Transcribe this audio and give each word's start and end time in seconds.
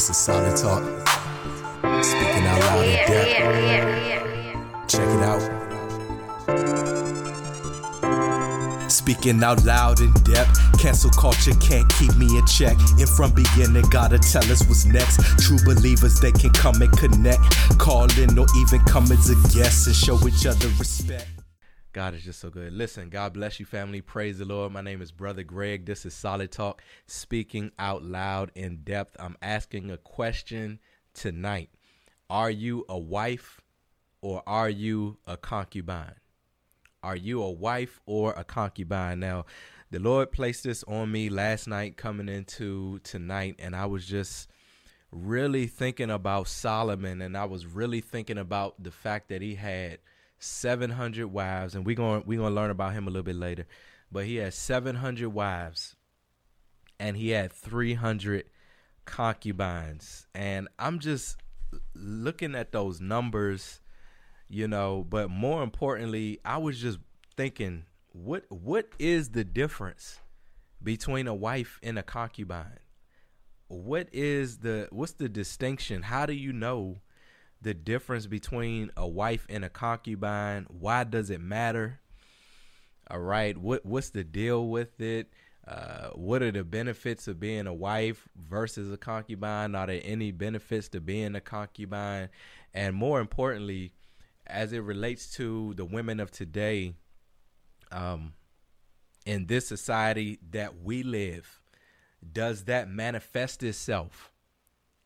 This 0.00 0.08
is 0.08 0.16
solid 0.16 0.56
talk. 0.56 0.82
Speaking 2.02 2.46
out 2.46 2.60
loud 2.60 2.84
in 2.86 2.96
depth. 3.06 3.28
Check 4.88 5.06
it 5.06 5.22
out. 5.22 5.42
Speaking 8.90 9.44
out 9.44 9.62
loud 9.66 10.00
in 10.00 10.10
depth. 10.24 10.58
Cancel 10.80 11.10
culture 11.10 11.52
can't 11.60 11.86
keep 11.98 12.16
me 12.16 12.38
in 12.38 12.46
check. 12.46 12.78
And 12.98 13.10
from 13.10 13.34
beginning, 13.34 13.84
gotta 13.90 14.18
tell 14.18 14.50
us 14.50 14.66
what's 14.66 14.86
next. 14.86 15.20
True 15.38 15.58
believers, 15.66 16.18
they 16.18 16.32
can 16.32 16.48
come 16.52 16.80
and 16.80 16.90
connect. 16.96 17.42
Call 17.78 18.10
in 18.18 18.38
or 18.38 18.46
even 18.56 18.80
come 18.86 19.04
as 19.12 19.28
a 19.28 19.34
guest 19.54 19.86
and 19.86 19.94
show 19.94 20.18
each 20.26 20.46
other 20.46 20.68
respect. 20.78 21.39
God 21.92 22.14
is 22.14 22.22
just 22.22 22.38
so 22.38 22.50
good. 22.50 22.72
Listen, 22.72 23.08
God 23.08 23.32
bless 23.32 23.58
you, 23.58 23.66
family. 23.66 24.00
Praise 24.00 24.38
the 24.38 24.44
Lord. 24.44 24.72
My 24.72 24.80
name 24.80 25.02
is 25.02 25.10
Brother 25.10 25.42
Greg. 25.42 25.86
This 25.86 26.06
is 26.06 26.14
Solid 26.14 26.52
Talk, 26.52 26.82
speaking 27.06 27.72
out 27.80 28.04
loud 28.04 28.52
in 28.54 28.82
depth. 28.84 29.16
I'm 29.18 29.36
asking 29.42 29.90
a 29.90 29.96
question 29.96 30.78
tonight 31.14 31.70
Are 32.28 32.50
you 32.50 32.84
a 32.88 32.96
wife 32.96 33.60
or 34.20 34.44
are 34.46 34.70
you 34.70 35.18
a 35.26 35.36
concubine? 35.36 36.14
Are 37.02 37.16
you 37.16 37.42
a 37.42 37.50
wife 37.50 38.00
or 38.06 38.34
a 38.34 38.44
concubine? 38.44 39.18
Now, 39.18 39.46
the 39.90 39.98
Lord 39.98 40.30
placed 40.30 40.62
this 40.62 40.84
on 40.84 41.10
me 41.10 41.28
last 41.28 41.66
night 41.66 41.96
coming 41.96 42.28
into 42.28 43.00
tonight, 43.00 43.56
and 43.58 43.74
I 43.74 43.86
was 43.86 44.06
just 44.06 44.48
really 45.10 45.66
thinking 45.66 46.10
about 46.10 46.46
Solomon, 46.46 47.20
and 47.20 47.36
I 47.36 47.46
was 47.46 47.66
really 47.66 48.00
thinking 48.00 48.38
about 48.38 48.80
the 48.80 48.92
fact 48.92 49.30
that 49.30 49.42
he 49.42 49.56
had 49.56 49.98
700 50.40 51.26
wives, 51.26 51.74
and 51.74 51.86
we're 51.86 51.94
going 51.94 52.24
we're 52.26 52.38
going 52.38 52.50
to 52.50 52.54
learn 52.54 52.70
about 52.70 52.94
him 52.94 53.06
a 53.06 53.10
little 53.10 53.22
bit 53.22 53.36
later. 53.36 53.66
But 54.10 54.24
he 54.24 54.36
had 54.36 54.54
700 54.54 55.28
wives, 55.28 55.94
and 56.98 57.16
he 57.16 57.30
had 57.30 57.52
300 57.52 58.44
concubines, 59.04 60.26
and 60.34 60.68
I'm 60.78 60.98
just 60.98 61.36
looking 61.94 62.54
at 62.54 62.72
those 62.72 63.00
numbers, 63.00 63.80
you 64.48 64.66
know. 64.66 65.06
But 65.08 65.30
more 65.30 65.62
importantly, 65.62 66.40
I 66.44 66.58
was 66.58 66.80
just 66.80 66.98
thinking, 67.36 67.84
what 68.12 68.44
what 68.48 68.88
is 68.98 69.30
the 69.30 69.44
difference 69.44 70.20
between 70.82 71.26
a 71.26 71.34
wife 71.34 71.78
and 71.82 71.98
a 71.98 72.02
concubine? 72.02 72.80
What 73.68 74.08
is 74.12 74.58
the 74.58 74.88
what's 74.90 75.12
the 75.12 75.28
distinction? 75.28 76.02
How 76.02 76.26
do 76.26 76.32
you 76.32 76.52
know? 76.52 77.02
The 77.62 77.74
difference 77.74 78.26
between 78.26 78.90
a 78.96 79.06
wife 79.06 79.46
and 79.48 79.64
a 79.64 79.68
concubine. 79.68 80.66
Why 80.68 81.04
does 81.04 81.30
it 81.30 81.40
matter? 81.40 82.00
All 83.10 83.20
right, 83.20 83.56
what 83.56 83.84
what's 83.84 84.10
the 84.10 84.24
deal 84.24 84.68
with 84.68 85.00
it? 85.00 85.32
Uh, 85.66 86.08
what 86.14 86.42
are 86.42 86.50
the 86.50 86.64
benefits 86.64 87.28
of 87.28 87.38
being 87.38 87.66
a 87.66 87.74
wife 87.74 88.28
versus 88.34 88.92
a 88.92 88.96
concubine? 88.96 89.74
Are 89.74 89.86
there 89.86 90.00
any 90.02 90.32
benefits 90.32 90.88
to 90.90 91.00
being 91.00 91.34
a 91.34 91.40
concubine? 91.40 92.28
And 92.72 92.96
more 92.96 93.20
importantly, 93.20 93.92
as 94.46 94.72
it 94.72 94.80
relates 94.80 95.32
to 95.34 95.74
the 95.74 95.84
women 95.84 96.18
of 96.18 96.30
today, 96.30 96.94
um, 97.92 98.32
in 99.26 99.46
this 99.46 99.66
society 99.66 100.38
that 100.50 100.80
we 100.82 101.02
live, 101.02 101.60
does 102.32 102.64
that 102.64 102.88
manifest 102.88 103.62
itself 103.62 104.29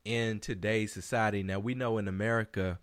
in 0.05 0.41
today's 0.41 0.93
society. 0.93 1.43
Now 1.43 1.59
we 1.59 1.75
know 1.75 1.99
in 1.99 2.09
America 2.09 2.79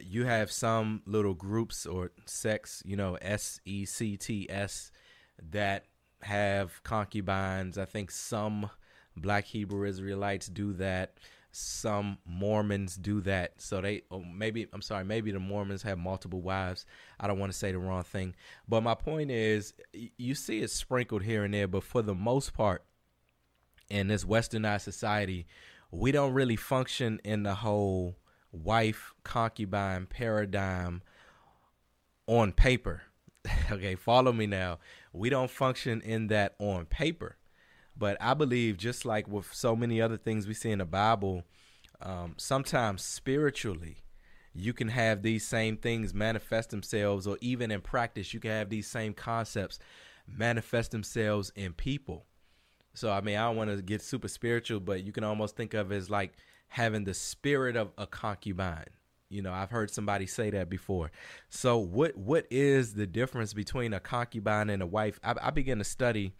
you 0.00 0.24
have 0.24 0.50
some 0.50 1.02
little 1.06 1.34
groups 1.34 1.84
or 1.84 2.12
sects, 2.24 2.82
you 2.86 2.96
know, 2.96 3.16
S 3.20 3.60
E 3.64 3.84
C 3.84 4.16
T 4.16 4.46
S 4.48 4.90
that 5.50 5.84
have 6.22 6.82
concubines. 6.84 7.76
I 7.76 7.84
think 7.84 8.10
some 8.10 8.70
black 9.16 9.44
Hebrew 9.44 9.86
Israelites 9.86 10.46
do 10.46 10.72
that. 10.74 11.18
Some 11.50 12.16
Mormons 12.24 12.96
do 12.96 13.20
that. 13.22 13.60
So 13.60 13.82
they 13.82 14.02
oh, 14.10 14.22
maybe 14.22 14.66
I'm 14.72 14.80
sorry, 14.80 15.04
maybe 15.04 15.32
the 15.32 15.40
Mormons 15.40 15.82
have 15.82 15.98
multiple 15.98 16.40
wives. 16.40 16.86
I 17.20 17.26
don't 17.26 17.38
want 17.38 17.52
to 17.52 17.58
say 17.58 17.72
the 17.72 17.78
wrong 17.78 18.04
thing. 18.04 18.34
But 18.66 18.82
my 18.82 18.94
point 18.94 19.30
is 19.30 19.74
you 20.16 20.34
see 20.34 20.60
it 20.60 20.70
sprinkled 20.70 21.24
here 21.24 21.44
and 21.44 21.52
there, 21.52 21.68
but 21.68 21.84
for 21.84 22.00
the 22.00 22.14
most 22.14 22.54
part 22.54 22.84
in 23.90 24.08
this 24.08 24.24
westernized 24.24 24.80
society, 24.80 25.46
we 25.92 26.10
don't 26.10 26.32
really 26.32 26.56
function 26.56 27.20
in 27.22 27.42
the 27.42 27.54
whole 27.54 28.16
wife 28.50 29.12
concubine 29.24 30.06
paradigm 30.06 31.02
on 32.26 32.50
paper. 32.52 33.02
okay, 33.70 33.94
follow 33.94 34.32
me 34.32 34.46
now. 34.46 34.78
We 35.12 35.28
don't 35.28 35.50
function 35.50 36.00
in 36.00 36.28
that 36.28 36.54
on 36.58 36.86
paper. 36.86 37.36
But 37.94 38.16
I 38.20 38.32
believe, 38.32 38.78
just 38.78 39.04
like 39.04 39.28
with 39.28 39.52
so 39.52 39.76
many 39.76 40.00
other 40.00 40.16
things 40.16 40.46
we 40.46 40.54
see 40.54 40.70
in 40.70 40.78
the 40.78 40.86
Bible, 40.86 41.44
um, 42.00 42.34
sometimes 42.38 43.04
spiritually, 43.04 43.98
you 44.54 44.72
can 44.72 44.88
have 44.88 45.22
these 45.22 45.46
same 45.46 45.76
things 45.76 46.14
manifest 46.14 46.70
themselves, 46.70 47.26
or 47.26 47.36
even 47.42 47.70
in 47.70 47.82
practice, 47.82 48.32
you 48.32 48.40
can 48.40 48.50
have 48.50 48.70
these 48.70 48.86
same 48.86 49.12
concepts 49.12 49.78
manifest 50.26 50.90
themselves 50.92 51.52
in 51.54 51.74
people. 51.74 52.24
So 52.94 53.10
I 53.10 53.20
mean, 53.20 53.36
I 53.36 53.46
don't 53.46 53.56
want 53.56 53.70
to 53.70 53.82
get 53.82 54.02
super 54.02 54.28
spiritual, 54.28 54.80
but 54.80 55.04
you 55.04 55.12
can 55.12 55.24
almost 55.24 55.56
think 55.56 55.74
of 55.74 55.92
it 55.92 55.96
as 55.96 56.10
like 56.10 56.34
having 56.68 57.04
the 57.04 57.14
spirit 57.14 57.76
of 57.76 57.92
a 57.98 58.06
concubine. 58.06 58.86
You 59.28 59.40
know, 59.40 59.52
I've 59.52 59.70
heard 59.70 59.90
somebody 59.90 60.26
say 60.26 60.50
that 60.50 60.68
before. 60.68 61.10
So 61.48 61.78
what 61.78 62.16
what 62.16 62.46
is 62.50 62.94
the 62.94 63.06
difference 63.06 63.54
between 63.54 63.94
a 63.94 64.00
concubine 64.00 64.68
and 64.68 64.82
a 64.82 64.86
wife? 64.86 65.18
I, 65.24 65.34
I 65.40 65.50
began 65.50 65.78
to 65.78 65.84
study 65.84 66.34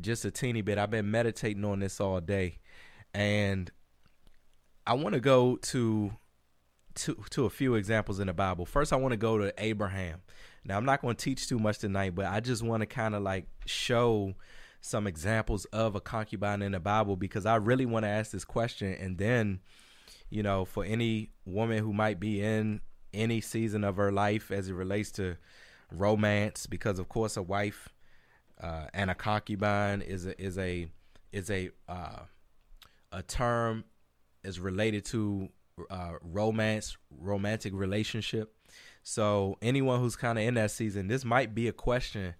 just 0.00 0.24
a 0.24 0.30
teeny 0.30 0.62
bit. 0.62 0.78
I've 0.78 0.90
been 0.90 1.10
meditating 1.10 1.64
on 1.64 1.80
this 1.80 2.00
all 2.00 2.20
day, 2.20 2.58
and 3.14 3.70
I 4.86 4.94
want 4.94 5.14
to 5.14 5.20
go 5.20 5.56
to 5.56 6.12
to 6.96 7.24
to 7.30 7.46
a 7.46 7.50
few 7.50 7.76
examples 7.76 8.20
in 8.20 8.26
the 8.26 8.34
Bible. 8.34 8.66
First, 8.66 8.92
I 8.92 8.96
want 8.96 9.12
to 9.12 9.18
go 9.18 9.38
to 9.38 9.52
Abraham. 9.56 10.20
Now, 10.64 10.76
I'm 10.76 10.84
not 10.84 11.00
going 11.00 11.16
to 11.16 11.24
teach 11.24 11.48
too 11.48 11.58
much 11.58 11.78
tonight, 11.78 12.14
but 12.14 12.26
I 12.26 12.40
just 12.40 12.62
want 12.62 12.82
to 12.82 12.86
kind 12.86 13.14
of 13.14 13.22
like 13.22 13.46
show 13.64 14.34
some 14.80 15.06
examples 15.06 15.64
of 15.66 15.94
a 15.94 16.00
concubine 16.00 16.62
in 16.62 16.72
the 16.72 16.80
Bible 16.80 17.16
because 17.16 17.46
I 17.46 17.56
really 17.56 17.86
want 17.86 18.04
to 18.04 18.08
ask 18.08 18.30
this 18.30 18.44
question. 18.44 18.94
And 18.94 19.18
then, 19.18 19.60
you 20.30 20.42
know, 20.42 20.64
for 20.64 20.84
any 20.84 21.30
woman 21.44 21.78
who 21.78 21.92
might 21.92 22.20
be 22.20 22.42
in 22.42 22.80
any 23.12 23.40
season 23.40 23.84
of 23.84 23.96
her 23.96 24.12
life 24.12 24.50
as 24.50 24.68
it 24.68 24.74
relates 24.74 25.10
to 25.12 25.36
romance, 25.90 26.66
because 26.66 26.98
of 26.98 27.08
course 27.08 27.36
a 27.36 27.42
wife 27.42 27.88
uh, 28.60 28.86
and 28.92 29.10
a 29.10 29.14
concubine 29.14 30.02
is 30.02 30.26
a, 30.26 30.40
is 30.40 30.58
a 30.58 30.88
is 31.32 31.50
a 31.50 31.70
uh, 31.88 32.20
a 33.12 33.22
term 33.22 33.84
is 34.44 34.60
related 34.60 35.04
to 35.04 35.48
uh, 35.90 36.12
romance, 36.22 36.96
romantic 37.10 37.72
relationship. 37.74 38.54
So 39.02 39.56
anyone 39.62 40.00
who's 40.00 40.16
kind 40.16 40.38
of 40.38 40.44
in 40.44 40.54
that 40.54 40.70
season, 40.70 41.08
this 41.08 41.24
might 41.24 41.54
be 41.54 41.68
a 41.68 41.72
question 41.72 42.34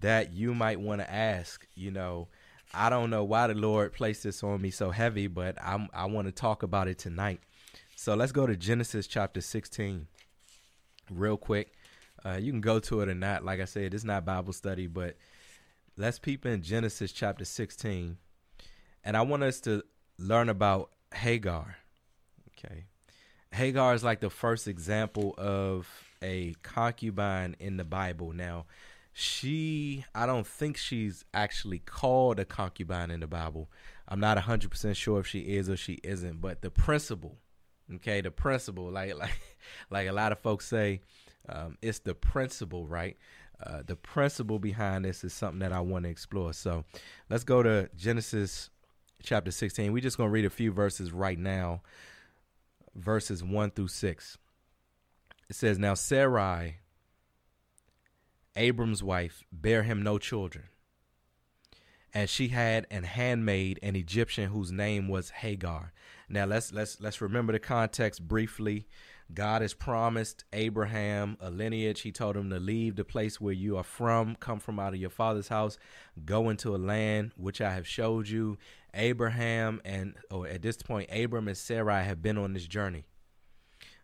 that 0.00 0.32
you 0.32 0.54
might 0.54 0.80
want 0.80 1.00
to 1.00 1.12
ask. 1.12 1.66
You 1.74 1.90
know, 1.90 2.28
I 2.72 2.90
don't 2.90 3.10
know 3.10 3.24
why 3.24 3.48
the 3.48 3.54
Lord 3.54 3.92
placed 3.92 4.22
this 4.22 4.42
on 4.42 4.60
me 4.62 4.70
so 4.70 4.90
heavy, 4.90 5.26
but 5.26 5.56
I'm 5.62 5.88
I 5.92 6.06
want 6.06 6.28
to 6.28 6.32
talk 6.32 6.62
about 6.62 6.88
it 6.88 6.98
tonight. 6.98 7.40
So 7.96 8.14
let's 8.14 8.32
go 8.32 8.46
to 8.46 8.56
Genesis 8.56 9.06
chapter 9.06 9.40
16 9.40 10.06
real 11.10 11.36
quick. 11.36 11.72
Uh, 12.24 12.38
you 12.40 12.52
can 12.52 12.60
go 12.60 12.78
to 12.78 13.00
it 13.00 13.08
or 13.08 13.14
not. 13.14 13.44
Like 13.44 13.60
I 13.60 13.64
said, 13.64 13.92
it's 13.92 14.04
not 14.04 14.24
Bible 14.24 14.52
study, 14.52 14.86
but 14.86 15.16
let's 15.96 16.18
peep 16.18 16.46
in 16.46 16.62
Genesis 16.62 17.12
chapter 17.12 17.44
16. 17.44 18.16
And 19.04 19.16
I 19.16 19.22
want 19.22 19.42
us 19.42 19.60
to 19.62 19.82
learn 20.18 20.48
about 20.48 20.90
Hagar. 21.14 21.76
Okay. 22.58 22.84
Hagar 23.52 23.94
is 23.94 24.04
like 24.04 24.20
the 24.20 24.30
first 24.30 24.68
example 24.68 25.34
of 25.36 25.88
a 26.22 26.54
concubine 26.62 27.56
in 27.58 27.76
the 27.76 27.84
Bible. 27.84 28.32
Now, 28.32 28.66
she 29.12 30.04
I 30.14 30.26
don't 30.26 30.46
think 30.46 30.76
she's 30.76 31.24
actually 31.34 31.80
called 31.80 32.38
a 32.38 32.44
concubine 32.44 33.10
in 33.10 33.20
the 33.20 33.26
Bible. 33.26 33.68
I'm 34.08 34.20
not 34.20 34.36
100% 34.38 34.96
sure 34.96 35.20
if 35.20 35.26
she 35.26 35.40
is 35.40 35.68
or 35.68 35.76
she 35.76 36.00
isn't, 36.02 36.40
but 36.40 36.62
the 36.62 36.70
principle, 36.70 37.38
okay, 37.96 38.20
the 38.20 38.30
principle 38.30 38.90
like 38.90 39.14
like 39.18 39.38
like 39.90 40.08
a 40.08 40.12
lot 40.12 40.32
of 40.32 40.38
folks 40.38 40.66
say 40.66 41.00
um, 41.48 41.78
it's 41.82 42.00
the 42.00 42.14
principle, 42.14 42.86
right? 42.86 43.16
Uh, 43.64 43.82
the 43.86 43.96
principle 43.96 44.58
behind 44.58 45.04
this 45.04 45.22
is 45.24 45.32
something 45.32 45.58
that 45.60 45.72
I 45.72 45.80
want 45.80 46.04
to 46.04 46.10
explore. 46.10 46.52
So, 46.52 46.84
let's 47.28 47.44
go 47.44 47.62
to 47.62 47.90
Genesis 47.96 48.70
chapter 49.22 49.50
16. 49.50 49.92
We're 49.92 50.00
just 50.00 50.16
going 50.16 50.28
to 50.28 50.32
read 50.32 50.44
a 50.46 50.50
few 50.50 50.72
verses 50.72 51.12
right 51.12 51.38
now. 51.38 51.82
Verses 52.94 53.44
1 53.44 53.70
through 53.72 53.88
6. 53.88 54.38
It 55.48 55.56
says, 55.56 55.78
Now 55.78 55.94
Sarai 55.94 56.78
Abram's 58.56 59.02
wife 59.02 59.44
bare 59.52 59.82
him 59.82 60.02
no 60.02 60.18
children. 60.18 60.64
And 62.12 62.28
she 62.28 62.48
had 62.48 62.86
an 62.90 63.04
handmaid, 63.04 63.78
an 63.82 63.94
Egyptian 63.94 64.50
whose 64.50 64.72
name 64.72 65.06
was 65.06 65.30
Hagar. 65.30 65.92
Now 66.28 66.44
let's 66.44 66.72
let's 66.72 67.00
let's 67.00 67.20
remember 67.20 67.52
the 67.52 67.60
context 67.60 68.26
briefly. 68.26 68.86
God 69.32 69.62
has 69.62 69.74
promised 69.74 70.44
Abraham 70.52 71.36
a 71.40 71.50
lineage. 71.50 72.00
He 72.00 72.10
told 72.10 72.36
him 72.36 72.50
to 72.50 72.58
leave 72.58 72.96
the 72.96 73.04
place 73.04 73.40
where 73.40 73.52
you 73.52 73.76
are 73.76 73.84
from, 73.84 74.34
come 74.36 74.58
from 74.58 74.80
out 74.80 74.92
of 74.92 75.00
your 75.00 75.10
father's 75.10 75.48
house, 75.48 75.78
go 76.24 76.48
into 76.48 76.74
a 76.74 76.78
land 76.78 77.32
which 77.36 77.60
I 77.60 77.72
have 77.72 77.86
showed 77.86 78.28
you. 78.28 78.58
Abraham 78.92 79.80
and, 79.84 80.14
or 80.30 80.48
at 80.48 80.62
this 80.62 80.78
point, 80.78 81.10
Abram 81.12 81.46
and 81.46 81.56
Sarai 81.56 82.02
have 82.02 82.22
been 82.22 82.38
on 82.38 82.54
this 82.54 82.66
journey. 82.66 83.04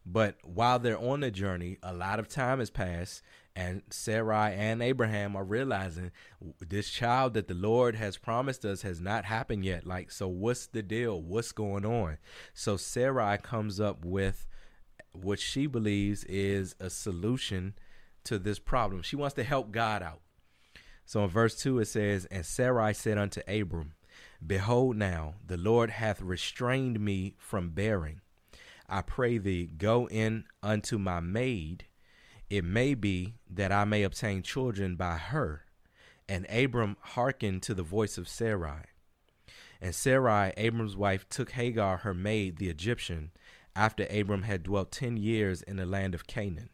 But 0.04 0.36
while 0.44 0.78
they're 0.78 0.98
on 0.98 1.20
the 1.20 1.32
journey, 1.32 1.78
a 1.82 1.92
lot 1.92 2.20
of 2.20 2.28
time 2.28 2.60
has 2.60 2.70
passed, 2.70 3.22
and 3.56 3.80
Sarai 3.88 4.52
and 4.54 4.82
Abraham 4.82 5.34
are 5.34 5.44
realizing 5.44 6.12
this 6.60 6.90
child 6.90 7.32
that 7.34 7.48
the 7.48 7.54
Lord 7.54 7.96
has 7.96 8.18
promised 8.18 8.66
us 8.66 8.82
has 8.82 9.00
not 9.00 9.24
happened 9.24 9.64
yet. 9.64 9.86
Like, 9.86 10.10
so 10.10 10.28
what's 10.28 10.66
the 10.66 10.82
deal? 10.82 11.22
What's 11.22 11.52
going 11.52 11.86
on? 11.86 12.18
So 12.52 12.76
Sarai 12.76 13.38
comes 13.38 13.80
up 13.80 14.04
with 14.04 14.46
what 15.12 15.40
she 15.40 15.66
believes 15.66 16.22
is 16.24 16.74
a 16.78 16.90
solution 16.90 17.72
to 18.24 18.38
this 18.38 18.58
problem. 18.58 19.00
She 19.00 19.16
wants 19.16 19.34
to 19.36 19.44
help 19.44 19.72
God 19.72 20.02
out. 20.02 20.20
So 21.06 21.24
in 21.24 21.30
verse 21.30 21.56
2, 21.56 21.78
it 21.78 21.86
says, 21.86 22.26
And 22.26 22.44
Sarai 22.44 22.92
said 22.92 23.16
unto 23.16 23.40
Abram, 23.48 23.94
Behold, 24.46 24.96
now 24.96 25.36
the 25.44 25.56
Lord 25.56 25.88
hath 25.88 26.20
restrained 26.20 27.00
me 27.00 27.34
from 27.38 27.70
bearing. 27.70 28.20
I 28.86 29.00
pray 29.00 29.38
thee, 29.38 29.66
go 29.66 30.08
in 30.08 30.44
unto 30.62 30.98
my 30.98 31.20
maid. 31.20 31.86
It 32.48 32.64
may 32.64 32.94
be 32.94 33.34
that 33.50 33.72
I 33.72 33.84
may 33.84 34.02
obtain 34.02 34.42
children 34.42 34.96
by 34.96 35.16
her. 35.16 35.62
And 36.28 36.46
Abram 36.50 36.96
hearkened 37.00 37.62
to 37.64 37.74
the 37.74 37.82
voice 37.82 38.18
of 38.18 38.28
Sarai. 38.28 38.82
And 39.80 39.94
Sarai, 39.94 40.52
Abram's 40.56 40.96
wife, 40.96 41.28
took 41.28 41.52
Hagar, 41.52 41.98
her 41.98 42.14
maid, 42.14 42.58
the 42.58 42.68
Egyptian, 42.68 43.30
after 43.74 44.06
Abram 44.10 44.42
had 44.42 44.62
dwelt 44.62 44.90
ten 44.90 45.16
years 45.16 45.62
in 45.62 45.76
the 45.76 45.86
land 45.86 46.14
of 46.14 46.26
Canaan, 46.26 46.70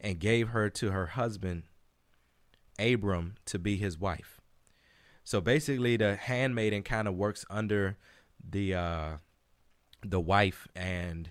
and 0.00 0.18
gave 0.18 0.48
her 0.48 0.70
to 0.70 0.90
her 0.90 1.08
husband 1.08 1.64
Abram 2.78 3.34
to 3.44 3.58
be 3.58 3.76
his 3.76 3.98
wife. 3.98 4.40
So 5.24 5.40
basically, 5.40 5.96
the 5.96 6.16
handmaiden 6.16 6.82
kind 6.82 7.06
of 7.06 7.14
works 7.14 7.44
under 7.50 7.98
the 8.42 8.74
uh, 8.74 9.10
the 10.04 10.20
wife, 10.20 10.66
and 10.74 11.30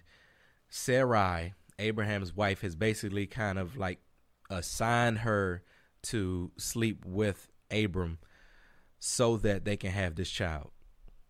Sarai, 0.69 1.55
Abraham's 1.81 2.35
wife, 2.35 2.61
has 2.61 2.75
basically 2.75 3.27
kind 3.27 3.59
of 3.59 3.75
like 3.77 3.99
assigned 4.49 5.19
her 5.19 5.63
to 6.03 6.51
sleep 6.57 7.05
with 7.05 7.49
Abram 7.71 8.19
so 8.99 9.37
that 9.37 9.65
they 9.65 9.77
can 9.77 9.91
have 9.91 10.15
this 10.15 10.29
child 10.29 10.71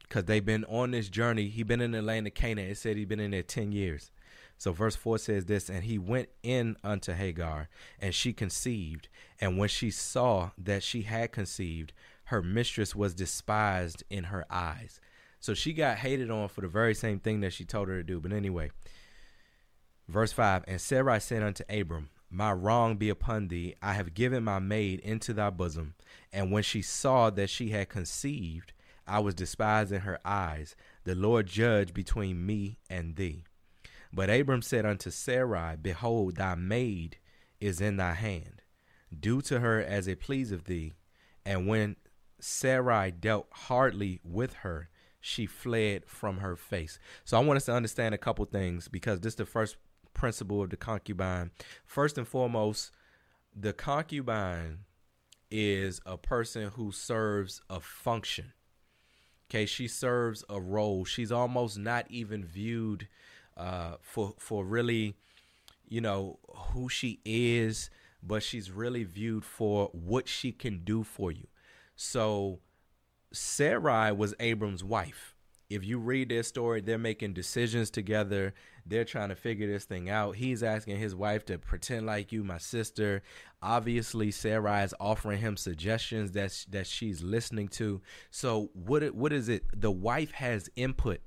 because 0.02 0.26
they've 0.26 0.46
been 0.46 0.66
on 0.66 0.92
this 0.92 1.08
journey. 1.08 1.48
He's 1.48 1.66
been 1.66 1.82
in 1.82 1.92
the 1.92 2.02
land 2.02 2.28
of 2.28 2.34
Canaan. 2.34 2.70
It 2.70 2.78
said 2.78 2.98
he 2.98 3.06
been 3.06 3.20
in 3.20 3.32
there 3.32 3.44
ten 3.44 3.72
years. 3.72 4.12
So 4.58 4.72
verse 4.74 4.96
four 4.96 5.18
says 5.18 5.46
this, 5.46 5.70
and 5.70 5.84
he 5.86 5.98
went 5.98 6.30
in 6.44 6.76
unto 6.84 7.14
Hagar, 7.14 7.68
and 8.00 8.14
she 8.14 8.32
conceived. 8.34 9.08
And 9.40 9.58
when 9.58 9.70
she 9.70 9.90
saw 9.90 10.52
that 10.58 10.84
she 10.84 11.04
had 11.04 11.32
conceived, 11.32 11.94
her 12.26 12.42
mistress 12.44 12.96
was 12.96 13.16
despised 13.16 14.04
in 14.10 14.26
her 14.26 14.46
eyes. 14.52 15.00
So 15.40 15.56
she 15.56 15.74
got 15.74 15.98
hated 15.98 16.30
on 16.30 16.48
for 16.50 16.62
the 16.62 16.68
very 16.68 16.94
same 16.94 17.20
thing 17.20 17.42
that 17.42 17.54
she 17.54 17.66
told 17.66 17.88
her 17.88 17.98
to 17.98 18.04
do. 18.04 18.20
But 18.20 18.34
anyway, 18.34 18.70
verse 20.12 20.32
5 20.32 20.66
And 20.68 20.80
Sarai 20.80 21.20
said 21.20 21.44
unto 21.44 21.64
Abram, 21.70 22.10
My 22.30 22.52
wrong 22.52 22.98
be 22.98 23.10
upon 23.10 23.48
thee. 23.48 23.76
I 23.82 23.94
have 23.94 24.14
given 24.14 24.44
my 24.44 24.60
maid 24.60 25.00
into 25.00 25.34
thy 25.34 25.50
bosom. 25.50 25.96
And 26.32 26.52
when 26.52 26.64
she 26.64 26.82
saw 26.82 27.30
that 27.32 27.50
she 27.50 27.70
had 27.70 27.90
conceived, 27.90 28.74
I 29.08 29.20
was 29.20 29.36
despised 29.36 29.92
in 29.92 30.02
her 30.02 30.20
eyes. 30.24 30.76
The 31.04 31.16
Lord 31.16 31.48
judge 31.48 31.94
between 31.94 32.46
me 32.46 32.78
and 32.90 33.16
thee. 33.16 33.44
But 34.14 34.30
Abram 34.30 34.62
said 34.62 34.86
unto 34.86 35.10
Sarai, 35.10 35.78
Behold, 35.82 36.36
thy 36.36 36.56
maid 36.56 37.18
is 37.60 37.80
in 37.80 37.98
thy 37.98 38.14
hand. 38.14 38.62
Do 39.18 39.42
to 39.42 39.60
her 39.60 39.82
as 39.82 40.08
it 40.08 40.20
pleaseth 40.20 40.66
thee. 40.66 40.94
And 41.46 41.68
when 41.68 41.96
Sarai 42.40 43.12
dealt 43.12 43.48
hardly 43.52 44.20
with 44.24 44.54
her, 44.56 44.90
she 45.20 45.46
fled 45.46 46.06
from 46.08 46.38
her 46.38 46.56
face. 46.56 47.00
So 47.24 47.38
I 47.38 47.42
want 47.42 47.58
us 47.58 47.66
to 47.66 47.74
understand 47.74 48.16
a 48.16 48.18
couple 48.18 48.44
things 48.46 48.88
because 48.88 49.20
this 49.20 49.34
is 49.34 49.38
the 49.38 49.46
first 49.46 49.78
principle 50.22 50.62
of 50.62 50.70
the 50.70 50.78
concubine. 50.78 51.50
First 51.84 52.16
and 52.16 52.28
foremost, 52.28 52.92
the 53.56 53.74
concubine 53.74 54.82
is 55.50 56.00
a 56.06 56.16
person 56.16 56.70
who 56.76 56.92
serves 56.92 57.60
a 57.72 57.80
function. 57.80 58.54
Okay, 59.50 59.66
she 59.66 59.88
serves 59.88 60.44
a 60.48 60.62
role. 60.62 61.06
She's 61.06 61.32
almost 61.32 61.80
not 61.80 62.06
even 62.12 62.46
viewed 62.46 63.08
uh, 63.58 63.96
for 64.00 64.36
for 64.38 64.64
really, 64.64 65.16
you 65.90 66.02
know, 66.02 66.38
who 66.72 66.88
she 66.88 67.20
is, 67.26 67.90
but 68.22 68.44
she's 68.44 68.70
really 68.70 69.04
viewed 69.04 69.44
for 69.44 69.90
what 69.92 70.28
she 70.28 70.52
can 70.52 70.84
do 70.84 71.04
for 71.04 71.32
you. 71.32 71.48
So, 71.96 72.60
Sarai 73.34 74.12
was 74.12 74.36
Abram's 74.40 74.84
wife 74.84 75.31
if 75.72 75.86
you 75.86 76.00
read 76.00 76.30
their 76.30 76.44
story, 76.44 76.82
they're 76.82 76.98
making 76.98 77.34
decisions 77.34 77.90
together. 77.90 78.54
They're 78.86 79.06
trying 79.06 79.30
to 79.30 79.36
figure 79.36 79.68
this 79.68 79.86
thing 79.86 80.10
out. 80.10 80.36
He's 80.36 80.64
asking 80.64 80.98
his 80.98 81.16
wife 81.16 81.46
to 81.46 81.58
pretend 81.58 82.06
like 82.06 82.34
you, 82.34 82.44
my 82.44 82.58
sister. 82.58 83.24
Obviously, 83.62 84.32
Sarah 84.32 84.84
is 84.84 84.94
offering 85.00 85.40
him 85.40 85.56
suggestions 85.56 86.32
that 86.34 86.66
that 86.70 86.88
she's 86.88 87.24
listening 87.24 87.70
to. 87.70 88.02
So 88.32 88.70
what 88.74 89.16
what 89.16 89.32
is 89.32 89.48
it? 89.48 89.64
The 89.74 89.92
wife 89.92 90.32
has 90.34 90.70
input. 90.76 91.22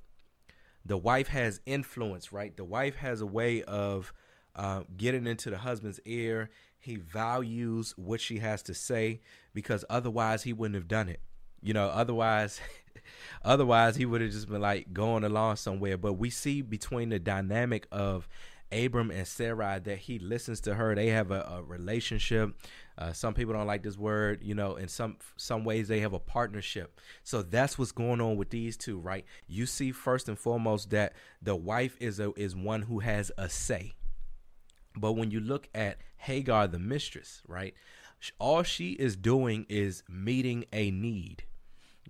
The 0.84 0.98
wife 0.98 1.28
has 1.28 1.62
influence, 1.64 2.30
right? 2.30 2.54
The 2.54 2.64
wife 2.64 2.96
has 2.96 3.22
a 3.22 3.26
way 3.26 3.62
of 3.62 4.12
uh, 4.54 4.82
getting 4.94 5.26
into 5.26 5.48
the 5.48 5.58
husband's 5.58 6.00
ear. 6.04 6.50
He 6.78 6.96
values 6.96 7.94
what 7.96 8.20
she 8.20 8.40
has 8.40 8.62
to 8.64 8.74
say 8.74 9.22
because 9.54 9.86
otherwise 9.88 10.42
he 10.42 10.52
wouldn't 10.52 10.74
have 10.74 10.88
done 10.88 11.08
it. 11.08 11.20
You 11.62 11.72
know, 11.72 11.86
otherwise 11.86 12.60
Otherwise, 13.44 13.96
he 13.96 14.06
would 14.06 14.20
have 14.20 14.30
just 14.30 14.48
been 14.48 14.60
like 14.60 14.92
going 14.92 15.24
along 15.24 15.56
somewhere. 15.56 15.96
But 15.96 16.14
we 16.14 16.30
see 16.30 16.62
between 16.62 17.08
the 17.08 17.18
dynamic 17.18 17.86
of 17.92 18.28
Abram 18.72 19.10
and 19.10 19.26
Sarai 19.26 19.78
that 19.80 19.98
he 19.98 20.18
listens 20.18 20.60
to 20.62 20.74
her. 20.74 20.94
They 20.94 21.08
have 21.08 21.30
a, 21.30 21.42
a 21.42 21.62
relationship. 21.62 22.54
Uh, 22.96 23.12
some 23.12 23.34
people 23.34 23.54
don't 23.54 23.66
like 23.66 23.82
this 23.82 23.98
word, 23.98 24.42
you 24.42 24.54
know. 24.54 24.76
In 24.76 24.88
some 24.88 25.16
some 25.36 25.64
ways, 25.64 25.88
they 25.88 26.00
have 26.00 26.12
a 26.12 26.18
partnership. 26.18 27.00
So 27.22 27.42
that's 27.42 27.78
what's 27.78 27.92
going 27.92 28.20
on 28.20 28.36
with 28.36 28.50
these 28.50 28.76
two, 28.76 28.98
right? 28.98 29.24
You 29.46 29.66
see, 29.66 29.92
first 29.92 30.28
and 30.28 30.38
foremost, 30.38 30.90
that 30.90 31.12
the 31.42 31.56
wife 31.56 31.96
is 32.00 32.20
a, 32.20 32.32
is 32.34 32.56
one 32.56 32.82
who 32.82 33.00
has 33.00 33.30
a 33.36 33.48
say. 33.48 33.94
But 34.96 35.12
when 35.12 35.30
you 35.30 35.40
look 35.40 35.68
at 35.74 35.98
Hagar, 36.18 36.68
the 36.68 36.78
mistress, 36.78 37.42
right, 37.48 37.74
all 38.38 38.62
she 38.62 38.92
is 38.92 39.16
doing 39.16 39.66
is 39.68 40.02
meeting 40.08 40.64
a 40.72 40.90
need. 40.90 41.44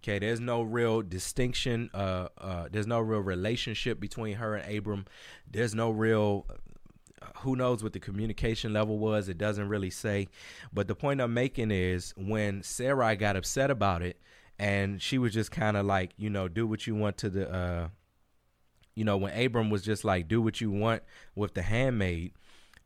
Okay, 0.04 0.18
there's 0.18 0.38
no 0.38 0.60
real 0.60 1.00
distinction. 1.00 1.88
Uh, 1.94 2.28
uh, 2.36 2.68
there's 2.70 2.86
no 2.86 3.00
real 3.00 3.20
relationship 3.20 3.98
between 3.98 4.36
her 4.36 4.54
and 4.54 4.76
Abram. 4.76 5.06
There's 5.50 5.74
no 5.74 5.90
real. 5.90 6.44
Uh, 7.22 7.26
who 7.38 7.56
knows 7.56 7.82
what 7.82 7.94
the 7.94 8.00
communication 8.00 8.74
level 8.74 8.98
was? 8.98 9.30
It 9.30 9.38
doesn't 9.38 9.66
really 9.66 9.88
say. 9.88 10.28
But 10.74 10.88
the 10.88 10.94
point 10.94 11.22
I'm 11.22 11.32
making 11.32 11.70
is 11.70 12.12
when 12.18 12.62
Sarai 12.62 13.16
got 13.16 13.34
upset 13.34 13.70
about 13.70 14.02
it, 14.02 14.20
and 14.58 15.00
she 15.00 15.16
was 15.16 15.32
just 15.32 15.50
kind 15.50 15.74
of 15.74 15.86
like, 15.86 16.10
you 16.18 16.28
know, 16.28 16.48
do 16.48 16.66
what 16.66 16.86
you 16.86 16.94
want 16.94 17.16
to 17.18 17.30
the. 17.30 17.50
Uh, 17.50 17.88
you 18.94 19.06
know, 19.06 19.16
when 19.16 19.32
Abram 19.32 19.70
was 19.70 19.80
just 19.80 20.04
like, 20.04 20.28
do 20.28 20.42
what 20.42 20.60
you 20.60 20.70
want 20.70 21.02
with 21.34 21.54
the 21.54 21.62
handmaid, 21.62 22.32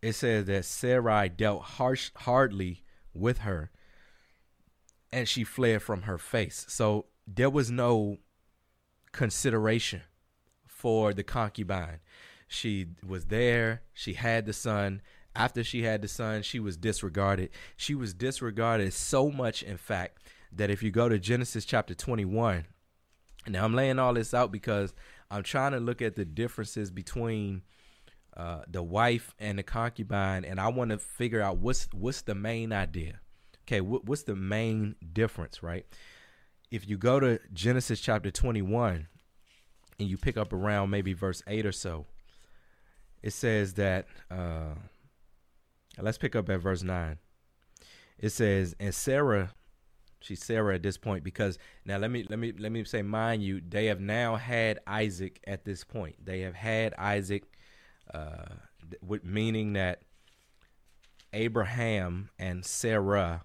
it 0.00 0.12
says 0.12 0.44
that 0.44 0.66
Sarai 0.66 1.28
dealt 1.28 1.62
harsh, 1.62 2.12
hardly 2.14 2.84
with 3.12 3.38
her 3.38 3.72
and 5.12 5.28
she 5.28 5.44
fled 5.44 5.82
from 5.82 6.02
her 6.02 6.18
face. 6.18 6.66
So 6.68 7.06
there 7.26 7.50
was 7.50 7.70
no 7.70 8.18
consideration 9.12 10.02
for 10.66 11.12
the 11.12 11.22
concubine. 11.22 12.00
She 12.46 12.86
was 13.06 13.26
there, 13.26 13.82
she 13.92 14.14
had 14.14 14.46
the 14.46 14.52
son. 14.52 15.02
After 15.36 15.62
she 15.62 15.82
had 15.82 16.02
the 16.02 16.08
son, 16.08 16.42
she 16.42 16.58
was 16.58 16.76
disregarded. 16.76 17.50
She 17.76 17.94
was 17.94 18.14
disregarded 18.14 18.92
so 18.92 19.30
much, 19.30 19.62
in 19.62 19.76
fact, 19.76 20.22
that 20.52 20.70
if 20.70 20.82
you 20.82 20.90
go 20.90 21.08
to 21.08 21.18
Genesis 21.18 21.64
chapter 21.64 21.94
21, 21.94 22.64
now 23.46 23.64
I'm 23.64 23.74
laying 23.74 23.98
all 23.98 24.14
this 24.14 24.34
out 24.34 24.50
because 24.50 24.94
I'm 25.30 25.42
trying 25.42 25.72
to 25.72 25.80
look 25.80 26.02
at 26.02 26.16
the 26.16 26.24
differences 26.24 26.90
between 26.90 27.62
uh, 28.36 28.62
the 28.68 28.82
wife 28.82 29.34
and 29.38 29.58
the 29.58 29.62
concubine, 29.62 30.44
and 30.44 30.58
I 30.58 30.68
want 30.68 30.90
to 30.90 30.98
figure 30.98 31.42
out 31.42 31.58
what's 31.58 31.88
what's 31.92 32.22
the 32.22 32.34
main 32.34 32.72
idea 32.72 33.20
okay, 33.68 33.82
what's 33.82 34.22
the 34.22 34.34
main 34.34 34.96
difference, 35.12 35.62
right? 35.62 35.84
If 36.70 36.88
you 36.88 36.96
go 36.96 37.20
to 37.20 37.38
Genesis 37.52 38.00
chapter 38.00 38.30
21 38.30 39.08
and 39.98 40.08
you 40.08 40.16
pick 40.16 40.38
up 40.38 40.54
around 40.54 40.88
maybe 40.88 41.12
verse 41.12 41.42
8 41.46 41.66
or 41.66 41.72
so, 41.72 42.06
it 43.22 43.34
says 43.34 43.74
that, 43.74 44.06
uh, 44.30 44.74
let's 46.00 46.16
pick 46.16 46.34
up 46.34 46.48
at 46.48 46.60
verse 46.60 46.82
9. 46.82 47.18
It 48.18 48.30
says, 48.30 48.74
and 48.80 48.94
Sarah, 48.94 49.52
she's 50.20 50.42
Sarah 50.42 50.76
at 50.76 50.82
this 50.82 50.96
point 50.96 51.22
because 51.22 51.58
now 51.84 51.98
let 51.98 52.10
me 52.10 52.24
let 52.28 52.38
me 52.38 52.52
let 52.58 52.72
me 52.72 52.82
say 52.84 53.02
mind 53.02 53.42
you 53.42 53.60
they 53.60 53.86
have 53.86 54.00
now 54.00 54.34
had 54.34 54.80
Isaac 54.84 55.40
at 55.46 55.64
this 55.64 55.84
point 55.84 56.16
they 56.24 56.40
have 56.40 56.56
had 56.56 56.92
Isaac 56.94 57.44
uh, 58.12 58.46
meaning 59.22 59.74
that 59.74 60.02
Abraham 61.32 62.30
and 62.36 62.64
Sarah 62.64 63.44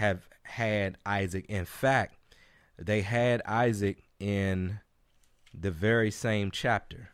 have 0.00 0.26
had 0.44 0.96
Isaac. 1.04 1.44
In 1.50 1.66
fact, 1.66 2.16
they 2.78 3.02
had 3.02 3.42
Isaac 3.44 4.02
in 4.18 4.80
the 5.52 5.70
very 5.70 6.10
same 6.10 6.50
chapter. 6.50 7.10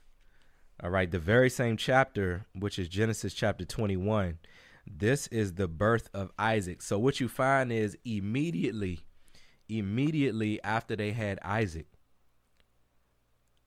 All 0.81 0.91
right, 0.91 1.11
the 1.11 1.19
very 1.19 1.51
same 1.51 1.77
chapter, 1.77 2.47
which 2.55 2.79
is 2.79 2.89
Genesis 2.89 3.35
chapter 3.35 3.65
21. 3.65 4.39
This 4.87 5.27
is 5.29 5.55
the 5.55 5.67
birth 5.67 6.09
of 6.15 6.31
Isaac. 6.39 6.81
So 6.81 6.97
what 6.97 7.19
you 7.19 7.27
find 7.29 7.73
is 7.73 7.99
immediately 8.05 9.01
immediately 9.69 10.63
after 10.63 10.95
they 10.95 11.11
had 11.11 11.41
Isaac, 11.43 11.87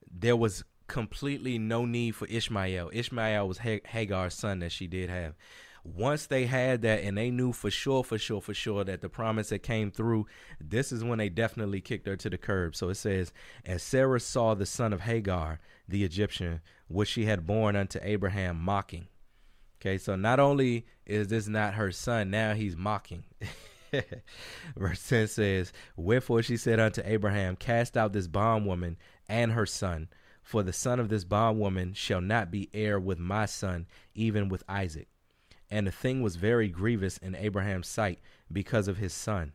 there 0.09 0.37
was 0.37 0.63
completely 0.87 1.57
no 1.57 1.83
need 1.83 2.11
for 2.11 2.25
Ishmael. 2.27 2.89
Ishmael 2.93 3.49
was 3.49 3.57
Hagar's 3.57 4.33
son 4.33 4.59
that 4.59 4.71
she 4.71 4.87
did 4.87 5.09
have. 5.09 5.35
Once 5.95 6.27
they 6.27 6.45
had 6.45 6.81
that 6.81 7.03
and 7.03 7.17
they 7.17 7.31
knew 7.31 7.51
for 7.51 7.71
sure, 7.71 8.03
for 8.03 8.17
sure, 8.17 8.41
for 8.41 8.53
sure 8.53 8.83
that 8.83 9.01
the 9.01 9.09
promise 9.09 9.49
that 9.49 9.59
came 9.59 9.91
through, 9.91 10.25
this 10.59 10.91
is 10.91 11.03
when 11.03 11.17
they 11.17 11.29
definitely 11.29 11.81
kicked 11.81 12.07
her 12.07 12.15
to 12.15 12.29
the 12.29 12.37
curb. 12.37 12.75
So 12.75 12.89
it 12.89 12.95
says, 12.95 13.33
As 13.65 13.81
Sarah 13.81 14.19
saw 14.19 14.53
the 14.53 14.65
son 14.65 14.93
of 14.93 15.01
Hagar, 15.01 15.59
the 15.87 16.03
Egyptian, 16.03 16.61
which 16.87 17.09
she 17.09 17.25
had 17.25 17.47
born 17.47 17.75
unto 17.75 17.99
Abraham, 18.01 18.59
mocking. 18.59 19.07
Okay, 19.81 19.97
so 19.97 20.15
not 20.15 20.39
only 20.39 20.85
is 21.05 21.29
this 21.29 21.47
not 21.47 21.75
her 21.75 21.91
son, 21.91 22.29
now 22.29 22.53
he's 22.53 22.75
mocking. 22.75 23.23
Verse 24.77 25.07
10 25.07 25.27
says, 25.27 25.73
Wherefore 25.95 26.43
she 26.43 26.57
said 26.57 26.79
unto 26.79 27.01
Abraham, 27.05 27.55
Cast 27.55 27.95
out 27.95 28.13
this 28.13 28.27
bondwoman 28.27 28.97
and 29.27 29.53
her 29.53 29.65
son, 29.65 30.09
for 30.43 30.63
the 30.63 30.73
son 30.73 30.99
of 30.99 31.09
this 31.09 31.23
bondwoman 31.23 31.93
shall 31.93 32.21
not 32.21 32.51
be 32.51 32.69
heir 32.73 32.99
with 32.99 33.19
my 33.19 33.45
son, 33.45 33.87
even 34.13 34.49
with 34.49 34.63
Isaac. 34.67 35.07
And 35.71 35.85
the 35.85 35.91
thing 35.91 36.21
was 36.21 36.35
very 36.35 36.67
grievous 36.67 37.17
in 37.17 37.35
Abraham's 37.35 37.87
sight 37.87 38.19
because 38.51 38.87
of 38.87 38.97
his 38.97 39.13
son. 39.13 39.53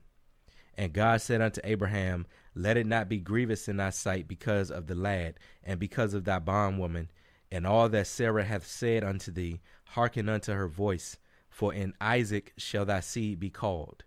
And 0.77 0.93
God 0.93 1.21
said 1.21 1.41
unto 1.41 1.61
Abraham, 1.65 2.27
Let 2.55 2.77
it 2.77 2.87
not 2.87 3.09
be 3.09 3.19
grievous 3.19 3.69
in 3.69 3.77
thy 3.77 3.91
sight 3.91 4.29
because 4.29 4.71
of 4.71 4.87
the 4.87 4.95
lad, 4.95 5.39
and 5.63 5.79
because 5.79 6.15
of 6.15 6.25
thy 6.25 6.39
bondwoman, 6.39 7.11
and 7.51 7.67
all 7.67 7.89
that 7.89 8.07
Sarah 8.07 8.45
hath 8.45 8.67
said 8.67 9.05
unto 9.05 9.31
thee, 9.31 9.61
hearken 9.85 10.29
unto 10.29 10.53
her 10.53 10.69
voice, 10.69 11.19
for 11.49 11.73
in 11.73 11.95
Isaac 12.01 12.53
shall 12.57 12.85
thy 12.85 13.01
seed 13.01 13.39
be 13.39 13.51
called. 13.51 14.05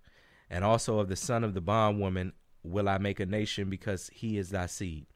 And 0.49 0.63
also 0.63 0.99
of 0.99 1.07
the 1.07 1.15
son 1.15 1.43
of 1.43 1.53
the 1.53 1.61
bondwoman 1.61 2.33
will 2.63 2.89
I 2.89 2.97
make 2.97 3.19
a 3.19 3.25
nation, 3.25 3.69
because 3.69 4.09
he 4.13 4.37
is 4.37 4.49
thy 4.49 4.65
seed. 4.65 5.07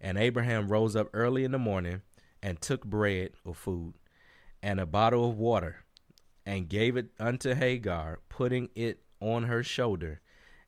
And 0.00 0.18
Abraham 0.18 0.68
rose 0.68 0.94
up 0.94 1.08
early 1.12 1.44
in 1.44 1.52
the 1.52 1.58
morning 1.58 2.02
and 2.42 2.60
took 2.60 2.84
bread 2.84 3.30
or 3.44 3.54
food 3.54 3.94
and 4.62 4.80
a 4.80 4.86
bottle 4.86 5.28
of 5.28 5.38
water 5.38 5.83
and 6.46 6.68
gave 6.68 6.96
it 6.96 7.10
unto 7.18 7.54
Hagar, 7.54 8.20
putting 8.28 8.68
it 8.74 9.00
on 9.20 9.44
her 9.44 9.62
shoulder 9.62 10.20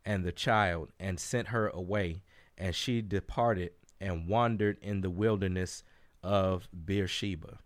and 0.05 0.25
the 0.25 0.33
child, 0.33 0.91
and 0.99 1.19
sent 1.19 1.49
her 1.49 1.69
away. 1.69 2.23
And 2.57 2.75
she 2.75 3.03
departed 3.03 3.73
and 4.01 4.29
wandered 4.29 4.79
in 4.81 5.01
the 5.01 5.11
wilderness 5.11 5.83
of 6.23 6.69
Beersheba. 6.73 7.59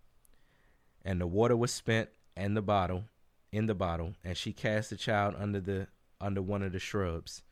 And 1.05 1.21
the 1.21 1.27
water 1.27 1.57
was 1.57 1.73
spent 1.73 2.11
and 2.37 2.57
the 2.57 2.63
bottle 2.63 3.05
in 3.53 3.67
the 3.67 3.75
bottle, 3.75 4.15
and 4.25 4.37
she 4.37 4.53
cast 4.53 4.91
the 4.91 4.97
child 4.97 5.35
under 5.39 5.61
the 5.61 5.89
under 6.21 6.43
one 6.43 6.63
of 6.63 6.73
the 6.73 6.79
shrubs. 6.79 7.43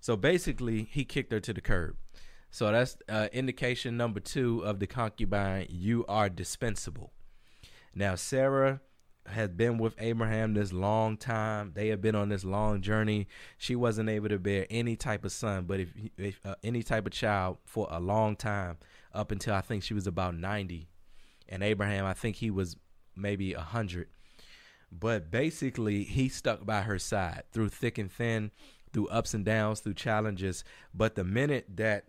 So 0.00 0.16
basically, 0.16 0.88
he 0.90 1.04
kicked 1.04 1.32
her 1.32 1.40
to 1.40 1.52
the 1.52 1.60
curb. 1.60 1.96
So 2.50 2.70
that's 2.70 2.96
uh, 3.08 3.28
indication 3.32 3.96
number 3.96 4.20
two 4.20 4.60
of 4.60 4.78
the 4.78 4.86
concubine. 4.86 5.66
You 5.68 6.04
are 6.08 6.28
dispensable. 6.28 7.12
Now, 7.94 8.14
Sarah 8.14 8.80
had 9.26 9.56
been 9.56 9.78
with 9.78 9.94
Abraham 9.98 10.54
this 10.54 10.72
long 10.72 11.16
time. 11.16 11.72
They 11.74 11.88
had 11.88 12.00
been 12.00 12.14
on 12.14 12.28
this 12.28 12.44
long 12.44 12.80
journey. 12.80 13.28
She 13.58 13.76
wasn't 13.76 14.08
able 14.08 14.28
to 14.28 14.38
bear 14.38 14.66
any 14.70 14.96
type 14.96 15.24
of 15.24 15.32
son, 15.32 15.64
but 15.64 15.80
if, 15.80 15.88
if 16.16 16.40
uh, 16.44 16.54
any 16.62 16.82
type 16.82 17.06
of 17.06 17.12
child 17.12 17.58
for 17.64 17.86
a 17.90 18.00
long 18.00 18.36
time, 18.36 18.78
up 19.12 19.32
until 19.32 19.54
I 19.54 19.60
think 19.60 19.82
she 19.82 19.94
was 19.94 20.06
about 20.06 20.36
90. 20.36 20.88
And 21.48 21.62
Abraham, 21.62 22.04
I 22.04 22.14
think 22.14 22.36
he 22.36 22.50
was 22.50 22.76
maybe 23.16 23.54
100. 23.54 24.08
But 24.92 25.30
basically, 25.30 26.04
he 26.04 26.28
stuck 26.28 26.64
by 26.64 26.82
her 26.82 26.98
side 26.98 27.44
through 27.52 27.68
thick 27.68 27.98
and 27.98 28.10
thin, 28.10 28.50
through 28.92 29.08
ups 29.08 29.34
and 29.34 29.44
downs, 29.44 29.80
through 29.80 29.94
challenges. 29.94 30.64
But 30.92 31.14
the 31.14 31.24
minute 31.24 31.66
that 31.76 32.06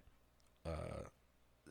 uh, 0.65 1.03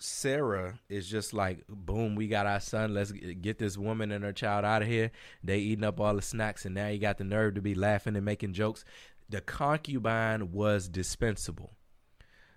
Sarah 0.02 0.78
is 0.88 1.08
just 1.08 1.32
like, 1.34 1.64
boom, 1.68 2.14
we 2.14 2.26
got 2.28 2.46
our 2.46 2.60
son. 2.60 2.94
Let's 2.94 3.12
get 3.12 3.58
this 3.58 3.76
woman 3.76 4.12
and 4.12 4.24
her 4.24 4.32
child 4.32 4.64
out 4.64 4.82
of 4.82 4.88
here. 4.88 5.10
They 5.44 5.58
eating 5.58 5.84
up 5.84 6.00
all 6.00 6.14
the 6.14 6.22
snacks, 6.22 6.64
and 6.64 6.74
now 6.74 6.88
you 6.88 6.98
got 6.98 7.18
the 7.18 7.24
nerve 7.24 7.54
to 7.54 7.60
be 7.60 7.74
laughing 7.74 8.16
and 8.16 8.24
making 8.24 8.52
jokes. 8.52 8.84
The 9.28 9.40
concubine 9.40 10.52
was 10.52 10.88
dispensable. 10.88 11.70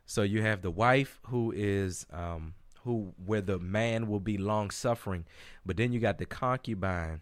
So 0.06 0.24
you 0.24 0.42
have 0.42 0.62
the 0.62 0.72
wife 0.72 1.20
who 1.28 1.54
is 1.56 2.06
um, 2.12 2.56
who 2.84 3.14
where 3.24 3.42
the 3.42 3.60
man 3.60 4.08
will 4.08 4.20
be 4.20 4.38
long 4.38 4.70
suffering, 4.70 5.26
but 5.66 5.78
then 5.78 5.92
you 5.92 6.00
got 6.00 6.18
the 6.18 6.26
concubine 6.26 7.22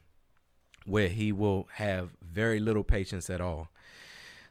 where 0.85 1.09
he 1.09 1.31
will 1.31 1.67
have 1.73 2.09
very 2.21 2.59
little 2.59 2.83
patience 2.83 3.29
at 3.29 3.41
all. 3.41 3.69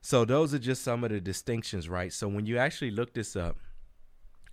So 0.01 0.25
those 0.25 0.55
are 0.55 0.59
just 0.59 0.83
some 0.83 1.05
of 1.05 1.11
the 1.11 1.21
distinctions, 1.21 1.89
right? 1.89 2.13
So 2.13 2.29
when 2.29 2.47
you 2.47 2.57
actually 2.57 2.93
look 2.93 3.13
this 3.13 3.37
up, 3.37 3.59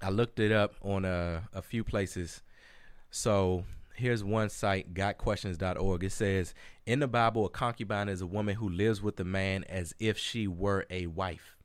I 0.02 0.10
looked 0.10 0.40
it 0.40 0.52
up 0.52 0.76
on 0.82 1.06
a, 1.06 1.50
a 1.54 1.62
few 1.62 1.84
places. 1.84 2.42
So 3.10 3.66
here's 3.96 4.24
one 4.24 4.50
site, 4.50 4.94
gotquestions.org. 4.94 6.04
It 6.04 6.12
says, 6.12 6.54
In 6.86 7.00
the 7.00 7.08
Bible, 7.08 7.46
a 7.46 7.50
concubine 7.50 8.10
is 8.10 8.22
a 8.22 8.28
woman 8.28 8.56
who 8.56 8.70
lives 8.70 9.02
with 9.02 9.20
a 9.20 9.26
man 9.26 9.64
as 9.66 9.94
if 10.00 10.18
she 10.18 10.48
were 10.48 10.86
a 10.90 11.08
wife, 11.08 11.58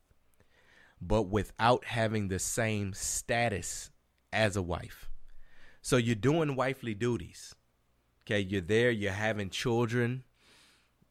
but 1.01 1.25
without 1.25 1.85
having 1.85 2.29
the 2.29 2.39
same 2.39 2.95
status 2.95 3.91
as 4.33 4.57
a 4.57 4.63
wife. 4.63 5.11
So 5.83 5.97
you're 5.97 6.15
doing 6.15 6.57
wifely 6.57 6.95
duties. 6.95 7.55
Okay, 8.25 8.41
you're 8.41 8.61
there, 8.61 8.91
you're 8.91 9.13
having 9.13 9.51
children, 9.51 10.23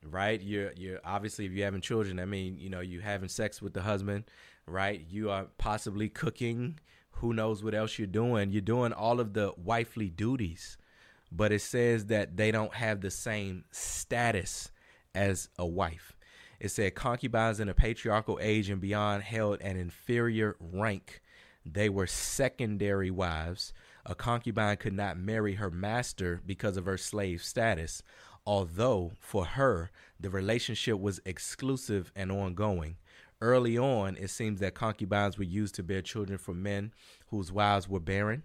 right? 0.04 0.42
You're 0.42 0.72
you're 0.78 1.00
obviously 1.04 1.46
if 1.46 1.52
you're 1.52 1.66
having 1.66 1.82
children, 1.82 2.20
I 2.20 2.26
mean, 2.26 2.58
you 2.58 2.70
know, 2.70 2.80
you 2.80 3.02
having 3.02 3.28
sex 3.28 3.62
with 3.62 3.74
the 3.74 3.82
husband, 3.82 4.24
right? 4.66 5.06
You 5.10 5.30
are 5.30 5.48
possibly 5.58 6.08
cooking, 6.08 6.80
who 7.22 7.34
knows 7.34 7.64
what 7.64 7.76
else 7.76 8.00
you're 8.00 8.08
doing. 8.08 8.52
You're 8.52 8.62
doing 8.62 8.94
all 8.94 9.20
of 9.20 9.34
the 9.34 9.54
wifely 9.56 10.10
duties, 10.10 10.78
but 11.32 11.52
it 11.52 11.62
says 11.62 12.08
that 12.08 12.36
they 12.36 12.52
don't 12.52 12.74
have 12.74 13.00
the 13.00 13.12
same 13.12 13.64
status 13.72 14.72
as 15.14 15.48
a 15.60 15.66
wife. 15.66 16.18
It 16.60 16.70
said 16.70 16.96
concubines 16.96 17.60
in 17.60 17.70
a 17.70 17.76
patriarchal 17.76 18.40
age 18.42 18.72
and 18.72 18.82
beyond 18.82 19.22
held 19.22 19.62
an 19.62 19.78
inferior 19.78 20.56
rank. 20.60 21.22
They 21.64 21.90
were 21.90 22.08
secondary 22.08 23.12
wives. 23.12 23.72
A 24.04 24.16
concubine 24.16 24.78
could 24.78 24.94
not 24.94 25.18
marry 25.18 25.54
her 25.56 25.70
master 25.70 26.42
because 26.44 26.76
of 26.76 26.86
her 26.86 26.98
slave 26.98 27.44
status, 27.44 28.02
although 28.48 29.12
for 29.20 29.46
her 29.46 29.92
the 30.20 30.32
relationship 30.32 31.00
was 31.00 31.20
exclusive 31.24 32.12
and 32.16 32.32
ongoing. 32.32 32.98
Early 33.42 33.78
on, 33.78 34.18
it 34.18 34.30
seems 34.30 34.60
that 34.60 34.76
concubines 34.76 35.38
were 35.38 35.44
used 35.44 35.74
to 35.76 35.84
bear 35.84 36.04
children 36.04 36.38
for 36.38 36.54
men 36.54 36.94
whose 37.28 37.52
wives 37.52 37.90
were 37.90 38.00
barren. 38.00 38.44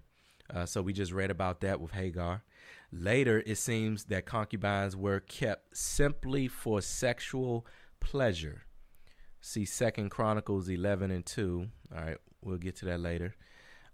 Uh, 0.53 0.65
so 0.65 0.81
we 0.81 0.93
just 0.93 1.13
read 1.13 1.31
about 1.31 1.61
that 1.61 1.81
with 1.81 1.93
Hagar. 1.93 2.43
Later, 2.91 3.43
it 3.45 3.59
seems 3.59 4.05
that 4.05 4.25
concubines 4.25 4.97
were 4.97 5.21
kept 5.21 5.77
simply 5.77 6.49
for 6.49 6.81
sexual 6.81 7.67
pleasure. 8.01 8.63
See 9.41 9.65
Second 9.65 10.11
Chronicles 10.11 10.69
11 10.69 11.11
and 11.11 11.27
2. 11.27 11.69
All 11.95 12.03
right, 12.03 12.17
we'll 12.43 12.57
get 12.57 12.77
to 12.77 12.87
that 12.87 13.01
later. 13.01 13.35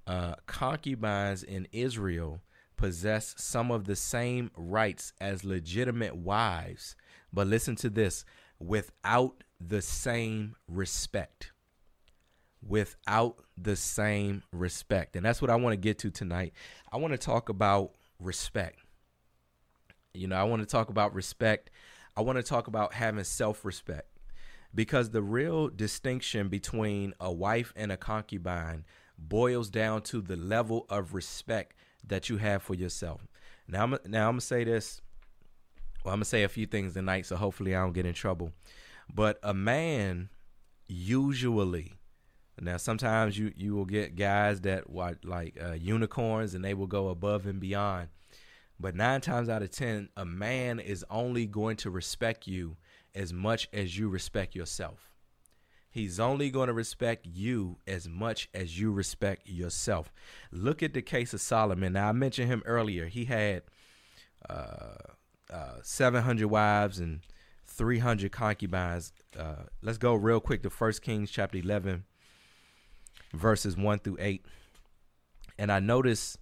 Uh, 0.06 0.34
concubines 0.46 1.42
in 1.42 1.66
Israel 1.72 2.42
possess 2.76 3.34
some 3.38 3.70
of 3.70 3.84
the 3.84 3.96
same 3.96 4.50
rights 4.56 5.12
as 5.20 5.44
legitimate 5.44 6.16
wives, 6.16 6.96
but 7.32 7.46
listen 7.46 7.76
to 7.76 7.90
this 7.90 8.24
without 8.62 9.42
the 9.60 9.82
same 9.82 10.54
respect. 10.68 11.52
Without 12.66 13.38
the 13.56 13.76
same 13.76 14.42
respect. 14.52 15.16
And 15.16 15.26
that's 15.26 15.42
what 15.42 15.50
I 15.50 15.56
want 15.56 15.72
to 15.72 15.76
get 15.76 15.98
to 16.00 16.10
tonight. 16.10 16.52
I 16.90 16.96
want 16.98 17.12
to 17.12 17.18
talk 17.18 17.48
about 17.48 17.92
respect. 18.20 18.78
You 20.14 20.28
know, 20.28 20.36
I 20.36 20.44
want 20.44 20.62
to 20.62 20.66
talk 20.66 20.90
about 20.90 21.14
respect. 21.14 21.70
I 22.16 22.20
want 22.20 22.36
to 22.36 22.42
talk 22.42 22.68
about 22.68 22.94
having 22.94 23.24
self 23.24 23.64
respect 23.64 24.08
because 24.74 25.10
the 25.10 25.22
real 25.22 25.68
distinction 25.68 26.48
between 26.48 27.14
a 27.18 27.32
wife 27.32 27.72
and 27.74 27.90
a 27.90 27.96
concubine 27.96 28.84
boils 29.18 29.70
down 29.70 30.02
to 30.02 30.20
the 30.20 30.36
level 30.36 30.86
of 30.88 31.14
respect 31.14 31.74
that 32.06 32.28
you 32.28 32.36
have 32.36 32.62
for 32.62 32.74
yourself. 32.74 33.26
Now, 33.68 33.84
I'm, 33.84 33.90
now 34.06 34.28
I'm 34.28 34.34
gonna 34.34 34.40
say 34.40 34.64
this. 34.64 35.00
Well, 36.04 36.12
I'm 36.12 36.18
gonna 36.18 36.24
say 36.24 36.42
a 36.42 36.48
few 36.48 36.66
things 36.66 36.94
tonight, 36.94 37.26
so 37.26 37.36
hopefully 37.36 37.74
I 37.74 37.80
don't 37.80 37.92
get 37.92 38.06
in 38.06 38.14
trouble. 38.14 38.52
But 39.12 39.38
a 39.42 39.54
man 39.54 40.30
usually 40.86 41.94
now 42.60 42.76
sometimes 42.76 43.38
you 43.38 43.52
you 43.56 43.74
will 43.74 43.86
get 43.86 44.14
guys 44.14 44.60
that 44.62 44.90
want 44.90 45.24
like 45.24 45.58
uh, 45.62 45.72
unicorns 45.72 46.54
and 46.54 46.64
they 46.64 46.74
will 46.74 46.86
go 46.86 47.08
above 47.08 47.46
and 47.46 47.60
beyond. 47.60 48.08
But 48.78 48.96
nine 48.96 49.20
times 49.20 49.48
out 49.48 49.62
of 49.62 49.70
10, 49.70 50.08
a 50.16 50.24
man 50.24 50.80
is 50.80 51.04
only 51.08 51.46
going 51.46 51.76
to 51.78 51.90
respect 51.90 52.48
you 52.48 52.76
as 53.14 53.32
much 53.32 53.68
as 53.72 53.96
you 53.96 54.08
respect 54.08 54.56
yourself. 54.56 55.12
He's 55.88 56.18
only 56.18 56.50
going 56.50 56.66
to 56.66 56.72
respect 56.72 57.26
you 57.26 57.78
as 57.86 58.08
much 58.08 58.48
as 58.52 58.80
you 58.80 58.90
respect 58.90 59.46
yourself. 59.46 60.12
Look 60.50 60.82
at 60.82 60.94
the 60.94 61.02
case 61.02 61.32
of 61.32 61.40
Solomon. 61.40 61.92
Now, 61.92 62.08
I 62.08 62.12
mentioned 62.12 62.48
him 62.48 62.62
earlier. 62.66 63.06
He 63.06 63.26
had 63.26 63.62
uh, 64.50 65.11
uh, 65.52 65.80
700 65.82 66.46
wives 66.46 66.98
and 66.98 67.20
300 67.66 68.32
concubines. 68.32 69.12
Uh, 69.38 69.64
let's 69.82 69.98
go 69.98 70.14
real 70.14 70.40
quick 70.40 70.62
to 70.62 70.68
1 70.68 70.92
Kings 71.02 71.30
chapter 71.30 71.58
11, 71.58 72.04
verses 73.32 73.76
1 73.76 73.98
through 74.00 74.16
8. 74.18 74.46
And 75.58 75.70
I 75.70 75.80
noticed 75.80 76.38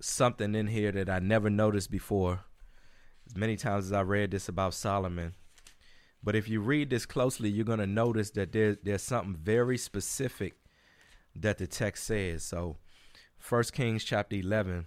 something 0.00 0.54
in 0.54 0.66
here 0.66 0.92
that 0.92 1.10
I 1.10 1.18
never 1.18 1.50
noticed 1.50 1.90
before. 1.90 2.40
As 3.28 3.36
many 3.36 3.56
times 3.56 3.86
as 3.86 3.92
I 3.92 4.02
read 4.02 4.30
this 4.30 4.48
about 4.48 4.74
Solomon. 4.74 5.34
But 6.22 6.36
if 6.36 6.48
you 6.48 6.60
read 6.60 6.90
this 6.90 7.06
closely, 7.06 7.48
you're 7.48 7.64
going 7.64 7.78
to 7.78 7.86
notice 7.86 8.30
that 8.30 8.52
there, 8.52 8.76
there's 8.82 9.02
something 9.02 9.36
very 9.36 9.78
specific 9.78 10.54
that 11.34 11.58
the 11.58 11.66
text 11.66 12.04
says. 12.04 12.42
So, 12.42 12.76
1 13.48 13.62
Kings 13.72 14.04
chapter 14.04 14.36
11, 14.36 14.86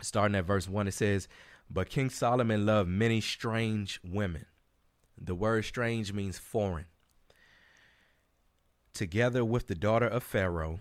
starting 0.00 0.36
at 0.36 0.46
verse 0.46 0.68
1, 0.68 0.88
it 0.88 0.94
says, 0.94 1.28
But 1.70 1.90
King 1.90 2.10
Solomon 2.10 2.64
loved 2.64 2.88
many 2.88 3.20
strange 3.20 4.00
women. 4.02 4.46
The 5.20 5.34
word 5.34 5.64
strange 5.64 6.12
means 6.12 6.38
foreign. 6.38 6.86
Together 8.94 9.44
with 9.44 9.66
the 9.66 9.74
daughter 9.74 10.06
of 10.06 10.22
Pharaoh, 10.22 10.80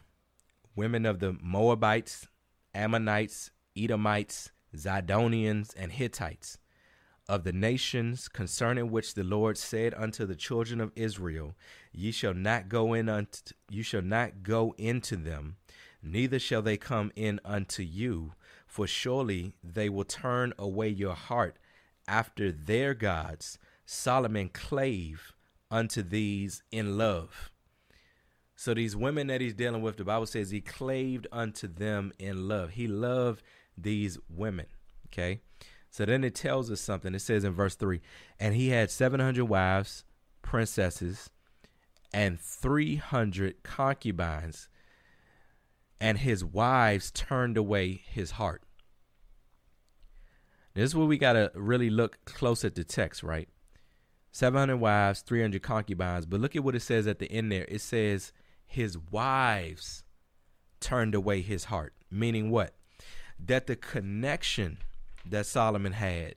women 0.75 1.05
of 1.05 1.19
the 1.19 1.33
Moabites, 1.41 2.27
Ammonites, 2.73 3.51
Edomites, 3.75 4.51
Zidonians, 4.75 5.73
and 5.75 5.91
Hittites, 5.91 6.57
of 7.27 7.43
the 7.43 7.51
nations 7.51 8.27
concerning 8.29 8.89
which 8.89 9.13
the 9.13 9.23
Lord 9.23 9.57
said 9.57 9.93
unto 9.93 10.25
the 10.25 10.35
children 10.35 10.79
of 10.79 10.91
Israel, 10.95 11.55
Ye 11.91 12.11
shall 12.11 12.33
not 12.33 12.69
go 12.69 12.93
in 12.93 13.09
unto 13.09 13.53
you 13.69 13.83
shall 13.83 14.01
not 14.01 14.43
go 14.43 14.73
into 14.77 15.15
them, 15.17 15.57
neither 16.01 16.39
shall 16.39 16.61
they 16.61 16.77
come 16.77 17.11
in 17.15 17.41
unto 17.43 17.83
you, 17.83 18.33
for 18.77 18.85
surely 18.85 19.53
they 19.63 19.89
will 19.89 20.03
turn 20.03 20.53
away 20.59 20.87
your 20.87 21.15
heart 21.15 21.57
after 22.07 22.51
their 22.51 22.93
gods. 22.93 23.57
Solomon 23.87 24.49
clave 24.49 25.33
unto 25.71 26.03
these 26.03 26.61
in 26.71 26.95
love. 26.95 27.49
So 28.55 28.75
these 28.75 28.95
women 28.95 29.25
that 29.27 29.41
he's 29.41 29.55
dealing 29.55 29.81
with, 29.81 29.97
the 29.97 30.03
Bible 30.03 30.27
says 30.27 30.51
he 30.51 30.61
claved 30.61 31.25
unto 31.31 31.67
them 31.67 32.13
in 32.19 32.47
love. 32.47 32.69
He 32.69 32.85
loved 32.85 33.41
these 33.75 34.19
women. 34.29 34.67
Okay. 35.07 35.41
So 35.89 36.05
then 36.05 36.23
it 36.23 36.35
tells 36.35 36.69
us 36.69 36.79
something. 36.79 37.15
It 37.15 37.21
says 37.21 37.43
in 37.43 37.53
verse 37.53 37.73
3 37.73 37.99
And 38.39 38.53
he 38.53 38.69
had 38.69 38.91
700 38.91 39.43
wives, 39.45 40.03
princesses, 40.43 41.31
and 42.13 42.39
300 42.39 43.63
concubines, 43.63 44.69
and 45.99 46.19
his 46.19 46.45
wives 46.45 47.09
turned 47.09 47.57
away 47.57 48.03
his 48.07 48.31
heart. 48.31 48.61
This 50.77 50.91
is 50.91 50.95
where 50.95 51.07
we 51.07 51.17
got 51.17 51.33
to 51.33 51.51
really 51.55 51.89
look 51.89 52.23
close 52.25 52.63
at 52.63 52.75
the 52.75 52.83
text, 52.83 53.23
right? 53.23 53.49
700 54.31 54.77
wives, 54.77 55.21
300 55.21 55.63
concubines. 55.63 56.27
But 56.27 56.39
look 56.39 56.55
at 56.55 56.63
what 56.63 56.75
it 56.75 56.83
says 56.83 57.07
at 57.07 57.17
the 57.17 57.31
end 57.31 57.51
there. 57.51 57.65
It 57.67 57.81
says, 57.81 58.31
his 58.63 58.95
wives 58.95 60.03
turned 60.79 61.15
away 61.15 61.41
his 61.41 61.65
heart. 61.65 61.95
Meaning 62.11 62.51
what? 62.51 62.75
That 63.43 63.65
the 63.65 63.75
connection 63.75 64.77
that 65.25 65.47
Solomon 65.47 65.93
had 65.93 66.35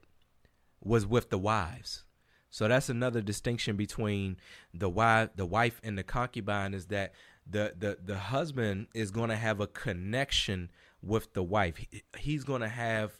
was 0.83 1.05
with 1.05 1.29
the 1.29 1.37
wives. 1.37 2.03
So 2.49 2.67
that's 2.67 2.89
another 2.89 3.21
distinction 3.21 3.75
between 3.75 4.37
the 4.73 4.89
wife, 4.89 5.29
the 5.35 5.45
wife 5.45 5.79
and 5.83 5.99
the 5.99 6.03
concubine 6.03 6.73
is 6.73 6.87
that 6.87 7.13
the 7.47 7.75
the 7.77 7.97
the 8.03 8.17
husband 8.17 8.87
is 8.95 9.11
going 9.11 9.29
to 9.29 9.35
have 9.35 9.59
a 9.59 9.67
connection 9.67 10.71
with 11.01 11.33
the 11.33 11.43
wife. 11.43 11.77
He, 11.77 12.03
he's 12.17 12.43
going 12.43 12.61
to 12.61 12.67
have 12.67 13.19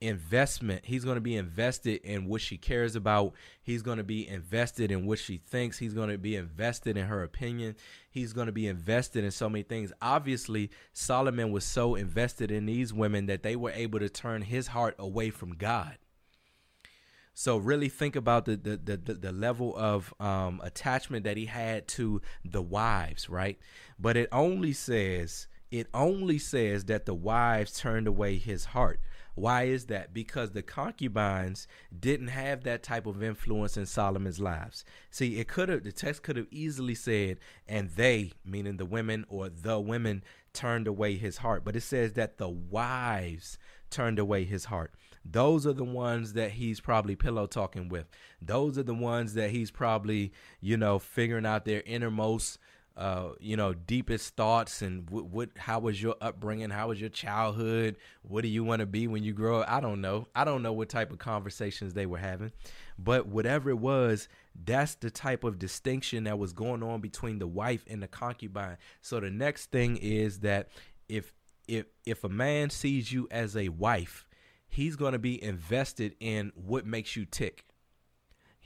investment. 0.00 0.84
He's 0.84 1.04
going 1.04 1.16
to 1.16 1.22
be 1.22 1.36
invested 1.36 2.00
in 2.02 2.26
what 2.26 2.40
she 2.40 2.58
cares 2.58 2.96
about. 2.96 3.32
He's 3.62 3.82
going 3.82 3.98
to 3.98 4.04
be 4.04 4.28
invested 4.28 4.90
in 4.90 5.06
what 5.06 5.18
she 5.18 5.38
thinks. 5.38 5.78
He's 5.78 5.94
going 5.94 6.10
to 6.10 6.18
be 6.18 6.36
invested 6.36 6.96
in 6.96 7.06
her 7.06 7.22
opinion. 7.22 7.76
He's 8.10 8.32
going 8.32 8.46
to 8.46 8.52
be 8.52 8.66
invested 8.66 9.24
in 9.24 9.30
so 9.30 9.48
many 9.48 9.62
things. 9.62 9.92
Obviously, 10.02 10.70
Solomon 10.92 11.50
was 11.50 11.64
so 11.64 11.94
invested 11.94 12.50
in 12.50 12.66
these 12.66 12.92
women 12.92 13.26
that 13.26 13.42
they 13.42 13.56
were 13.56 13.70
able 13.70 13.98
to 13.98 14.08
turn 14.08 14.42
his 14.42 14.68
heart 14.68 14.94
away 14.98 15.30
from 15.30 15.54
God. 15.54 15.96
So 17.38 17.58
really 17.58 17.90
think 17.90 18.16
about 18.16 18.46
the 18.46 18.56
the 18.56 18.78
the, 18.78 18.96
the 18.96 19.32
level 19.32 19.76
of 19.76 20.14
um, 20.18 20.58
attachment 20.64 21.24
that 21.24 21.36
he 21.36 21.44
had 21.44 21.86
to 21.88 22.22
the 22.42 22.62
wives, 22.62 23.28
right? 23.28 23.58
But 23.98 24.16
it 24.16 24.30
only 24.32 24.72
says 24.72 25.46
it 25.70 25.88
only 25.92 26.38
says 26.38 26.84
that 26.84 27.04
the 27.04 27.14
wives 27.14 27.78
turned 27.78 28.06
away 28.06 28.38
his 28.38 28.66
heart. 28.66 29.00
Why 29.36 29.64
is 29.64 29.84
that? 29.86 30.14
Because 30.14 30.50
the 30.50 30.62
concubines 30.62 31.68
didn't 31.96 32.28
have 32.28 32.64
that 32.64 32.82
type 32.82 33.06
of 33.06 33.22
influence 33.22 33.76
in 33.76 33.84
Solomon's 33.84 34.40
lives. 34.40 34.82
See, 35.10 35.38
it 35.38 35.46
could 35.46 35.68
have 35.68 35.84
the 35.84 35.92
text 35.92 36.22
could 36.22 36.38
have 36.38 36.46
easily 36.50 36.94
said, 36.94 37.38
and 37.68 37.90
they, 37.90 38.32
meaning 38.46 38.78
the 38.78 38.86
women 38.86 39.26
or 39.28 39.50
the 39.50 39.78
women, 39.78 40.24
turned 40.54 40.86
away 40.88 41.16
his 41.16 41.36
heart. 41.36 41.66
But 41.66 41.76
it 41.76 41.82
says 41.82 42.14
that 42.14 42.38
the 42.38 42.48
wives 42.48 43.58
turned 43.90 44.18
away 44.18 44.44
his 44.44 44.64
heart. 44.64 44.94
Those 45.22 45.66
are 45.66 45.74
the 45.74 45.84
ones 45.84 46.32
that 46.32 46.52
he's 46.52 46.80
probably 46.80 47.14
pillow 47.14 47.46
talking 47.46 47.90
with. 47.90 48.06
Those 48.40 48.78
are 48.78 48.84
the 48.84 48.94
ones 48.94 49.34
that 49.34 49.50
he's 49.50 49.70
probably, 49.70 50.32
you 50.60 50.78
know, 50.78 50.98
figuring 50.98 51.44
out 51.44 51.66
their 51.66 51.82
innermost 51.84 52.58
uh, 52.96 53.32
you 53.40 53.56
know, 53.56 53.74
deepest 53.74 54.36
thoughts 54.36 54.80
and 54.80 55.08
what, 55.10 55.26
what, 55.26 55.50
how 55.58 55.78
was 55.78 56.02
your 56.02 56.16
upbringing? 56.20 56.70
How 56.70 56.88
was 56.88 56.98
your 56.98 57.10
childhood? 57.10 57.96
What 58.22 58.40
do 58.42 58.48
you 58.48 58.64
want 58.64 58.80
to 58.80 58.86
be 58.86 59.06
when 59.06 59.22
you 59.22 59.34
grow 59.34 59.60
up? 59.60 59.70
I 59.70 59.80
don't 59.80 60.00
know. 60.00 60.28
I 60.34 60.44
don't 60.44 60.62
know 60.62 60.72
what 60.72 60.88
type 60.88 61.12
of 61.12 61.18
conversations 61.18 61.92
they 61.92 62.06
were 62.06 62.18
having, 62.18 62.52
but 62.98 63.26
whatever 63.26 63.68
it 63.68 63.78
was, 63.78 64.28
that's 64.64 64.94
the 64.94 65.10
type 65.10 65.44
of 65.44 65.58
distinction 65.58 66.24
that 66.24 66.38
was 66.38 66.54
going 66.54 66.82
on 66.82 67.02
between 67.02 67.38
the 67.38 67.46
wife 67.46 67.84
and 67.86 68.02
the 68.02 68.08
concubine. 68.08 68.78
So 69.02 69.20
the 69.20 69.30
next 69.30 69.70
thing 69.70 69.98
is 69.98 70.40
that 70.40 70.70
if 71.08 71.34
if 71.68 71.86
if 72.06 72.24
a 72.24 72.28
man 72.30 72.70
sees 72.70 73.12
you 73.12 73.28
as 73.30 73.56
a 73.56 73.68
wife, 73.68 74.26
he's 74.68 74.96
going 74.96 75.12
to 75.12 75.18
be 75.18 75.42
invested 75.42 76.14
in 76.18 76.52
what 76.54 76.86
makes 76.86 77.14
you 77.14 77.26
tick 77.26 77.65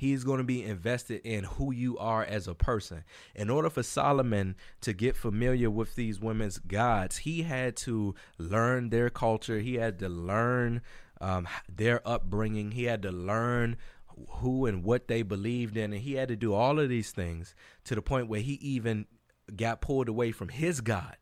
He's 0.00 0.24
going 0.24 0.38
to 0.38 0.44
be 0.44 0.64
invested 0.64 1.20
in 1.26 1.44
who 1.44 1.74
you 1.74 1.98
are 1.98 2.24
as 2.24 2.48
a 2.48 2.54
person. 2.54 3.04
In 3.34 3.50
order 3.50 3.68
for 3.68 3.82
Solomon 3.82 4.56
to 4.80 4.94
get 4.94 5.14
familiar 5.14 5.68
with 5.68 5.94
these 5.94 6.18
women's 6.18 6.56
gods, 6.56 7.18
he 7.18 7.42
had 7.42 7.76
to 7.76 8.14
learn 8.38 8.88
their 8.88 9.10
culture. 9.10 9.58
He 9.58 9.74
had 9.74 9.98
to 9.98 10.08
learn 10.08 10.80
um, 11.20 11.46
their 11.68 12.00
upbringing. 12.08 12.70
He 12.70 12.84
had 12.84 13.02
to 13.02 13.12
learn 13.12 13.76
who 14.38 14.64
and 14.64 14.82
what 14.82 15.06
they 15.06 15.20
believed 15.20 15.76
in. 15.76 15.92
And 15.92 16.00
he 16.00 16.14
had 16.14 16.28
to 16.28 16.36
do 16.36 16.54
all 16.54 16.80
of 16.80 16.88
these 16.88 17.10
things 17.10 17.54
to 17.84 17.94
the 17.94 18.00
point 18.00 18.28
where 18.28 18.40
he 18.40 18.54
even 18.54 19.04
got 19.54 19.82
pulled 19.82 20.08
away 20.08 20.32
from 20.32 20.48
his 20.48 20.80
God. 20.80 21.18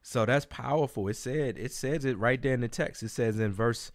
So 0.00 0.24
that's 0.24 0.46
powerful. 0.46 1.08
It 1.08 1.16
said, 1.16 1.58
it 1.58 1.72
says 1.72 2.06
it 2.06 2.16
right 2.16 2.40
there 2.40 2.54
in 2.54 2.62
the 2.62 2.68
text. 2.68 3.02
It 3.02 3.10
says 3.10 3.38
in 3.38 3.52
verse 3.52 3.92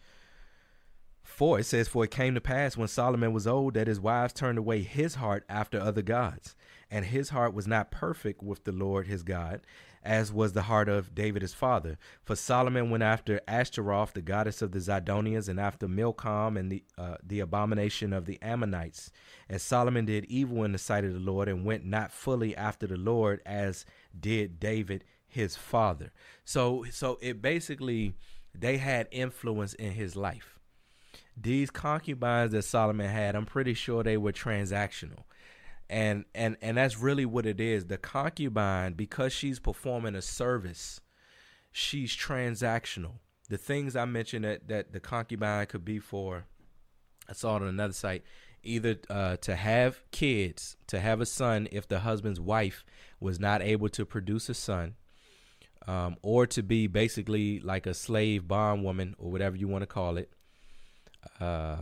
4 1.29 1.59
it 1.59 1.65
says 1.65 1.87
for 1.87 2.03
it 2.03 2.11
came 2.11 2.33
to 2.35 2.41
pass 2.41 2.75
when 2.75 2.87
solomon 2.87 3.33
was 3.33 3.47
old 3.47 3.73
that 3.73 3.87
his 3.87 3.99
wives 3.99 4.33
turned 4.33 4.57
away 4.57 4.81
his 4.81 5.15
heart 5.15 5.45
after 5.47 5.79
other 5.79 6.01
gods 6.01 6.55
and 6.91 7.05
his 7.05 7.29
heart 7.29 7.53
was 7.53 7.67
not 7.67 7.91
perfect 7.91 8.43
with 8.43 8.63
the 8.63 8.71
lord 8.71 9.07
his 9.07 9.23
god 9.23 9.61
as 10.03 10.31
was 10.31 10.53
the 10.53 10.63
heart 10.63 10.87
of 10.87 11.13
david 11.13 11.41
his 11.41 11.53
father. 11.53 11.97
For 12.23 12.35
solomon 12.35 12.89
went 12.89 13.03
after 13.03 13.41
ashtaroth 13.47 14.13
the 14.13 14.21
goddess 14.21 14.61
of 14.61 14.71
the 14.71 14.79
zidonians 14.79 15.49
and 15.49 15.59
after 15.59 15.87
milcom 15.87 16.57
and 16.57 16.71
the 16.71 16.83
uh, 16.97 17.15
the 17.23 17.39
abomination 17.41 18.13
of 18.13 18.25
the 18.25 18.39
ammonites. 18.41 19.11
And 19.49 19.61
solomon 19.61 20.05
did 20.05 20.25
evil 20.25 20.63
in 20.63 20.71
the 20.71 20.77
sight 20.77 21.03
of 21.03 21.13
the 21.13 21.19
lord 21.19 21.47
and 21.47 21.65
went 21.65 21.85
not 21.85 22.11
fully 22.11 22.55
after 22.55 22.87
the 22.87 22.97
lord 22.97 23.41
as 23.45 23.85
did 24.17 24.59
david 24.59 25.03
his 25.27 25.55
father. 25.55 26.11
So 26.45 26.85
so 26.91 27.17
it 27.21 27.41
basically 27.41 28.13
they 28.57 28.77
had 28.77 29.07
influence 29.11 29.73
in 29.73 29.91
his 29.91 30.15
life 30.15 30.58
these 31.41 31.69
concubines 31.69 32.51
that 32.51 32.63
Solomon 32.63 33.09
had, 33.09 33.35
I'm 33.35 33.45
pretty 33.45 33.73
sure 33.73 34.03
they 34.03 34.17
were 34.17 34.33
transactional. 34.33 35.23
And 35.89 36.25
and 36.35 36.55
and 36.61 36.77
that's 36.77 36.99
really 36.99 37.25
what 37.25 37.45
it 37.45 37.59
is. 37.59 37.85
The 37.85 37.97
concubine, 37.97 38.93
because 38.93 39.33
she's 39.33 39.59
performing 39.59 40.15
a 40.15 40.21
service, 40.21 41.01
she's 41.71 42.15
transactional. 42.15 43.13
The 43.49 43.57
things 43.57 43.95
I 43.95 44.05
mentioned 44.05 44.45
that, 44.45 44.67
that 44.67 44.93
the 44.93 44.99
concubine 44.99 45.65
could 45.65 45.83
be 45.83 45.97
for, 45.97 46.45
I 47.27 47.33
saw 47.33 47.55
it 47.55 47.63
on 47.63 47.69
another 47.69 47.93
site, 47.93 48.23
either 48.61 48.97
uh, 49.09 49.37
to 49.37 49.55
have 49.55 50.03
kids, 50.11 50.77
to 50.87 50.99
have 50.99 51.21
a 51.21 51.25
son 51.25 51.67
if 51.71 51.87
the 51.87 52.01
husband's 52.01 52.39
wife 52.39 52.85
was 53.19 53.39
not 53.39 53.63
able 53.63 53.89
to 53.89 54.05
produce 54.05 54.49
a 54.49 54.53
son, 54.53 54.93
um, 55.87 56.17
or 56.21 56.45
to 56.45 56.61
be 56.61 56.85
basically 56.85 57.59
like 57.61 57.87
a 57.87 57.95
slave 57.95 58.47
bond 58.47 58.83
woman 58.83 59.15
or 59.17 59.31
whatever 59.31 59.55
you 59.55 59.67
want 59.67 59.81
to 59.81 59.87
call 59.87 60.17
it. 60.17 60.31
Uh, 61.39 61.77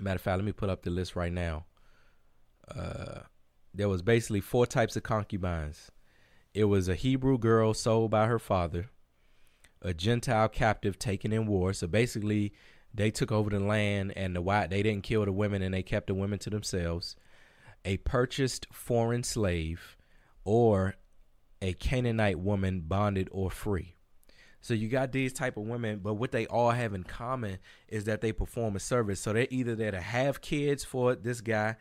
matter 0.00 0.16
of 0.16 0.22
fact, 0.22 0.38
let 0.38 0.44
me 0.44 0.52
put 0.52 0.70
up 0.70 0.82
the 0.82 0.90
list 0.90 1.16
right 1.16 1.32
now. 1.32 1.66
Uh, 2.74 3.20
there 3.74 3.88
was 3.88 4.02
basically 4.02 4.40
four 4.40 4.66
types 4.66 4.96
of 4.96 5.02
concubines. 5.02 5.90
It 6.54 6.64
was 6.64 6.88
a 6.88 6.94
Hebrew 6.94 7.38
girl 7.38 7.74
sold 7.74 8.10
by 8.10 8.26
her 8.26 8.38
father, 8.38 8.90
a 9.82 9.94
Gentile 9.94 10.48
captive 10.48 10.98
taken 10.98 11.32
in 11.32 11.46
war. 11.46 11.72
So 11.72 11.86
basically, 11.86 12.52
they 12.92 13.10
took 13.10 13.30
over 13.30 13.50
the 13.50 13.60
land, 13.60 14.12
and 14.16 14.34
the 14.34 14.42
white 14.42 14.70
they 14.70 14.82
didn't 14.82 15.04
kill 15.04 15.24
the 15.24 15.32
women, 15.32 15.62
and 15.62 15.74
they 15.74 15.82
kept 15.82 16.08
the 16.08 16.14
women 16.14 16.38
to 16.40 16.50
themselves. 16.50 17.16
A 17.84 17.98
purchased 17.98 18.66
foreign 18.72 19.22
slave, 19.22 19.96
or 20.44 20.96
a 21.60 21.74
Canaanite 21.74 22.38
woman 22.38 22.80
bonded 22.80 23.28
or 23.30 23.50
free. 23.50 23.97
So 24.60 24.74
you 24.74 24.88
got 24.88 25.12
these 25.12 25.32
type 25.32 25.56
of 25.56 25.64
women, 25.64 26.00
but 26.02 26.14
what 26.14 26.32
they 26.32 26.46
all 26.46 26.70
have 26.70 26.94
in 26.94 27.04
common 27.04 27.58
is 27.88 28.04
that 28.04 28.20
they 28.20 28.32
perform 28.32 28.76
a 28.76 28.80
service. 28.80 29.20
So 29.20 29.32
they're 29.32 29.46
either 29.50 29.74
there 29.74 29.92
to 29.92 30.00
have 30.00 30.40
kids 30.40 30.84
for 30.84 31.14
this 31.14 31.40
guy, 31.40 31.76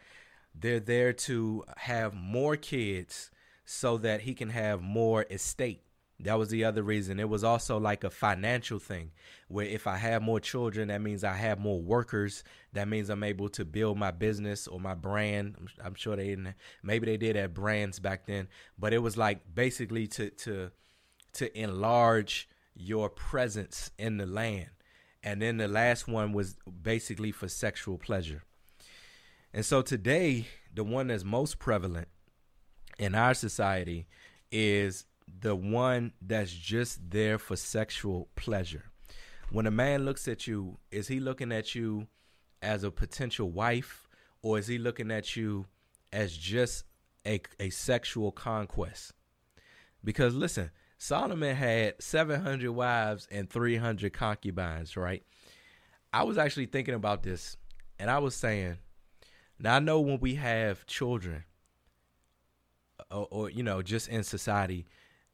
they're 0.54 0.80
there 0.80 1.14
to 1.14 1.64
have 1.78 2.14
more 2.14 2.56
kids 2.56 3.32
so 3.66 3.98
that 3.98 4.22
he 4.22 4.34
can 4.34 4.50
have 4.50 4.82
more 4.82 5.26
estate. 5.30 5.82
That 6.20 6.40
was 6.40 6.50
the 6.50 6.64
other 6.64 6.82
reason. 6.82 7.20
It 7.20 7.30
was 7.30 7.44
also 7.44 7.80
like 7.80 8.04
a 8.04 8.10
financial 8.10 8.80
thing 8.80 9.12
where 9.50 9.68
if 9.68 9.86
I 9.86 9.98
have 9.98 10.24
more 10.24 10.40
children, 10.40 10.88
that 10.88 11.02
means 11.02 11.24
I 11.24 11.34
have 11.34 11.60
more 11.60 11.80
workers. 11.80 12.44
That 12.74 12.88
means 12.88 13.10
I'm 13.10 13.24
able 13.24 13.50
to 13.50 13.66
build 13.66 14.00
my 14.00 14.10
business 14.10 14.68
or 14.68 14.80
my 14.80 14.96
brand. 14.96 15.56
I'm, 15.60 15.68
I'm 15.84 15.96
sure 15.96 16.16
they 16.16 16.30
didn't, 16.30 16.56
maybe 16.82 17.06
they 17.06 17.18
did 17.18 17.36
have 17.36 17.54
brands 17.54 18.00
back 18.00 18.26
then, 18.26 18.48
but 18.80 18.94
it 18.94 19.00
was 19.00 19.16
like 19.16 19.42
basically 19.54 20.08
to, 20.08 20.32
to, 20.32 20.72
to 21.34 21.60
enlarge 21.60 22.50
your 22.78 23.10
presence 23.10 23.92
in 23.98 24.18
the 24.18 24.26
land. 24.26 24.70
And 25.24 25.42
then 25.42 25.58
the 25.58 25.68
last 25.68 26.08
one 26.08 26.32
was 26.32 26.56
basically 26.82 27.32
for 27.32 27.48
sexual 27.48 27.98
pleasure. 27.98 28.44
And 29.54 29.66
so 29.66 29.82
today, 29.82 30.48
the 30.74 30.84
one 30.84 31.08
that's 31.08 31.24
most 31.24 31.60
prevalent 31.60 32.08
in 33.00 33.16
our 33.16 33.34
society 33.34 34.08
is 34.52 35.06
the 35.42 35.56
one 35.56 36.14
that's 36.22 36.54
just 36.54 37.10
there 37.10 37.38
for 37.38 37.56
sexual 37.56 38.30
pleasure. 38.36 38.86
When 39.50 39.66
a 39.66 39.72
man 39.72 40.06
looks 40.06 40.28
at 40.28 40.48
you, 40.48 40.78
is 40.92 41.08
he 41.08 41.20
looking 41.20 41.52
at 41.52 41.74
you 41.74 42.08
as 42.62 42.84
a 42.84 42.92
potential 42.92 43.50
wife 43.50 44.08
or 44.42 44.60
is 44.60 44.68
he 44.68 44.78
looking 44.78 45.12
at 45.12 45.36
you 45.36 45.66
as 46.12 46.38
just 46.38 46.84
a, 47.26 47.42
a 47.60 47.70
sexual 47.70 48.32
conquest? 48.32 49.14
Because 50.04 50.36
listen, 50.36 50.72
Solomon 50.98 51.56
had 51.56 52.02
700 52.02 52.72
wives 52.72 53.28
and 53.32 53.50
300 53.50 54.14
concubines, 54.14 54.98
right? 54.98 55.24
I 56.12 56.24
was 56.24 56.38
actually 56.38 56.66
thinking 56.66 56.96
about 56.96 57.24
this 57.24 57.58
and 58.00 58.10
I 58.10 58.20
was 58.20 58.36
saying, 58.36 58.78
now 59.60 59.76
I 59.76 59.80
know 59.80 60.00
when 60.00 60.20
we 60.20 60.36
have 60.36 60.86
children 60.88 61.44
or, 63.12 63.28
or 63.30 63.50
you 63.50 63.64
know, 63.64 63.82
just 63.82 64.08
in 64.10 64.24
society, 64.24 64.86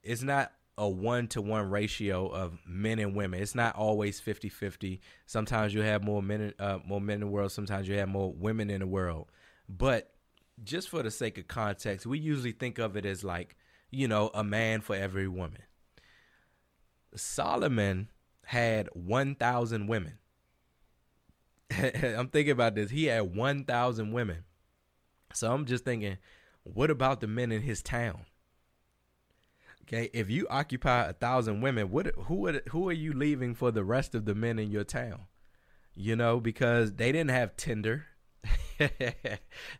it's 0.01 0.23
not 0.23 0.51
a 0.77 0.89
one 0.89 1.27
to 1.27 1.41
one 1.41 1.69
ratio 1.69 2.27
of 2.27 2.59
men 2.65 2.99
and 2.99 3.15
women. 3.15 3.41
It's 3.41 3.55
not 3.55 3.75
always 3.75 4.19
50 4.19 4.49
50. 4.49 5.01
Sometimes 5.25 5.73
you 5.73 5.81
have 5.81 6.03
more 6.03 6.21
men, 6.21 6.53
uh, 6.59 6.79
more 6.85 7.01
men 7.01 7.15
in 7.15 7.19
the 7.21 7.27
world. 7.27 7.51
Sometimes 7.51 7.87
you 7.87 7.97
have 7.97 8.09
more 8.09 8.33
women 8.33 8.69
in 8.69 8.79
the 8.79 8.87
world. 8.87 9.31
But 9.69 10.11
just 10.63 10.89
for 10.89 11.03
the 11.03 11.11
sake 11.11 11.37
of 11.37 11.47
context, 11.47 12.05
we 12.05 12.19
usually 12.19 12.51
think 12.51 12.79
of 12.79 12.97
it 12.97 13.05
as 13.05 13.23
like, 13.23 13.55
you 13.93 14.07
know, 14.07 14.31
a 14.33 14.43
man 14.43 14.81
for 14.81 14.95
every 14.95 15.27
woman. 15.27 15.61
Solomon 17.15 18.09
had 18.45 18.89
1,000 18.93 19.87
women. 19.87 20.17
I'm 21.71 22.27
thinking 22.29 22.51
about 22.51 22.75
this. 22.75 22.89
He 22.89 23.05
had 23.05 23.35
1,000 23.35 24.11
women. 24.11 24.43
So 25.33 25.51
I'm 25.51 25.65
just 25.65 25.85
thinking, 25.85 26.17
what 26.63 26.89
about 26.89 27.21
the 27.21 27.27
men 27.27 27.51
in 27.51 27.61
his 27.61 27.81
town? 27.81 28.25
Okay, 29.83 30.09
if 30.13 30.29
you 30.29 30.47
occupy 30.49 31.05
a 31.05 31.13
thousand 31.13 31.61
women, 31.61 31.91
what 31.91 32.07
who 32.25 32.35
would, 32.35 32.63
who 32.69 32.87
are 32.87 32.93
you 32.93 33.11
leaving 33.11 33.53
for 33.53 33.69
the 33.69 33.83
rest 33.83 34.15
of 34.15 34.25
the 34.25 34.33
men 34.33 34.57
in 34.57 34.71
your 34.71 34.85
town? 34.85 35.25
You 35.93 36.15
know, 36.15 36.39
because 36.39 36.93
they 36.93 37.11
didn't 37.11 37.31
have 37.31 37.57
Tinder. 37.57 38.05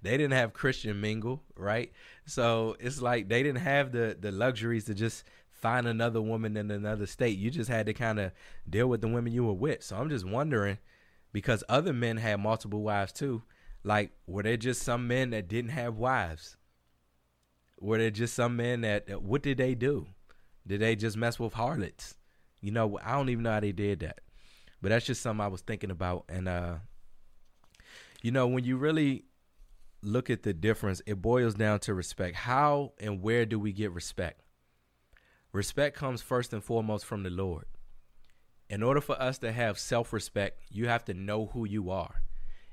they 0.02 0.18
didn't 0.18 0.32
have 0.32 0.54
Christian 0.54 1.02
Mingle, 1.02 1.42
right? 1.56 1.92
So 2.26 2.76
it's 2.80 3.02
like 3.02 3.30
they 3.30 3.44
didn't 3.44 3.62
have 3.62 3.92
the 3.92 4.18
the 4.20 4.32
luxuries 4.32 4.86
to 4.86 4.94
just 4.94 5.24
find 5.52 5.88
another 5.88 6.22
woman 6.22 6.58
in 6.58 6.70
another 6.72 7.06
state. 7.06 7.38
You 7.38 7.50
just 7.50 7.70
had 7.70 7.86
to 7.86 7.94
kind 7.94 8.20
of 8.20 8.32
deal 8.70 8.88
with 8.88 9.02
the 9.02 9.08
women 9.08 9.32
you 9.32 9.46
were 9.46 9.54
with. 9.54 9.82
So 9.84 9.96
I'm 9.96 10.10
just 10.10 10.26
wondering 10.26 10.78
because 11.32 11.64
other 11.70 11.94
men 11.94 12.18
had 12.18 12.40
multiple 12.40 12.82
wives 12.82 13.14
too. 13.14 13.44
Like 13.84 14.12
were 14.28 14.44
there 14.44 14.58
just 14.58 14.84
some 14.84 15.08
men 15.08 15.32
that 15.32 15.48
didn't 15.48 15.72
have 15.72 15.96
wives? 15.96 16.58
Were 17.80 17.98
there 17.98 18.12
just 18.12 18.34
some 18.34 18.58
men 18.58 18.82
that 18.82 19.22
what 19.22 19.42
did 19.42 19.58
they 19.58 19.76
do? 19.76 20.08
Did 20.68 20.82
they 20.82 20.96
just 20.96 21.18
mess 21.18 21.40
with 21.40 21.54
harlots? 21.54 22.16
You 22.62 22.72
know, 22.72 23.00
I 23.04 23.14
don't 23.14 23.30
even 23.30 23.44
know 23.44 23.52
how 23.52 23.60
they 23.60 23.74
did 23.74 24.02
that. 24.02 24.20
But 24.82 24.90
that's 24.90 25.06
just 25.06 25.22
something 25.22 25.44
I 25.44 25.48
was 25.48 25.62
thinking 25.62 25.92
about 25.92 26.26
and 26.30 26.48
uh 26.48 26.76
you 28.24 28.32
know, 28.32 28.48
when 28.48 28.64
you 28.64 28.78
really 28.78 29.26
look 30.02 30.30
at 30.30 30.44
the 30.44 30.54
difference, 30.54 31.02
it 31.06 31.22
boils 31.22 31.56
down 31.56 31.80
to 31.82 31.94
respect. 31.94 32.38
How 32.38 32.94
and 33.00 33.22
where 33.22 33.46
do 33.46 33.60
we 33.60 33.74
get 33.74 33.92
respect? 33.92 34.42
Respect 35.52 35.96
comes 35.96 36.22
first 36.22 36.54
and 36.54 36.64
foremost 36.64 37.06
from 37.06 37.24
the 37.24 37.30
Lord. 37.30 37.66
In 38.70 38.82
order 38.82 39.02
for 39.02 39.22
us 39.22 39.38
to 39.40 39.52
have 39.52 39.78
self 39.78 40.14
respect, 40.14 40.64
you 40.72 40.88
have 40.88 41.04
to 41.06 41.14
know 41.14 41.48
who 41.48 41.66
you 41.66 41.92
are. 41.92 42.24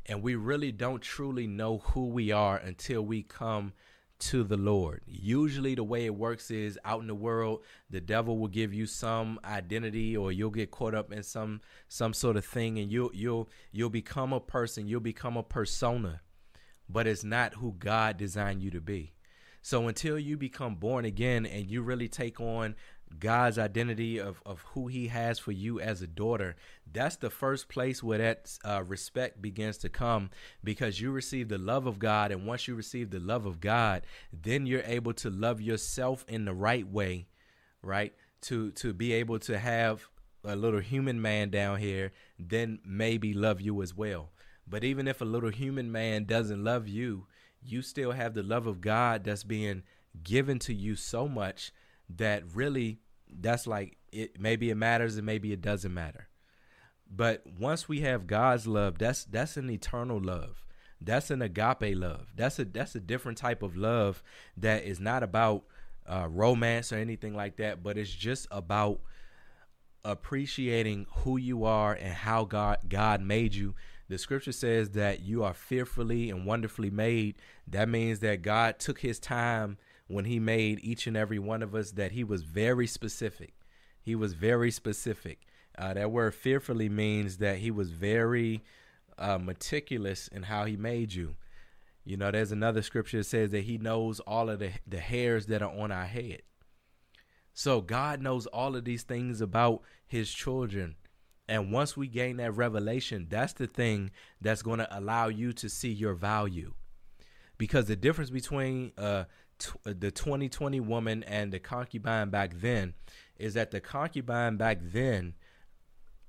And 0.07 0.23
we 0.23 0.37
really 0.37 0.73
don't 0.73 1.03
truly 1.03 1.47
know 1.47 1.79
who 1.79 2.07
we 2.07 2.31
are 2.31 2.57
until 2.57 3.03
we 3.03 3.23
come 3.23 3.73
to 4.21 4.45
the 4.45 4.57
Lord. 4.57 5.03
Usually 5.07 5.75
the 5.75 5.85
way 5.85 6.07
it 6.07 6.15
works 6.15 6.51
is 6.51 6.79
out 6.85 7.01
in 7.01 7.07
the 7.07 7.15
world, 7.15 7.65
the 7.89 8.01
devil 8.01 8.39
will 8.39 8.49
give 8.49 8.73
you 8.73 8.87
some 8.87 9.41
identity 9.45 10.17
or 10.17 10.31
you'll 10.31 10.51
get 10.51 10.71
caught 10.71 10.95
up 10.95 11.13
in 11.13 11.23
some 11.23 11.61
some 11.89 12.13
sort 12.13 12.37
of 12.37 12.45
thing 12.45 12.79
and 12.79 12.93
you'll 12.93 13.11
you'll 13.15 13.49
you'll 13.73 13.91
become 13.91 14.33
a 14.33 14.41
person, 14.41 14.87
you'll 14.87 15.01
become 15.01 15.37
a 15.37 15.43
persona, 15.43 16.21
but 16.89 17.07
it's 17.07 17.25
not 17.25 17.55
who 17.55 17.75
God 17.79 18.17
designed 18.17 18.63
you 18.63 18.71
to 18.71 18.81
be. 18.81 19.15
So 19.63 19.89
until 19.89 20.19
you 20.19 20.37
become 20.37 20.77
born 20.77 21.05
again 21.05 21.45
and 21.45 21.71
you 21.71 21.83
really 21.83 22.09
take 22.09 22.41
on 22.41 22.77
God's 23.19 23.59
identity 23.59 24.19
of, 24.19 24.41
of 24.47 24.61
who 24.73 24.87
he 24.87 25.09
has 25.09 25.39
for 25.39 25.53
you 25.53 25.81
as 25.81 26.01
a 26.01 26.07
daughter, 26.07 26.57
that's 26.91 27.17
the 27.17 27.31
first 27.31 27.69
place 27.69 28.03
where 28.03 28.19
that 28.19 28.59
uh, 28.65 28.83
respect 28.87 29.43
begins 29.43 29.79
to 29.79 29.89
come 29.89 30.31
because 30.63 31.01
you 31.01 31.11
receive 31.11 31.49
the 31.49 31.59
love 31.59 31.87
of 31.87 31.99
God. 31.99 32.31
And 32.31 32.47
once 32.47 32.69
you 32.69 32.75
receive 32.75 33.11
the 33.11 33.21
love 33.21 33.47
of 33.47 33.61
God, 33.61 34.03
then 34.33 34.67
you're 34.67 34.83
able 34.85 35.13
to 35.15 35.31
love 35.31 35.61
yourself 35.61 36.25
in 36.29 36.45
the 36.45 36.55
right 36.55 36.87
way, 36.87 37.27
right? 37.83 38.15
To, 38.43 38.71
to 38.73 38.93
be 38.93 39.13
able 39.13 39.39
to 39.41 39.59
have 39.59 40.09
a 40.45 40.57
little 40.57 40.81
human 40.81 41.21
man 41.21 41.51
down 41.51 41.79
here, 41.79 42.13
then 42.39 42.79
maybe 42.85 43.35
love 43.35 43.61
you 43.61 43.83
as 43.83 43.95
well. 43.95 44.31
But 44.67 44.85
even 44.85 45.09
if 45.09 45.21
a 45.21 45.27
little 45.27 45.51
human 45.51 45.91
man 45.91 46.25
doesn't 46.25 46.63
love 46.63 46.87
you, 46.87 47.27
you 47.63 47.83
still 47.83 48.13
have 48.13 48.35
the 48.35 48.43
love 48.43 48.67
of 48.67 48.81
God 48.81 49.25
that's 49.25 49.45
being 49.45 49.83
given 50.23 50.59
to 50.61 50.73
you 50.73 50.97
so 50.97 51.29
much 51.29 51.73
that 52.17 52.45
really 52.55 53.01
that's 53.29 53.67
like 53.67 53.97
it 54.13 54.41
maybe 54.41 54.71
it 54.71 54.77
matters 54.77 55.17
and 55.17 55.27
maybe 55.27 55.53
it 55.53 55.63
doesn't 55.63 55.95
matter. 55.95 56.29
But 57.11 57.45
once 57.59 57.89
we 57.89 58.01
have 58.01 58.27
god's 58.27 58.67
love 58.67 58.99
that's 58.99 59.25
that's 59.25 59.57
an 59.57 59.71
eternal 59.71 60.21
love. 60.21 60.65
That's 61.03 61.31
an 61.31 61.41
agape 61.41 61.97
love. 61.97 62.27
That's 62.37 62.59
a 62.59 62.65
that's 62.65 62.95
a 62.95 63.01
different 63.01 63.39
type 63.39 63.63
of 63.63 63.77
love 63.77 64.23
that 64.57 64.85
is 64.85 65.01
not 65.01 65.23
about 65.23 65.65
uh, 66.07 66.27
romance 66.29 66.93
or 66.93 66.97
anything 66.97 67.35
like 67.35 67.57
that 67.57 67.83
but 67.83 67.97
it's 67.97 68.11
just 68.11 68.49
about 68.51 69.01
appreciating 70.05 71.07
who 71.19 71.37
you 71.37 71.65
are 71.65 71.93
and 71.93 72.13
how 72.13 72.45
god 72.45 72.79
god 72.89 73.21
made 73.21 73.55
you. 73.55 73.75
The 74.09 74.19
scripture 74.19 74.53
says 74.53 74.91
that 74.91 75.21
you 75.21 75.45
are 75.45 75.55
fearfully 75.55 76.31
and 76.31 76.45
wonderfully 76.45 76.91
made. 76.91 77.37
That 77.69 77.89
means 77.89 78.19
that 78.21 78.43
god 78.43 78.79
took 78.81 78.99
his 79.01 79.21
time 79.21 79.79
when 80.11 80.25
he 80.25 80.41
made 80.41 80.81
each 80.83 81.07
and 81.07 81.17
every 81.17 81.39
one 81.39 81.63
of 81.63 81.75
us 81.75 81.93
that 81.93 82.13
he 82.13 82.25
was 82.25 82.43
very 82.43 82.87
specific. 82.87 83.55
He 84.03 84.15
was 84.15 84.33
very 84.33 84.71
specific. 84.71 85.47
Uh, 85.79 85.95
that 85.95 86.11
word 86.11 86.35
fearfully 86.35 86.89
means 86.89 87.39
that 87.39 87.59
he 87.59 87.71
was 87.71 87.91
very 87.91 88.63
uh, 89.19 89.39
meticulous 89.39 90.27
in 90.29 90.43
how 90.43 90.65
he 90.65 90.77
made 90.77 91.13
you. 91.13 91.37
You 92.05 92.17
know, 92.17 92.31
there's 92.31 92.51
another 92.51 92.83
scripture 92.83 93.19
that 93.19 93.25
says 93.25 93.51
that 93.51 93.65
he 93.65 93.79
knows 93.79 94.19
all 94.21 94.51
of 94.51 94.59
the, 94.59 94.73
the 94.87 94.99
hairs 94.99 95.47
that 95.47 95.63
are 95.63 95.71
on 95.71 95.93
our 95.93 96.07
head. 96.07 96.43
So 97.53 97.81
God 97.81 98.21
knows 98.21 98.47
all 98.47 98.75
of 98.75 98.85
these 98.85 99.05
things 99.05 99.41
about 99.41 99.83
his 100.07 100.33
children. 100.33 100.97
And 101.49 101.71
once 101.73 101.97
we 101.97 102.09
gain 102.09 102.39
that 102.39 102.53
revelation, 102.53 103.27
that's 103.29 103.53
the 103.53 103.67
thing 103.67 104.11
that's 104.41 104.63
going 104.63 104.79
to 104.79 104.99
allow 104.99 105.29
you 105.29 105.53
to 105.55 105.69
see 105.69 105.91
your 105.91 106.15
value. 106.15 106.73
Because 107.59 107.87
the 107.87 107.97
difference 107.97 108.31
between 108.31 108.93
uh, 108.97 109.25
Uh, 109.87 109.93
the 109.99 110.11
2020 110.11 110.81
woman 110.81 111.23
and 111.25 111.53
the 111.53 111.59
concubine 111.59 112.31
back 112.31 112.61
then 112.61 112.95
is 113.37 113.55
that 113.55 113.71
the 113.71 113.81
concubine 113.81 114.57
back 114.57 114.79
then 114.81 115.35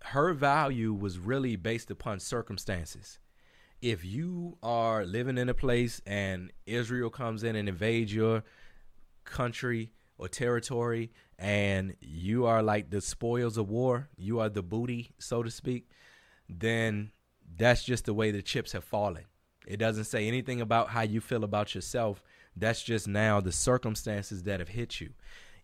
her 0.05 0.33
value 0.33 0.93
was 0.93 1.19
really 1.19 1.55
based 1.55 1.91
upon 1.91 2.19
circumstances 2.19 3.19
if 3.81 4.05
you 4.05 4.57
are 4.61 5.05
living 5.05 5.37
in 5.37 5.49
a 5.49 5.53
place 5.53 6.01
and 6.05 6.51
Israel 6.65 7.09
comes 7.09 7.43
in 7.43 7.55
and 7.55 7.67
invades 7.67 8.13
your 8.13 8.43
country 9.23 9.91
or 10.17 10.27
territory 10.27 11.11
and 11.39 11.95
you 11.99 12.45
are 12.45 12.61
like 12.61 12.91
the 12.91 13.01
spoils 13.01 13.57
of 13.57 13.69
war, 13.69 14.07
you 14.17 14.39
are 14.39 14.49
the 14.49 14.61
booty, 14.61 15.11
so 15.17 15.41
to 15.41 15.49
speak, 15.49 15.89
then 16.47 17.11
that's 17.57 17.83
just 17.83 18.05
the 18.05 18.13
way 18.13 18.29
the 18.29 18.43
chips 18.43 18.71
have 18.73 18.83
fallen. 18.83 19.25
It 19.65 19.77
doesn't 19.77 20.05
say 20.05 20.27
anything 20.27 20.61
about 20.61 20.89
how 20.89 21.01
you 21.01 21.19
feel 21.19 21.43
about 21.43 21.73
yourself. 21.73 22.21
That's 22.55 22.83
just 22.83 23.07
now 23.07 23.39
the 23.39 23.51
circumstances 23.51 24.43
that 24.43 24.59
have 24.59 24.69
hit 24.69 24.99
you. 24.99 25.11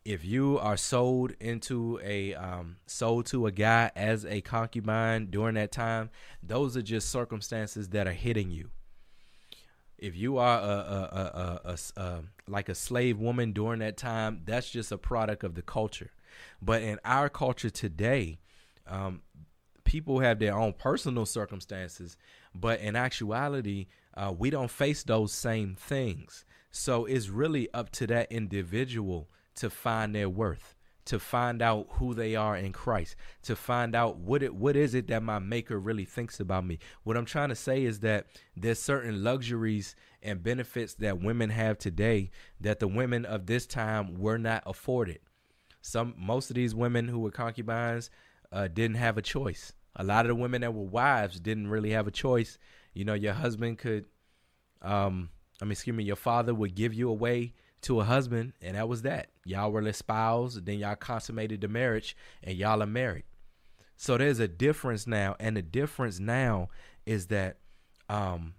If 0.05 0.23
you 0.23 0.57
are 0.59 0.77
sold 0.77 1.33
into 1.39 1.99
a 2.01 2.33
um, 2.33 2.77
sold 2.85 3.25
to 3.27 3.45
a 3.45 3.51
guy 3.51 3.91
as 3.95 4.25
a 4.25 4.39
concubine 4.39 5.25
during 5.25 5.55
that 5.55 5.71
time, 5.71 6.09
those 6.41 6.77
are 6.77 6.81
just 6.81 7.09
circumstances 7.09 7.89
that 7.89 8.07
are 8.07 8.13
hitting 8.13 8.49
you 8.49 8.69
if 9.97 10.15
you 10.15 10.37
are 10.37 10.59
a, 10.59 10.63
a, 10.65 11.61
a, 11.65 12.01
a, 12.01 12.23
like 12.47 12.69
a 12.69 12.75
slave 12.75 13.17
woman 13.19 13.51
during 13.51 13.79
that 13.79 13.97
time, 13.97 14.41
that's 14.45 14.69
just 14.69 14.91
a 14.91 14.97
product 14.97 15.43
of 15.43 15.55
the 15.55 15.61
culture. 15.61 16.11
But 16.61 16.81
in 16.83 16.99
our 17.03 17.29
culture 17.29 17.69
today, 17.69 18.39
um, 18.85 19.21
people 19.83 20.19
have 20.19 20.39
their 20.39 20.55
own 20.55 20.73
personal 20.73 21.25
circumstances, 21.25 22.15
but 22.53 22.79
in 22.79 22.95
actuality, 22.95 23.87
uh, 24.15 24.33
we 24.37 24.49
don't 24.49 24.71
face 24.71 25.03
those 25.03 25.33
same 25.33 25.75
things. 25.75 26.45
So 26.71 27.05
it's 27.05 27.29
really 27.29 27.71
up 27.73 27.91
to 27.91 28.07
that 28.07 28.31
individual 28.31 29.29
to 29.55 29.69
find 29.69 30.13
their 30.13 30.29
worth 30.29 30.75
to 31.07 31.19
find 31.19 31.61
out 31.61 31.87
who 31.91 32.13
they 32.13 32.35
are 32.35 32.57
in 32.57 32.73
Christ, 32.73 33.15
to 33.43 33.55
find 33.55 33.95
out 33.95 34.17
what 34.17 34.43
it 34.43 34.53
what 34.53 34.75
is 34.75 34.93
it 34.93 35.07
that 35.07 35.23
my 35.23 35.39
maker 35.39 35.79
really 35.79 36.03
thinks 36.03 36.41
about 36.41 36.65
me. 36.65 36.79
What 37.03 37.15
I'm 37.15 37.25
trying 37.25 37.47
to 37.47 37.55
say 37.55 37.85
is 37.85 38.01
that 38.01 38.27
there's 38.57 38.79
certain 38.79 39.23
luxuries 39.23 39.95
and 40.21 40.43
benefits 40.43 40.95
that 40.95 41.21
women 41.21 41.49
have 41.49 41.77
today 41.77 42.29
that 42.59 42.79
the 42.79 42.89
women 42.89 43.23
of 43.23 43.45
this 43.45 43.65
time 43.65 44.19
were 44.19 44.37
not 44.37 44.63
afforded. 44.65 45.19
Some 45.81 46.13
most 46.17 46.49
of 46.49 46.57
these 46.57 46.75
women 46.75 47.07
who 47.07 47.19
were 47.19 47.31
concubines 47.31 48.09
uh, 48.51 48.67
didn't 48.67 48.97
have 48.97 49.17
a 49.17 49.21
choice. 49.21 49.71
A 49.95 50.03
lot 50.03 50.25
of 50.25 50.29
the 50.29 50.35
women 50.35 50.59
that 50.59 50.73
were 50.73 50.83
wives 50.83 51.39
didn't 51.39 51.69
really 51.69 51.91
have 51.91 52.07
a 52.07 52.11
choice. 52.11 52.57
You 52.93 53.05
know, 53.05 53.13
your 53.13 53.33
husband 53.33 53.77
could 53.77 54.05
um 54.81 55.29
I 55.61 55.65
mean 55.65 55.71
excuse 55.73 55.95
me, 55.95 56.03
your 56.03 56.15
father 56.15 56.53
would 56.53 56.75
give 56.75 56.93
you 56.93 57.09
away 57.09 57.53
to 57.81 57.99
a 57.99 58.03
husband, 58.03 58.53
and 58.61 58.75
that 58.75 58.87
was 58.87 59.03
that. 59.03 59.29
Y'all 59.45 59.71
were 59.71 59.87
espoused, 59.87 60.65
then 60.65 60.79
y'all 60.79 60.95
consummated 60.95 61.61
the 61.61 61.67
marriage, 61.67 62.15
and 62.43 62.57
y'all 62.57 62.81
are 62.81 62.87
married. 62.87 63.23
So 63.95 64.17
there's 64.17 64.39
a 64.39 64.47
difference 64.47 65.07
now, 65.07 65.35
and 65.39 65.57
the 65.57 65.61
difference 65.61 66.19
now 66.19 66.69
is 67.05 67.27
that 67.27 67.57
um, 68.09 68.53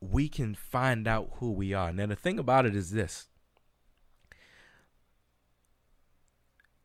we 0.00 0.28
can 0.28 0.54
find 0.54 1.06
out 1.06 1.30
who 1.34 1.52
we 1.52 1.72
are. 1.72 1.92
Now 1.92 2.06
the 2.06 2.16
thing 2.16 2.38
about 2.38 2.66
it 2.66 2.74
is 2.74 2.90
this: 2.90 3.28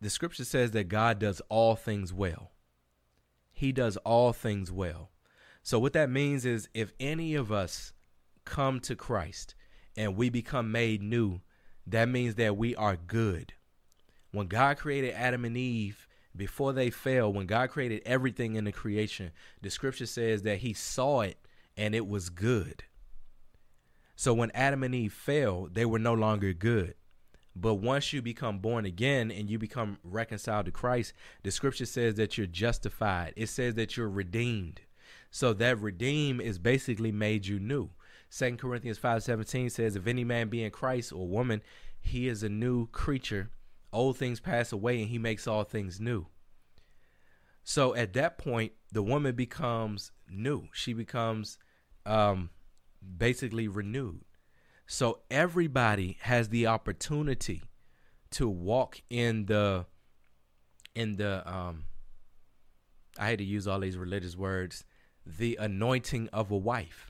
the 0.02 0.10
scripture 0.10 0.46
says 0.46 0.72
that 0.72 0.90
God 0.90 1.20
does 1.20 1.42
all 1.50 1.76
things 1.76 2.14
well. 2.14 2.52
He 3.52 3.72
does 3.72 3.98
all 3.98 4.32
things 4.32 4.72
well. 4.72 5.10
So 5.64 5.80
what 5.80 5.94
that 5.94 6.10
means 6.10 6.46
is, 6.46 6.70
if 6.74 6.94
any 7.00 7.36
of 7.36 7.52
us 7.52 7.94
come 8.50 8.80
to 8.82 8.96
Christ 8.96 9.56
and 9.96 10.16
we 10.16 10.30
become 10.30 10.72
made 10.72 11.02
new, 11.02 11.42
that 11.88 12.10
means 12.10 12.36
that 12.36 12.58
we 12.58 12.76
are 12.76 12.98
good. 12.98 13.54
When 14.32 14.48
God 14.48 14.78
created 14.78 15.14
Adam 15.14 15.46
and 15.46 15.58
Eve, 15.58 16.08
before 16.36 16.74
they 16.74 16.90
fell, 16.90 17.32
when 17.32 17.48
God 17.48 17.70
created 17.70 18.02
everything 18.06 18.56
in 18.56 18.66
the 18.66 18.72
creation, 18.72 19.32
the 19.62 19.70
scripture 19.70 20.06
says 20.06 20.44
that 20.44 20.60
he 20.60 20.74
saw 20.74 21.22
it 21.22 21.38
and 21.78 21.96
it 21.96 22.08
was 22.08 22.30
good. 22.30 22.84
So 24.16 24.34
when 24.34 24.52
Adam 24.52 24.84
and 24.84 24.94
Eve 24.94 25.14
fell, 25.14 25.70
they 25.72 25.86
were 25.86 26.00
no 26.00 26.14
longer 26.14 26.54
good. 26.54 26.96
But 27.56 27.76
once 27.76 28.14
you 28.14 28.22
become 28.22 28.60
born 28.60 28.86
again 28.86 29.32
and 29.32 29.50
you 29.50 29.58
become 29.58 29.98
reconciled 30.04 30.66
to 30.66 30.72
Christ, 30.72 31.14
the 31.44 31.52
scripture 31.52 31.86
says 31.86 32.16
that 32.16 32.38
you're 32.38 32.48
justified. 32.48 33.34
It 33.36 33.48
says 33.48 33.76
that 33.76 33.98
you're 33.98 34.10
redeemed. 34.10 34.82
So 35.32 35.54
that 35.54 35.80
redeem 35.80 36.40
is 36.40 36.60
basically 36.60 37.12
made 37.12 37.48
you 37.48 37.60
new. 37.60 37.90
Second 38.30 38.58
Corinthians 38.60 39.00
5:17 39.00 39.70
says, 39.70 39.96
"If 39.96 40.08
any 40.08 40.24
man 40.24 40.50
be 40.50 40.64
in 40.64 40.72
Christ 40.72 41.12
or 41.12 41.28
woman, 41.28 41.62
he 42.00 42.28
is 42.28 42.44
a 42.44 42.50
new 42.50 42.88
creature. 42.88 43.50
Old 43.92 44.18
things 44.18 44.40
pass 44.40 44.72
away 44.72 45.02
and 45.02 45.10
he 45.10 45.18
makes 45.18 45.48
all 45.48 45.64
things 45.64 46.00
new." 46.00 46.28
So 47.64 47.96
at 47.96 48.14
that 48.14 48.38
point, 48.38 48.74
the 48.92 49.04
woman 49.04 49.36
becomes 49.36 50.12
new. 50.30 50.70
She 50.74 50.94
becomes 50.94 51.58
um, 52.06 52.52
basically 53.18 53.68
renewed. 53.68 54.26
So 54.88 55.22
everybody 55.30 56.18
has 56.22 56.50
the 56.50 56.68
opportunity 56.68 57.64
to 58.32 58.48
walk 58.48 59.02
in 59.10 59.46
the 59.46 59.86
in 60.96 61.18
the 61.18 61.48
um 61.52 61.86
I 63.18 63.30
had 63.30 63.40
to 63.40 63.46
use 63.46 63.68
all 63.68 63.80
these 63.80 63.98
religious 63.98 64.36
words, 64.36 64.86
the 65.26 65.58
anointing 65.60 66.30
of 66.30 66.52
a 66.52 66.58
wife 66.58 67.09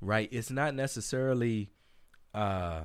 right? 0.00 0.28
It's 0.32 0.50
not 0.50 0.74
necessarily 0.74 1.70
uh 2.32 2.82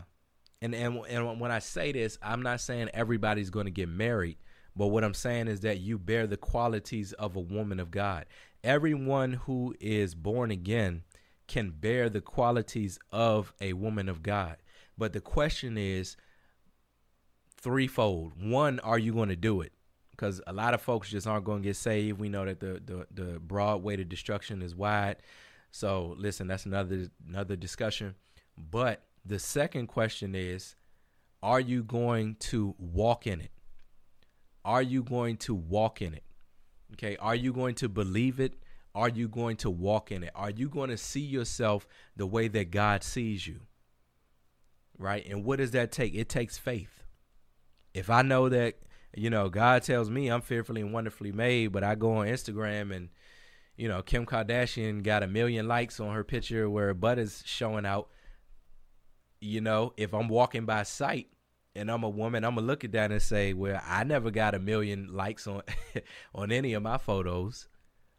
and 0.62 0.76
and 0.76 1.00
and 1.10 1.40
when 1.40 1.52
I 1.52 1.60
say 1.60 1.92
this, 1.92 2.18
I'm 2.22 2.42
not 2.42 2.60
saying 2.62 2.90
everybody's 2.94 3.50
going 3.50 3.66
to 3.66 3.72
get 3.72 3.90
married, 3.90 4.38
but 4.76 4.88
what 4.88 5.04
I'm 5.04 5.14
saying 5.14 5.48
is 5.48 5.62
that 5.62 5.80
you 5.80 5.98
bear 5.98 6.28
the 6.28 6.38
qualities 6.38 7.14
of 7.14 7.36
a 7.36 7.42
woman 7.42 7.80
of 7.80 7.92
God. 7.92 8.26
Everyone 8.64 9.34
who 9.34 9.74
is 9.80 10.16
born 10.16 10.52
again 10.52 11.04
can 11.48 11.72
bear 11.72 12.10
the 12.10 12.22
qualities 12.22 13.00
of 13.12 13.54
a 13.62 13.74
woman 13.74 14.10
of 14.10 14.22
God. 14.22 14.58
But 14.98 15.14
the 15.14 15.22
question 15.22 15.78
is 15.78 16.18
threefold. 17.58 18.34
One, 18.42 18.80
are 18.82 19.00
you 19.00 19.14
going 19.14 19.30
to 19.30 19.36
do 19.36 19.62
it? 19.62 19.72
Because 20.12 20.42
a 20.46 20.54
lot 20.54 20.74
of 20.74 20.82
folks 20.82 21.10
just 21.10 21.26
aren't 21.26 21.46
going 21.46 21.62
to 21.62 21.70
get 21.70 21.78
saved. 21.78 22.20
We 22.20 22.30
know 22.30 22.46
that 22.46 22.60
the, 22.60 22.82
the, 22.86 23.08
the 23.12 23.40
broad 23.40 23.82
way 23.82 23.96
to 23.96 24.04
destruction 24.04 24.62
is 24.62 24.76
wide. 24.76 25.18
So 25.72 26.16
listen, 26.18 26.48
that's 26.48 26.66
another 26.66 27.10
another 27.28 27.56
discussion. 27.56 28.16
But 28.58 29.04
the 29.26 29.40
second 29.40 29.88
question 29.88 30.36
is, 30.36 30.76
are 31.42 31.60
you 31.60 31.84
going 31.84 32.36
to 32.40 32.76
walk 32.78 33.28
in 33.28 33.42
it? 33.42 33.52
Are 34.66 34.82
you 34.82 35.04
going 35.04 35.38
to 35.38 35.54
walk 35.56 36.02
in 36.02 36.14
it? 36.14 36.24
Okay, 36.94 37.16
are 37.18 37.36
you 37.36 37.54
going 37.54 37.76
to 37.76 37.90
believe 37.90 38.40
it? 38.40 38.54
Are 38.96 39.10
you 39.10 39.28
going 39.28 39.56
to 39.58 39.70
walk 39.70 40.12
in 40.12 40.24
it? 40.24 40.32
Are 40.36 40.50
you 40.50 40.68
going 40.68 40.90
to 40.90 40.98
see 40.98 41.22
yourself 41.22 41.88
the 42.16 42.26
way 42.26 42.48
that 42.50 42.72
God 42.72 43.04
sees 43.04 43.46
you? 43.48 43.62
Right? 44.98 45.26
And 45.28 45.46
what 45.46 45.60
does 45.60 45.72
that 45.72 45.92
take? 45.92 46.16
It 46.16 46.28
takes 46.28 46.58
faith. 46.58 47.04
If 47.94 48.10
I 48.10 48.24
know 48.24 48.50
that, 48.50 48.76
you 49.16 49.30
know, 49.30 49.48
God 49.50 49.84
tells 49.84 50.10
me 50.10 50.28
I'm 50.28 50.42
fearfully 50.42 50.82
and 50.82 50.92
wonderfully 50.92 51.32
made, 51.32 51.68
but 51.72 51.84
I 51.84 51.96
go 51.96 52.18
on 52.18 52.28
Instagram 52.28 52.94
and 52.94 53.10
you 53.80 53.88
know, 53.88 54.02
Kim 54.02 54.26
Kardashian 54.26 55.04
got 55.04 55.24
a 55.24 55.28
million 55.28 55.66
likes 55.66 56.02
on 56.02 56.14
her 56.14 56.26
picture 56.26 56.70
where 56.70 56.88
her 56.88 56.94
butt 56.94 57.18
is 57.18 57.42
showing 57.46 57.86
out. 57.86 58.10
You 59.40 59.62
know, 59.62 59.94
if 59.96 60.14
I'm 60.14 60.28
walking 60.28 60.66
by 60.66 60.84
sight 60.84 61.30
and 61.76 61.90
I'm 61.90 62.04
a 62.04 62.10
woman, 62.10 62.44
I'm 62.44 62.56
gonna 62.56 62.68
look 62.68 62.84
at 62.84 62.92
that 62.92 63.14
and 63.14 63.22
say, 63.22 63.54
"Well, 63.54 63.82
I 63.86 64.04
never 64.04 64.32
got 64.32 64.54
a 64.54 64.60
million 64.60 65.08
likes 65.14 65.48
on 65.48 65.62
on 66.36 66.52
any 66.52 66.74
of 66.74 66.84
my 66.84 66.98
photos." 66.98 67.70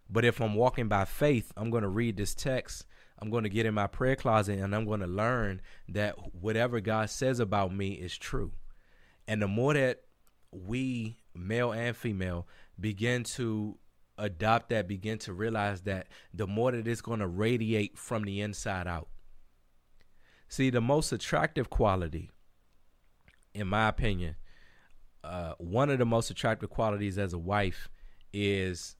But 0.08 0.24
if 0.24 0.40
I'm 0.40 0.54
walking 0.54 0.88
by 0.88 1.04
faith, 1.04 1.52
I'm 1.58 1.68
gonna 1.68 1.90
read 1.90 2.16
this 2.16 2.34
text. 2.34 2.86
I'm 3.18 3.30
to 3.30 3.50
get 3.50 3.66
in 3.66 3.74
my 3.74 3.86
prayer 3.86 4.16
closet 4.16 4.58
and 4.58 4.74
I'm 4.74 4.86
to 5.00 5.06
learn 5.06 5.60
that 5.90 6.14
whatever 6.34 6.80
God 6.80 7.10
says 7.10 7.38
about 7.38 7.74
me 7.74 7.90
is 7.92 8.16
true. 8.16 8.52
And 9.28 9.42
the 9.42 9.46
more 9.46 9.74
that 9.74 10.04
we, 10.52 11.18
male 11.34 11.72
and 11.72 11.94
female, 11.94 12.48
begin 12.80 13.24
to 13.24 13.78
adopt 14.20 14.68
that, 14.68 14.86
begin 14.86 15.18
to 15.18 15.32
realize 15.32 15.80
that 15.82 16.06
the 16.32 16.46
more 16.46 16.70
that 16.70 16.86
it's 16.86 17.00
going 17.00 17.20
to 17.20 17.26
radiate 17.26 17.98
from 17.98 18.24
the 18.24 18.40
inside 18.40 18.86
out. 18.86 19.08
See, 20.48 20.70
the 20.70 20.80
most 20.80 21.12
attractive 21.12 21.70
quality, 21.70 22.30
in 23.54 23.66
my 23.66 23.88
opinion, 23.88 24.36
uh, 25.24 25.54
one 25.58 25.90
of 25.90 25.98
the 25.98 26.06
most 26.06 26.30
attractive 26.30 26.70
qualities 26.70 27.18
as 27.18 27.32
a 27.32 27.38
wife 27.38 27.88
is 28.32 28.96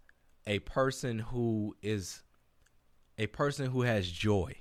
a 0.47 0.59
person 0.61 1.19
who 1.19 1.77
is 1.83 2.23
a 3.19 3.27
person 3.27 3.71
who 3.71 3.83
has 3.83 4.11
joy. 4.11 4.57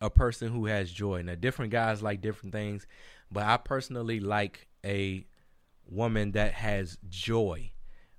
A 0.00 0.10
person 0.10 0.52
who 0.52 0.66
has 0.66 0.92
joy. 0.92 1.22
Now, 1.22 1.34
different 1.34 1.72
guys 1.72 2.02
like 2.02 2.20
different 2.20 2.52
things, 2.52 2.86
but 3.32 3.42
I 3.42 3.56
personally 3.56 4.20
like 4.20 4.68
a 4.84 5.26
woman 5.84 6.32
that 6.32 6.52
has 6.52 6.98
joy 7.08 7.72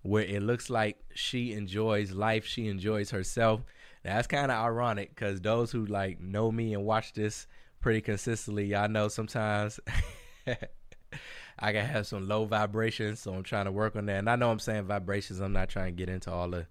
where 0.10 0.24
it 0.24 0.42
looks 0.42 0.72
like 0.72 0.98
she 1.14 1.54
enjoys 1.54 2.12
life, 2.12 2.44
she 2.44 2.68
enjoys 2.68 3.12
herself. 3.12 3.62
That's 4.04 4.26
kind 4.26 4.52
of 4.52 4.58
ironic 4.58 5.10
because 5.10 5.40
those 5.40 5.72
who 5.72 5.86
like 5.86 6.20
know 6.20 6.52
me 6.52 6.74
and 6.74 6.84
watch 6.84 7.14
this 7.14 7.46
pretty 7.80 8.02
consistently. 8.02 8.66
Y'all 8.66 8.90
know 8.90 9.08
sometimes 9.08 9.80
I 10.48 11.72
can 11.72 11.86
have 11.86 12.08
some 12.08 12.28
low 12.28 12.46
vibrations, 12.46 13.20
so 13.20 13.36
I'm 13.36 13.44
trying 13.44 13.66
to 13.66 13.72
work 13.72 13.96
on 13.96 14.08
that. 14.08 14.18
And 14.18 14.30
I 14.30 14.36
know 14.36 14.50
I'm 14.50 14.58
saying 14.58 14.86
vibrations. 14.86 15.42
I'm 15.42 15.54
not 15.54 15.70
trying 15.70 15.96
to 15.96 15.98
get 15.98 16.10
into 16.10 16.32
all 16.32 16.50
the 16.50 16.66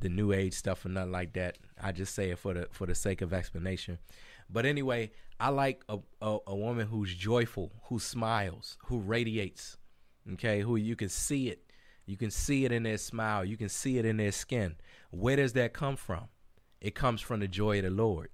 the 0.00 0.08
new 0.08 0.32
age 0.32 0.54
stuff 0.54 0.84
or 0.84 0.88
nothing 0.88 1.12
like 1.12 1.34
that. 1.34 1.58
I 1.80 1.92
just 1.92 2.12
say 2.12 2.30
it 2.30 2.40
for 2.40 2.54
the 2.54 2.66
for 2.72 2.86
the 2.86 2.96
sake 2.96 3.22
of 3.22 3.32
explanation. 3.32 3.98
But 4.52 4.66
anyway, 4.66 5.12
I 5.38 5.50
like 5.50 5.84
a, 5.88 5.98
a, 6.20 6.38
a 6.48 6.56
woman 6.56 6.88
who's 6.88 7.14
joyful, 7.14 7.70
who 7.84 8.00
smiles, 8.00 8.78
who 8.86 8.98
radiates. 8.98 9.76
Okay, 10.32 10.60
who 10.60 10.74
you 10.74 10.96
can 10.96 11.08
see 11.08 11.50
it. 11.50 11.69
You 12.10 12.16
can 12.16 12.32
see 12.32 12.64
it 12.64 12.72
in 12.72 12.82
their 12.82 12.98
smile. 12.98 13.44
You 13.44 13.56
can 13.56 13.68
see 13.68 13.98
it 13.98 14.04
in 14.04 14.16
their 14.16 14.32
skin. 14.32 14.74
Where 15.12 15.36
does 15.36 15.52
that 15.52 15.72
come 15.72 15.94
from? 15.94 16.24
It 16.80 16.96
comes 16.96 17.20
from 17.20 17.38
the 17.38 17.46
joy 17.46 17.78
of 17.78 17.84
the 17.84 17.90
Lord. 17.90 18.30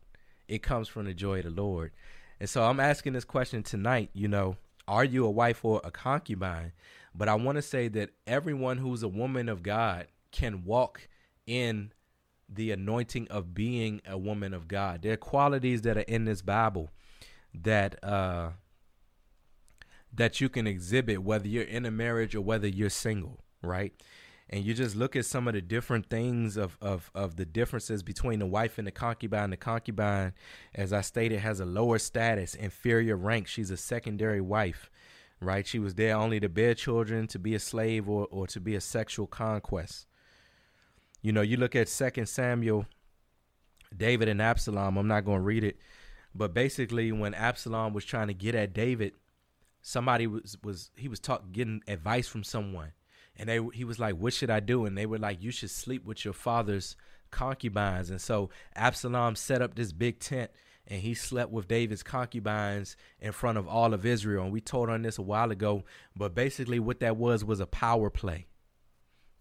It 0.49 0.62
comes 0.62 0.89
from 0.89 1.05
the 1.05 1.12
joy 1.12 1.41
of 1.41 1.45
the 1.45 1.51
Lord. 1.51 1.93
And 2.41 2.49
so 2.49 2.65
I'm 2.65 2.81
asking 2.81 3.12
this 3.12 3.25
question 3.25 3.62
tonight, 3.62 4.09
you 4.15 4.29
know, 4.29 4.57
are 4.89 5.05
you 5.05 5.27
a 5.27 5.31
wife 5.31 5.62
or 5.62 5.83
a 5.85 5.91
concubine? 5.91 6.73
But 7.15 7.29
I 7.29 7.35
want 7.35 7.57
to 7.57 7.62
say 7.62 7.89
that 7.89 8.11
everyone 8.27 8.79
who's 8.79 9.03
a 9.03 9.09
woman 9.09 9.47
of 9.49 9.62
God 9.62 10.07
can 10.33 10.65
walk 10.65 11.07
in 11.47 11.93
the 12.49 12.71
anointing 12.71 13.29
of 13.29 13.53
being 13.55 14.01
a 14.07 14.17
woman 14.17 14.55
of 14.55 14.69
God. 14.69 15.03
There 15.03 15.12
are 15.12 15.19
qualities 15.19 15.83
that 15.83 15.99
are 15.99 16.09
in 16.09 16.25
this 16.25 16.41
Bible 16.41 16.89
that 17.53 18.03
uh 18.03 18.51
that 20.12 20.41
you 20.41 20.49
can 20.49 20.67
exhibit 20.67 21.23
whether 21.23 21.47
you're 21.47 21.62
in 21.65 21.85
a 21.85 21.91
marriage 21.91 22.35
or 22.35 22.41
whether 22.41 22.67
you're 22.67 22.89
single, 22.89 23.45
right? 23.66 23.92
And 24.48 24.64
you 24.64 24.74
just 24.74 24.94
look 24.94 25.16
at 25.16 25.26
some 25.26 25.48
of 25.48 25.55
the 25.55 25.61
different 25.61 26.09
things 26.09 26.57
of, 26.57 26.79
of, 26.81 27.11
of 27.14 27.35
the 27.37 27.44
differences 27.44 28.05
between 28.05 28.38
the 28.38 28.46
wife 28.46 28.79
and 28.79 28.87
the 28.87 28.92
concubine. 28.92 29.50
The 29.50 29.57
concubine, 29.57 30.35
as 30.74 30.92
I 30.92 31.00
stated, 31.00 31.40
has 31.40 31.59
a 31.59 31.64
lower 31.64 31.98
status, 31.98 32.55
inferior 32.55 33.16
rank. 33.16 33.48
She's 33.48 33.72
a 33.72 33.76
secondary 33.76 34.40
wife, 34.40 34.88
right? 35.40 35.66
She 35.66 35.81
was 35.81 35.96
there 35.96 36.16
only 36.16 36.38
to 36.38 36.48
bear 36.48 36.74
children, 36.74 37.26
to 37.29 37.40
be 37.40 37.57
a 37.57 37.59
slave, 37.59 38.09
or, 38.09 38.29
or 38.31 38.46
to 38.46 38.61
be 38.61 38.76
a 38.76 38.81
sexual 38.81 39.26
conquest. 39.26 40.07
You 41.22 41.33
know, 41.33 41.42
you 41.42 41.57
look 41.57 41.74
at 41.74 41.88
Second 41.88 42.26
Samuel, 42.26 42.87
David 43.96 44.29
and 44.29 44.40
Absalom. 44.40 44.96
I'm 44.96 45.09
not 45.09 45.24
going 45.24 45.38
to 45.38 45.44
read 45.44 45.64
it, 45.64 45.76
but 46.35 46.55
basically, 46.55 47.11
when 47.11 47.35
Absalom 47.35 47.94
was 47.94 48.05
trying 48.05 48.29
to 48.29 48.35
get 48.35 48.55
at 48.55 48.72
David, 48.72 49.12
somebody 49.83 50.29
was 50.29 50.57
was 50.62 50.90
he 50.96 51.09
was 51.09 51.18
talk 51.18 51.50
getting 51.50 51.83
advice 51.88 52.29
from 52.29 52.44
someone, 52.44 52.92
and 53.38 53.49
they 53.49 53.61
he 53.72 53.85
was 53.85 53.99
like, 53.99 54.16
"What 54.16 54.33
should 54.33 54.51
I 54.51 54.61
do?" 54.61 54.85
And 54.85 54.96
they 54.96 55.07
were 55.07 55.18
like, 55.18 55.42
"You 55.42 55.51
should 55.51 55.70
sleep 55.70 56.05
with 56.05 56.25
your 56.25 56.35
father's 56.35 56.96
concubines." 57.31 58.11
And 58.11 58.20
so 58.20 58.51
Absalom 58.75 59.37
set 59.37 59.62
up 59.62 59.75
this 59.75 59.92
big 59.92 60.20
tent 60.20 60.51
and 60.88 61.01
he 61.01 61.14
slept 61.14 61.51
with 61.51 61.66
David's 61.66 62.05
concubines 62.05 62.96
in 63.20 63.33
front 63.33 63.59
of 63.59 63.66
all 63.66 63.92
of 63.92 64.07
Israel. 64.07 64.44
And 64.44 64.53
we 64.53 64.61
told 64.61 64.88
on 64.88 65.03
this 65.03 65.18
a 65.18 65.22
while 65.22 65.51
ago, 65.51 65.85
but 66.14 66.35
basically 66.35 66.79
what 66.79 67.01
that 67.01 67.16
was 67.16 67.44
was 67.44 67.59
a 67.59 67.66
power 67.66 68.09
play 68.09 68.46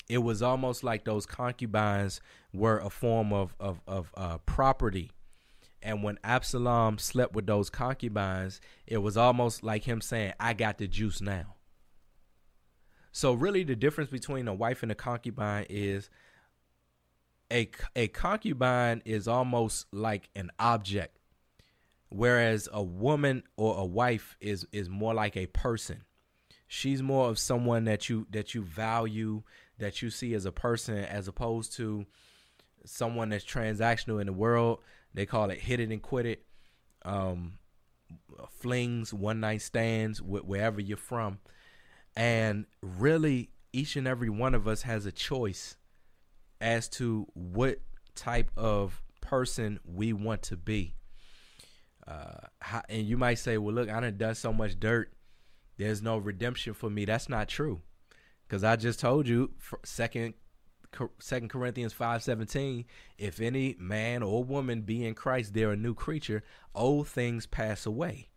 it 0.08 0.20
was 0.20 0.42
almost 0.42 0.84
like 0.84 1.04
those 1.04 1.26
concubines 1.26 2.22
were 2.54 2.80
a 2.80 2.90
form 2.90 3.34
of 3.34 3.56
of, 3.60 3.82
of 3.88 4.12
uh, 4.16 4.38
property. 4.40 5.12
And 5.82 6.04
when 6.04 6.18
Absalom 6.24 6.98
slept 6.98 7.36
with 7.36 7.46
those 7.46 7.70
concubines, 7.70 8.60
it 8.88 8.98
was 8.98 9.18
almost 9.18 9.64
like 9.64 9.84
him 9.84 10.02
saying, 10.02 10.34
"I 10.40 10.54
got 10.54 10.78
the 10.78 10.88
juice 10.88 11.22
now." 11.22 11.55
So 13.16 13.32
really, 13.32 13.64
the 13.64 13.78
difference 13.78 14.10
between 14.10 14.46
a 14.50 14.54
wife 14.54 14.84
and 14.84 14.92
a 14.92 14.96
concubine 14.96 15.68
is 15.70 16.10
a 17.50 17.70
a 17.96 18.10
concubine 18.10 19.02
is 19.06 19.26
almost 19.26 19.86
like 19.94 20.28
an 20.36 20.52
object, 20.60 21.18
whereas 22.10 22.68
a 22.74 22.84
woman 22.84 23.44
or 23.56 23.78
a 23.78 23.86
wife 23.86 24.36
is 24.42 24.68
is 24.74 24.90
more 24.90 25.14
like 25.14 25.38
a 25.38 25.46
person. 25.46 26.02
She's 26.68 27.02
more 27.02 27.30
of 27.30 27.40
someone 27.40 27.86
that 27.86 28.10
you 28.10 28.28
that 28.32 28.54
you 28.54 28.64
value, 28.64 29.44
that 29.78 30.02
you 30.02 30.10
see 30.10 30.34
as 30.34 30.46
a 30.46 30.52
person 30.52 30.98
as 30.98 31.30
opposed 31.30 31.72
to 31.78 32.06
someone 32.86 33.30
that's 33.30 33.46
transactional 33.46 34.20
in 34.20 34.28
the 34.28 34.34
world. 34.34 34.80
They 35.14 35.26
call 35.26 35.52
it 35.52 35.60
hit 35.60 35.80
it 35.80 35.90
and 35.90 36.02
quit 36.02 36.26
it. 36.26 36.46
Um, 37.06 37.60
flings, 38.60 39.14
one 39.14 39.40
night 39.40 39.62
stands, 39.62 40.20
wh- 40.20 40.46
wherever 40.46 40.82
you're 40.82 40.98
from. 40.98 41.40
And 42.16 42.66
really, 42.82 43.50
each 43.74 43.96
and 43.96 44.08
every 44.08 44.30
one 44.30 44.56
of 44.56 44.68
us 44.68 44.84
has 44.84 45.06
a 45.06 45.12
choice 45.12 45.76
as 46.62 46.88
to 46.90 47.28
what 47.34 47.80
type 48.16 48.50
of 48.56 49.02
person 49.20 49.80
we 49.84 50.14
want 50.14 50.44
to 50.44 50.56
be. 50.56 50.96
Uh, 52.08 52.48
how, 52.62 52.82
and 52.88 53.06
you 53.06 53.18
might 53.18 53.40
say, 53.40 53.58
well, 53.58 53.74
look, 53.74 53.90
I 53.90 54.00
done 54.00 54.18
done 54.18 54.36
so 54.36 54.54
much 54.54 54.80
dirt. 54.80 55.12
There's 55.78 56.02
no 56.02 56.18
redemption 56.18 56.74
for 56.74 56.90
me. 56.90 57.04
That's 57.04 57.28
not 57.28 57.50
true 57.50 57.82
because 58.48 58.64
I 58.64 58.76
just 58.76 59.00
told 59.00 59.28
you 59.28 59.52
second 59.84 60.36
Second 61.20 61.50
Corinthians 61.50 61.92
five 61.92 62.24
seventeen. 62.24 62.86
If 63.18 63.42
any 63.42 63.76
man 63.78 64.24
or 64.24 64.44
woman 64.44 64.82
be 64.82 65.06
in 65.06 65.14
Christ, 65.16 65.54
they're 65.54 65.72
a 65.72 65.76
new 65.76 65.94
creature. 65.94 66.44
Old 66.74 67.10
things 67.10 67.46
pass 67.46 67.86
away. 67.86 68.30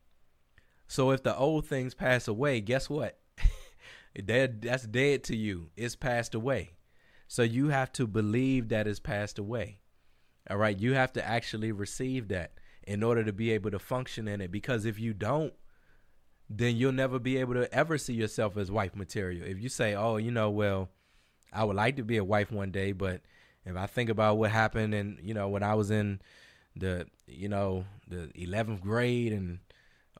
So 0.88 1.12
if 1.12 1.22
the 1.22 1.36
old 1.36 1.66
things 1.66 1.94
pass 1.94 2.26
away, 2.26 2.60
guess 2.60 2.90
what? 2.90 3.20
That's 4.26 4.86
dead 4.86 5.24
to 5.24 5.36
you. 5.36 5.70
It's 5.76 5.96
passed 5.96 6.34
away. 6.34 6.72
So 7.26 7.42
you 7.42 7.68
have 7.68 7.92
to 7.92 8.06
believe 8.06 8.68
that 8.68 8.86
it's 8.86 9.00
passed 9.00 9.38
away. 9.38 9.78
All 10.50 10.56
right, 10.56 10.78
you 10.78 10.94
have 10.94 11.12
to 11.12 11.26
actually 11.26 11.72
receive 11.72 12.28
that 12.28 12.52
in 12.86 13.02
order 13.02 13.22
to 13.22 13.32
be 13.32 13.50
able 13.52 13.70
to 13.70 13.78
function 13.78 14.26
in 14.26 14.40
it. 14.40 14.50
Because 14.50 14.86
if 14.86 14.98
you 14.98 15.12
don't, 15.12 15.52
then 16.48 16.76
you'll 16.76 16.92
never 16.92 17.18
be 17.18 17.36
able 17.36 17.54
to 17.54 17.72
ever 17.72 17.98
see 17.98 18.14
yourself 18.14 18.56
as 18.56 18.70
wife 18.70 18.96
material. 18.96 19.46
If 19.46 19.60
you 19.60 19.68
say, 19.68 19.94
"Oh, 19.94 20.16
you 20.16 20.30
know, 20.30 20.48
well, 20.50 20.88
I 21.52 21.64
would 21.64 21.76
like 21.76 21.96
to 21.96 22.02
be 22.02 22.16
a 22.16 22.24
wife 22.24 22.50
one 22.50 22.70
day," 22.70 22.92
but 22.92 23.20
if 23.66 23.76
I 23.76 23.86
think 23.86 24.08
about 24.08 24.38
what 24.38 24.50
happened 24.50 24.94
and 24.94 25.18
you 25.22 25.34
know 25.34 25.48
when 25.48 25.62
I 25.62 25.74
was 25.74 25.90
in 25.90 26.20
the 26.74 27.06
you 27.26 27.48
know 27.48 27.84
the 28.06 28.30
11th 28.34 28.80
grade 28.80 29.32
and 29.32 29.58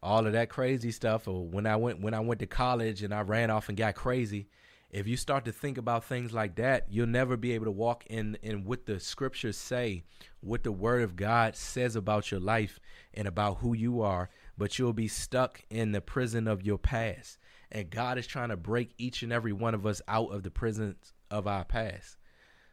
all 0.03 0.27
of 0.27 0.33
that 0.33 0.49
crazy 0.49 0.91
stuff 0.91 1.27
or 1.29 1.47
when 1.47 1.67
I 1.67 1.77
went 1.77 2.01
when 2.01 2.15
I 2.15 2.21
went 2.21 2.41
to 2.41 2.47
college 2.47 3.03
and 3.03 3.15
I 3.15 3.23
ran 3.23 3.51
off 3.51 3.69
and 3.69 3.77
got 3.77 3.95
crazy 3.95 4.49
if 4.91 5.07
you 5.07 5.19
start 5.19 5.45
to 5.45 5.53
think 5.53 5.77
about 5.77 6.05
things 6.05 6.33
like 6.33 6.57
that 6.57 6.87
you'll 6.91 7.07
never 7.07 7.37
be 7.37 7.53
able 7.53 7.67
to 7.67 7.71
walk 7.71 8.05
in 8.07 8.39
in 8.43 8.65
what 8.65 8.87
the 8.87 9.01
scriptures 9.01 9.57
say 9.57 10.03
what 10.41 10.63
the 10.63 10.73
word 10.73 11.03
of 11.03 11.17
God 11.17 11.57
says 11.57 11.97
about 11.97 12.31
your 12.31 12.41
life 12.41 12.79
and 13.13 13.27
about 13.27 13.59
who 13.59 13.75
you 13.75 14.01
are 14.01 14.31
but 14.59 14.77
you'll 14.79 14.93
be 14.93 15.09
stuck 15.09 15.63
in 15.71 15.93
the 15.93 16.01
prison 16.01 16.49
of 16.49 16.67
your 16.67 16.79
past. 16.79 17.39
And 17.71 17.89
God 17.89 18.19
is 18.19 18.27
trying 18.27 18.49
to 18.49 18.57
break 18.57 18.93
each 18.99 19.23
and 19.23 19.33
every 19.33 19.53
one 19.53 19.75
of 19.75 19.87
us 19.87 20.03
out 20.09 20.33
of 20.33 20.43
the 20.43 20.51
prisons 20.51 21.15
of 21.31 21.47
our 21.47 21.65
past. 21.65 22.17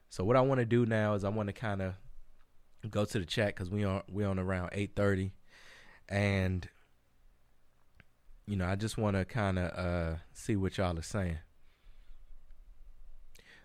So 0.09 0.23
what 0.23 0.35
I 0.35 0.41
want 0.41 0.59
to 0.59 0.65
do 0.65 0.85
now 0.85 1.13
is 1.13 1.23
I 1.23 1.29
want 1.29 1.47
to 1.47 1.53
kind 1.53 1.81
of 1.81 1.93
go 2.89 3.05
to 3.05 3.19
the 3.19 3.25
chat 3.25 3.47
because 3.47 3.69
we 3.69 3.83
are 3.83 4.03
we 4.11 4.23
on 4.23 4.39
around 4.39 4.69
eight 4.71 4.95
thirty, 4.95 5.33
and 6.09 6.67
you 8.47 8.55
know 8.55 8.65
I 8.65 8.75
just 8.75 8.97
want 8.97 9.15
to 9.15 9.25
kind 9.25 9.59
of 9.59 9.71
uh, 9.77 10.17
see 10.33 10.55
what 10.55 10.77
y'all 10.77 10.97
are 10.97 11.01
saying. 11.01 11.39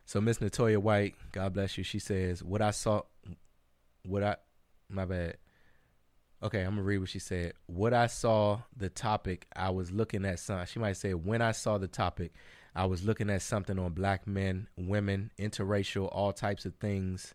So 0.04 0.20
Miss 0.20 0.38
Natoya 0.38 0.78
White, 0.78 1.14
God 1.32 1.54
bless 1.54 1.78
you. 1.78 1.84
She 1.84 1.98
says, 1.98 2.42
"What 2.42 2.62
I 2.62 2.72
saw, 2.72 3.02
what 4.04 4.22
I, 4.22 4.36
my 4.88 5.04
bad. 5.04 5.36
Okay, 6.42 6.62
I'm 6.62 6.70
gonna 6.70 6.82
read 6.82 6.98
what 6.98 7.10
she 7.10 7.18
said. 7.18 7.52
What 7.66 7.92
I 7.92 8.06
saw 8.06 8.62
the 8.76 8.88
topic, 8.88 9.46
I 9.54 9.70
was 9.70 9.90
looking 9.90 10.24
at 10.24 10.38
some. 10.38 10.64
She 10.66 10.78
might 10.78 10.96
say, 10.96 11.12
when 11.12 11.42
I 11.42 11.52
saw 11.52 11.76
the 11.76 11.86
topic, 11.86 12.32
I 12.74 12.86
was 12.86 13.04
looking 13.04 13.28
at 13.28 13.42
something 13.42 13.78
on 13.78 13.92
black 13.92 14.26
men, 14.26 14.68
women, 14.76 15.32
interracial, 15.38 16.08
all 16.10 16.32
types 16.32 16.64
of 16.64 16.74
things, 16.76 17.34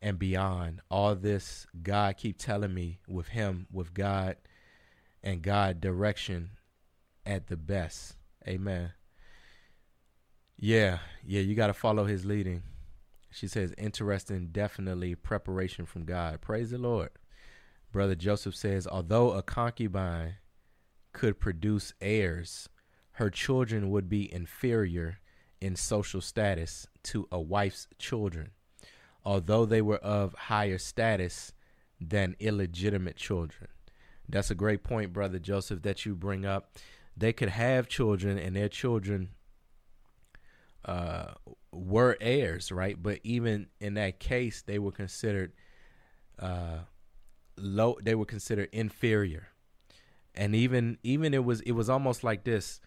and 0.00 0.18
beyond. 0.18 0.80
All 0.90 1.16
this, 1.16 1.66
God 1.82 2.16
keep 2.16 2.38
telling 2.38 2.72
me 2.72 3.00
with 3.08 3.28
Him, 3.28 3.66
with 3.72 3.92
God, 3.94 4.36
and 5.24 5.42
God 5.42 5.80
direction 5.80 6.50
at 7.26 7.48
the 7.48 7.56
best. 7.56 8.16
Amen. 8.46 8.92
Yeah, 10.56 10.98
yeah, 11.24 11.40
you 11.40 11.54
got 11.54 11.68
to 11.68 11.74
follow 11.74 12.04
His 12.04 12.24
leading. 12.24 12.62
She 13.30 13.46
says, 13.46 13.72
interesting, 13.78 14.48
definitely 14.50 15.14
preparation 15.14 15.86
from 15.86 16.04
God. 16.04 16.40
Praise 16.40 16.70
the 16.70 16.78
Lord. 16.78 17.10
Brother 17.92 18.14
Joseph 18.14 18.56
says, 18.56 18.86
although 18.86 19.32
a 19.32 19.42
concubine 19.42 20.36
could 21.12 21.40
produce 21.40 21.92
heirs, 22.00 22.68
her 23.12 23.30
children 23.30 23.90
would 23.90 24.08
be 24.08 24.32
inferior 24.32 25.18
in 25.60 25.76
social 25.76 26.20
status 26.20 26.86
to 27.04 27.28
a 27.30 27.40
wife's 27.40 27.86
children, 27.98 28.50
although 29.24 29.64
they 29.64 29.82
were 29.82 29.98
of 29.98 30.34
higher 30.34 30.78
status 30.78 31.52
than 32.00 32.36
illegitimate 32.40 33.16
children. 33.16 33.68
That's 34.28 34.50
a 34.50 34.54
great 34.54 34.82
point, 34.84 35.12
Brother 35.12 35.38
Joseph, 35.38 35.82
that 35.82 36.06
you 36.06 36.14
bring 36.14 36.46
up. 36.46 36.76
They 37.20 37.32
could 37.32 37.50
have 37.50 37.88
children, 37.88 38.38
and 38.38 38.56
their 38.56 38.68
children 38.68 39.30
uh, 40.84 41.34
were 41.70 42.16
heirs, 42.20 42.72
right? 42.72 43.00
But 43.00 43.20
even 43.22 43.68
in 43.78 43.94
that 43.94 44.18
case, 44.18 44.62
they 44.62 44.78
were 44.78 44.92
considered 44.92 45.52
uh, 46.38 46.78
low 47.56 47.98
they 48.02 48.14
were 48.14 48.24
considered 48.24 48.68
inferior 48.72 49.48
and 50.34 50.54
even 50.54 50.98
even 51.02 51.34
it 51.34 51.44
was 51.44 51.60
it 51.62 51.72
was 51.72 51.90
almost 51.90 52.24
like 52.24 52.44
this 52.44 52.80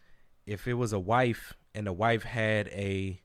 if 0.45 0.67
it 0.67 0.73
was 0.73 0.93
a 0.93 0.99
wife 0.99 1.53
and 1.75 1.88
the 1.88 1.93
wife 1.93 2.23
had 2.23 2.67
a 2.69 3.21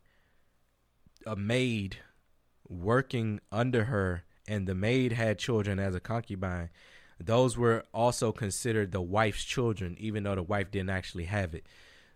a 1.26 1.36
maid 1.36 1.96
working 2.68 3.40
under 3.50 3.84
her 3.84 4.24
and 4.46 4.66
the 4.66 4.74
maid 4.74 5.12
had 5.12 5.38
children 5.38 5.78
as 5.78 5.94
a 5.94 6.00
concubine 6.00 6.68
those 7.20 7.56
were 7.56 7.84
also 7.92 8.32
considered 8.32 8.92
the 8.92 9.00
wife's 9.00 9.44
children 9.44 9.96
even 9.98 10.22
though 10.22 10.34
the 10.34 10.42
wife 10.42 10.70
didn't 10.70 10.90
actually 10.90 11.24
have 11.24 11.54
it 11.54 11.66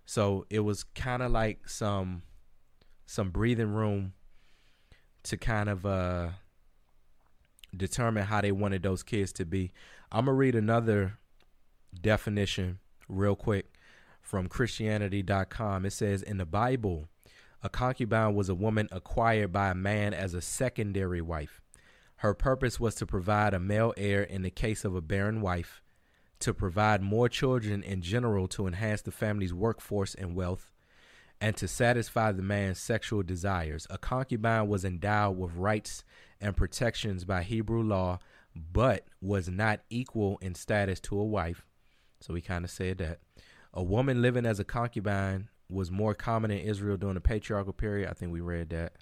so 0.05 0.46
it 0.50 0.61
was 0.61 0.84
kind 0.84 1.22
of 1.22 1.30
like 1.30 1.68
some 1.68 2.22
some 3.07 3.30
breathing 3.30 3.72
room 3.72 4.12
to 5.22 5.36
kind 5.36 5.68
of 5.68 5.84
uh 5.84 6.28
determine 7.76 8.24
how 8.24 8.40
they 8.40 8.53
wanted 8.53 8.82
those 8.82 9.03
kids 9.03 9.32
to 9.32 9.44
be 9.44 9.72
i'm 10.11 10.26
gonna 10.26 10.36
read 10.36 10.55
another 10.55 11.18
definition 12.00 12.78
real 13.09 13.36
quick 13.36 13.72
from 14.20 14.48
Christianity.com. 14.48 15.84
It 15.84 15.92
says 15.92 16.22
in 16.22 16.38
the 16.38 16.46
Bible, 16.46 17.09
a 17.62 17.68
concubine 17.68 18.34
was 18.34 18.48
a 18.48 18.55
woman 18.55 18.88
acquired 18.90 19.53
by 19.53 19.70
a 19.70 19.74
man 19.74 20.14
as 20.14 20.34
a 20.34 20.40
secondary 20.40 21.20
wife. 21.20 21.62
Her 22.23 22.35
purpose 22.35 22.81
was 22.81 22.95
to 22.97 23.07
provide 23.07 23.55
a 23.55 23.61
male 23.61 23.95
heir 23.97 24.23
in 24.23 24.43
the 24.43 24.51
case 24.51 24.85
of 24.85 24.95
a 24.95 25.01
barren 25.01 25.41
wife, 25.41 25.83
to 26.41 26.55
provide 26.55 27.03
more 27.03 27.29
children 27.29 27.83
in 27.83 28.01
general 28.01 28.49
to 28.49 28.66
enhance 28.66 29.03
the 29.03 29.12
family's 29.12 29.55
workforce 29.55 30.14
and 30.14 30.35
wealth, 30.35 30.73
and 31.41 31.57
to 31.57 31.68
satisfy 31.68 32.33
the 32.33 32.43
man's 32.43 32.79
sexual 32.79 33.23
desires. 33.23 33.87
A 33.91 33.99
concubine 33.99 34.68
was 34.68 34.85
endowed 34.85 35.37
with 35.37 35.55
rights 35.55 36.05
and 36.41 36.57
protections 36.57 37.25
by 37.25 37.43
Hebrew 37.43 37.83
law, 37.83 38.18
but 38.55 39.07
was 39.20 39.49
not 39.49 39.81
equal 39.91 40.39
in 40.41 40.55
status 40.55 41.01
to 41.01 41.18
a 41.18 41.25
wife 41.25 41.66
so 42.23 42.33
we 42.33 42.41
kind 42.41 42.64
of 42.64 42.70
said 42.70 42.99
that. 42.99 43.18
A 43.75 43.83
woman 43.83 44.23
living 44.23 44.47
as 44.47 44.61
a 44.61 44.64
concubine 44.64 45.49
was 45.68 45.91
more 45.91 46.14
common 46.14 46.51
in 46.51 46.59
Israel 46.59 46.97
during 46.97 47.14
the 47.14 47.20
patriarchal 47.20 47.73
period. 47.73 48.09
I 48.09 48.12
think 48.12 48.33
we 48.33 48.41
read 48.41 48.70
that. 48.70 48.93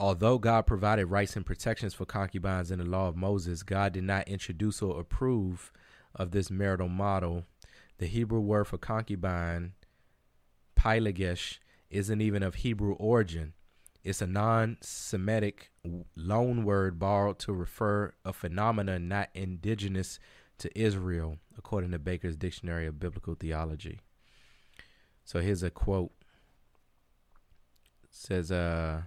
Although 0.00 0.38
God 0.38 0.66
provided 0.66 1.06
rights 1.06 1.34
and 1.34 1.44
protections 1.44 1.92
for 1.92 2.04
concubines 2.04 2.70
in 2.70 2.78
the 2.78 2.84
law 2.84 3.08
of 3.08 3.16
Moses, 3.16 3.64
God 3.64 3.92
did 3.92 4.04
not 4.04 4.28
introduce 4.28 4.80
or 4.80 5.00
approve 5.00 5.72
of 6.14 6.30
this 6.30 6.50
marital 6.50 6.88
model. 6.88 7.44
The 7.98 8.06
Hebrew 8.06 8.40
word 8.40 8.68
for 8.68 8.78
concubine, 8.78 9.72
pilegesh, 10.76 11.58
isn't 11.90 12.20
even 12.20 12.44
of 12.44 12.56
Hebrew 12.56 12.94
origin. 12.94 13.54
It's 14.04 14.22
a 14.22 14.26
non 14.26 14.76
Semitic 14.80 15.72
loan 16.14 16.64
word 16.64 17.00
borrowed 17.00 17.40
to 17.40 17.52
refer 17.52 18.14
a 18.24 18.32
phenomenon 18.32 19.08
not 19.08 19.30
indigenous 19.34 20.20
to 20.58 20.78
Israel, 20.78 21.38
according 21.56 21.90
to 21.90 21.98
Baker's 21.98 22.36
Dictionary 22.36 22.86
of 22.86 23.00
Biblical 23.00 23.34
Theology. 23.34 23.98
So 25.24 25.40
here's 25.40 25.64
a 25.64 25.70
quote. 25.70 26.12
It 28.04 28.14
says, 28.14 28.52
uh, 28.52 29.02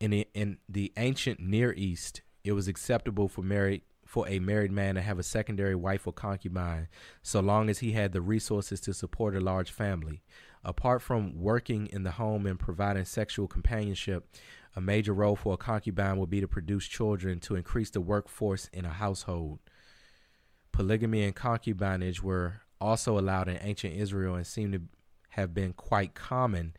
in 0.00 0.10
the, 0.10 0.28
in 0.34 0.58
the 0.68 0.92
ancient 0.96 1.40
Near 1.40 1.72
East, 1.72 2.22
it 2.42 2.52
was 2.52 2.68
acceptable 2.68 3.28
for 3.28 3.42
married 3.42 3.82
for 4.06 4.28
a 4.28 4.38
married 4.38 4.70
man 4.70 4.94
to 4.94 5.00
have 5.00 5.18
a 5.18 5.22
secondary 5.22 5.74
wife 5.74 6.06
or 6.06 6.12
concubine, 6.12 6.88
so 7.22 7.40
long 7.40 7.68
as 7.68 7.78
he 7.78 7.92
had 7.92 8.12
the 8.12 8.20
resources 8.20 8.80
to 8.80 8.92
support 8.92 9.34
a 9.34 9.40
large 9.40 9.70
family. 9.70 10.22
Apart 10.62 11.02
from 11.02 11.40
working 11.40 11.86
in 11.88 12.04
the 12.04 12.12
home 12.12 12.46
and 12.46 12.58
providing 12.58 13.06
sexual 13.06 13.48
companionship, 13.48 14.26
a 14.76 14.80
major 14.80 15.12
role 15.12 15.36
for 15.36 15.54
a 15.54 15.56
concubine 15.56 16.18
would 16.18 16.30
be 16.30 16.40
to 16.40 16.46
produce 16.46 16.86
children 16.86 17.40
to 17.40 17.56
increase 17.56 17.90
the 17.90 18.00
workforce 18.00 18.68
in 18.72 18.84
a 18.84 18.90
household. 18.90 19.58
Polygamy 20.70 21.24
and 21.24 21.34
concubinage 21.34 22.20
were 22.20 22.60
also 22.80 23.18
allowed 23.18 23.48
in 23.48 23.58
ancient 23.62 23.94
Israel 23.94 24.34
and 24.34 24.46
seem 24.46 24.72
to 24.72 24.82
have 25.30 25.54
been 25.54 25.72
quite 25.72 26.14
common 26.14 26.74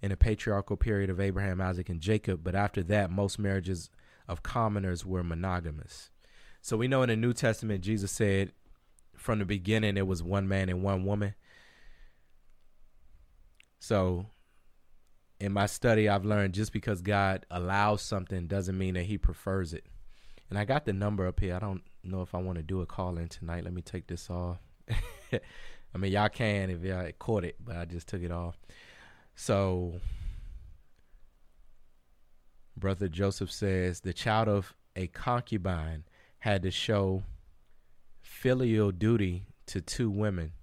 in 0.00 0.10
the 0.10 0.16
patriarchal 0.16 0.76
period 0.76 1.10
of 1.10 1.20
Abraham, 1.20 1.60
Isaac, 1.60 1.88
and 1.88 2.00
Jacob, 2.00 2.40
but 2.44 2.54
after 2.54 2.82
that, 2.84 3.10
most 3.10 3.38
marriages 3.38 3.90
of 4.28 4.42
commoners 4.42 5.04
were 5.04 5.24
monogamous. 5.24 6.10
So 6.60 6.76
we 6.76 6.88
know 6.88 7.02
in 7.02 7.08
the 7.08 7.16
New 7.16 7.32
Testament, 7.32 7.82
Jesus 7.82 8.12
said 8.12 8.52
from 9.16 9.38
the 9.38 9.44
beginning 9.44 9.96
it 9.96 10.06
was 10.06 10.22
one 10.22 10.46
man 10.46 10.68
and 10.68 10.82
one 10.82 11.04
woman. 11.04 11.34
So 13.80 14.26
in 15.40 15.52
my 15.52 15.66
study, 15.66 16.08
I've 16.08 16.24
learned 16.24 16.54
just 16.54 16.72
because 16.72 17.00
God 17.00 17.46
allows 17.50 18.02
something 18.02 18.46
doesn't 18.46 18.76
mean 18.76 18.94
that 18.94 19.04
He 19.04 19.18
prefers 19.18 19.72
it. 19.72 19.84
And 20.50 20.58
I 20.58 20.64
got 20.64 20.84
the 20.84 20.92
number 20.92 21.26
up 21.26 21.40
here. 21.40 21.54
I 21.54 21.58
don't 21.58 21.82
know 22.02 22.22
if 22.22 22.34
I 22.34 22.38
want 22.38 22.56
to 22.56 22.62
do 22.62 22.80
a 22.80 22.86
call 22.86 23.18
in 23.18 23.28
tonight. 23.28 23.64
Let 23.64 23.72
me 23.72 23.82
take 23.82 24.06
this 24.06 24.30
off. 24.30 24.58
I 25.32 25.98
mean, 25.98 26.12
y'all 26.12 26.28
can 26.28 26.70
if 26.70 26.82
y'all 26.82 27.10
caught 27.18 27.44
it, 27.44 27.56
but 27.64 27.76
I 27.76 27.84
just 27.84 28.08
took 28.08 28.22
it 28.22 28.32
off. 28.32 28.58
So, 29.40 30.00
Brother 32.76 33.06
Joseph 33.06 33.52
says 33.52 34.00
the 34.00 34.12
child 34.12 34.48
of 34.48 34.74
a 34.96 35.06
concubine 35.06 36.02
had 36.40 36.62
to 36.62 36.72
show 36.72 37.22
filial 38.20 38.90
duty 38.90 39.44
to 39.66 39.80
two 39.80 40.10
women 40.10 40.54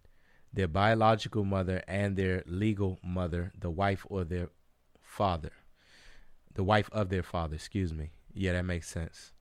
their 0.52 0.68
biological 0.68 1.46
mother 1.46 1.84
and 1.88 2.18
their 2.18 2.44
legal 2.48 3.00
mother, 3.02 3.54
the 3.58 3.70
wife 3.70 4.06
or 4.10 4.26
their 4.26 4.50
father, 5.02 5.54
the 6.54 6.64
wife 6.64 6.90
of 6.92 7.08
their 7.08 7.24
father, 7.24 7.56
excuse 7.56 7.94
me. 7.94 8.12
Yeah, 8.34 8.52
that 8.54 8.66
makes 8.66 8.90
sense. 8.90 9.32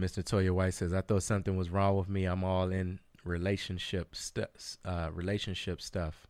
Mr. 0.00 0.24
Toya 0.24 0.50
White 0.50 0.72
says, 0.72 0.94
I 0.94 1.02
thought 1.02 1.22
something 1.22 1.58
was 1.58 1.68
wrong 1.68 1.98
with 1.98 2.08
me. 2.08 2.24
I'm 2.24 2.42
all 2.42 2.72
in 2.72 3.00
relationship 3.22 4.16
st- 4.16 4.78
uh, 4.82 5.10
relationship 5.12 5.82
stuff. 5.82 6.26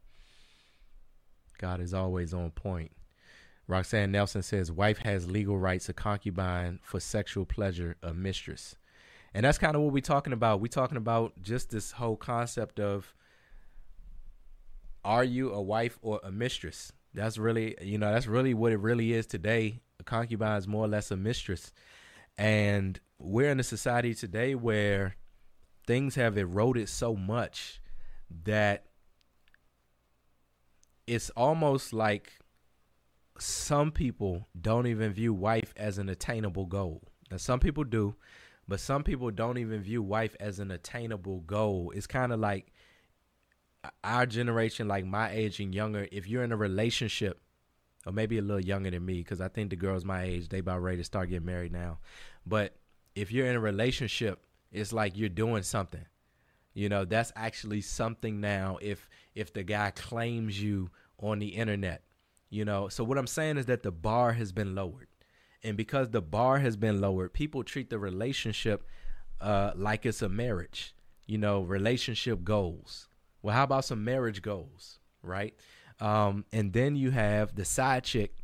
God 1.58 1.80
is 1.80 1.94
always 1.94 2.34
on 2.34 2.50
point. 2.50 2.92
Roxanne 3.66 4.12
Nelson 4.12 4.42
says, 4.42 4.70
wife 4.70 4.98
has 4.98 5.30
legal 5.30 5.58
rights, 5.58 5.88
a 5.88 5.94
concubine 5.94 6.80
for 6.82 7.00
sexual 7.00 7.46
pleasure, 7.46 7.96
a 8.02 8.12
mistress. 8.12 8.76
And 9.32 9.44
that's 9.44 9.58
kind 9.58 9.74
of 9.74 9.82
what 9.82 9.92
we're 9.92 10.00
talking 10.00 10.32
about. 10.32 10.60
We're 10.60 10.68
talking 10.68 10.96
about 10.96 11.32
just 11.40 11.70
this 11.70 11.92
whole 11.92 12.16
concept 12.16 12.78
of 12.78 13.14
are 15.04 15.24
you 15.24 15.52
a 15.52 15.60
wife 15.60 15.98
or 16.02 16.20
a 16.22 16.30
mistress? 16.30 16.92
That's 17.14 17.38
really, 17.38 17.76
you 17.80 17.98
know, 17.98 18.12
that's 18.12 18.26
really 18.26 18.54
what 18.54 18.72
it 18.72 18.78
really 18.78 19.12
is 19.12 19.26
today. 19.26 19.80
A 20.00 20.04
concubine 20.04 20.58
is 20.58 20.68
more 20.68 20.84
or 20.84 20.88
less 20.88 21.10
a 21.10 21.16
mistress. 21.16 21.72
And 22.38 22.98
we're 23.18 23.50
in 23.50 23.60
a 23.60 23.64
society 23.64 24.14
today 24.14 24.54
where 24.54 25.16
things 25.86 26.14
have 26.14 26.38
eroded 26.38 26.88
so 26.88 27.14
much 27.14 27.80
that 28.44 28.86
it's 31.06 31.30
almost 31.30 31.92
like 31.92 32.32
some 33.38 33.90
people 33.90 34.48
don't 34.60 34.86
even 34.86 35.12
view 35.12 35.34
wife 35.34 35.72
as 35.76 35.98
an 35.98 36.08
attainable 36.08 36.66
goal. 36.66 37.02
Now, 37.30 37.36
some 37.36 37.60
people 37.60 37.84
do, 37.84 38.14
but 38.68 38.80
some 38.80 39.02
people 39.02 39.30
don't 39.30 39.58
even 39.58 39.82
view 39.82 40.02
wife 40.02 40.36
as 40.40 40.58
an 40.58 40.70
attainable 40.70 41.40
goal. 41.40 41.92
It's 41.94 42.06
kind 42.06 42.32
of 42.32 42.40
like 42.40 42.72
our 44.02 44.26
generation, 44.26 44.88
like 44.88 45.04
my 45.04 45.30
age 45.30 45.60
and 45.60 45.74
younger, 45.74 46.08
if 46.10 46.28
you're 46.28 46.44
in 46.44 46.52
a 46.52 46.56
relationship, 46.56 47.40
or 48.06 48.12
maybe 48.12 48.38
a 48.38 48.42
little 48.42 48.64
younger 48.64 48.90
than 48.90 49.04
me, 49.04 49.18
because 49.18 49.40
I 49.40 49.48
think 49.48 49.70
the 49.70 49.76
girls 49.76 50.04
my 50.04 50.22
age, 50.22 50.48
they 50.48 50.58
about 50.58 50.82
ready 50.82 50.98
to 50.98 51.04
start 51.04 51.30
getting 51.30 51.46
married 51.46 51.72
now. 51.72 51.98
But 52.46 52.76
if 53.14 53.32
you're 53.32 53.46
in 53.46 53.56
a 53.56 53.60
relationship, 53.60 54.40
it's 54.70 54.92
like 54.92 55.16
you're 55.16 55.28
doing 55.28 55.62
something. 55.62 56.04
You 56.74 56.88
know, 56.88 57.04
that's 57.04 57.32
actually 57.36 57.80
something 57.80 58.40
now 58.40 58.78
if 58.82 59.08
if 59.34 59.52
the 59.52 59.62
guy 59.62 59.90
claims 59.90 60.60
you 60.60 60.90
on 61.18 61.38
the 61.38 61.48
internet. 61.48 62.02
You 62.50 62.64
know, 62.64 62.88
so 62.88 63.02
what 63.02 63.18
I'm 63.18 63.26
saying 63.26 63.56
is 63.56 63.66
that 63.66 63.82
the 63.82 63.90
bar 63.90 64.32
has 64.32 64.52
been 64.52 64.74
lowered. 64.74 65.08
And 65.62 65.76
because 65.76 66.10
the 66.10 66.20
bar 66.20 66.58
has 66.58 66.76
been 66.76 67.00
lowered, 67.00 67.32
people 67.32 67.64
treat 67.64 67.90
the 67.90 67.98
relationship 67.98 68.86
uh, 69.40 69.72
like 69.74 70.04
it's 70.04 70.20
a 70.20 70.28
marriage. 70.28 70.94
You 71.26 71.38
know, 71.38 71.62
relationship 71.62 72.44
goals. 72.44 73.08
Well, 73.40 73.54
how 73.54 73.64
about 73.64 73.84
some 73.84 74.04
marriage 74.04 74.42
goals, 74.42 74.98
right? 75.22 75.54
Um, 76.00 76.44
and 76.52 76.72
then 76.72 76.96
you 76.96 77.10
have 77.12 77.54
the 77.54 77.64
side 77.64 78.04
chick, 78.04 78.36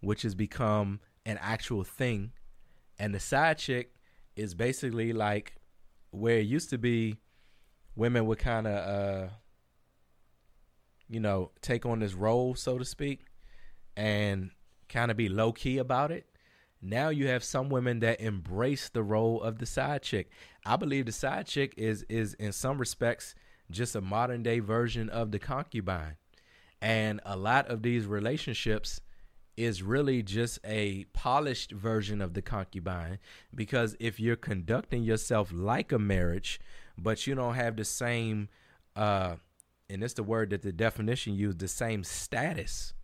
which 0.00 0.22
has 0.22 0.34
become 0.34 1.00
an 1.26 1.38
actual 1.40 1.84
thing. 1.84 2.32
And 2.98 3.14
the 3.14 3.20
side 3.20 3.58
chick 3.58 3.94
is 4.36 4.54
basically 4.54 5.12
like 5.12 5.56
where 6.10 6.38
it 6.38 6.46
used 6.46 6.70
to 6.70 6.78
be 6.78 7.18
women 7.94 8.26
would 8.26 8.38
kind 8.38 8.66
of, 8.66 8.74
uh, 8.74 9.28
you 11.08 11.20
know, 11.20 11.50
take 11.60 11.84
on 11.86 12.00
this 12.00 12.14
role, 12.14 12.54
so 12.54 12.78
to 12.78 12.84
speak, 12.84 13.26
and 13.96 14.50
kind 14.88 15.10
of 15.10 15.16
be 15.16 15.28
low 15.28 15.52
key 15.52 15.78
about 15.78 16.10
it. 16.10 16.26
Now 16.80 17.10
you 17.10 17.28
have 17.28 17.44
some 17.44 17.68
women 17.68 18.00
that 18.00 18.20
embrace 18.20 18.88
the 18.88 19.02
role 19.02 19.40
of 19.40 19.58
the 19.58 19.66
side 19.66 20.02
chick. 20.02 20.30
I 20.66 20.76
believe 20.76 21.06
the 21.06 21.12
side 21.12 21.46
chick 21.46 21.74
is 21.76 22.04
is 22.08 22.34
in 22.34 22.52
some 22.52 22.78
respects 22.78 23.34
just 23.70 23.94
a 23.94 24.00
modern 24.00 24.42
day 24.42 24.58
version 24.58 25.08
of 25.08 25.30
the 25.30 25.38
concubine. 25.38 26.16
And 26.80 27.20
a 27.24 27.36
lot 27.36 27.68
of 27.68 27.82
these 27.82 28.06
relationships 28.06 29.00
is 29.56 29.82
really 29.82 30.22
just 30.22 30.58
a 30.64 31.04
polished 31.12 31.70
version 31.70 32.20
of 32.20 32.34
the 32.34 32.42
concubine 32.42 33.18
because 33.54 33.94
if 34.00 34.18
you're 34.18 34.34
conducting 34.34 35.02
yourself 35.02 35.52
like 35.52 35.92
a 35.92 35.98
marriage 35.98 36.58
but 36.98 37.26
you 37.26 37.34
don't 37.34 37.54
have 37.54 37.76
the 37.76 37.84
same 37.84 38.48
uh 38.96 39.36
and 39.88 40.02
it's 40.02 40.14
the 40.14 40.22
word 40.22 40.50
that 40.50 40.62
the 40.62 40.72
definition 40.72 41.34
used 41.34 41.58
the 41.58 41.68
same 41.68 42.04
status 42.04 42.94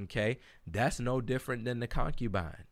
okay 0.00 0.38
that's 0.66 1.00
no 1.00 1.20
different 1.20 1.64
than 1.64 1.80
the 1.80 1.86
concubine 1.86 2.64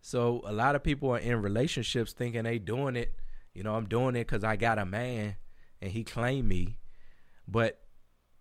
so 0.00 0.42
a 0.46 0.52
lot 0.52 0.74
of 0.74 0.82
people 0.82 1.10
are 1.10 1.18
in 1.18 1.42
relationships 1.42 2.12
thinking 2.12 2.44
they 2.44 2.58
doing 2.58 2.96
it 2.96 3.14
you 3.54 3.62
know 3.62 3.74
i'm 3.74 3.86
doing 3.86 4.16
it 4.16 4.26
because 4.26 4.44
i 4.44 4.56
got 4.56 4.78
a 4.78 4.86
man 4.86 5.36
and 5.80 5.92
he 5.92 6.02
claimed 6.02 6.48
me 6.48 6.78
but 7.46 7.80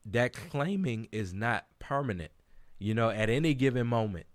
that 0.06 0.34
claiming 0.34 1.08
is 1.12 1.34
not 1.34 1.66
permanent 1.80 2.32
you 2.80 2.94
know, 2.94 3.10
at 3.10 3.30
any 3.30 3.54
given 3.54 3.86
moment. 3.86 4.26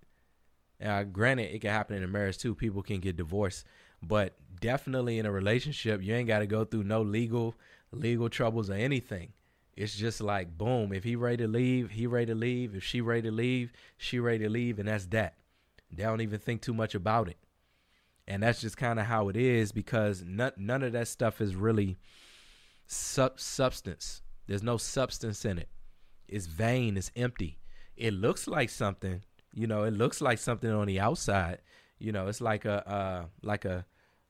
Uh, 0.83 1.03
granted, 1.03 1.53
it 1.53 1.59
can 1.59 1.71
happen 1.71 1.97
in 1.97 2.03
a 2.03 2.07
marriage 2.07 2.37
too. 2.37 2.53
People 2.53 2.83
can 2.83 2.99
get 2.99 3.17
divorced, 3.17 3.65
but 4.07 4.33
definitely 4.59 5.19
in 5.19 5.25
a 5.25 5.31
relationship, 5.31 6.01
you 6.01 6.13
ain't 6.13 6.27
got 6.27 6.39
to 6.39 6.47
go 6.47 6.65
through 6.65 6.83
no 6.83 7.01
legal 7.01 7.55
legal 7.91 8.29
troubles 8.29 8.69
or 8.69 8.73
anything. 8.73 9.31
It's 9.75 9.95
just 9.95 10.21
like 10.21 10.57
boom. 10.57 10.93
If 10.93 11.03
he 11.03 11.15
ready 11.15 11.37
to 11.37 11.47
leave, 11.47 11.91
he 11.91 12.07
ready 12.07 12.27
to 12.27 12.35
leave. 12.35 12.75
If 12.75 12.83
she 12.83 13.01
ready 13.01 13.23
to 13.23 13.31
leave, 13.31 13.71
she 13.97 14.19
ready 14.19 14.43
to 14.45 14.49
leave, 14.49 14.79
and 14.79 14.87
that's 14.87 15.05
that. 15.07 15.35
They 15.91 16.03
don't 16.03 16.21
even 16.21 16.39
think 16.39 16.61
too 16.61 16.73
much 16.73 16.95
about 16.95 17.29
it, 17.29 17.37
and 18.27 18.41
that's 18.43 18.61
just 18.61 18.77
kind 18.77 18.99
of 18.99 19.05
how 19.05 19.29
it 19.29 19.35
is 19.35 19.71
because 19.71 20.23
none 20.25 20.53
none 20.57 20.83
of 20.83 20.93
that 20.93 21.07
stuff 21.07 21.41
is 21.41 21.55
really 21.55 21.97
sub- 22.87 23.39
substance. 23.39 24.21
There's 24.47 24.63
no 24.63 24.77
substance 24.77 25.43
in 25.43 25.57
it. 25.57 25.69
It's 26.27 26.45
vain. 26.45 26.97
It's 26.97 27.11
empty 27.15 27.59
it 27.97 28.13
looks 28.13 28.47
like 28.47 28.69
something. 28.69 29.21
You 29.53 29.67
know, 29.67 29.83
it 29.83 29.91
looks 29.91 30.21
like 30.21 30.37
something 30.37 30.69
on 30.69 30.87
the 30.87 30.99
outside. 30.99 31.59
You 31.97 32.11
know, 32.11 32.27
it's 32.27 32.41
like 32.41 32.65
a 32.65 32.87
uh, 32.89 33.25
like 33.41 33.65
a 33.65 33.85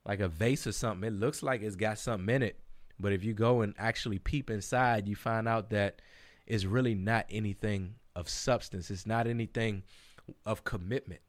like 0.06 0.20
a 0.20 0.28
vase 0.28 0.68
or 0.68 0.72
something. 0.72 1.08
It 1.08 1.14
looks 1.14 1.42
like 1.44 1.62
it's 1.62 1.76
got 1.76 2.00
something 2.00 2.34
in 2.34 2.44
it, 2.44 2.60
but 3.00 3.12
if 3.12 3.24
you 3.24 3.34
go 3.34 3.62
and 3.62 3.74
actually 3.78 4.20
peep 4.20 4.50
inside, 4.50 5.08
you 5.08 5.16
find 5.16 5.48
out 5.48 5.70
that 5.72 6.02
it's 6.46 6.66
really 6.66 6.96
not 6.96 7.26
anything 7.30 7.96
of 8.16 8.30
substance. 8.30 8.92
It's 8.92 9.06
not 9.06 9.28
anything 9.28 9.84
of 10.46 10.64
commitment. 10.64 11.22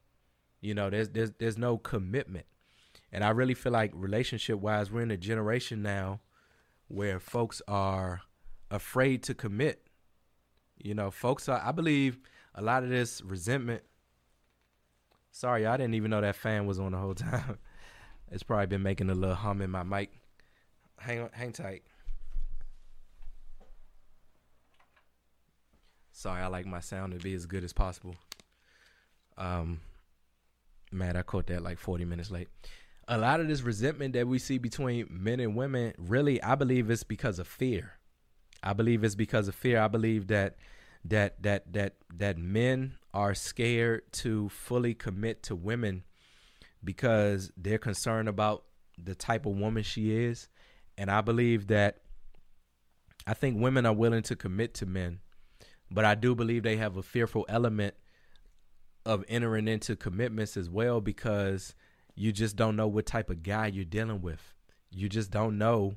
You 0.60 0.74
know, 0.74 0.90
there's 0.90 1.10
there's 1.10 1.32
there's 1.38 1.58
no 1.58 1.78
commitment. 1.78 2.46
And 3.12 3.24
I 3.24 3.30
really 3.30 3.54
feel 3.54 3.72
like 3.72 3.92
relationship 3.94 4.58
wise, 4.58 4.90
we're 4.90 5.02
in 5.02 5.10
a 5.10 5.16
generation 5.16 5.80
now 5.82 6.20
where 6.88 7.18
folks 7.18 7.62
are 7.66 8.22
afraid 8.70 9.22
to 9.24 9.34
commit 9.34 9.86
you 10.82 10.94
know, 10.94 11.10
folks 11.10 11.48
are, 11.48 11.60
I 11.64 11.72
believe 11.72 12.18
a 12.54 12.62
lot 12.62 12.82
of 12.82 12.90
this 12.90 13.22
resentment. 13.22 13.82
Sorry, 15.30 15.66
I 15.66 15.76
didn't 15.76 15.94
even 15.94 16.10
know 16.10 16.20
that 16.20 16.36
fan 16.36 16.66
was 16.66 16.78
on 16.78 16.92
the 16.92 16.98
whole 16.98 17.14
time. 17.14 17.58
It's 18.30 18.42
probably 18.42 18.66
been 18.66 18.82
making 18.82 19.10
a 19.10 19.14
little 19.14 19.34
hum 19.34 19.62
in 19.62 19.70
my 19.70 19.82
mic. 19.82 20.10
Hang 20.98 21.20
on, 21.20 21.30
hang 21.32 21.52
tight. 21.52 21.82
Sorry, 26.12 26.40
I 26.40 26.46
like 26.46 26.66
my 26.66 26.80
sound 26.80 27.12
to 27.12 27.18
be 27.18 27.34
as 27.34 27.44
good 27.46 27.62
as 27.62 27.72
possible. 27.72 28.16
Um, 29.36 29.80
man, 30.90 31.16
I 31.16 31.22
caught 31.22 31.46
that 31.48 31.62
like 31.62 31.78
40 31.78 32.04
minutes 32.06 32.30
late. 32.30 32.48
A 33.06 33.18
lot 33.18 33.40
of 33.40 33.48
this 33.48 33.60
resentment 33.60 34.14
that 34.14 34.26
we 34.26 34.38
see 34.38 34.58
between 34.58 35.06
men 35.10 35.40
and 35.40 35.54
women, 35.54 35.92
really, 35.98 36.42
I 36.42 36.54
believe 36.54 36.90
it's 36.90 37.04
because 37.04 37.38
of 37.38 37.46
fear. 37.46 37.98
I 38.62 38.72
believe 38.72 39.04
it's 39.04 39.14
because 39.14 39.46
of 39.46 39.54
fear. 39.54 39.78
I 39.78 39.88
believe 39.88 40.26
that 40.28 40.56
that 41.04 41.42
that 41.42 41.72
that 41.72 41.94
that 42.12 42.38
men 42.38 42.94
are 43.14 43.34
scared 43.34 44.10
to 44.12 44.48
fully 44.48 44.94
commit 44.94 45.42
to 45.44 45.54
women 45.54 46.02
because 46.82 47.50
they're 47.56 47.78
concerned 47.78 48.28
about 48.28 48.64
the 49.02 49.14
type 49.14 49.46
of 49.46 49.56
woman 49.56 49.82
she 49.82 50.24
is. 50.24 50.48
And 50.98 51.10
I 51.10 51.20
believe 51.20 51.68
that 51.68 51.98
I 53.26 53.34
think 53.34 53.60
women 53.60 53.86
are 53.86 53.92
willing 53.92 54.22
to 54.24 54.36
commit 54.36 54.74
to 54.74 54.86
men, 54.86 55.20
but 55.90 56.04
I 56.04 56.14
do 56.14 56.34
believe 56.34 56.62
they 56.62 56.76
have 56.76 56.96
a 56.96 57.02
fearful 57.02 57.44
element 57.48 57.94
of 59.04 59.24
entering 59.28 59.68
into 59.68 59.96
commitments 59.96 60.56
as 60.56 60.70
well 60.70 61.00
because 61.00 61.74
you 62.14 62.32
just 62.32 62.56
don't 62.56 62.76
know 62.76 62.88
what 62.88 63.06
type 63.06 63.30
of 63.30 63.42
guy 63.42 63.66
you're 63.66 63.84
dealing 63.84 64.22
with. 64.22 64.54
You 64.90 65.08
just 65.08 65.30
don't 65.30 65.58
know 65.58 65.96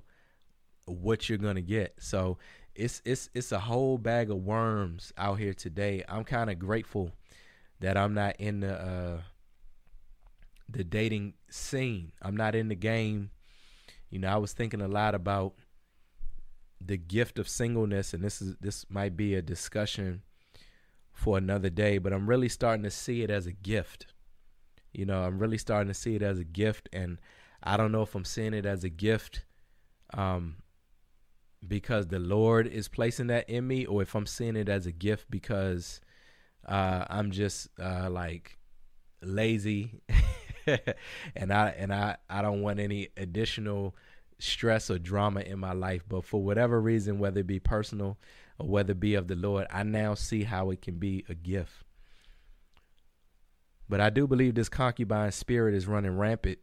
what 0.85 1.29
you're 1.29 1.37
to 1.37 1.61
get. 1.61 1.95
So 1.99 2.37
it's 2.75 3.01
it's 3.05 3.29
it's 3.33 3.51
a 3.51 3.59
whole 3.59 3.97
bag 3.97 4.29
of 4.29 4.37
worms 4.37 5.11
out 5.17 5.39
here 5.39 5.53
today. 5.53 6.03
I'm 6.07 6.23
kind 6.23 6.49
of 6.49 6.59
grateful 6.59 7.11
that 7.79 7.97
I'm 7.97 8.13
not 8.13 8.35
in 8.39 8.61
the 8.61 8.73
uh, 8.73 9.21
the 10.69 10.83
dating 10.83 11.33
scene. 11.49 12.11
I'm 12.21 12.37
not 12.37 12.55
in 12.55 12.67
the 12.67 12.75
game. 12.75 13.31
You 14.09 14.19
know, 14.19 14.29
I 14.29 14.37
was 14.37 14.53
thinking 14.53 14.81
a 14.81 14.87
lot 14.87 15.15
about 15.15 15.53
the 16.81 16.97
gift 16.97 17.39
of 17.39 17.49
singleness, 17.49 18.13
and 18.13 18.23
this 18.23 18.41
is 18.41 18.55
this 18.61 18.85
might 18.89 19.17
be 19.17 19.35
a 19.35 19.41
discussion 19.41 20.21
for 21.11 21.37
another 21.37 21.69
day. 21.69 21.97
But 21.97 22.13
I'm 22.13 22.27
really 22.27 22.49
starting 22.49 22.83
to 22.83 22.91
see 22.91 23.23
it 23.23 23.29
as 23.29 23.45
a 23.45 23.51
gift. 23.51 24.07
You 24.93 25.05
know, 25.05 25.23
I'm 25.23 25.39
really 25.39 25.57
starting 25.57 25.89
to 25.89 25.93
see 25.93 26.15
it 26.15 26.21
as 26.21 26.39
a 26.39 26.43
gift, 26.43 26.89
and 26.91 27.19
I 27.61 27.77
don't 27.77 27.91
know 27.91 28.01
if 28.01 28.15
I'm 28.15 28.25
seeing 28.25 28.53
it 28.53 28.65
as 28.65 28.83
a 28.83 28.89
gift 28.89 29.43
um, 30.13 30.57
because 31.67 32.07
the 32.07 32.19
Lord 32.19 32.67
is 32.67 32.87
placing 32.87 33.27
that 33.27 33.49
in 33.49 33.67
me, 33.67 33.85
or 33.85 34.01
if 34.01 34.15
I'm 34.15 34.25
seeing 34.25 34.55
it 34.55 34.69
as 34.69 34.85
a 34.85 34.91
gift 34.91 35.29
because 35.29 36.01
uh, 36.67 37.05
I'm 37.09 37.31
just 37.31 37.67
uh, 37.79 38.09
like 38.09 38.57
lazy, 39.21 40.01
and 41.35 41.53
I 41.53 41.69
and 41.69 41.93
I 41.93 42.17
I 42.29 42.41
don't 42.41 42.61
want 42.61 42.79
any 42.79 43.09
additional 43.17 43.95
stress 44.39 44.89
or 44.89 44.99
drama 44.99 45.41
in 45.41 45.59
my 45.59 45.73
life. 45.73 46.03
But 46.07 46.25
for 46.25 46.41
whatever 46.41 46.79
reason, 46.81 47.19
whether 47.19 47.41
it 47.41 47.47
be 47.47 47.59
personal 47.59 48.17
or 48.57 48.67
whether 48.67 48.91
it 48.91 48.99
be 48.99 49.15
of 49.15 49.27
the 49.27 49.35
Lord, 49.35 49.67
I 49.71 49.83
now 49.83 50.13
see 50.13 50.43
how 50.43 50.69
it 50.71 50.81
can 50.81 50.95
be 50.95 51.25
a 51.29 51.35
gift. 51.35 51.83
But 53.87 54.01
I 54.01 54.09
do 54.09 54.27
believe 54.27 54.55
this 54.55 54.69
concubine 54.69 55.31
spirit 55.31 55.73
is 55.73 55.87
running 55.87 56.15
rampant 56.17 56.59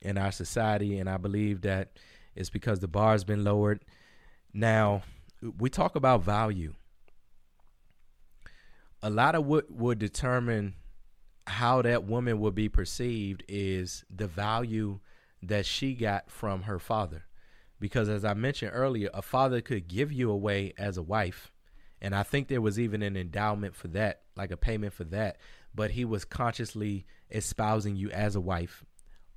in 0.00 0.16
our 0.16 0.32
society, 0.32 0.98
and 0.98 1.10
I 1.10 1.18
believe 1.18 1.60
that 1.60 1.98
it's 2.34 2.48
because 2.48 2.80
the 2.80 2.88
bar 2.88 3.12
has 3.12 3.22
been 3.22 3.44
lowered 3.44 3.84
now, 4.52 5.02
we 5.58 5.70
talk 5.70 5.96
about 5.96 6.22
value. 6.22 6.74
A 9.02 9.10
lot 9.10 9.34
of 9.34 9.46
what 9.46 9.70
would 9.70 9.98
determine 9.98 10.74
how 11.50 11.82
that 11.82 12.04
woman 12.04 12.38
will 12.40 12.50
be 12.50 12.68
perceived 12.68 13.44
is 13.48 14.04
the 14.14 14.26
value 14.26 15.00
that 15.42 15.66
she 15.66 15.94
got 15.94 16.30
from 16.30 16.62
her 16.62 16.78
father. 16.78 17.24
Because 17.78 18.08
as 18.08 18.24
I 18.24 18.34
mentioned 18.34 18.72
earlier, 18.74 19.10
a 19.12 19.22
father 19.22 19.60
could 19.60 19.88
give 19.88 20.12
you 20.12 20.30
away 20.30 20.72
as 20.78 20.96
a 20.96 21.02
wife. 21.02 21.50
And 22.00 22.14
I 22.14 22.22
think 22.22 22.48
there 22.48 22.60
was 22.60 22.78
even 22.78 23.02
an 23.02 23.16
endowment 23.16 23.74
for 23.74 23.88
that, 23.88 24.22
like 24.36 24.50
a 24.50 24.56
payment 24.56 24.92
for 24.92 25.04
that. 25.04 25.38
But 25.74 25.92
he 25.92 26.04
was 26.04 26.24
consciously 26.24 27.06
espousing 27.30 27.96
you 27.96 28.10
as 28.10 28.36
a 28.36 28.40
wife. 28.40 28.84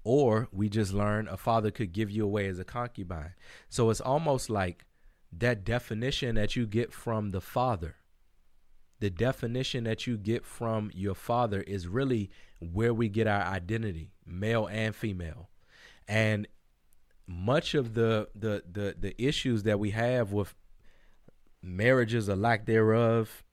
Or 0.04 0.50
we 0.52 0.70
just 0.70 0.94
learned 0.94 1.30
a 1.30 1.38
father 1.38 1.72
could 1.72 1.94
give 1.94 2.12
you 2.12 2.26
away 2.26 2.48
as 2.48 2.60
a 2.60 2.66
concubine. 2.66 3.34
So 3.70 3.90
it's 3.90 4.02
almost 4.02 4.50
like 4.50 4.86
that 5.32 5.64
definition 5.64 6.36
that 6.36 6.56
you 6.56 6.66
get 6.66 6.94
from 6.94 7.32
the 7.32 7.42
Father, 7.42 7.96
the 9.04 9.10
definition 9.10 9.84
that 9.84 10.08
you 10.08 10.16
get 10.16 10.46
from 10.46 10.90
your 10.94 11.14
Father 11.14 11.60
is 11.64 11.90
really 11.90 12.32
where 12.62 12.94
we 12.94 13.10
get 13.10 13.28
our 13.28 13.42
identity, 13.42 14.14
male 14.26 14.66
and 14.68 14.96
female. 14.96 15.50
And 16.08 16.48
much 17.28 17.76
of 17.76 17.96
the 17.96 18.30
the 18.34 18.64
the, 18.72 18.96
the 18.98 19.22
issues 19.22 19.64
that 19.64 19.78
we 19.78 19.90
have 19.90 20.32
with 20.32 20.56
marriages 21.62 22.30
or 22.30 22.38
lack 22.38 22.66
thereof 22.66 23.44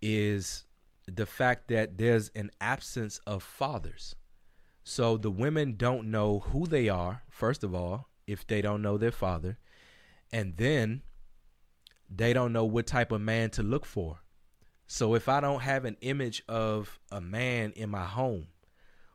is 0.00 0.66
the 1.08 1.26
fact 1.26 1.66
that 1.66 1.98
there's 1.98 2.30
an 2.36 2.52
absence 2.60 3.18
of 3.26 3.42
fathers. 3.42 4.14
So 4.84 5.16
the 5.16 5.32
women 5.32 5.74
don't 5.76 6.12
know 6.12 6.38
who 6.38 6.64
they 6.64 6.88
are, 6.88 7.24
first 7.28 7.64
of 7.64 7.74
all, 7.74 8.06
if 8.28 8.46
they 8.46 8.62
don't 8.62 8.82
know 8.82 8.98
their 8.98 9.10
father. 9.10 9.58
And 10.32 10.56
then 10.56 11.02
they 12.08 12.32
don't 12.32 12.52
know 12.52 12.64
what 12.64 12.86
type 12.86 13.10
of 13.10 13.20
man 13.20 13.50
to 13.50 13.64
look 13.64 13.84
for. 13.84 14.20
So 14.86 15.14
if 15.14 15.28
I 15.28 15.40
don't 15.40 15.62
have 15.62 15.84
an 15.84 15.96
image 16.00 16.42
of 16.48 16.98
a 17.10 17.20
man 17.20 17.72
in 17.72 17.90
my 17.90 18.04
home, 18.04 18.46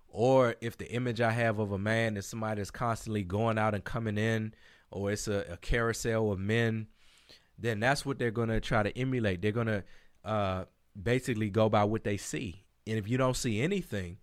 or 0.08 0.56
if 0.60 0.78
the 0.78 0.92
image 0.92 1.22
I 1.22 1.32
have 1.32 1.60
of 1.60 1.72
a 1.72 1.78
man 1.78 2.18
is 2.18 2.26
somebody 2.26 2.60
that's 2.60 2.72
constantly 2.72 3.24
going 3.24 3.58
out 3.58 3.74
and 3.74 3.84
coming 3.84 4.18
in, 4.18 4.54
or 4.92 5.12
it's 5.12 5.28
a, 5.28 5.46
a 5.50 5.58
carousel 5.58 6.32
of 6.32 6.40
men, 6.40 6.88
then 7.58 7.80
that's 7.80 8.06
what 8.06 8.20
they're 8.20 8.32
gonna 8.32 8.60
try 8.60 8.84
to 8.84 8.98
emulate. 8.98 9.42
They're 9.42 9.52
gonna 9.54 9.84
uh, 10.26 10.66
basically 11.02 11.50
go 11.50 11.70
by 11.70 11.86
what 11.86 12.04
they 12.04 12.18
see. 12.18 12.66
And 12.86 12.98
if 12.98 13.08
you 13.08 13.18
don't 13.18 13.38
see 13.38 13.62
anything, 13.62 14.18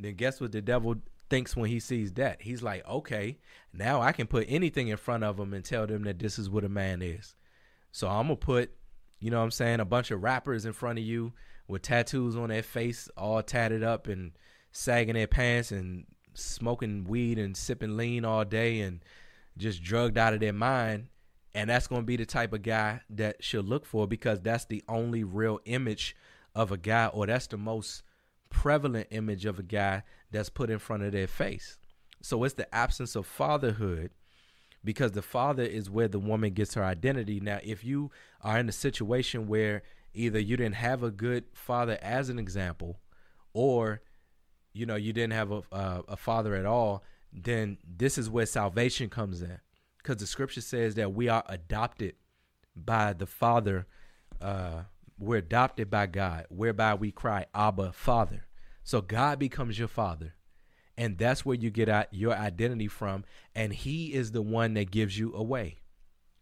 then 0.00 0.14
guess 0.14 0.40
what 0.40 0.50
the 0.50 0.60
devil 0.60 0.96
thinks 1.30 1.54
when 1.54 1.70
he 1.70 1.78
sees 1.78 2.12
that? 2.14 2.42
He's 2.42 2.62
like, 2.62 2.86
okay, 2.88 3.38
now 3.72 4.02
I 4.02 4.10
can 4.12 4.26
put 4.26 4.46
anything 4.48 4.88
in 4.88 4.96
front 4.96 5.22
of 5.22 5.36
them 5.36 5.54
and 5.54 5.64
tell 5.64 5.86
them 5.86 6.02
that 6.04 6.18
this 6.18 6.38
is 6.38 6.50
what 6.50 6.64
a 6.64 6.68
man 6.68 7.02
is. 7.02 7.36
So 7.92 8.08
I'm 8.08 8.24
gonna 8.26 8.36
put, 8.36 8.74
you 9.22 9.30
know 9.30 9.38
what 9.38 9.44
I'm 9.44 9.50
saying, 9.52 9.78
a 9.78 9.84
bunch 9.84 10.10
of 10.10 10.22
rappers 10.22 10.66
in 10.66 10.72
front 10.72 10.98
of 10.98 11.04
you 11.04 11.32
with 11.68 11.82
tattoos 11.82 12.36
on 12.36 12.48
their 12.48 12.62
face, 12.62 13.08
all 13.16 13.40
tatted 13.40 13.84
up 13.84 14.08
and 14.08 14.32
sagging 14.72 15.14
their 15.14 15.28
pants 15.28 15.70
and 15.70 16.06
smoking 16.34 17.04
weed 17.04 17.38
and 17.38 17.56
sipping 17.56 17.96
lean 17.96 18.24
all 18.24 18.44
day 18.44 18.80
and 18.80 19.00
just 19.56 19.82
drugged 19.82 20.18
out 20.18 20.34
of 20.34 20.40
their 20.40 20.52
mind. 20.52 21.06
And 21.54 21.70
that's 21.70 21.86
going 21.86 22.02
to 22.02 22.06
be 22.06 22.16
the 22.16 22.26
type 22.26 22.52
of 22.52 22.62
guy 22.62 23.02
that 23.10 23.44
she'll 23.44 23.62
look 23.62 23.86
for 23.86 24.08
because 24.08 24.40
that's 24.40 24.64
the 24.64 24.82
only 24.88 25.22
real 25.22 25.60
image 25.66 26.16
of 26.54 26.72
a 26.72 26.76
guy, 26.76 27.06
or 27.06 27.26
that's 27.26 27.46
the 27.46 27.58
most 27.58 28.02
prevalent 28.50 29.06
image 29.10 29.46
of 29.46 29.58
a 29.58 29.62
guy 29.62 30.02
that's 30.32 30.50
put 30.50 30.68
in 30.68 30.78
front 30.80 31.04
of 31.04 31.12
their 31.12 31.28
face. 31.28 31.78
So 32.22 32.42
it's 32.42 32.54
the 32.54 32.74
absence 32.74 33.14
of 33.14 33.26
fatherhood 33.26 34.10
because 34.84 35.12
the 35.12 35.22
father 35.22 35.62
is 35.62 35.90
where 35.90 36.08
the 36.08 36.18
woman 36.18 36.52
gets 36.52 36.74
her 36.74 36.84
identity. 36.84 37.40
Now, 37.40 37.60
if 37.62 37.84
you 37.84 38.10
are 38.40 38.58
in 38.58 38.68
a 38.68 38.72
situation 38.72 39.46
where 39.46 39.82
either 40.14 40.38
you 40.38 40.56
didn't 40.56 40.76
have 40.76 41.02
a 41.02 41.10
good 41.10 41.44
father 41.54 41.98
as 42.02 42.28
an 42.28 42.38
example, 42.38 43.00
or 43.52 44.02
you 44.72 44.86
know 44.86 44.96
you 44.96 45.12
didn't 45.12 45.34
have 45.34 45.52
a 45.52 45.62
a, 46.08 46.16
father 46.16 46.54
at 46.54 46.66
all, 46.66 47.04
then 47.32 47.78
this 47.86 48.18
is 48.18 48.28
where 48.28 48.46
salvation 48.46 49.08
comes 49.08 49.42
in, 49.42 49.58
because 49.98 50.16
the 50.16 50.26
scripture 50.26 50.60
says 50.60 50.94
that 50.96 51.12
we 51.12 51.28
are 51.28 51.44
adopted 51.48 52.14
by 52.76 53.12
the 53.12 53.26
Father. 53.26 53.86
Uh, 54.40 54.82
we're 55.18 55.38
adopted 55.38 55.88
by 55.88 56.06
God, 56.06 56.46
whereby 56.48 56.94
we 56.94 57.12
cry, 57.12 57.46
Abba, 57.54 57.92
Father. 57.92 58.46
So 58.82 59.00
God 59.00 59.38
becomes 59.38 59.78
your 59.78 59.88
father. 59.88 60.34
And 61.02 61.18
that's 61.18 61.44
where 61.44 61.56
you 61.56 61.68
get 61.70 61.88
out 61.88 62.06
your 62.12 62.32
identity 62.32 62.86
from. 62.86 63.24
And 63.56 63.72
he 63.72 64.14
is 64.14 64.30
the 64.30 64.40
one 64.40 64.74
that 64.74 64.92
gives 64.92 65.18
you 65.18 65.34
away. 65.34 65.78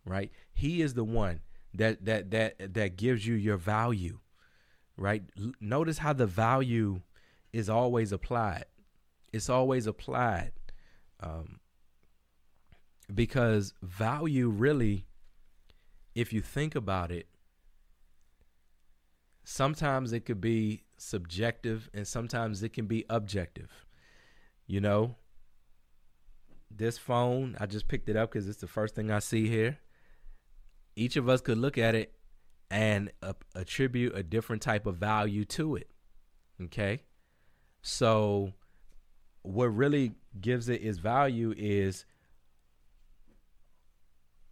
Right? 0.04 0.30
He 0.52 0.82
is 0.82 0.92
the 0.92 1.02
one 1.02 1.40
that 1.72 2.04
that 2.04 2.30
that 2.32 2.74
that 2.74 2.96
gives 2.96 3.26
you 3.26 3.36
your 3.36 3.56
value. 3.56 4.18
Right? 4.98 5.22
Notice 5.62 5.96
how 5.96 6.12
the 6.12 6.26
value 6.26 7.00
is 7.54 7.70
always 7.70 8.12
applied. 8.12 8.66
It's 9.32 9.48
always 9.48 9.86
applied. 9.86 10.52
Um, 11.20 11.60
because 13.14 13.72
value 13.80 14.50
really, 14.50 15.06
if 16.14 16.34
you 16.34 16.42
think 16.42 16.74
about 16.74 17.10
it, 17.10 17.28
sometimes 19.42 20.12
it 20.12 20.26
could 20.26 20.42
be 20.42 20.84
subjective 20.98 21.88
and 21.94 22.06
sometimes 22.06 22.62
it 22.62 22.74
can 22.74 22.84
be 22.84 23.06
objective. 23.08 23.86
You 24.70 24.80
know, 24.80 25.16
this 26.70 26.96
phone, 26.96 27.56
I 27.58 27.66
just 27.66 27.88
picked 27.88 28.08
it 28.08 28.14
up 28.14 28.30
because 28.30 28.48
it's 28.48 28.60
the 28.60 28.68
first 28.68 28.94
thing 28.94 29.10
I 29.10 29.18
see 29.18 29.48
here. 29.48 29.80
Each 30.94 31.16
of 31.16 31.28
us 31.28 31.40
could 31.40 31.58
look 31.58 31.76
at 31.76 31.96
it 31.96 32.12
and 32.70 33.10
uh, 33.20 33.32
attribute 33.56 34.14
a 34.14 34.22
different 34.22 34.62
type 34.62 34.86
of 34.86 34.94
value 34.94 35.44
to 35.46 35.74
it. 35.74 35.90
Okay. 36.62 37.02
So, 37.82 38.52
what 39.42 39.74
really 39.74 40.12
gives 40.40 40.68
it 40.68 40.84
its 40.84 40.98
value 40.98 41.52
is 41.58 42.04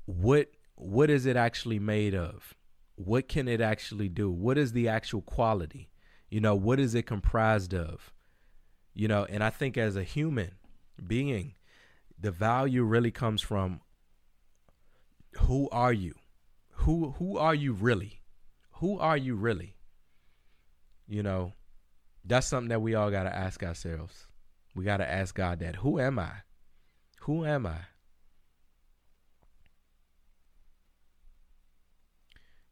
what 0.06 0.50
what 0.74 1.10
is 1.10 1.26
it 1.26 1.36
actually 1.36 1.78
made 1.78 2.16
of? 2.16 2.54
What 2.96 3.28
can 3.28 3.46
it 3.46 3.60
actually 3.60 4.08
do? 4.08 4.32
What 4.32 4.58
is 4.58 4.72
the 4.72 4.88
actual 4.88 5.22
quality? 5.22 5.90
You 6.28 6.40
know, 6.40 6.56
what 6.56 6.80
is 6.80 6.96
it 6.96 7.06
comprised 7.06 7.72
of? 7.72 8.12
You 8.98 9.06
know, 9.06 9.24
and 9.30 9.44
I 9.44 9.50
think 9.50 9.78
as 9.78 9.94
a 9.94 10.02
human 10.02 10.50
being, 11.06 11.54
the 12.20 12.32
value 12.32 12.82
really 12.82 13.12
comes 13.12 13.40
from 13.40 13.80
who 15.36 15.68
are 15.70 15.92
you? 15.92 16.16
Who 16.72 17.12
who 17.12 17.38
are 17.38 17.54
you 17.54 17.74
really? 17.74 18.22
Who 18.72 18.98
are 18.98 19.16
you 19.16 19.36
really? 19.36 19.76
You 21.06 21.22
know, 21.22 21.52
that's 22.24 22.48
something 22.48 22.70
that 22.70 22.82
we 22.82 22.96
all 22.96 23.12
got 23.12 23.22
to 23.22 23.32
ask 23.32 23.62
ourselves. 23.62 24.26
We 24.74 24.82
got 24.82 24.96
to 24.96 25.08
ask 25.08 25.32
God 25.32 25.60
that. 25.60 25.76
Who 25.76 26.00
am 26.00 26.18
I? 26.18 26.32
Who 27.20 27.44
am 27.44 27.66
I? 27.66 27.78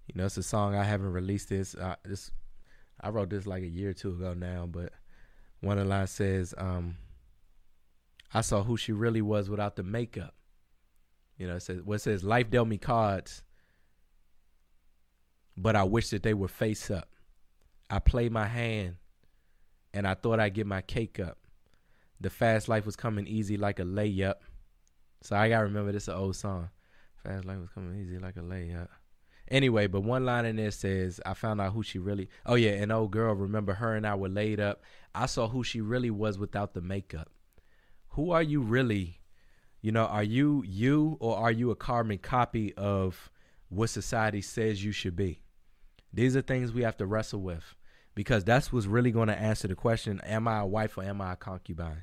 You 0.08 0.16
know, 0.16 0.24
it's 0.24 0.36
a 0.38 0.42
song 0.42 0.74
I 0.74 0.82
haven't 0.82 1.12
released 1.12 1.50
this. 1.50 1.76
Uh, 1.76 1.94
this 2.04 2.32
I 3.00 3.10
wrote 3.10 3.30
this 3.30 3.46
like 3.46 3.62
a 3.62 3.68
year 3.68 3.90
or 3.90 3.94
two 3.94 4.10
ago 4.10 4.34
now, 4.34 4.66
but 4.68 4.92
one 5.60 5.78
of 5.78 5.84
the 5.84 5.90
lines 5.90 6.10
says, 6.10 6.54
um, 6.58 6.96
I 8.32 8.40
saw 8.40 8.62
who 8.62 8.76
she 8.76 8.92
really 8.92 9.22
was 9.22 9.48
without 9.48 9.76
the 9.76 9.82
makeup. 9.82 10.34
You 11.38 11.46
know, 11.46 11.56
it 11.56 11.60
says 11.60 11.82
what 11.82 11.96
it 11.96 12.00
says, 12.00 12.24
life 12.24 12.50
dealt 12.50 12.68
me 12.68 12.78
cards, 12.78 13.42
but 15.56 15.76
I 15.76 15.84
wish 15.84 16.10
that 16.10 16.22
they 16.22 16.34
were 16.34 16.48
face 16.48 16.90
up. 16.90 17.08
I 17.88 17.98
played 17.98 18.32
my 18.32 18.46
hand 18.46 18.96
and 19.94 20.06
I 20.06 20.14
thought 20.14 20.40
I'd 20.40 20.54
get 20.54 20.66
my 20.66 20.82
cake 20.82 21.20
up. 21.20 21.38
The 22.20 22.30
fast 22.30 22.68
life 22.68 22.86
was 22.86 22.96
coming 22.96 23.26
easy 23.26 23.56
like 23.56 23.78
a 23.78 23.84
layup. 23.84 24.36
So 25.22 25.36
I 25.36 25.48
gotta 25.48 25.64
remember 25.64 25.92
this 25.92 26.04
is 26.04 26.08
an 26.08 26.16
old 26.16 26.36
song. 26.36 26.70
Fast 27.22 27.44
life 27.44 27.58
was 27.58 27.68
coming 27.70 28.00
easy 28.00 28.18
like 28.18 28.36
a 28.36 28.40
layup. 28.40 28.88
Anyway, 29.48 29.86
but 29.86 30.02
one 30.02 30.24
line 30.24 30.44
in 30.44 30.56
there 30.56 30.70
says, 30.70 31.20
I 31.24 31.34
found 31.34 31.60
out 31.60 31.72
who 31.72 31.82
she 31.82 31.98
really 31.98 32.28
Oh 32.44 32.56
yeah, 32.56 32.72
an 32.72 32.90
old 32.90 33.12
girl, 33.12 33.34
remember 33.34 33.74
her 33.74 33.94
and 33.94 34.06
I 34.06 34.14
were 34.14 34.28
laid 34.28 34.60
up. 34.60 34.82
I 35.14 35.26
saw 35.26 35.48
who 35.48 35.62
she 35.62 35.80
really 35.80 36.10
was 36.10 36.38
without 36.38 36.74
the 36.74 36.80
makeup. 36.80 37.30
Who 38.10 38.32
are 38.32 38.42
you 38.42 38.60
really? 38.60 39.20
You 39.80 39.92
know, 39.92 40.06
are 40.06 40.22
you 40.22 40.64
you 40.66 41.16
or 41.20 41.36
are 41.36 41.52
you 41.52 41.70
a 41.70 41.76
carbon 41.76 42.18
copy 42.18 42.74
of 42.74 43.30
what 43.68 43.90
society 43.90 44.40
says 44.40 44.84
you 44.84 44.92
should 44.92 45.14
be? 45.14 45.42
These 46.12 46.36
are 46.36 46.42
things 46.42 46.72
we 46.72 46.82
have 46.82 46.96
to 46.96 47.06
wrestle 47.06 47.40
with 47.40 47.76
because 48.14 48.42
that's 48.42 48.72
what's 48.72 48.86
really 48.86 49.12
going 49.12 49.28
to 49.28 49.38
answer 49.38 49.68
the 49.68 49.74
question 49.76 50.20
am 50.24 50.48
I 50.48 50.60
a 50.60 50.66
wife 50.66 50.98
or 50.98 51.04
am 51.04 51.20
I 51.20 51.34
a 51.34 51.36
concubine? 51.36 52.02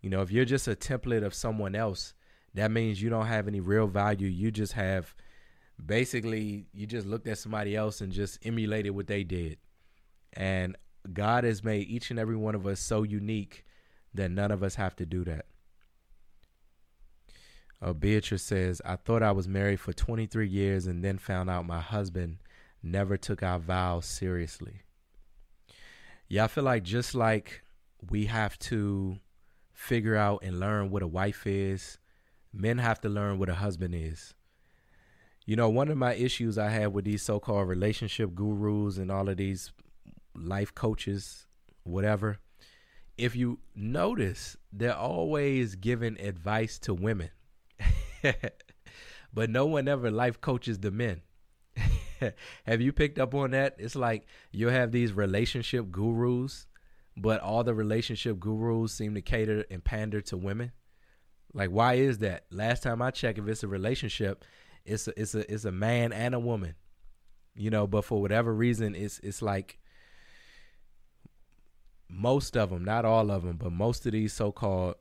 You 0.00 0.10
know, 0.10 0.22
if 0.22 0.32
you're 0.32 0.44
just 0.44 0.66
a 0.66 0.74
template 0.74 1.24
of 1.24 1.34
someone 1.34 1.76
else, 1.76 2.14
that 2.54 2.72
means 2.72 3.00
you 3.00 3.10
don't 3.10 3.26
have 3.26 3.46
any 3.46 3.60
real 3.60 3.86
value. 3.86 4.26
You 4.26 4.50
just 4.50 4.72
have 4.72 5.14
basically 5.84 6.66
you 6.72 6.86
just 6.86 7.06
looked 7.06 7.26
at 7.26 7.38
somebody 7.38 7.76
else 7.76 8.00
and 8.00 8.12
just 8.12 8.38
emulated 8.44 8.92
what 8.92 9.06
they 9.06 9.24
did. 9.24 9.58
And 10.32 10.76
God 11.12 11.44
has 11.44 11.64
made 11.64 11.88
each 11.88 12.10
and 12.10 12.18
every 12.18 12.36
one 12.36 12.54
of 12.54 12.66
us 12.66 12.80
so 12.80 13.02
unique 13.02 13.64
that 14.14 14.30
none 14.30 14.50
of 14.50 14.62
us 14.62 14.74
have 14.76 14.94
to 14.96 15.06
do 15.06 15.24
that. 15.24 15.46
Uh, 17.80 17.92
Beatrice 17.92 18.42
says, 18.42 18.80
I 18.84 18.96
thought 18.96 19.22
I 19.22 19.32
was 19.32 19.48
married 19.48 19.80
for 19.80 19.92
23 19.92 20.46
years 20.46 20.86
and 20.86 21.04
then 21.04 21.18
found 21.18 21.50
out 21.50 21.66
my 21.66 21.80
husband 21.80 22.38
never 22.82 23.16
took 23.16 23.42
our 23.42 23.58
vows 23.58 24.06
seriously. 24.06 24.82
Yeah, 26.28 26.44
I 26.44 26.48
feel 26.48 26.64
like 26.64 26.84
just 26.84 27.14
like 27.14 27.62
we 28.08 28.26
have 28.26 28.58
to 28.60 29.18
figure 29.72 30.16
out 30.16 30.44
and 30.44 30.60
learn 30.60 30.90
what 30.90 31.02
a 31.02 31.08
wife 31.08 31.46
is, 31.46 31.98
men 32.52 32.78
have 32.78 33.00
to 33.00 33.08
learn 33.08 33.38
what 33.38 33.48
a 33.48 33.54
husband 33.54 33.94
is. 33.94 34.34
You 35.44 35.56
know, 35.56 35.68
one 35.68 35.88
of 35.88 35.98
my 35.98 36.14
issues 36.14 36.56
I 36.56 36.70
have 36.70 36.92
with 36.92 37.04
these 37.04 37.22
so 37.22 37.40
called 37.40 37.68
relationship 37.68 38.34
gurus 38.34 38.96
and 38.96 39.10
all 39.10 39.28
of 39.28 39.36
these 39.36 39.72
life 40.34 40.74
coaches, 40.74 41.46
whatever, 41.82 42.38
if 43.18 43.34
you 43.34 43.58
notice, 43.74 44.56
they're 44.72 44.96
always 44.96 45.74
giving 45.74 46.18
advice 46.20 46.78
to 46.80 46.94
women. 46.94 47.30
but 49.34 49.50
no 49.50 49.66
one 49.66 49.88
ever 49.88 50.10
life 50.10 50.40
coaches 50.40 50.78
the 50.78 50.90
men. 50.90 51.22
have 52.64 52.80
you 52.80 52.92
picked 52.92 53.18
up 53.18 53.34
on 53.34 53.50
that? 53.50 53.74
It's 53.78 53.96
like 53.96 54.26
you'll 54.52 54.70
have 54.70 54.92
these 54.92 55.12
relationship 55.12 55.90
gurus, 55.90 56.66
but 57.16 57.40
all 57.40 57.64
the 57.64 57.74
relationship 57.74 58.38
gurus 58.38 58.92
seem 58.92 59.14
to 59.14 59.22
cater 59.22 59.64
and 59.70 59.82
pander 59.82 60.20
to 60.22 60.36
women. 60.36 60.72
Like, 61.52 61.70
why 61.70 61.94
is 61.94 62.18
that? 62.18 62.46
Last 62.50 62.82
time 62.82 63.02
I 63.02 63.10
checked, 63.10 63.38
if 63.38 63.46
it's 63.46 63.62
a 63.62 63.68
relationship, 63.68 64.44
it's 64.84 65.08
a, 65.08 65.20
it's 65.20 65.34
a 65.34 65.52
it's 65.52 65.64
a 65.64 65.72
man 65.72 66.12
and 66.12 66.34
a 66.34 66.40
woman, 66.40 66.74
you 67.54 67.70
know. 67.70 67.86
But 67.86 68.04
for 68.04 68.20
whatever 68.20 68.54
reason, 68.54 68.94
it's 68.94 69.18
it's 69.20 69.42
like 69.42 69.78
most 72.08 72.56
of 72.56 72.70
them, 72.70 72.84
not 72.84 73.04
all 73.04 73.30
of 73.30 73.42
them, 73.42 73.56
but 73.56 73.72
most 73.72 74.04
of 74.06 74.12
these 74.12 74.32
so-called 74.32 74.96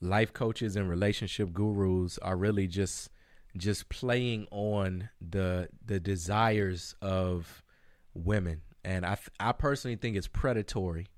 life 0.00 0.32
coaches 0.32 0.76
and 0.76 0.88
relationship 0.88 1.52
gurus 1.52 2.18
are 2.18 2.36
really 2.36 2.66
just 2.66 3.10
just 3.56 3.88
playing 3.88 4.46
on 4.50 5.08
the 5.20 5.68
the 5.84 5.98
desires 6.00 6.94
of 7.00 7.62
women. 8.14 8.62
And 8.84 9.06
i 9.06 9.16
i 9.40 9.52
personally 9.52 9.96
think 9.96 10.16
it's 10.16 10.28
predatory 10.28 11.08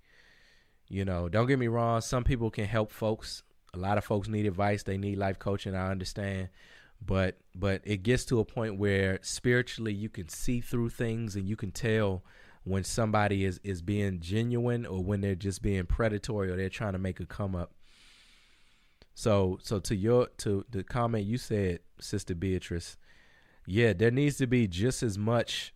you 0.89 1.05
know. 1.05 1.29
Don't 1.29 1.49
get 1.49 1.59
me 1.59 1.67
wrong 1.67 2.01
some 2.01 2.25
people 2.25 2.51
can 2.51 2.67
help 2.67 2.93
folks. 2.93 3.43
A 3.75 3.79
lot 3.79 3.99
of 3.99 4.05
folks 4.05 4.29
need 4.29 4.47
advice. 4.47 4.83
They 4.83 4.97
need 4.97 5.19
life 5.19 5.39
coaching 5.39 5.75
i 5.75 5.91
understand 5.91 6.49
but 7.05 7.39
but 7.55 7.81
it 7.85 8.03
gets 8.03 8.25
to 8.27 8.41
a 8.41 8.45
point 8.45 8.79
where 8.79 9.19
spiritually 9.23 9.93
you 9.93 10.09
can 10.09 10.29
see 10.29 10.61
through 10.61 10.91
things 10.91 11.37
and 11.37 11.49
you 11.49 11.57
can 11.57 11.71
tell 11.71 12.25
when 12.65 12.85
somebody 12.85 13.45
is 13.45 13.61
is 13.63 13.83
being 13.83 14.21
genuine 14.21 14.87
or 14.87 15.03
when 15.03 15.21
they're 15.21 15.35
just 15.35 15.63
being 15.63 15.87
predatory 15.87 16.51
or 16.51 16.57
they're 16.57 16.69
trying 16.69 16.93
to 16.93 16.99
make 16.99 17.21
a 17.21 17.27
come 17.27 17.55
up. 17.55 17.73
So 19.15 19.59
so 19.63 19.79
to 19.81 19.95
your 19.95 20.29
to 20.39 20.65
the 20.71 20.83
comment 20.83 21.25
you 21.27 21.39
said 21.39 21.81
sister 22.01 22.35
beatrice 22.35 22.97
yeah, 23.67 23.93
there 23.93 24.13
needs 24.13 24.37
to 24.37 24.47
be 24.47 24.69
just 24.69 25.03
as 25.03 25.19
much 25.19 25.75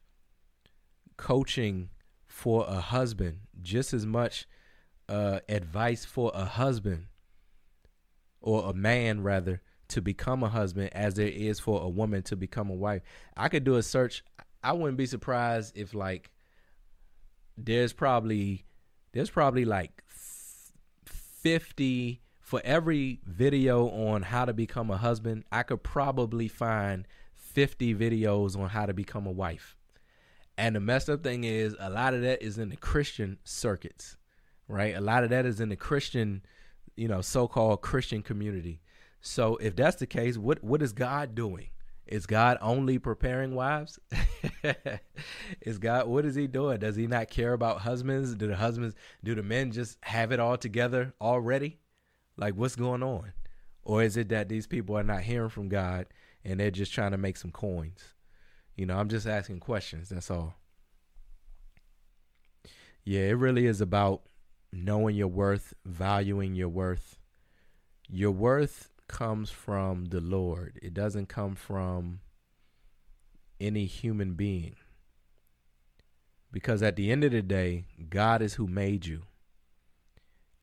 coaching 1.16 1.90
for 2.26 2.64
a 2.68 2.80
husband, 2.80 3.40
just 3.60 3.92
as 3.92 4.06
much 4.06 4.46
uh, 5.08 5.40
advice 5.48 6.04
for 6.04 6.30
a 6.32 6.44
husband 6.44 7.06
or 8.40 8.70
a 8.70 8.72
man 8.72 9.22
rather 9.22 9.60
to 9.90 10.02
become 10.02 10.42
a 10.42 10.48
husband 10.48 10.90
as 10.92 11.14
there 11.14 11.28
is 11.28 11.60
for 11.60 11.82
a 11.82 11.88
woman 11.88 12.22
to 12.24 12.36
become 12.36 12.70
a 12.70 12.74
wife. 12.74 13.02
I 13.36 13.48
could 13.48 13.64
do 13.64 13.76
a 13.76 13.82
search. 13.82 14.24
I 14.62 14.72
wouldn't 14.72 14.98
be 14.98 15.06
surprised 15.06 15.76
if 15.76 15.94
like 15.94 16.30
there's 17.56 17.92
probably 17.92 18.64
there's 19.12 19.30
probably 19.30 19.64
like 19.64 20.02
50 21.04 22.20
for 22.50 22.60
every 22.64 23.20
video 23.24 23.88
on 23.88 24.22
how 24.22 24.44
to 24.44 24.52
become 24.52 24.90
a 24.90 24.96
husband, 24.96 25.44
I 25.52 25.62
could 25.62 25.84
probably 25.84 26.48
find 26.48 27.06
50 27.36 27.94
videos 27.94 28.58
on 28.58 28.68
how 28.68 28.86
to 28.86 28.92
become 28.92 29.26
a 29.26 29.30
wife. 29.30 29.76
And 30.58 30.74
the 30.74 30.80
messed 30.80 31.08
up 31.08 31.22
thing 31.22 31.44
is 31.44 31.76
a 31.78 31.88
lot 31.88 32.12
of 32.12 32.22
that 32.22 32.42
is 32.42 32.58
in 32.58 32.68
the 32.68 32.76
Christian 32.76 33.38
circuits, 33.44 34.16
right? 34.66 34.96
A 34.96 35.00
lot 35.00 35.22
of 35.22 35.30
that 35.30 35.46
is 35.46 35.60
in 35.60 35.68
the 35.68 35.76
Christian, 35.76 36.42
you 36.96 37.08
know, 37.08 37.20
so-called 37.20 37.82
Christian 37.82 38.20
community. 38.20 38.82
So 39.20 39.56
if 39.56 39.76
that's 39.76 39.96
the 39.96 40.06
case, 40.06 40.38
what 40.38 40.62
what 40.62 40.82
is 40.82 40.92
God 40.92 41.34
doing? 41.34 41.68
Is 42.06 42.26
God 42.26 42.58
only 42.60 42.98
preparing 42.98 43.54
wives? 43.54 43.98
is 45.60 45.78
God 45.78 46.08
what 46.08 46.24
is 46.24 46.34
he 46.34 46.46
doing? 46.46 46.78
Does 46.78 46.96
he 46.96 47.06
not 47.06 47.30
care 47.30 47.52
about 47.52 47.80
husbands? 47.80 48.34
Do 48.34 48.48
the 48.48 48.56
husbands 48.56 48.94
do 49.22 49.34
the 49.34 49.42
men 49.42 49.72
just 49.72 49.98
have 50.02 50.32
it 50.32 50.40
all 50.40 50.56
together 50.56 51.14
already? 51.20 51.78
Like, 52.36 52.54
what's 52.54 52.76
going 52.76 53.02
on? 53.02 53.32
Or 53.82 54.02
is 54.02 54.16
it 54.16 54.30
that 54.30 54.48
these 54.48 54.66
people 54.66 54.96
are 54.96 55.02
not 55.02 55.22
hearing 55.22 55.50
from 55.50 55.68
God 55.68 56.06
and 56.44 56.58
they're 56.58 56.70
just 56.70 56.92
trying 56.92 57.10
to 57.12 57.18
make 57.18 57.36
some 57.36 57.50
coins? 57.50 58.14
You 58.76 58.86
know, 58.86 58.96
I'm 58.96 59.08
just 59.08 59.26
asking 59.26 59.60
questions. 59.60 60.08
That's 60.08 60.30
all. 60.30 60.54
Yeah, 63.04 63.22
it 63.22 63.36
really 63.36 63.66
is 63.66 63.80
about 63.80 64.22
knowing 64.72 65.16
your 65.16 65.28
worth, 65.28 65.74
valuing 65.84 66.54
your 66.54 66.68
worth. 66.68 67.18
Your 68.08 68.30
worth 68.30 68.89
comes 69.10 69.50
from 69.50 70.06
the 70.06 70.20
Lord, 70.20 70.78
it 70.82 70.94
doesn't 70.94 71.28
come 71.28 71.54
from 71.54 72.20
any 73.60 73.86
human 73.86 74.34
being. 74.34 74.76
Because 76.52 76.82
at 76.82 76.96
the 76.96 77.12
end 77.12 77.22
of 77.22 77.32
the 77.32 77.42
day, 77.42 77.84
God 78.08 78.42
is 78.42 78.54
who 78.54 78.66
made 78.66 79.06
you 79.06 79.22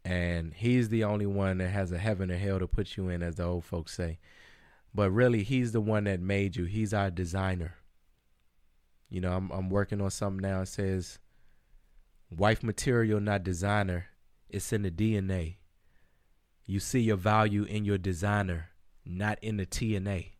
and 0.07 0.53
he's 0.53 0.87
the 0.87 1.03
only 1.03 1.25
one 1.25 1.57
that 1.57 1.67
has 1.67 1.91
a 1.91 1.97
heaven 1.97 2.31
or 2.31 2.37
hell 2.37 2.59
to 2.59 2.67
put 2.67 2.95
you 2.95 3.09
in, 3.09 3.21
as 3.21 3.35
the 3.35 3.43
old 3.43 3.65
folks 3.65 3.93
say. 3.93 4.19
But 4.95 5.11
really, 5.11 5.43
he's 5.43 5.73
the 5.73 5.81
one 5.81 6.05
that 6.05 6.21
made 6.21 6.55
you. 6.55 6.63
He's 6.63 6.93
our 6.93 7.11
designer. 7.11 7.75
You 9.09 9.19
know, 9.19 9.33
I'm 9.33 9.51
I'm 9.51 9.69
working 9.69 9.99
on 9.99 10.09
something 10.09 10.41
now. 10.41 10.61
It 10.61 10.69
says, 10.69 11.19
"Wife 12.31 12.63
material, 12.63 13.19
not 13.19 13.43
designer. 13.43 14.05
It's 14.49 14.71
in 14.71 14.83
the 14.83 14.91
DNA. 14.91 15.57
You 16.70 16.82
see 16.82 16.99
your 16.99 17.15
value 17.15 17.63
in 17.63 17.86
your 17.86 17.97
designer, 17.97 18.72
not 19.05 19.39
in 19.41 19.55
the 19.55 19.65
TNA. 19.65 20.32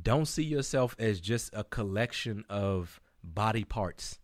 Don't 0.00 0.26
see 0.26 0.44
yourself 0.44 0.94
as 0.98 1.20
just 1.20 1.50
a 1.52 1.64
collection 1.64 2.44
of 2.48 3.00
body 3.22 3.64
parts. 3.64 4.20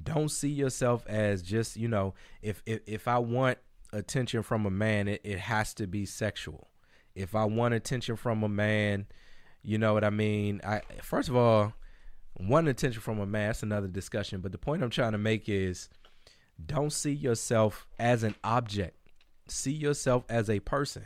Don't 0.00 0.30
see 0.30 0.50
yourself 0.50 1.06
as 1.06 1.42
just 1.42 1.76
you 1.76 1.88
know 1.88 2.14
if 2.40 2.62
if, 2.64 2.80
if 2.86 3.08
i 3.08 3.18
want 3.18 3.58
attention 3.92 4.42
from 4.42 4.64
a 4.64 4.70
man 4.70 5.06
it, 5.06 5.20
it 5.24 5.38
has 5.38 5.74
to 5.74 5.86
be 5.86 6.06
sexual. 6.06 6.68
If 7.14 7.34
i 7.34 7.44
want 7.44 7.74
attention 7.74 8.16
from 8.16 8.42
a 8.42 8.48
man 8.48 9.06
you 9.62 9.78
know 9.78 9.94
what 9.94 10.04
i 10.04 10.10
mean? 10.10 10.60
I 10.64 10.82
first 11.02 11.28
of 11.28 11.36
all 11.36 11.72
one 12.34 12.68
attention 12.68 13.02
from 13.02 13.18
a 13.18 13.26
man 13.26 13.48
that's 13.48 13.62
another 13.62 13.88
discussion 13.88 14.40
but 14.40 14.52
the 14.52 14.58
point 14.58 14.82
i'm 14.82 14.90
trying 14.90 15.12
to 15.12 15.18
make 15.18 15.48
is 15.48 15.90
don't 16.64 16.92
see 16.92 17.12
yourself 17.12 17.86
as 17.98 18.22
an 18.22 18.34
object 18.42 18.96
see 19.48 19.72
yourself 19.72 20.24
as 20.28 20.48
a 20.48 20.60
person 20.60 21.04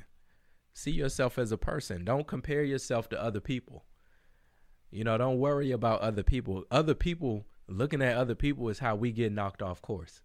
see 0.73 0.91
yourself 0.91 1.39
as 1.39 1.53
a 1.53 1.59
person 1.59 2.05
don't 2.05 2.27
compare 2.27 2.63
yourself 2.63 3.09
to 3.09 3.23
other 3.23 3.41
people 3.41 3.85
you 4.91 5.05
know 5.05 5.17
don't 5.17 5.39
worry 5.39 5.71
about 5.71 6.01
other 6.01 6.23
people 6.23 6.65
other 6.71 6.95
people 6.95 7.47
looking 7.69 8.03
at 8.03 8.17
other 8.17 8.35
people 8.35 8.69
is 8.69 8.79
how 8.79 8.95
we 8.95 9.13
get 9.13 9.33
knocked 9.33 9.63
off 9.63 9.83
course. 9.83 10.21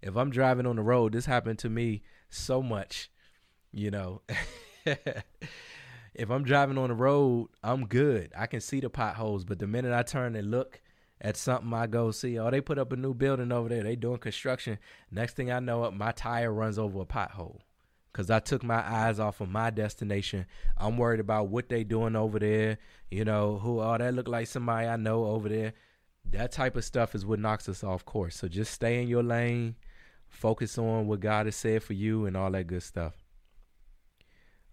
If 0.00 0.16
I'm 0.16 0.30
driving 0.30 0.66
on 0.66 0.76
the 0.76 0.82
road, 0.82 1.12
this 1.12 1.26
happened 1.26 1.58
to 1.60 1.68
me 1.68 2.02
so 2.28 2.62
much, 2.62 3.10
you 3.72 3.90
know. 3.90 4.22
if 4.86 6.30
I'm 6.30 6.44
driving 6.44 6.78
on 6.78 6.88
the 6.88 6.94
road, 6.94 7.48
I'm 7.62 7.86
good. 7.86 8.32
I 8.36 8.46
can 8.46 8.60
see 8.60 8.80
the 8.80 8.90
potholes, 8.90 9.44
but 9.44 9.58
the 9.58 9.66
minute 9.66 9.92
I 9.92 10.02
turn 10.02 10.36
and 10.36 10.50
look 10.50 10.80
at 11.20 11.36
something 11.36 11.72
I 11.72 11.86
go 11.86 12.10
see, 12.10 12.38
oh, 12.38 12.50
they 12.50 12.60
put 12.60 12.78
up 12.78 12.92
a 12.92 12.96
new 12.96 13.14
building 13.14 13.52
over 13.52 13.68
there. 13.68 13.82
They 13.82 13.96
doing 13.96 14.18
construction. 14.18 14.78
Next 15.10 15.36
thing 15.36 15.50
I 15.50 15.60
know, 15.60 15.90
my 15.90 16.12
tire 16.12 16.52
runs 16.52 16.78
over 16.78 17.00
a 17.00 17.06
pothole 17.06 17.58
because 18.12 18.30
I 18.30 18.38
took 18.40 18.62
my 18.62 18.86
eyes 18.88 19.18
off 19.18 19.40
of 19.40 19.48
my 19.48 19.70
destination. 19.70 20.46
I'm 20.76 20.96
worried 20.96 21.20
about 21.20 21.48
what 21.48 21.68
they 21.68 21.84
doing 21.84 22.16
over 22.16 22.38
there. 22.38 22.78
You 23.10 23.24
know, 23.24 23.58
who, 23.58 23.80
oh, 23.80 23.98
that 23.98 24.14
look 24.14 24.28
like 24.28 24.46
somebody 24.46 24.86
I 24.86 24.96
know 24.96 25.24
over 25.24 25.48
there 25.48 25.72
that 26.32 26.52
type 26.52 26.76
of 26.76 26.84
stuff 26.84 27.14
is 27.14 27.24
what 27.24 27.38
knocks 27.38 27.68
us 27.68 27.82
off 27.82 28.04
course. 28.04 28.36
So 28.36 28.48
just 28.48 28.72
stay 28.72 29.02
in 29.02 29.08
your 29.08 29.22
lane, 29.22 29.76
focus 30.28 30.78
on 30.78 31.06
what 31.06 31.20
God 31.20 31.46
has 31.46 31.56
said 31.56 31.82
for 31.82 31.94
you, 31.94 32.26
and 32.26 32.36
all 32.36 32.50
that 32.50 32.66
good 32.66 32.82
stuff. 32.82 33.14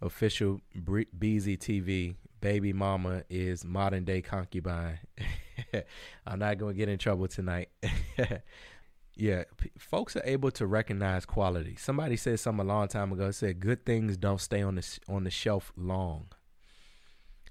Official 0.02 0.62
BZ 0.78 1.58
TV 1.58 2.16
baby 2.42 2.74
mama 2.74 3.24
is 3.30 3.64
modern 3.64 4.04
day 4.04 4.22
concubine. 4.22 5.00
I'm 6.28 6.40
not 6.40 6.58
gonna 6.58 6.74
get 6.74 6.90
in 6.90 6.98
trouble 6.98 7.28
tonight. 7.28 7.70
yeah, 9.16 9.44
p- 9.58 9.72
folks 9.78 10.16
are 10.16 10.24
able 10.26 10.52
to 10.52 10.68
recognize 10.68 11.26
quality. 11.26 11.76
Somebody 11.78 12.18
said 12.18 12.40
something 12.40 12.66
a 12.66 12.68
long 12.68 12.88
time 12.88 13.12
ago. 13.12 13.32
Said 13.32 13.60
good 13.60 13.86
things 13.86 14.18
don't 14.18 14.42
stay 14.42 14.62
on 14.62 14.76
the 14.76 14.82
sh- 14.82 15.00
on 15.08 15.24
the 15.24 15.30
shelf 15.30 15.72
long. 15.78 16.28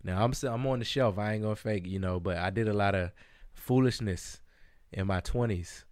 Now 0.02 0.22
I'm 0.22 0.32
I'm 0.46 0.66
on 0.66 0.80
the 0.80 0.84
shelf. 0.84 1.18
I 1.18 1.32
ain't 1.32 1.42
gonna 1.42 1.56
fake, 1.56 1.86
you 1.86 1.98
know, 1.98 2.20
but 2.20 2.36
I 2.36 2.50
did 2.50 2.68
a 2.68 2.74
lot 2.74 2.94
of 2.94 3.10
foolishness 3.54 4.40
in 4.92 5.06
my 5.06 5.20
20s. 5.20 5.84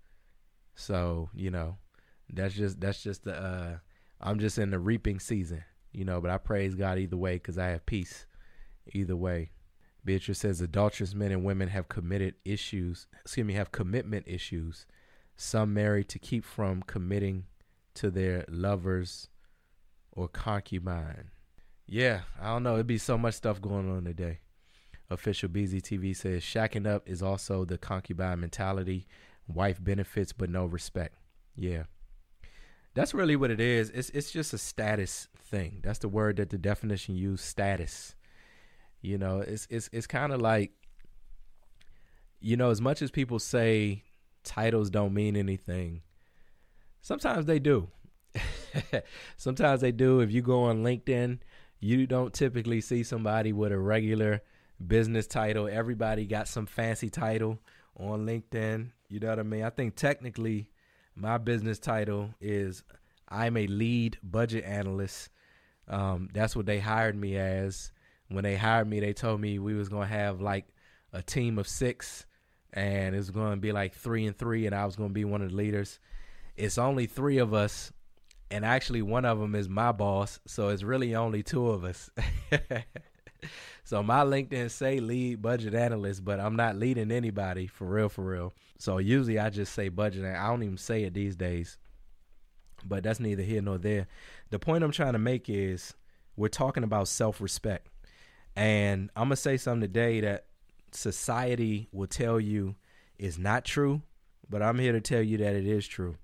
So, 0.74 1.30
you 1.34 1.50
know, 1.50 1.76
that's 2.32 2.54
just 2.54 2.80
that's 2.80 3.02
just 3.02 3.24
the 3.24 3.34
uh 3.34 3.78
I'm 4.20 4.38
just 4.38 4.58
in 4.58 4.70
the 4.70 4.78
reaping 4.78 5.18
season, 5.18 5.64
you 5.92 6.04
know, 6.04 6.20
but 6.20 6.30
I 6.30 6.38
praise 6.38 6.74
God 6.74 6.98
either 6.98 7.16
way 7.16 7.38
cuz 7.38 7.58
I 7.58 7.68
have 7.68 7.86
peace 7.86 8.26
either 8.92 9.16
way. 9.16 9.50
Beatrice 10.04 10.40
says 10.40 10.60
adulterous 10.60 11.14
men 11.14 11.30
and 11.30 11.44
women 11.44 11.68
have 11.68 11.88
committed 11.88 12.34
issues, 12.44 13.06
excuse 13.20 13.46
me, 13.46 13.54
have 13.54 13.72
commitment 13.72 14.26
issues. 14.26 14.86
Some 15.36 15.72
marry 15.72 16.04
to 16.04 16.18
keep 16.18 16.44
from 16.44 16.82
committing 16.82 17.44
to 17.94 18.10
their 18.10 18.44
lovers 18.48 19.28
or 20.10 20.28
concubine. 20.28 21.30
Yeah, 21.86 22.22
I 22.40 22.46
don't 22.48 22.62
know. 22.62 22.74
It'd 22.74 22.86
be 22.86 22.98
so 22.98 23.16
much 23.16 23.34
stuff 23.34 23.60
going 23.60 23.90
on 23.90 24.04
today. 24.04 24.40
Official 25.10 25.48
BZTV 25.48 26.16
says 26.16 26.42
shacking 26.42 26.86
up 26.86 27.08
is 27.08 27.22
also 27.22 27.64
the 27.64 27.78
concubine 27.78 28.40
mentality. 28.40 29.06
Wife 29.46 29.82
benefits 29.82 30.32
but 30.32 30.50
no 30.50 30.64
respect. 30.66 31.16
Yeah. 31.56 31.84
That's 32.94 33.14
really 33.14 33.36
what 33.36 33.50
it 33.50 33.60
is. 33.60 33.90
It's 33.90 34.10
it's 34.10 34.30
just 34.30 34.52
a 34.52 34.58
status 34.58 35.28
thing. 35.36 35.80
That's 35.82 35.98
the 35.98 36.08
word 36.08 36.36
that 36.36 36.50
the 36.50 36.58
definition 36.58 37.14
used, 37.14 37.44
status. 37.44 38.14
You 39.02 39.18
know, 39.18 39.40
it's 39.40 39.66
it's 39.68 39.90
it's 39.92 40.06
kind 40.06 40.32
of 40.32 40.40
like 40.40 40.72
you 42.40 42.56
know, 42.56 42.70
as 42.70 42.80
much 42.80 43.02
as 43.02 43.10
people 43.10 43.38
say 43.38 44.02
titles 44.42 44.90
don't 44.90 45.14
mean 45.14 45.36
anything, 45.36 46.02
sometimes 47.00 47.46
they 47.46 47.58
do. 47.58 47.88
sometimes 49.36 49.80
they 49.80 49.92
do. 49.92 50.20
If 50.20 50.32
you 50.32 50.42
go 50.42 50.64
on 50.64 50.82
LinkedIn, 50.82 51.38
you 51.78 52.06
don't 52.06 52.32
typically 52.32 52.80
see 52.80 53.02
somebody 53.02 53.52
with 53.52 53.72
a 53.72 53.78
regular 53.78 54.42
business 54.84 55.26
title. 55.26 55.68
Everybody 55.70 56.26
got 56.26 56.48
some 56.48 56.66
fancy 56.66 57.10
title 57.10 57.58
on 57.96 58.26
LinkedIn. 58.26 58.90
You 59.08 59.20
know 59.20 59.28
what 59.28 59.38
I 59.38 59.44
mean? 59.44 59.62
I 59.62 59.70
think 59.70 59.94
technically 59.94 60.68
my 61.14 61.38
business 61.38 61.78
title 61.78 62.30
is 62.40 62.82
I'm 63.28 63.56
a 63.56 63.66
lead 63.66 64.18
budget 64.22 64.64
analyst. 64.64 65.28
Um, 65.88 66.28
that's 66.32 66.56
what 66.56 66.66
they 66.66 66.80
hired 66.80 67.16
me 67.16 67.36
as. 67.36 67.92
When 68.32 68.44
they 68.44 68.56
hired 68.56 68.88
me, 68.88 69.00
they 69.00 69.12
told 69.12 69.40
me 69.40 69.58
we 69.58 69.74
was 69.74 69.88
gonna 69.88 70.06
have 70.06 70.40
like 70.40 70.66
a 71.12 71.22
team 71.22 71.58
of 71.58 71.68
six, 71.68 72.26
and 72.72 73.14
it 73.14 73.18
was 73.18 73.30
gonna 73.30 73.56
be 73.56 73.72
like 73.72 73.94
three 73.94 74.26
and 74.26 74.36
three, 74.36 74.66
and 74.66 74.74
I 74.74 74.84
was 74.86 74.96
gonna 74.96 75.10
be 75.10 75.24
one 75.24 75.42
of 75.42 75.50
the 75.50 75.56
leaders. 75.56 76.00
It's 76.56 76.78
only 76.78 77.06
three 77.06 77.38
of 77.38 77.54
us, 77.54 77.92
and 78.50 78.64
actually 78.64 79.02
one 79.02 79.24
of 79.24 79.38
them 79.38 79.54
is 79.54 79.68
my 79.68 79.92
boss, 79.92 80.40
so 80.46 80.68
it's 80.68 80.82
really 80.82 81.14
only 81.14 81.42
two 81.42 81.68
of 81.68 81.84
us. 81.84 82.10
so 83.84 84.02
my 84.02 84.22
LinkedIn 84.24 84.70
say 84.70 85.00
lead 85.00 85.42
budget 85.42 85.74
analyst, 85.74 86.24
but 86.24 86.40
I'm 86.40 86.56
not 86.56 86.76
leading 86.76 87.10
anybody 87.10 87.66
for 87.66 87.86
real, 87.86 88.08
for 88.08 88.24
real. 88.24 88.54
So 88.78 88.98
usually 88.98 89.38
I 89.38 89.50
just 89.50 89.72
say 89.74 89.88
budget. 89.88 90.24
I 90.24 90.48
don't 90.48 90.62
even 90.62 90.78
say 90.78 91.04
it 91.04 91.14
these 91.14 91.36
days. 91.36 91.78
But 92.84 93.04
that's 93.04 93.20
neither 93.20 93.42
here 93.42 93.62
nor 93.62 93.78
there. 93.78 94.08
The 94.50 94.58
point 94.58 94.82
I'm 94.82 94.90
trying 94.90 95.12
to 95.12 95.18
make 95.18 95.48
is 95.48 95.94
we're 96.36 96.48
talking 96.48 96.82
about 96.82 97.08
self 97.08 97.40
respect. 97.40 97.91
And 98.56 99.10
I'm 99.16 99.24
gonna 99.24 99.36
say 99.36 99.56
something 99.56 99.80
today 99.80 100.20
that 100.20 100.46
society 100.92 101.88
will 101.92 102.06
tell 102.06 102.38
you 102.38 102.74
is 103.18 103.38
not 103.38 103.64
true, 103.64 104.02
but 104.48 104.62
I'm 104.62 104.78
here 104.78 104.92
to 104.92 105.00
tell 105.00 105.22
you 105.22 105.38
that 105.38 105.54
it 105.54 105.66
is 105.66 105.86
true. 105.86 106.16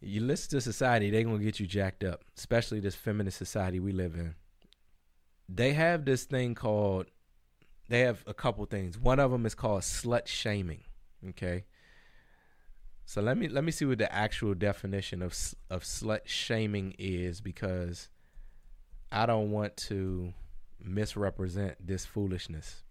You 0.00 0.20
listen 0.20 0.50
to 0.50 0.60
society, 0.60 1.10
they're 1.10 1.24
gonna 1.24 1.38
get 1.38 1.60
you 1.60 1.66
jacked 1.66 2.04
up, 2.04 2.24
especially 2.36 2.80
this 2.80 2.94
feminist 2.94 3.38
society 3.38 3.80
we 3.80 3.92
live 3.92 4.14
in. 4.14 4.34
They 5.48 5.72
have 5.72 6.04
this 6.04 6.24
thing 6.24 6.54
called 6.54 7.06
they 7.88 8.00
have 8.00 8.22
a 8.26 8.34
couple 8.34 8.64
things. 8.66 8.98
One 8.98 9.18
of 9.18 9.30
them 9.30 9.46
is 9.46 9.54
called 9.54 9.82
slut 9.82 10.26
shaming. 10.26 10.84
Okay. 11.30 11.64
So 13.06 13.22
let 13.22 13.38
me 13.38 13.48
let 13.48 13.64
me 13.64 13.72
see 13.72 13.86
what 13.86 13.98
the 13.98 14.12
actual 14.12 14.54
definition 14.54 15.22
of 15.22 15.32
of 15.70 15.84
slut 15.84 16.26
shaming 16.26 16.94
is 16.98 17.40
because 17.40 18.08
I 19.10 19.24
don't 19.24 19.50
want 19.50 19.76
to 19.88 20.34
misrepresent 20.82 21.74
this 21.84 22.04
foolishness. 22.04 22.82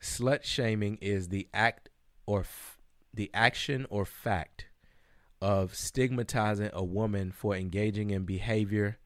Slut 0.00 0.44
shaming 0.44 0.98
is 1.00 1.28
the 1.28 1.48
act 1.52 1.88
or 2.26 2.40
f- 2.40 2.78
the 3.12 3.30
action 3.34 3.86
or 3.90 4.04
fact 4.04 4.66
of 5.40 5.74
stigmatizing 5.74 6.70
a 6.72 6.84
woman 6.84 7.32
for 7.32 7.54
engaging 7.54 8.10
in 8.10 8.24
behavior 8.24 8.98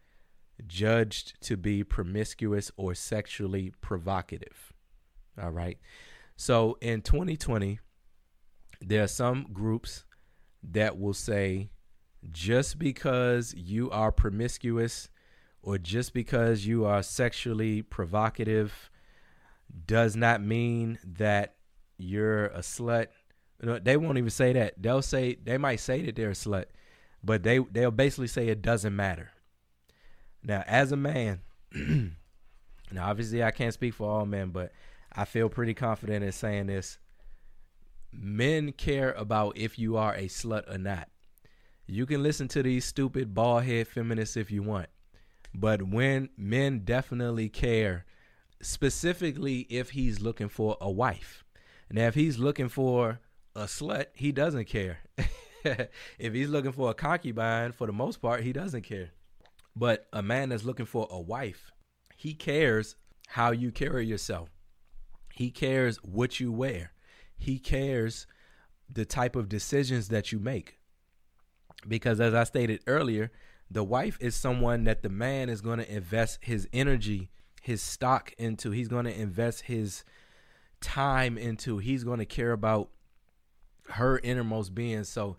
judged 0.66 1.40
to 1.42 1.56
be 1.56 1.82
promiscuous 1.82 2.70
or 2.76 2.94
sexually 2.94 3.72
provocative. 3.80 4.72
All 5.40 5.50
right. 5.50 5.78
So 6.36 6.76
in 6.80 7.02
2020, 7.02 7.80
there 8.80 9.02
are 9.02 9.08
some 9.08 9.46
groups 9.52 10.04
that 10.62 10.98
will 10.98 11.14
say 11.14 11.70
just 12.30 12.78
because 12.78 13.54
you 13.54 13.90
are 13.90 14.12
promiscuous 14.12 15.08
or 15.62 15.78
just 15.78 16.12
because 16.12 16.66
you 16.66 16.84
are 16.84 17.02
sexually 17.02 17.82
provocative 17.82 18.90
does 19.86 20.16
not 20.16 20.42
mean 20.42 20.98
that 21.04 21.54
you're 21.98 22.46
a 22.46 22.58
slut. 22.58 23.08
You 23.60 23.68
know, 23.68 23.78
they 23.78 23.96
won't 23.96 24.18
even 24.18 24.30
say 24.30 24.52
that. 24.54 24.74
They'll 24.80 25.02
say 25.02 25.36
they 25.42 25.58
might 25.58 25.80
say 25.80 26.04
that 26.06 26.16
they're 26.16 26.30
a 26.30 26.34
slut, 26.34 26.66
but 27.22 27.42
they 27.42 27.58
they'll 27.58 27.90
basically 27.90 28.26
say 28.26 28.48
it 28.48 28.62
doesn't 28.62 28.94
matter. 28.94 29.30
Now, 30.42 30.64
as 30.66 30.90
a 30.90 30.96
man, 30.96 31.40
now 31.72 33.08
obviously 33.08 33.44
I 33.44 33.52
can't 33.52 33.72
speak 33.72 33.94
for 33.94 34.10
all 34.10 34.26
men, 34.26 34.50
but 34.50 34.72
I 35.14 35.24
feel 35.24 35.48
pretty 35.48 35.74
confident 35.74 36.24
in 36.24 36.32
saying 36.32 36.66
this. 36.66 36.98
Men 38.12 38.72
care 38.72 39.12
about 39.12 39.56
if 39.56 39.78
you 39.78 39.96
are 39.96 40.14
a 40.14 40.24
slut 40.24 40.70
or 40.72 40.78
not. 40.78 41.08
You 41.86 42.06
can 42.06 42.22
listen 42.22 42.48
to 42.48 42.62
these 42.62 42.84
stupid 42.84 43.34
bald 43.34 43.64
head 43.64 43.88
feminists 43.88 44.36
if 44.36 44.50
you 44.50 44.62
want. 44.62 44.88
But 45.54 45.82
when 45.82 46.30
men 46.36 46.80
definitely 46.80 47.48
care, 47.48 48.04
specifically 48.62 49.60
if 49.68 49.90
he's 49.90 50.20
looking 50.20 50.48
for 50.48 50.76
a 50.80 50.90
wife. 50.90 51.44
Now, 51.90 52.06
if 52.06 52.14
he's 52.14 52.38
looking 52.38 52.68
for 52.68 53.20
a 53.54 53.64
slut, 53.64 54.06
he 54.14 54.32
doesn't 54.32 54.64
care. 54.64 55.00
if 55.64 56.32
he's 56.32 56.48
looking 56.48 56.72
for 56.72 56.90
a 56.90 56.94
concubine, 56.94 57.72
for 57.72 57.86
the 57.86 57.92
most 57.92 58.22
part, 58.22 58.42
he 58.42 58.52
doesn't 58.52 58.82
care. 58.82 59.10
But 59.76 60.06
a 60.12 60.22
man 60.22 60.48
that's 60.48 60.64
looking 60.64 60.86
for 60.86 61.06
a 61.10 61.20
wife, 61.20 61.70
he 62.16 62.34
cares 62.34 62.96
how 63.28 63.50
you 63.50 63.70
carry 63.70 64.06
yourself. 64.06 64.50
He 65.34 65.50
cares 65.50 65.96
what 66.02 66.40
you 66.40 66.52
wear. 66.52 66.92
He 67.36 67.58
cares 67.58 68.26
the 68.90 69.04
type 69.04 69.36
of 69.36 69.48
decisions 69.48 70.08
that 70.08 70.32
you 70.32 70.38
make. 70.38 70.78
Because 71.88 72.20
as 72.20 72.34
I 72.34 72.44
stated 72.44 72.82
earlier, 72.86 73.32
the 73.72 73.84
wife 73.84 74.18
is 74.20 74.34
someone 74.34 74.84
that 74.84 75.02
the 75.02 75.08
man 75.08 75.48
is 75.48 75.60
going 75.60 75.78
to 75.78 75.90
invest 75.90 76.38
his 76.42 76.68
energy, 76.72 77.30
his 77.62 77.80
stock 77.80 78.32
into. 78.38 78.70
He's 78.70 78.88
going 78.88 79.06
to 79.06 79.18
invest 79.18 79.62
his 79.62 80.04
time 80.80 81.38
into. 81.38 81.78
He's 81.78 82.04
going 82.04 82.18
to 82.18 82.26
care 82.26 82.52
about 82.52 82.90
her 83.90 84.18
innermost 84.18 84.74
being. 84.74 85.04
So 85.04 85.36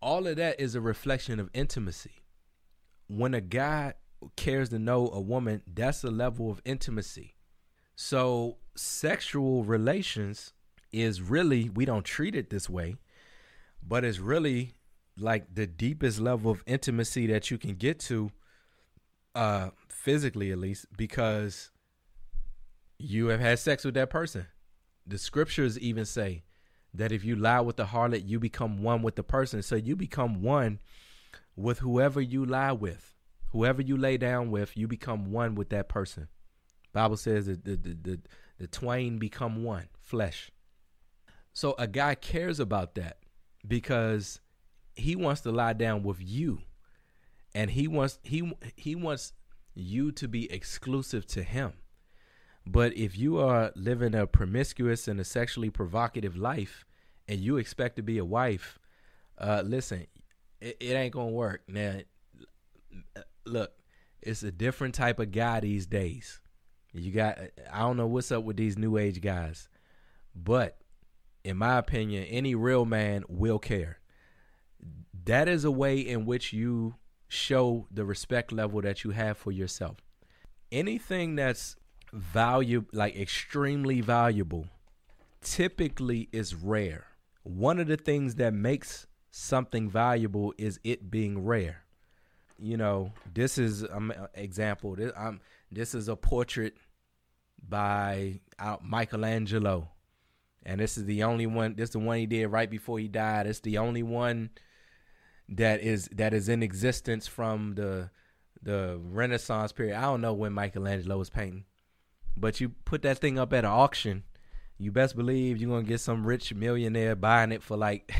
all 0.00 0.26
of 0.26 0.36
that 0.36 0.60
is 0.60 0.74
a 0.74 0.80
reflection 0.80 1.40
of 1.40 1.50
intimacy. 1.52 2.22
When 3.08 3.34
a 3.34 3.40
guy 3.40 3.94
cares 4.36 4.68
to 4.70 4.78
know 4.78 5.10
a 5.10 5.20
woman, 5.20 5.62
that's 5.66 6.04
a 6.04 6.10
level 6.10 6.50
of 6.50 6.62
intimacy. 6.64 7.34
So 7.96 8.58
sexual 8.76 9.64
relations 9.64 10.52
is 10.92 11.20
really 11.20 11.68
we 11.68 11.84
don't 11.84 12.04
treat 12.04 12.34
it 12.34 12.50
this 12.50 12.68
way, 12.68 12.96
but 13.82 14.04
it's 14.04 14.18
really 14.18 14.74
like 15.18 15.54
the 15.54 15.66
deepest 15.66 16.20
level 16.20 16.50
of 16.50 16.62
intimacy 16.66 17.26
that 17.26 17.50
you 17.50 17.58
can 17.58 17.74
get 17.74 17.98
to 17.98 18.30
uh 19.34 19.70
physically 19.88 20.52
at 20.52 20.58
least 20.58 20.86
because 20.96 21.70
you 22.98 23.28
have 23.28 23.40
had 23.40 23.58
sex 23.58 23.84
with 23.84 23.94
that 23.94 24.10
person. 24.10 24.46
The 25.06 25.18
scriptures 25.18 25.78
even 25.78 26.04
say 26.04 26.44
that 26.94 27.10
if 27.10 27.24
you 27.24 27.34
lie 27.34 27.60
with 27.60 27.76
the 27.76 27.86
harlot 27.86 28.28
you 28.28 28.38
become 28.38 28.82
one 28.82 29.02
with 29.02 29.16
the 29.16 29.24
person. 29.24 29.62
So 29.62 29.74
you 29.74 29.96
become 29.96 30.42
one 30.42 30.78
with 31.56 31.80
whoever 31.80 32.20
you 32.20 32.44
lie 32.44 32.72
with. 32.72 33.14
Whoever 33.50 33.82
you 33.82 33.96
lay 33.96 34.16
down 34.16 34.50
with 34.50 34.76
you 34.76 34.86
become 34.86 35.32
one 35.32 35.54
with 35.54 35.70
that 35.70 35.88
person. 35.88 36.28
Bible 36.92 37.16
says 37.16 37.46
that 37.46 37.64
the, 37.64 37.76
the, 37.76 37.94
the, 37.94 38.20
the 38.58 38.66
twain 38.66 39.18
become 39.18 39.64
one 39.64 39.88
flesh. 39.98 40.50
So 41.52 41.74
a 41.78 41.86
guy 41.86 42.14
cares 42.14 42.60
about 42.60 42.94
that 42.94 43.18
because 43.66 44.40
he 44.94 45.16
wants 45.16 45.40
to 45.42 45.52
lie 45.52 45.72
down 45.72 46.02
with 46.02 46.18
you. 46.20 46.60
And 47.54 47.70
he 47.70 47.86
wants 47.86 48.18
he 48.22 48.52
he 48.76 48.94
wants 48.94 49.32
you 49.74 50.12
to 50.12 50.28
be 50.28 50.50
exclusive 50.50 51.26
to 51.28 51.42
him. 51.42 51.74
But 52.66 52.96
if 52.96 53.18
you 53.18 53.38
are 53.38 53.72
living 53.74 54.14
a 54.14 54.26
promiscuous 54.26 55.08
and 55.08 55.20
a 55.20 55.24
sexually 55.24 55.70
provocative 55.70 56.36
life 56.36 56.86
and 57.28 57.40
you 57.40 57.56
expect 57.56 57.96
to 57.96 58.02
be 58.02 58.18
a 58.18 58.24
wife 58.24 58.78
uh 59.38 59.62
listen 59.64 60.06
it, 60.60 60.76
it 60.80 60.92
ain't 60.92 61.14
gonna 61.14 61.30
work 61.30 61.62
now 61.66 61.98
look 63.46 63.72
it's 64.20 64.42
a 64.42 64.52
different 64.52 64.94
type 64.94 65.18
of 65.18 65.32
guy 65.32 65.58
these 65.60 65.86
days. 65.86 66.40
You 66.92 67.10
got 67.10 67.38
i 67.72 67.80
don't 67.80 67.96
know 67.96 68.06
what's 68.06 68.30
up 68.30 68.44
with 68.44 68.56
these 68.56 68.76
new 68.76 68.98
age 68.98 69.20
guys 69.20 69.68
but 70.34 70.78
in 71.42 71.56
my 71.56 71.78
opinion 71.78 72.24
any 72.24 72.54
real 72.54 72.84
man 72.84 73.24
will 73.28 73.58
care 73.58 73.98
that 75.24 75.48
is 75.48 75.64
a 75.64 75.70
way 75.70 75.98
in 75.98 76.26
which 76.26 76.52
you 76.52 76.94
show 77.28 77.86
the 77.90 78.04
respect 78.04 78.52
level 78.52 78.82
that 78.82 79.04
you 79.04 79.10
have 79.10 79.38
for 79.38 79.52
yourself. 79.52 79.96
Anything 80.70 81.36
that's 81.36 81.76
value 82.12 82.84
like 82.92 83.16
extremely 83.16 84.00
valuable 84.00 84.66
typically 85.40 86.28
is 86.32 86.54
rare. 86.54 87.06
One 87.42 87.78
of 87.78 87.88
the 87.88 87.96
things 87.96 88.36
that 88.36 88.52
makes 88.52 89.06
something 89.30 89.88
valuable 89.88 90.54
is 90.58 90.78
it 90.84 91.10
being 91.10 91.44
rare. 91.44 91.84
You 92.58 92.76
know, 92.76 93.12
this 93.32 93.58
is 93.58 93.82
an 93.82 93.90
um, 93.92 94.12
example. 94.34 94.94
This, 94.94 95.12
this 95.70 95.94
is 95.94 96.08
a 96.08 96.14
portrait 96.14 96.74
by 97.66 98.40
uh, 98.58 98.76
Michelangelo, 98.82 99.88
and 100.64 100.80
this 100.80 100.96
is 100.96 101.06
the 101.06 101.24
only 101.24 101.46
one. 101.46 101.74
This 101.74 101.88
is 101.88 101.92
the 101.94 101.98
one 101.98 102.18
he 102.18 102.26
did 102.26 102.46
right 102.46 102.70
before 102.70 102.98
he 102.98 103.08
died. 103.08 103.46
It's 103.46 103.60
the 103.60 103.78
only 103.78 104.04
one 104.04 104.50
that 105.48 105.82
is 105.82 106.08
that 106.12 106.32
is 106.32 106.48
in 106.48 106.62
existence 106.62 107.26
from 107.26 107.74
the 107.74 108.10
the 108.62 108.98
Renaissance 109.02 109.72
period. 109.72 109.96
I 109.96 110.02
don't 110.02 110.20
know 110.20 110.32
when 110.32 110.52
Michelangelo 110.52 111.18
was 111.18 111.30
painting, 111.30 111.64
but 112.36 112.60
you 112.60 112.70
put 112.70 113.02
that 113.02 113.18
thing 113.18 113.38
up 113.38 113.52
at 113.52 113.64
an 113.64 113.70
auction, 113.70 114.22
you 114.78 114.92
best 114.92 115.16
believe 115.16 115.58
you're 115.58 115.70
gonna 115.70 115.82
get 115.82 116.00
some 116.00 116.26
rich 116.26 116.54
millionaire 116.54 117.16
buying 117.16 117.52
it 117.52 117.62
for 117.62 117.76
like 117.76 118.12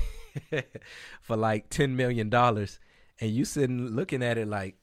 for 1.20 1.36
like 1.36 1.70
ten 1.70 1.96
million 1.96 2.28
dollars, 2.28 2.80
and 3.20 3.30
you 3.30 3.44
sitting 3.44 3.88
looking 3.88 4.22
at 4.22 4.38
it 4.38 4.48
like, 4.48 4.76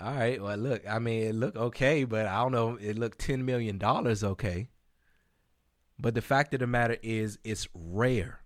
all 0.00 0.14
right, 0.14 0.42
well 0.42 0.56
look, 0.56 0.82
I 0.88 0.98
mean 0.98 1.22
it 1.22 1.34
looked 1.34 1.56
okay, 1.56 2.04
but 2.04 2.26
I 2.26 2.42
don't 2.42 2.52
know, 2.52 2.76
it 2.80 2.98
looked 2.98 3.18
ten 3.18 3.44
million 3.44 3.78
dollars 3.78 4.22
okay. 4.22 4.68
But 5.98 6.14
the 6.14 6.22
fact 6.22 6.52
of 6.54 6.60
the 6.60 6.66
matter 6.66 6.98
is, 7.02 7.38
it's 7.42 7.68
rare. 7.74 8.40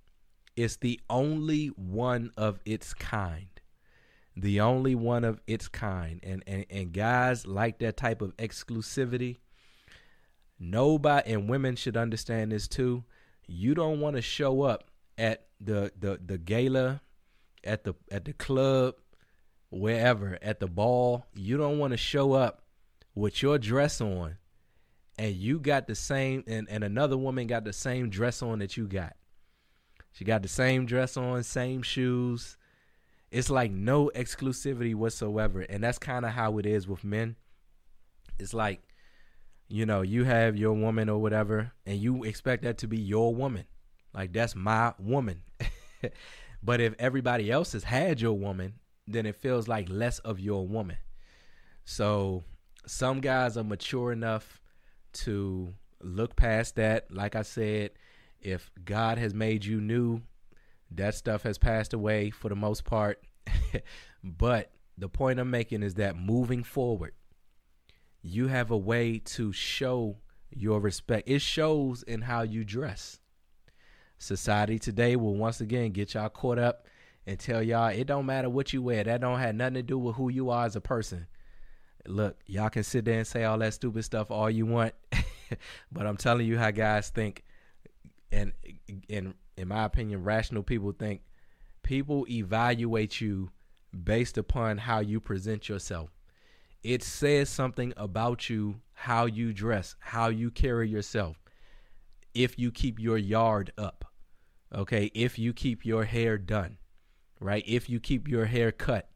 It's 0.60 0.76
the 0.76 1.00
only 1.08 1.68
one 1.68 2.32
of 2.36 2.60
its 2.66 2.92
kind. 2.92 3.48
The 4.36 4.60
only 4.60 4.94
one 4.94 5.24
of 5.24 5.40
its 5.46 5.68
kind. 5.68 6.20
And 6.22 6.42
and, 6.46 6.66
and 6.68 6.92
guys 6.92 7.46
like 7.46 7.78
that 7.78 7.96
type 7.96 8.20
of 8.20 8.36
exclusivity. 8.36 9.38
Nobody 10.58 11.32
and 11.32 11.48
women 11.48 11.76
should 11.76 11.96
understand 11.96 12.52
this 12.52 12.68
too. 12.68 13.04
You 13.46 13.74
don't 13.74 14.00
want 14.00 14.16
to 14.16 14.22
show 14.22 14.62
up 14.62 14.90
at 15.16 15.46
the, 15.60 15.92
the 15.98 16.20
the 16.24 16.36
gala, 16.36 17.00
at 17.64 17.84
the 17.84 17.94
at 18.10 18.26
the 18.26 18.34
club, 18.34 18.96
wherever, 19.70 20.38
at 20.42 20.60
the 20.60 20.68
ball. 20.68 21.24
You 21.34 21.56
don't 21.56 21.78
want 21.78 21.92
to 21.92 21.96
show 21.96 22.34
up 22.34 22.62
with 23.14 23.42
your 23.42 23.58
dress 23.58 24.02
on 24.02 24.36
and 25.18 25.34
you 25.34 25.58
got 25.58 25.86
the 25.86 25.94
same 25.94 26.44
and, 26.46 26.68
and 26.70 26.84
another 26.84 27.16
woman 27.16 27.46
got 27.46 27.64
the 27.64 27.72
same 27.72 28.08
dress 28.08 28.42
on 28.42 28.60
that 28.60 28.76
you 28.76 28.86
got 28.86 29.16
she 30.12 30.24
got 30.24 30.42
the 30.42 30.48
same 30.48 30.86
dress 30.86 31.16
on, 31.16 31.42
same 31.42 31.82
shoes. 31.82 32.56
It's 33.30 33.50
like 33.50 33.70
no 33.70 34.10
exclusivity 34.14 34.94
whatsoever. 34.94 35.60
And 35.60 35.82
that's 35.82 35.98
kind 35.98 36.24
of 36.24 36.32
how 36.32 36.58
it 36.58 36.66
is 36.66 36.88
with 36.88 37.04
men. 37.04 37.36
It's 38.38 38.54
like, 38.54 38.80
you 39.68 39.86
know, 39.86 40.02
you 40.02 40.24
have 40.24 40.56
your 40.56 40.72
woman 40.72 41.08
or 41.08 41.18
whatever, 41.18 41.72
and 41.86 41.98
you 41.98 42.24
expect 42.24 42.64
that 42.64 42.78
to 42.78 42.88
be 42.88 42.98
your 42.98 43.34
woman. 43.34 43.66
Like 44.12 44.32
that's 44.32 44.56
my 44.56 44.94
woman. 44.98 45.42
but 46.62 46.80
if 46.80 46.94
everybody 46.98 47.50
else 47.50 47.72
has 47.72 47.84
had 47.84 48.20
your 48.20 48.32
woman, 48.32 48.74
then 49.06 49.26
it 49.26 49.36
feels 49.36 49.68
like 49.68 49.88
less 49.88 50.18
of 50.20 50.40
your 50.40 50.66
woman. 50.66 50.96
So 51.84 52.42
some 52.86 53.20
guys 53.20 53.56
are 53.56 53.64
mature 53.64 54.12
enough 54.12 54.60
to 55.12 55.74
look 56.02 56.36
past 56.36 56.76
that. 56.76 57.12
Like 57.12 57.36
I 57.36 57.42
said, 57.42 57.90
if 58.40 58.70
God 58.84 59.18
has 59.18 59.34
made 59.34 59.64
you 59.64 59.80
new, 59.80 60.22
that 60.90 61.14
stuff 61.14 61.42
has 61.42 61.58
passed 61.58 61.92
away 61.92 62.30
for 62.30 62.48
the 62.48 62.56
most 62.56 62.84
part. 62.84 63.22
but 64.24 64.72
the 64.98 65.08
point 65.08 65.38
I'm 65.38 65.50
making 65.50 65.82
is 65.82 65.94
that 65.94 66.16
moving 66.16 66.62
forward, 66.62 67.12
you 68.22 68.48
have 68.48 68.70
a 68.70 68.76
way 68.76 69.18
to 69.18 69.52
show 69.52 70.16
your 70.50 70.80
respect. 70.80 71.28
It 71.28 71.40
shows 71.40 72.02
in 72.02 72.22
how 72.22 72.42
you 72.42 72.64
dress. 72.64 73.20
Society 74.18 74.78
today 74.78 75.16
will 75.16 75.34
once 75.34 75.60
again 75.60 75.92
get 75.92 76.14
y'all 76.14 76.28
caught 76.28 76.58
up 76.58 76.86
and 77.26 77.38
tell 77.38 77.62
y'all 77.62 77.88
it 77.88 78.06
don't 78.06 78.26
matter 78.26 78.50
what 78.50 78.72
you 78.72 78.82
wear. 78.82 79.04
That 79.04 79.20
don't 79.20 79.38
have 79.38 79.54
nothing 79.54 79.74
to 79.74 79.82
do 79.82 79.98
with 79.98 80.16
who 80.16 80.28
you 80.28 80.50
are 80.50 80.66
as 80.66 80.76
a 80.76 80.80
person. 80.80 81.26
Look, 82.06 82.38
y'all 82.46 82.70
can 82.70 82.82
sit 82.82 83.04
there 83.04 83.18
and 83.18 83.26
say 83.26 83.44
all 83.44 83.58
that 83.58 83.74
stupid 83.74 84.04
stuff 84.04 84.30
all 84.30 84.50
you 84.50 84.66
want, 84.66 84.94
but 85.92 86.06
I'm 86.06 86.16
telling 86.16 86.46
you 86.46 86.58
how 86.58 86.70
guys 86.70 87.10
think, 87.10 87.44
and 88.32 88.52
in 89.08 89.34
in 89.56 89.68
my 89.68 89.84
opinion, 89.84 90.24
rational 90.24 90.62
people 90.62 90.92
think. 90.92 91.22
People 91.82 92.26
evaluate 92.28 93.20
you 93.20 93.50
based 94.04 94.38
upon 94.38 94.78
how 94.78 95.00
you 95.00 95.20
present 95.20 95.68
yourself. 95.68 96.10
It 96.82 97.02
says 97.02 97.48
something 97.48 97.92
about 97.96 98.48
you, 98.48 98.80
how 98.92 99.26
you 99.26 99.52
dress, 99.52 99.96
how 99.98 100.28
you 100.28 100.50
carry 100.50 100.88
yourself. 100.88 101.38
If 102.34 102.58
you 102.58 102.70
keep 102.70 102.98
your 102.98 103.18
yard 103.18 103.72
up, 103.76 104.04
okay, 104.74 105.10
if 105.14 105.38
you 105.38 105.52
keep 105.52 105.84
your 105.84 106.04
hair 106.04 106.38
done, 106.38 106.78
right? 107.40 107.64
If 107.66 107.90
you 107.90 108.00
keep 108.00 108.28
your 108.28 108.46
hair 108.46 108.72
cut, 108.72 109.10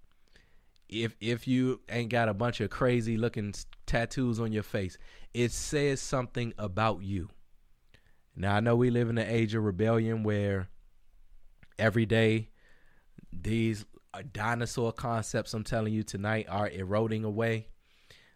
if 0.88 1.16
if 1.20 1.48
you 1.48 1.80
ain't 1.88 2.10
got 2.10 2.28
a 2.28 2.34
bunch 2.34 2.60
of 2.60 2.70
crazy 2.70 3.16
looking 3.16 3.54
tattoos 3.86 4.40
on 4.40 4.52
your 4.52 4.62
face, 4.62 4.98
it 5.32 5.52
says 5.52 6.00
something 6.00 6.52
about 6.58 7.02
you. 7.02 7.30
Now 8.36 8.56
I 8.56 8.60
know 8.60 8.76
we 8.76 8.90
live 8.90 9.10
in 9.10 9.18
an 9.18 9.28
age 9.28 9.54
of 9.54 9.64
rebellion 9.64 10.22
where 10.22 10.68
every 11.78 12.06
day 12.06 12.50
these 13.32 13.84
dinosaur 14.32 14.92
concepts 14.92 15.54
I'm 15.54 15.64
telling 15.64 15.92
you 15.92 16.02
tonight 16.02 16.46
are 16.48 16.68
eroding 16.68 17.24
away. 17.24 17.68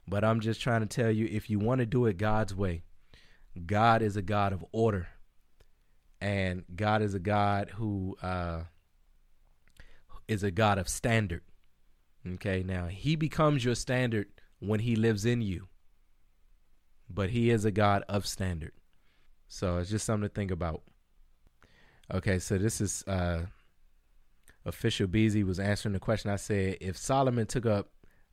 But 0.07 0.25
I'm 0.25 0.41
just 0.41 0.61
trying 0.61 0.81
to 0.81 0.87
tell 0.87 1.11
you 1.11 1.29
if 1.31 1.51
you 1.51 1.59
want 1.59 1.81
to 1.81 1.87
do 1.87 2.07
it 2.07 2.17
God's 2.17 2.55
way, 2.55 2.83
God 3.67 4.03
is 4.03 4.17
a 4.17 4.23
God 4.23 4.53
of 4.53 4.65
order. 4.73 5.09
And 6.21 6.65
God 6.75 7.03
is 7.03 7.15
a 7.15 7.21
God 7.21 7.71
who 7.77 8.17
uh, 8.23 8.63
is 10.27 10.43
a 10.43 10.51
God 10.51 10.79
of 10.79 10.89
standard. 10.89 11.43
Okay, 12.27 12.63
now 12.65 12.87
He 12.87 13.15
becomes 13.17 13.65
your 13.65 13.75
standard 13.75 14.29
when 14.59 14.81
He 14.81 14.97
lives 14.97 15.25
in 15.25 15.43
you. 15.43 15.69
But 17.09 17.31
He 17.31 17.51
is 17.51 17.65
a 17.65 17.71
God 17.71 18.03
of 18.09 18.27
standard. 18.27 18.73
So 19.49 19.79
it's 19.79 19.91
just 19.91 20.07
something 20.07 20.29
to 20.29 20.35
think 20.35 20.51
about. 20.51 20.83
Okay, 22.13 22.39
so 22.39 22.57
this 22.59 22.81
is 22.81 23.03
uh, 23.07 23.47
official 24.65 25.07
Beezy 25.07 25.45
was 25.45 25.59
answering 25.59 25.95
the 25.95 25.99
question. 25.99 26.31
I 26.31 26.37
said, 26.37 26.79
if 26.81 26.97
Solomon 26.97 27.47
took 27.47 27.67
up 27.67 27.91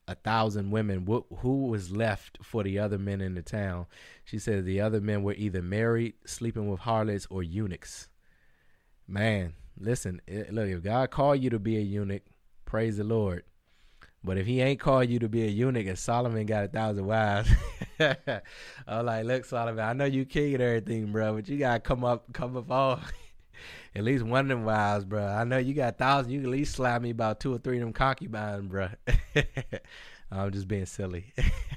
a 0.08 0.14
thousand 0.14 0.70
women, 0.70 1.06
who 1.38 1.66
was 1.66 1.90
left 1.90 2.38
for 2.42 2.62
the 2.62 2.78
other 2.78 2.98
men 2.98 3.20
in 3.20 3.34
the 3.34 3.42
town? 3.42 3.86
She 4.24 4.38
said 4.38 4.64
the 4.64 4.80
other 4.80 5.00
men 5.00 5.22
were 5.22 5.34
either 5.34 5.62
married, 5.62 6.14
sleeping 6.24 6.68
with 6.68 6.80
harlots, 6.80 7.26
or 7.28 7.42
eunuchs. 7.42 8.08
Man, 9.08 9.54
listen, 9.78 10.20
it, 10.26 10.52
look, 10.52 10.68
if 10.68 10.82
God 10.82 11.10
called 11.10 11.42
you 11.42 11.50
to 11.50 11.58
be 11.58 11.76
a 11.76 11.80
eunuch, 11.80 12.22
praise 12.64 12.98
the 12.98 13.04
Lord. 13.04 13.42
But 14.26 14.38
if 14.38 14.46
he 14.46 14.60
ain't 14.60 14.80
called 14.80 15.08
you 15.08 15.20
to 15.20 15.28
be 15.28 15.44
a 15.44 15.48
eunuch 15.48 15.86
and 15.86 15.96
Solomon 15.96 16.46
got 16.46 16.64
a 16.64 16.68
thousand 16.68 17.06
wives, 17.06 17.48
I'm 18.88 19.06
like, 19.06 19.24
look, 19.24 19.44
Solomon, 19.44 19.78
I 19.78 19.92
know 19.92 20.04
you 20.04 20.24
king 20.24 20.54
and 20.54 20.62
everything, 20.64 21.12
bro, 21.12 21.34
but 21.34 21.48
you 21.48 21.56
gotta 21.58 21.78
come 21.78 22.02
up, 22.02 22.32
come 22.32 22.56
up 22.56 22.68
all 22.68 23.00
at 23.94 24.02
least 24.02 24.24
one 24.24 24.46
of 24.46 24.48
them 24.48 24.64
wives, 24.64 25.04
bro. 25.04 25.24
I 25.24 25.44
know 25.44 25.58
you 25.58 25.74
got 25.74 25.94
a 25.94 25.96
thousand. 25.96 26.32
You 26.32 26.40
can 26.40 26.46
at 26.48 26.50
least 26.50 26.74
slap 26.74 27.02
me 27.02 27.10
about 27.10 27.38
two 27.38 27.54
or 27.54 27.58
three 27.58 27.76
of 27.76 27.82
them 27.82 27.92
concubines, 27.92 28.66
bro. 28.66 28.88
I'm 30.32 30.50
just 30.50 30.66
being 30.66 30.86
silly. 30.86 31.32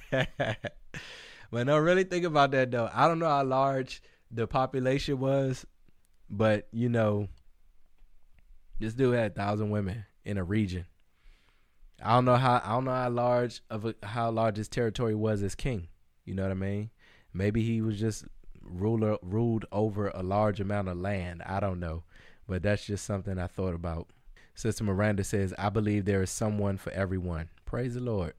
but 0.09 0.57
no, 1.51 1.77
really 1.77 2.03
think 2.03 2.25
about 2.25 2.49
that 2.51 2.71
though. 2.71 2.89
I 2.91 3.07
don't 3.07 3.19
know 3.19 3.29
how 3.29 3.43
large 3.43 4.01
the 4.31 4.47
population 4.47 5.19
was, 5.19 5.67
but 6.31 6.67
you 6.71 6.89
know, 6.89 7.27
this 8.79 8.95
dude 8.95 9.13
had 9.13 9.33
a 9.33 9.35
thousand 9.35 9.69
women 9.69 10.03
in 10.25 10.39
a 10.39 10.43
region. 10.43 10.87
I 12.01 12.15
don't 12.15 12.25
know 12.25 12.35
how 12.35 12.61
I 12.63 12.69
don't 12.69 12.85
know 12.85 12.91
how 12.91 13.09
large 13.09 13.61
of 13.69 13.85
a, 13.85 13.95
how 14.03 14.31
large 14.31 14.57
his 14.57 14.67
territory 14.67 15.15
was 15.15 15.43
as 15.43 15.55
king. 15.55 15.87
You 16.25 16.33
know 16.33 16.43
what 16.43 16.51
I 16.51 16.55
mean? 16.55 16.91
Maybe 17.33 17.61
he 17.63 17.81
was 17.81 17.99
just 17.99 18.25
ruler 18.61 19.17
ruled 19.21 19.65
over 19.71 20.09
a 20.09 20.23
large 20.23 20.59
amount 20.59 20.87
of 20.87 20.97
land. 20.97 21.41
I 21.45 21.59
don't 21.59 21.79
know, 21.79 22.03
but 22.47 22.63
that's 22.63 22.85
just 22.85 23.05
something 23.05 23.37
I 23.37 23.47
thought 23.47 23.73
about. 23.73 24.07
Sister 24.55 24.83
Miranda 24.83 25.23
says, 25.23 25.53
"I 25.57 25.69
believe 25.69 26.05
there 26.05 26.21
is 26.21 26.29
someone 26.29 26.77
for 26.77 26.91
everyone." 26.91 27.49
Praise 27.65 27.95
the 27.95 28.01
Lord. 28.01 28.33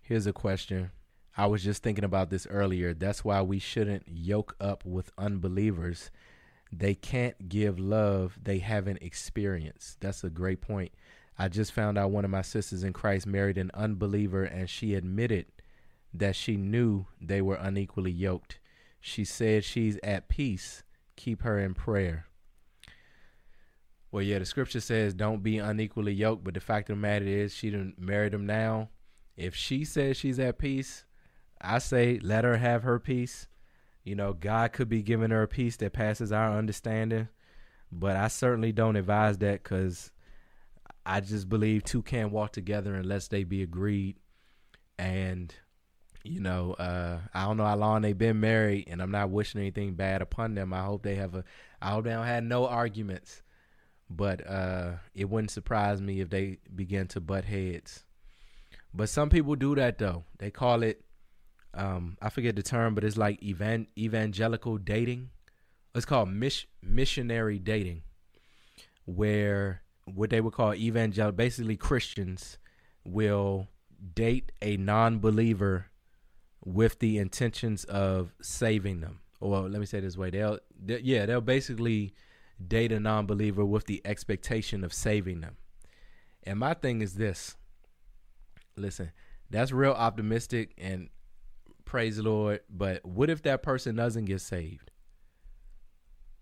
Here's 0.00 0.26
a 0.26 0.32
question. 0.32 0.90
I 1.36 1.46
was 1.46 1.62
just 1.62 1.82
thinking 1.82 2.04
about 2.04 2.30
this 2.30 2.46
earlier. 2.48 2.92
That's 2.92 3.24
why 3.24 3.40
we 3.42 3.58
shouldn't 3.58 4.08
yoke 4.08 4.56
up 4.60 4.84
with 4.84 5.12
unbelievers. 5.16 6.10
They 6.72 6.94
can't 6.94 7.48
give 7.48 7.78
love 7.78 8.38
they 8.42 8.58
haven't 8.58 9.02
experienced. 9.02 10.00
That's 10.00 10.22
a 10.24 10.30
great 10.30 10.60
point. 10.60 10.92
I 11.40 11.48
just 11.48 11.72
found 11.72 11.96
out 11.96 12.10
one 12.10 12.26
of 12.26 12.30
my 12.30 12.42
sisters 12.42 12.84
in 12.84 12.92
Christ 12.92 13.26
married 13.26 13.56
an 13.56 13.70
unbeliever, 13.72 14.44
and 14.44 14.68
she 14.68 14.94
admitted 14.94 15.46
that 16.12 16.36
she 16.36 16.58
knew 16.58 17.06
they 17.18 17.40
were 17.40 17.54
unequally 17.54 18.10
yoked. 18.10 18.58
She 19.00 19.24
said 19.24 19.64
she's 19.64 19.98
at 20.02 20.28
peace. 20.28 20.82
Keep 21.16 21.40
her 21.40 21.58
in 21.58 21.72
prayer. 21.72 22.26
Well, 24.12 24.22
yeah, 24.22 24.38
the 24.38 24.44
scripture 24.44 24.82
says 24.82 25.14
don't 25.14 25.42
be 25.42 25.56
unequally 25.56 26.12
yoked, 26.12 26.44
but 26.44 26.52
the 26.52 26.60
fact 26.60 26.90
of 26.90 26.98
the 26.98 27.00
matter 27.00 27.24
is 27.24 27.54
she 27.54 27.70
didn't 27.70 27.98
marry 27.98 28.28
him 28.28 28.44
now. 28.44 28.90
If 29.34 29.54
she 29.54 29.86
says 29.86 30.18
she's 30.18 30.38
at 30.38 30.58
peace, 30.58 31.06
I 31.58 31.78
say 31.78 32.18
let 32.22 32.44
her 32.44 32.58
have 32.58 32.82
her 32.82 32.98
peace. 32.98 33.46
You 34.04 34.14
know, 34.14 34.34
God 34.34 34.74
could 34.74 34.90
be 34.90 35.00
giving 35.00 35.30
her 35.30 35.44
a 35.44 35.48
peace 35.48 35.78
that 35.78 35.94
passes 35.94 36.32
our 36.32 36.58
understanding, 36.58 37.28
but 37.90 38.14
I 38.14 38.28
certainly 38.28 38.72
don't 38.72 38.96
advise 38.96 39.38
that 39.38 39.62
because 39.62 40.10
I 41.10 41.20
just 41.20 41.48
believe 41.48 41.82
two 41.82 42.02
can't 42.02 42.30
walk 42.30 42.52
together 42.52 42.94
unless 42.94 43.26
they 43.26 43.42
be 43.42 43.62
agreed. 43.62 44.16
And 44.96 45.52
you 46.22 46.40
know, 46.40 46.74
uh, 46.74 47.18
I 47.34 47.46
don't 47.46 47.56
know 47.56 47.64
how 47.64 47.76
long 47.76 48.02
they've 48.02 48.16
been 48.16 48.38
married, 48.38 48.88
and 48.88 49.02
I'm 49.02 49.10
not 49.10 49.30
wishing 49.30 49.60
anything 49.60 49.94
bad 49.94 50.22
upon 50.22 50.54
them. 50.54 50.72
I 50.72 50.84
hope 50.84 51.02
they 51.02 51.16
have 51.16 51.34
a, 51.34 51.44
I 51.82 51.90
hope 51.90 52.04
they 52.04 52.10
don't 52.10 52.26
have 52.26 52.44
no 52.44 52.66
arguments, 52.66 53.42
but 54.08 54.46
uh, 54.46 54.92
it 55.14 55.28
wouldn't 55.28 55.50
surprise 55.50 56.00
me 56.00 56.20
if 56.20 56.30
they 56.30 56.58
begin 56.74 57.08
to 57.08 57.20
butt 57.20 57.44
heads. 57.44 58.04
But 58.94 59.08
some 59.08 59.30
people 59.30 59.56
do 59.56 59.74
that 59.74 59.98
though. 59.98 60.24
They 60.38 60.50
call 60.50 60.82
it, 60.84 61.02
um, 61.74 62.18
I 62.22 62.28
forget 62.28 62.54
the 62.54 62.62
term, 62.62 62.94
but 62.94 63.02
it's 63.02 63.16
like 63.16 63.42
evan- 63.42 63.88
evangelical 63.98 64.78
dating. 64.78 65.30
It's 65.94 66.04
called 66.06 66.28
mis- 66.28 66.66
missionary 66.82 67.58
dating, 67.58 68.02
where 69.06 69.82
what 70.04 70.30
they 70.30 70.40
would 70.40 70.52
call 70.52 70.74
evangelical, 70.74 71.36
basically 71.36 71.76
Christians 71.76 72.58
will 73.04 73.68
date 74.14 74.52
a 74.62 74.76
non-believer 74.76 75.86
with 76.64 76.98
the 76.98 77.18
intentions 77.18 77.84
of 77.84 78.32
saving 78.42 79.00
them. 79.00 79.20
Or 79.40 79.68
let 79.68 79.80
me 79.80 79.86
say 79.86 80.00
this 80.00 80.16
way: 80.16 80.30
they'll, 80.30 80.58
they, 80.78 81.00
yeah, 81.00 81.26
they'll 81.26 81.40
basically 81.40 82.12
date 82.66 82.92
a 82.92 83.00
non-believer 83.00 83.64
with 83.64 83.86
the 83.86 84.02
expectation 84.04 84.84
of 84.84 84.92
saving 84.92 85.40
them. 85.40 85.56
And 86.44 86.58
my 86.58 86.74
thing 86.74 87.00
is 87.00 87.14
this: 87.14 87.56
listen, 88.76 89.12
that's 89.48 89.72
real 89.72 89.92
optimistic 89.92 90.74
and 90.76 91.08
praise 91.84 92.16
the 92.16 92.22
Lord. 92.22 92.60
But 92.68 93.04
what 93.04 93.30
if 93.30 93.42
that 93.42 93.62
person 93.62 93.96
doesn't 93.96 94.26
get 94.26 94.40
saved? 94.40 94.90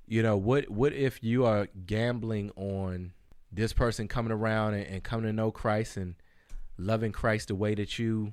You 0.06 0.22
know, 0.22 0.36
what 0.36 0.68
what 0.70 0.92
if 0.92 1.22
you 1.22 1.44
are 1.44 1.68
gambling 1.86 2.50
on 2.56 3.12
this 3.51 3.72
person 3.72 4.09
coming 4.09 4.32
around 4.32 4.74
and, 4.74 4.86
and 4.86 5.03
coming 5.03 5.26
to 5.26 5.32
know 5.32 5.51
Christ 5.51 5.96
and 5.96 6.14
loving 6.76 7.12
Christ 7.12 7.49
the 7.49 7.55
way 7.55 7.74
that 7.74 7.99
you 7.99 8.32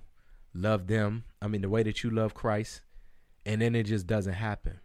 love 0.53 0.87
them. 0.87 1.23
I 1.41 1.47
mean, 1.47 1.61
the 1.61 1.69
way 1.69 1.83
that 1.83 2.03
you 2.03 2.09
love 2.09 2.33
Christ, 2.33 2.81
and 3.45 3.61
then 3.61 3.75
it 3.75 3.83
just 3.83 4.07
doesn't 4.07 4.33
happen. 4.33 4.79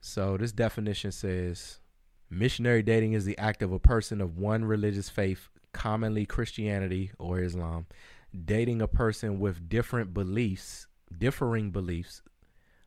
So 0.00 0.36
this 0.36 0.52
definition 0.52 1.12
says 1.12 1.80
missionary 2.28 2.82
dating 2.82 3.12
is 3.12 3.24
the 3.24 3.38
act 3.38 3.62
of 3.62 3.72
a 3.72 3.78
person 3.78 4.20
of 4.20 4.38
one 4.38 4.64
religious 4.64 5.08
faith, 5.08 5.48
commonly 5.72 6.26
Christianity 6.26 7.12
or 7.18 7.40
Islam, 7.40 7.86
dating 8.44 8.82
a 8.82 8.88
person 8.88 9.38
with 9.38 9.68
different 9.68 10.12
beliefs, 10.12 10.86
differing 11.16 11.70
beliefs, 11.70 12.22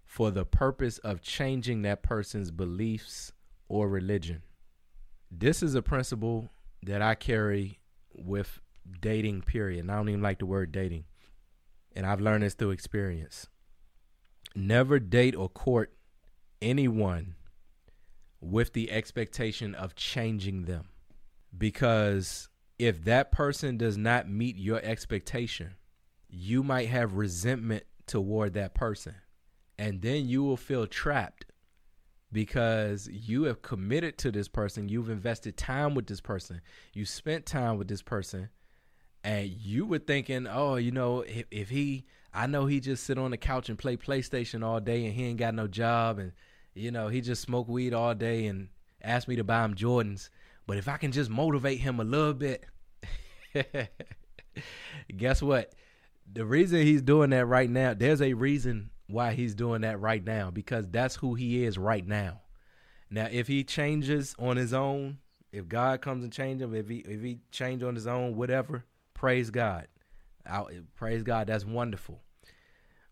for 0.04 0.32
the 0.32 0.46
purpose 0.46 0.98
of 1.00 1.22
changing 1.22 1.82
that 1.84 2.04
person's 2.04 2.52
beliefs 2.52 3.32
or 3.68 3.88
religion. 3.88 4.42
This 5.32 5.64
is 5.64 5.76
a 5.76 5.82
principle 5.82 6.52
that 6.86 7.02
I 7.02 7.16
carry 7.16 7.80
with 8.14 8.62
dating, 9.02 9.42
period. 9.42 9.82
And 9.82 9.92
I 9.92 9.96
don't 9.96 10.10
even 10.10 10.22
like 10.22 10.40
the 10.40 10.46
word 10.46 10.72
dating. 10.72 11.06
And 11.96 12.06
I've 12.06 12.22
learned 12.22 12.44
this 12.44 12.54
through 12.54 12.72
experience. 12.72 13.48
Never 14.56 15.00
date 15.00 15.36
or 15.36 15.50
court 15.50 15.94
anyone 16.62 17.36
with 18.40 18.74
the 18.74 18.92
expectation 18.92 19.76
of 19.76 19.96
changing 19.96 20.66
them. 20.66 20.90
Because 21.58 22.50
if 22.78 23.04
that 23.06 23.32
person 23.32 23.78
does 23.78 23.98
not 23.98 24.30
meet 24.30 24.58
your 24.58 24.82
expectation, 24.84 25.76
you 26.30 26.64
might 26.64 26.90
have 26.90 27.14
resentment 27.14 27.84
toward 28.08 28.54
that 28.54 28.74
person. 28.74 29.16
And 29.78 30.02
then 30.02 30.28
you 30.28 30.44
will 30.44 30.58
feel 30.58 30.86
trapped 30.88 31.46
because 32.36 33.08
you 33.08 33.44
have 33.44 33.62
committed 33.62 34.18
to 34.18 34.30
this 34.30 34.50
person. 34.50 34.90
You've 34.90 35.10
invested 35.10 35.56
time 35.56 35.96
with 35.96 36.06
this 36.06 36.20
person. 36.20 36.60
You 36.92 37.06
spent 37.06 37.46
time 37.46 37.78
with 37.78 37.88
this 37.88 38.02
person. 38.02 38.50
And 39.24 39.48
you 39.48 39.86
were 39.86 40.00
thinking, 40.00 40.46
oh, 40.46 40.76
you 40.76 40.92
know, 40.92 41.22
if, 41.22 41.46
if 41.50 41.70
he, 41.70 42.06
I 42.34 42.48
know 42.48 42.66
he 42.66 42.82
just 42.82 43.06
sit 43.06 43.18
on 43.18 43.32
the 43.32 43.38
couch 43.38 43.70
and 43.70 43.80
play 43.80 43.96
PlayStation 43.96 44.66
all 44.66 44.82
day 44.82 45.06
and 45.06 45.14
he 45.14 45.24
ain't 45.24 45.40
got 45.40 45.56
no 45.56 45.66
job 45.66 46.20
and, 46.20 46.34
you 46.74 46.92
know, 46.92 47.08
he 47.08 47.22
just 47.22 47.42
smoke 47.42 47.70
weed 47.70 47.94
all 47.94 48.14
day 48.14 48.48
and 48.48 48.68
ask 49.02 49.30
me 49.30 49.38
to 49.38 49.46
buy 49.46 49.64
him 49.64 49.74
Jordans. 49.74 50.28
But 50.68 50.76
if 50.76 50.90
I 50.90 50.98
can 50.98 51.14
just 51.14 51.30
motivate 51.30 51.80
him 51.80 52.02
a 52.02 52.04
little 52.04 52.34
bit, 52.34 52.66
guess 55.18 55.42
what? 55.42 55.72
The 56.34 56.44
reason 56.44 56.82
he's 56.82 57.02
doing 57.02 57.30
that 57.30 57.46
right 57.46 57.70
now, 57.70 57.94
there's 57.94 58.22
a 58.22 58.34
reason 58.34 58.90
why 59.08 59.34
he's 59.34 59.56
doing 59.56 59.82
that 59.82 60.00
right 60.00 60.24
now 60.24 60.52
because 60.52 60.88
that's 60.90 61.16
who 61.16 61.36
he 61.36 61.64
is 61.64 61.78
right 61.78 62.06
now. 62.06 62.42
Now, 63.10 63.28
if 63.32 63.48
he 63.48 63.64
changes 63.64 64.36
on 64.40 64.58
his 64.58 64.74
own, 64.74 65.20
if 65.52 65.68
God 65.68 66.02
comes 66.02 66.24
and 66.24 66.34
change 66.34 66.62
him, 66.62 66.74
if 66.74 66.90
he 66.90 66.98
if 66.98 67.22
he 67.22 67.40
change 67.52 67.84
on 67.84 67.96
his 67.96 68.08
own, 68.08 68.36
whatever, 68.36 68.84
praise 69.14 69.50
God. 69.50 69.88
I, 70.48 70.64
praise 70.96 71.24
God, 71.24 71.48
that's 71.48 71.66
wonderful. 71.66 72.22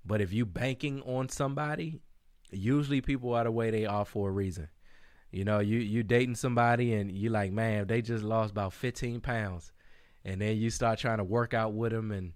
But 0.06 0.22
if 0.22 0.34
you 0.34 0.46
banking 0.46 1.02
on 1.04 1.30
somebody, 1.30 2.02
usually 2.52 3.02
people 3.02 3.34
are 3.34 3.44
the 3.44 3.52
way 3.52 3.72
they 3.72 3.86
are 3.86 4.06
for 4.06 4.30
a 4.30 4.32
reason. 4.32 4.68
You 5.32 5.46
know, 5.46 5.60
you 5.60 5.80
you 5.80 6.04
dating 6.04 6.36
somebody 6.36 6.94
and 6.94 7.12
you 7.12 7.30
like, 7.30 7.52
man, 7.52 7.88
they 7.88 8.02
just 8.02 8.24
lost 8.24 8.52
about 8.52 8.74
15 8.74 9.22
pounds, 9.22 9.72
and 10.26 10.42
then 10.42 10.58
you 10.58 10.70
start 10.70 11.00
trying 11.00 11.18
to 11.20 11.24
work 11.24 11.54
out 11.54 11.74
with 11.74 11.92
them, 11.92 12.12
and 12.12 12.34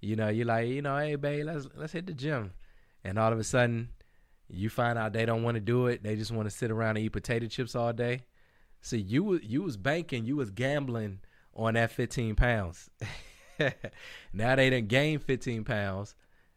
you 0.00 0.16
know, 0.16 0.28
you're 0.28 0.46
like, 0.46 0.68
you 0.68 0.80
know, 0.80 0.96
hey, 0.96 1.16
babe, 1.16 1.46
let's 1.46 1.68
let's 1.74 1.92
hit 1.92 2.06
the 2.06 2.14
gym 2.14 2.52
and 3.04 3.18
all 3.18 3.32
of 3.32 3.38
a 3.38 3.44
sudden 3.44 3.90
you 4.48 4.68
find 4.68 4.98
out 4.98 5.12
they 5.12 5.26
don't 5.26 5.42
want 5.42 5.54
to 5.54 5.60
do 5.60 5.86
it. 5.86 6.02
They 6.02 6.16
just 6.16 6.32
want 6.32 6.48
to 6.48 6.54
sit 6.54 6.70
around 6.70 6.96
and 6.96 7.04
eat 7.04 7.10
potato 7.10 7.46
chips 7.46 7.74
all 7.74 7.92
day. 7.92 8.22
See, 8.82 8.98
you 8.98 9.38
you 9.42 9.62
was 9.62 9.76
banking, 9.76 10.24
you 10.24 10.36
was 10.36 10.50
gambling 10.50 11.20
on 11.54 11.74
that 11.74 11.90
15 11.90 12.34
pounds. 12.34 12.90
now 14.32 14.56
they 14.56 14.70
didn't 14.70 14.88
gain 14.88 15.18
15 15.18 15.64
pounds, 15.64 16.14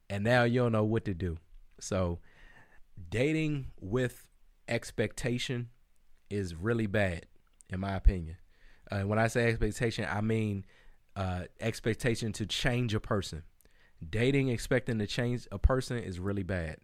and 0.09 0.23
now 0.23 0.43
you 0.43 0.61
don't 0.61 0.71
know 0.71 0.83
what 0.83 1.05
to 1.05 1.13
do. 1.13 1.37
So, 1.79 2.19
dating 3.09 3.67
with 3.81 4.25
expectation 4.67 5.69
is 6.29 6.55
really 6.55 6.87
bad, 6.87 7.25
in 7.69 7.81
my 7.81 7.95
opinion. 7.95 8.37
Uh, 8.89 9.01
when 9.01 9.19
I 9.19 9.27
say 9.27 9.49
expectation, 9.49 10.07
I 10.09 10.21
mean 10.21 10.65
uh, 11.15 11.43
expectation 11.59 12.31
to 12.33 12.45
change 12.45 12.93
a 12.93 12.99
person 12.99 13.43
dating 14.09 14.49
expecting 14.49 14.99
to 14.99 15.07
change 15.07 15.47
a 15.51 15.59
person 15.59 15.97
is 15.97 16.19
really 16.19 16.43
bad. 16.43 16.77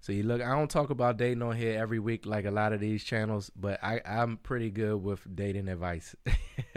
So 0.00 0.12
you 0.12 0.22
look, 0.22 0.40
I 0.40 0.54
don't 0.54 0.70
talk 0.70 0.90
about 0.90 1.16
dating 1.16 1.42
on 1.42 1.56
here 1.56 1.78
every 1.78 1.98
week 1.98 2.24
like 2.24 2.44
a 2.44 2.50
lot 2.50 2.72
of 2.72 2.80
these 2.80 3.02
channels, 3.02 3.50
but 3.56 3.82
I, 3.82 4.00
I'm 4.06 4.36
pretty 4.36 4.70
good 4.70 5.02
with 5.02 5.20
dating 5.34 5.68
advice. 5.68 6.14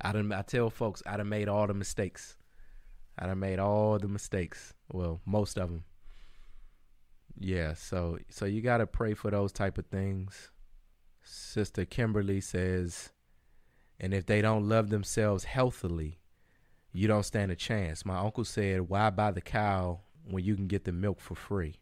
I 0.00 0.12
done, 0.12 0.32
I 0.32 0.42
tell 0.42 0.68
folks 0.70 1.02
I 1.06 1.16
done 1.16 1.28
made 1.28 1.48
all 1.48 1.66
the 1.66 1.74
mistakes. 1.74 2.36
I 3.18 3.26
done 3.26 3.40
made 3.40 3.58
all 3.58 3.98
the 3.98 4.08
mistakes. 4.08 4.74
Well, 4.92 5.20
most 5.24 5.56
of 5.56 5.68
them. 5.68 5.84
Yeah, 7.38 7.72
so 7.72 8.18
so 8.28 8.44
you 8.44 8.60
gotta 8.60 8.86
pray 8.86 9.14
for 9.14 9.30
those 9.30 9.52
type 9.52 9.78
of 9.78 9.86
things. 9.86 10.50
Sister 11.22 11.84
Kimberly 11.84 12.40
says, 12.40 13.10
and 13.98 14.12
if 14.12 14.26
they 14.26 14.42
don't 14.42 14.68
love 14.68 14.90
themselves 14.90 15.44
healthily, 15.44 16.19
you 16.92 17.08
don't 17.08 17.24
stand 17.24 17.52
a 17.52 17.56
chance. 17.56 18.04
My 18.04 18.18
uncle 18.18 18.44
said, 18.44 18.88
Why 18.88 19.10
buy 19.10 19.30
the 19.30 19.40
cow 19.40 20.00
when 20.24 20.44
you 20.44 20.54
can 20.54 20.66
get 20.66 20.84
the 20.84 20.92
milk 20.92 21.20
for 21.20 21.34
free? 21.34 21.76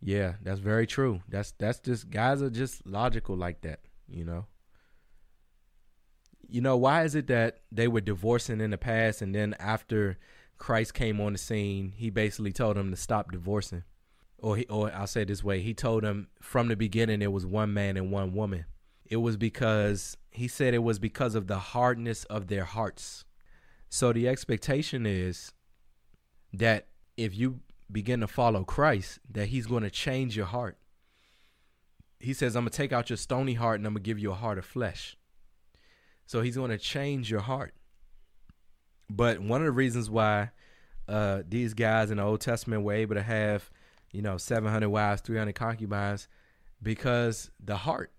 Yeah, 0.00 0.34
that's 0.42 0.60
very 0.60 0.86
true. 0.86 1.20
That's 1.28 1.52
that's 1.52 1.78
just 1.80 2.10
guys 2.10 2.42
are 2.42 2.50
just 2.50 2.86
logical 2.86 3.36
like 3.36 3.60
that, 3.62 3.80
you 4.08 4.24
know. 4.24 4.46
You 6.48 6.60
know, 6.60 6.76
why 6.76 7.04
is 7.04 7.14
it 7.14 7.26
that 7.28 7.60
they 7.70 7.86
were 7.86 8.00
divorcing 8.00 8.60
in 8.60 8.70
the 8.70 8.78
past 8.78 9.22
and 9.22 9.34
then 9.34 9.54
after 9.60 10.18
Christ 10.58 10.94
came 10.94 11.20
on 11.20 11.32
the 11.32 11.38
scene, 11.38 11.92
he 11.96 12.10
basically 12.10 12.52
told 12.52 12.76
them 12.76 12.90
to 12.90 12.96
stop 12.96 13.30
divorcing. 13.32 13.84
Or 14.38 14.56
he, 14.56 14.66
or 14.66 14.92
I'll 14.92 15.06
say 15.06 15.22
it 15.22 15.28
this 15.28 15.44
way, 15.44 15.60
he 15.60 15.74
told 15.74 16.02
them 16.02 16.28
from 16.40 16.68
the 16.68 16.76
beginning 16.76 17.22
it 17.22 17.32
was 17.32 17.44
one 17.44 17.74
man 17.74 17.96
and 17.96 18.10
one 18.10 18.32
woman. 18.32 18.64
It 19.04 19.16
was 19.16 19.36
because 19.36 20.16
he 20.30 20.46
said 20.48 20.74
it 20.74 20.82
was 20.82 20.98
because 20.98 21.34
of 21.34 21.46
the 21.46 21.58
hardness 21.58 22.24
of 22.24 22.46
their 22.46 22.64
hearts. 22.64 23.24
So 23.88 24.12
the 24.12 24.28
expectation 24.28 25.04
is 25.04 25.52
that 26.52 26.86
if 27.16 27.36
you 27.36 27.60
begin 27.90 28.20
to 28.20 28.28
follow 28.28 28.64
Christ, 28.64 29.18
that 29.30 29.46
he's 29.48 29.66
going 29.66 29.82
to 29.82 29.90
change 29.90 30.36
your 30.36 30.46
heart. 30.46 30.78
He 32.20 32.32
says, 32.32 32.54
I'm 32.54 32.64
going 32.64 32.70
to 32.70 32.76
take 32.76 32.92
out 32.92 33.10
your 33.10 33.16
stony 33.16 33.54
heart 33.54 33.80
and 33.80 33.86
I'm 33.86 33.94
going 33.94 34.02
to 34.02 34.06
give 34.06 34.18
you 34.18 34.30
a 34.30 34.36
heart 34.36 34.58
of 34.58 34.64
flesh. 34.64 35.16
So 36.26 36.42
he's 36.42 36.56
going 36.56 36.70
to 36.70 36.78
change 36.78 37.30
your 37.30 37.40
heart. 37.40 37.74
But 39.08 39.40
one 39.40 39.60
of 39.60 39.64
the 39.64 39.72
reasons 39.72 40.08
why 40.08 40.50
uh, 41.08 41.42
these 41.48 41.74
guys 41.74 42.12
in 42.12 42.18
the 42.18 42.22
Old 42.22 42.40
Testament 42.40 42.84
were 42.84 42.92
able 42.92 43.16
to 43.16 43.22
have, 43.22 43.68
you 44.12 44.22
know, 44.22 44.36
700 44.36 44.88
wives, 44.88 45.22
300 45.22 45.54
concubines, 45.56 46.28
because 46.80 47.50
the 47.58 47.78
heart, 47.78 48.12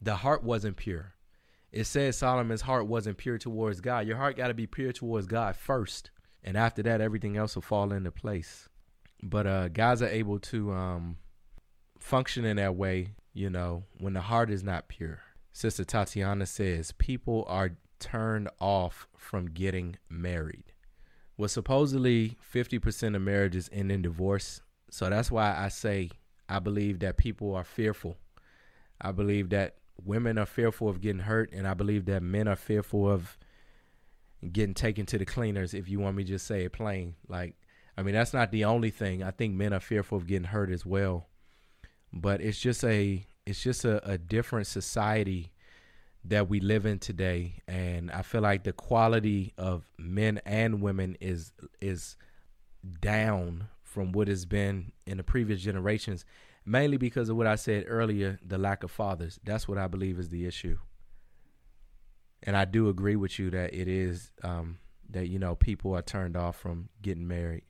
the 0.00 0.16
heart 0.16 0.42
wasn't 0.42 0.76
pure 0.76 1.12
it 1.72 1.84
says 1.84 2.16
Solomon's 2.16 2.62
heart 2.62 2.86
wasn't 2.86 3.18
pure 3.18 3.38
towards 3.38 3.80
God. 3.80 4.06
Your 4.06 4.16
heart 4.16 4.36
got 4.36 4.48
to 4.48 4.54
be 4.54 4.66
pure 4.66 4.92
towards 4.92 5.26
God 5.26 5.56
first, 5.56 6.10
and 6.42 6.56
after 6.56 6.82
that, 6.84 7.00
everything 7.00 7.36
else 7.36 7.54
will 7.54 7.62
fall 7.62 7.92
into 7.92 8.10
place. 8.10 8.68
But 9.22 9.46
uh, 9.46 9.68
guys 9.68 10.02
are 10.02 10.08
able 10.08 10.38
to 10.40 10.72
um, 10.72 11.16
function 11.98 12.44
in 12.44 12.56
that 12.56 12.76
way, 12.76 13.14
you 13.32 13.50
know, 13.50 13.84
when 13.98 14.12
the 14.12 14.20
heart 14.20 14.50
is 14.50 14.62
not 14.62 14.88
pure. 14.88 15.20
Sister 15.52 15.84
Tatiana 15.84 16.46
says 16.46 16.92
people 16.92 17.44
are 17.48 17.76
turned 17.98 18.48
off 18.60 19.08
from 19.16 19.46
getting 19.46 19.96
married. 20.08 20.72
Well, 21.36 21.48
supposedly 21.48 22.36
50% 22.54 23.16
of 23.16 23.22
marriages 23.22 23.68
end 23.72 23.90
in 23.90 24.02
divorce. 24.02 24.60
So 24.90 25.10
that's 25.10 25.30
why 25.30 25.56
I 25.56 25.68
say 25.68 26.10
I 26.48 26.58
believe 26.58 27.00
that 27.00 27.16
people 27.16 27.54
are 27.54 27.64
fearful. 27.64 28.16
I 29.00 29.12
believe 29.12 29.50
that 29.50 29.76
women 30.04 30.38
are 30.38 30.46
fearful 30.46 30.88
of 30.88 31.00
getting 31.00 31.22
hurt, 31.22 31.52
and 31.52 31.66
I 31.66 31.74
believe 31.74 32.04
that 32.06 32.22
men 32.22 32.48
are 32.48 32.56
fearful 32.56 33.10
of 33.10 33.38
getting 34.52 34.74
taken 34.74 35.06
to 35.06 35.18
the 35.18 35.24
cleaners. 35.24 35.74
If 35.74 35.88
you 35.88 35.98
want 36.00 36.16
me 36.16 36.24
to 36.24 36.30
just 36.30 36.46
say 36.46 36.64
it 36.64 36.72
plain, 36.72 37.14
like 37.28 37.54
I 37.96 38.02
mean, 38.02 38.14
that's 38.14 38.34
not 38.34 38.50
the 38.50 38.64
only 38.64 38.90
thing. 38.90 39.22
I 39.22 39.30
think 39.30 39.54
men 39.54 39.72
are 39.72 39.80
fearful 39.80 40.18
of 40.18 40.26
getting 40.26 40.48
hurt 40.48 40.70
as 40.70 40.84
well, 40.84 41.28
but 42.12 42.40
it's 42.40 42.60
just 42.60 42.84
a 42.84 43.26
it's 43.46 43.62
just 43.62 43.84
a, 43.84 44.06
a 44.08 44.18
different 44.18 44.66
society 44.66 45.52
that 46.24 46.48
we 46.48 46.60
live 46.60 46.86
in 46.86 46.98
today, 46.98 47.62
and 47.68 48.10
I 48.10 48.22
feel 48.22 48.40
like 48.40 48.64
the 48.64 48.72
quality 48.72 49.52
of 49.56 49.88
men 49.98 50.40
and 50.44 50.82
women 50.82 51.16
is 51.20 51.52
is 51.80 52.16
down 53.00 53.68
from 53.82 54.12
what 54.12 54.28
has 54.28 54.44
been 54.44 54.92
in 55.06 55.16
the 55.16 55.24
previous 55.24 55.60
generations 55.60 56.24
mainly 56.66 56.96
because 56.96 57.28
of 57.28 57.36
what 57.36 57.46
I 57.46 57.54
said 57.54 57.84
earlier 57.86 58.38
the 58.44 58.58
lack 58.58 58.82
of 58.82 58.90
fathers. 58.90 59.38
That's 59.44 59.68
what 59.68 59.78
I 59.78 59.86
believe 59.86 60.18
is 60.18 60.28
the 60.28 60.46
issue. 60.46 60.78
And 62.42 62.56
I 62.56 62.64
do 62.64 62.88
agree 62.88 63.16
with 63.16 63.38
you 63.38 63.50
that 63.50 63.72
it 63.72 63.88
is 63.88 64.30
um, 64.42 64.78
that, 65.10 65.28
you 65.28 65.38
know, 65.38 65.54
people 65.54 65.96
are 65.96 66.02
turned 66.02 66.36
off 66.36 66.56
from 66.56 66.88
getting 67.00 67.26
married. 67.26 67.64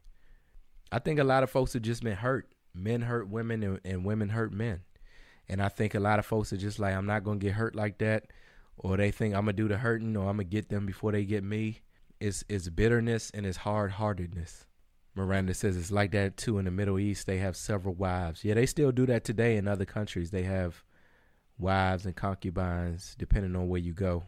I 0.91 0.99
think 0.99 1.21
a 1.21 1.25
lot 1.25 1.43
of 1.43 1.51
folks 1.51 1.75
have 1.75 1.83
just 1.83 2.03
been 2.03 2.17
hurt. 2.17 2.49
Men 2.75 3.03
hurt 3.03 3.29
women 3.29 3.63
and, 3.63 3.81
and 3.85 4.05
women 4.05 4.31
hurt 4.31 4.53
men. 4.53 4.81
And 5.49 5.63
I 5.63 5.69
think 5.69 5.95
a 5.95 6.01
lot 6.01 6.19
of 6.19 6.27
folks 6.27 6.53
are 6.53 6.59
just 6.59 6.79
like, 6.79 6.95
I'm 6.95 7.07
not 7.07 7.23
going 7.23 7.39
to 7.39 7.47
get 7.47 7.55
hurt 7.55 7.77
like 7.77 7.99
that. 7.99 8.25
Or 8.77 8.97
they 8.97 9.11
think 9.11 9.35
I'm 9.35 9.45
going 9.45 9.57
to 9.57 9.63
do 9.63 9.69
the 9.69 9.79
hurting 9.79 10.17
or 10.17 10.29
I'm 10.29 10.37
going 10.37 10.49
to 10.49 10.57
get 10.57 10.69
them 10.69 10.85
before 10.85 11.13
they 11.13 11.25
get 11.25 11.45
me. 11.45 11.81
It's, 12.21 12.45
it's 12.49 12.69
bitterness 12.69 13.31
and 13.33 13.47
it's 13.47 13.59
hard 13.59 13.93
heartedness. 13.93 14.67
Miranda 15.17 15.55
says 15.55 15.77
it's 15.77 15.91
like 15.91 16.13
that 16.13 16.37
too 16.37 16.59
in 16.59 16.67
the 16.67 16.71
Middle 16.71 16.99
East. 16.99 17.27
They 17.27 17.39
have 17.39 17.57
several 17.57 17.95
wives. 17.95 18.45
Yeah, 18.45 18.55
they 18.55 18.67
still 18.67 18.93
do 18.93 19.07
that 19.07 19.25
today 19.25 19.57
in 19.57 19.67
other 19.67 19.87
countries. 19.87 20.31
They 20.31 20.43
have 20.43 20.85
wives 21.59 22.05
and 22.05 22.15
concubines 22.15 23.17
depending 23.19 23.57
on 23.57 23.69
where 23.69 23.81
you 23.81 23.95
go. 23.95 24.25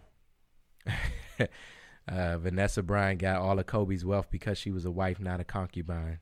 uh, 2.09 2.39
Vanessa 2.39 2.83
Bryant 2.83 3.21
got 3.21 3.41
all 3.41 3.59
of 3.59 3.67
Kobe's 3.67 4.05
wealth 4.05 4.29
because 4.31 4.57
she 4.57 4.71
was 4.71 4.87
a 4.87 4.91
wife, 4.91 5.21
not 5.21 5.41
a 5.41 5.45
concubine. 5.45 6.21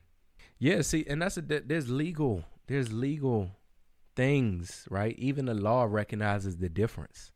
Yeah, 0.59 0.81
see, 0.81 1.05
and 1.07 1.21
that's 1.21 1.37
a 1.37 1.41
there's 1.41 1.89
legal 1.89 2.43
there's 2.67 2.91
legal 2.91 3.51
things, 4.15 4.85
right? 4.89 5.17
Even 5.17 5.45
the 5.45 5.53
law 5.53 5.85
recognizes 5.89 6.57
the 6.57 6.69
difference. 6.69 7.31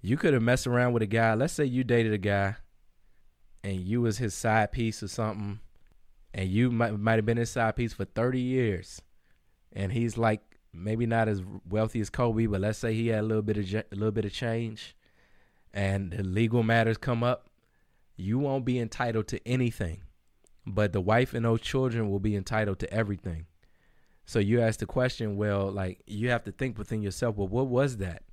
You 0.00 0.16
could 0.16 0.34
have 0.34 0.42
messed 0.42 0.68
around 0.68 0.92
with 0.92 1.02
a 1.02 1.06
guy. 1.06 1.34
Let's 1.34 1.54
say 1.54 1.64
you 1.64 1.82
dated 1.82 2.12
a 2.12 2.18
guy, 2.18 2.56
and 3.64 3.80
you 3.80 4.02
was 4.02 4.18
his 4.18 4.34
side 4.34 4.70
piece 4.70 5.02
or 5.02 5.08
something, 5.08 5.58
and 6.34 6.48
you 6.48 6.70
might 6.70 6.98
might 6.98 7.16
have 7.16 7.26
been 7.26 7.36
his 7.36 7.50
side 7.50 7.76
piece 7.76 7.92
for 7.92 8.04
thirty 8.04 8.40
years, 8.40 9.00
and 9.72 9.92
he's 9.92 10.18
like 10.18 10.40
maybe 10.72 11.06
not 11.06 11.28
as 11.28 11.42
wealthy 11.68 12.00
as 12.00 12.10
Kobe, 12.10 12.46
but 12.46 12.60
let's 12.60 12.78
say 12.78 12.94
he 12.94 13.08
had 13.08 13.20
a 13.20 13.26
little 13.26 13.42
bit 13.42 13.56
of 13.56 13.74
a 13.74 13.84
little 13.94 14.12
bit 14.12 14.24
of 14.24 14.32
change, 14.32 14.96
and 15.72 16.12
the 16.12 16.22
legal 16.22 16.62
matters 16.62 16.98
come 16.98 17.22
up, 17.22 17.48
you 18.16 18.38
won't 18.38 18.64
be 18.64 18.78
entitled 18.78 19.28
to 19.28 19.48
anything, 19.48 20.02
but 20.66 20.92
the 20.92 21.00
wife 21.00 21.34
and 21.34 21.44
those 21.44 21.60
children 21.60 22.10
will 22.10 22.20
be 22.20 22.36
entitled 22.36 22.78
to 22.80 22.92
everything. 22.92 23.46
So 24.26 24.40
you 24.40 24.60
ask 24.60 24.80
the 24.80 24.86
question, 24.86 25.38
well, 25.38 25.70
like 25.70 26.02
you 26.06 26.28
have 26.28 26.44
to 26.44 26.52
think 26.52 26.76
within 26.76 27.00
yourself, 27.00 27.36
well, 27.36 27.48
what 27.48 27.68
was 27.68 27.96
that? 27.96 28.24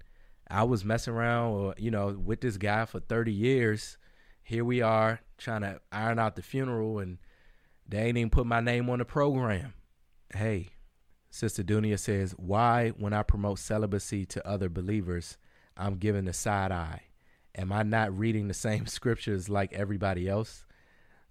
I 0.49 0.63
was 0.63 0.83
messing 0.83 1.13
around 1.13 1.53
or, 1.53 1.75
you 1.77 1.89
know, 1.89 2.07
with 2.07 2.41
this 2.41 2.57
guy 2.57 2.83
for 2.83 2.99
30 2.99 3.31
years. 3.31 3.97
Here 4.43 4.65
we 4.65 4.81
are 4.81 5.21
trying 5.37 5.61
to 5.61 5.79
iron 5.91 6.19
out 6.19 6.35
the 6.35 6.41
funeral 6.41 6.99
and 6.99 7.17
they 7.87 7.99
ain't 7.99 8.17
even 8.17 8.29
put 8.29 8.45
my 8.45 8.59
name 8.59 8.89
on 8.89 8.99
the 8.99 9.05
program. 9.05 9.73
Hey, 10.33 10.69
Sister 11.29 11.63
Dunia 11.63 11.99
says, 11.99 12.33
why 12.37 12.89
when 12.89 13.13
I 13.13 13.23
promote 13.23 13.59
celibacy 13.59 14.25
to 14.27 14.47
other 14.47 14.69
believers, 14.69 15.37
I'm 15.77 15.97
given 15.97 16.25
the 16.25 16.33
side 16.33 16.71
eye? 16.71 17.03
Am 17.55 17.71
I 17.71 17.83
not 17.83 18.17
reading 18.17 18.47
the 18.47 18.53
same 18.53 18.85
scriptures 18.87 19.49
like 19.49 19.73
everybody 19.73 20.27
else? 20.27 20.65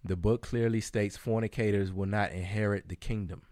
The 0.05 0.17
book 0.17 0.43
clearly 0.43 0.81
states 0.81 1.17
fornicators 1.17 1.93
will 1.93 2.07
not 2.07 2.33
inherit 2.33 2.89
the 2.89 2.97
kingdom. 2.97 3.43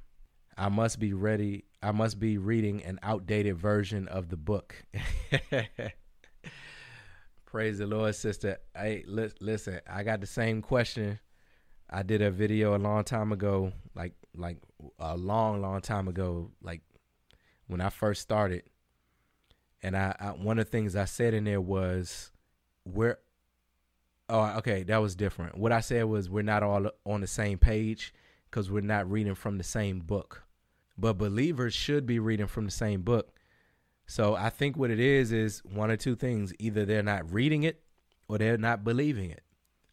I 0.57 0.69
must 0.69 0.99
be 0.99 1.15
ready. 1.15 1.65
I 1.83 1.93
must 1.93 2.21
be 2.21 2.37
reading 2.37 2.83
an 2.85 3.01
outdated 3.03 3.57
version 3.57 4.07
of 4.09 4.29
the 4.29 4.37
book. 4.37 4.85
Praise 7.47 7.79
the 7.79 7.87
Lord, 7.87 8.15
sister. 8.15 8.59
Hey, 8.77 9.05
li- 9.07 9.33
listen, 9.41 9.81
I 9.91 10.03
got 10.03 10.21
the 10.21 10.27
same 10.27 10.61
question. 10.61 11.19
I 11.93 12.03
did 12.03 12.23
a 12.23 12.31
video 12.31 12.77
a 12.77 12.79
long 12.79 13.05
time 13.05 13.33
ago, 13.33 13.73
like 13.95 14.15
like 14.35 14.59
a 14.99 15.17
long, 15.17 15.61
long 15.61 15.81
time 15.81 16.09
ago, 16.09 16.51
like 16.63 16.81
when 17.67 17.81
I 17.81 17.91
first 17.91 18.23
started. 18.23 18.65
And 19.83 19.97
I, 19.97 20.15
I 20.19 20.27
one 20.29 20.59
of 20.59 20.67
the 20.67 20.71
things 20.71 20.97
I 20.97 21.05
said 21.05 21.35
in 21.35 21.45
there 21.45 21.61
was, 21.61 22.33
"We're 22.85 23.19
oh 24.29 24.59
okay, 24.59 24.85
that 24.85 24.99
was 24.99 25.15
different." 25.15 25.59
What 25.59 25.73
I 25.73 25.81
said 25.81 26.05
was, 26.05 26.31
"We're 26.31 26.43
not 26.43 26.63
all 26.63 26.89
on 27.05 27.21
the 27.21 27.27
same 27.27 27.59
page." 27.59 28.15
because 28.53 28.71
we're 28.71 28.83
not 28.83 29.11
reading 29.11 29.35
from 29.35 29.57
the 29.57 29.65
same 29.65 29.99
book. 30.01 30.43
But 30.99 31.15
believers 31.15 31.73
should 31.73 32.05
be 32.05 32.19
reading 32.19 32.47
from 32.47 32.67
the 32.67 32.71
same 32.71 33.01
book. 33.01 33.35
So 34.07 34.35
I 34.35 34.51
think 34.51 34.77
what 34.77 34.91
it 34.91 35.01
is 35.01 35.33
is 35.33 35.61
one 35.65 35.91
or 35.91 35.97
two 35.97 36.15
things. 36.15 36.53
Either 36.59 36.85
they're 36.85 37.03
not 37.03 37.33
reading 37.33 37.63
it 37.63 37.83
or 38.29 38.37
they're 38.37 38.59
not 38.59 38.85
believing 38.85 39.31
it. 39.31 39.43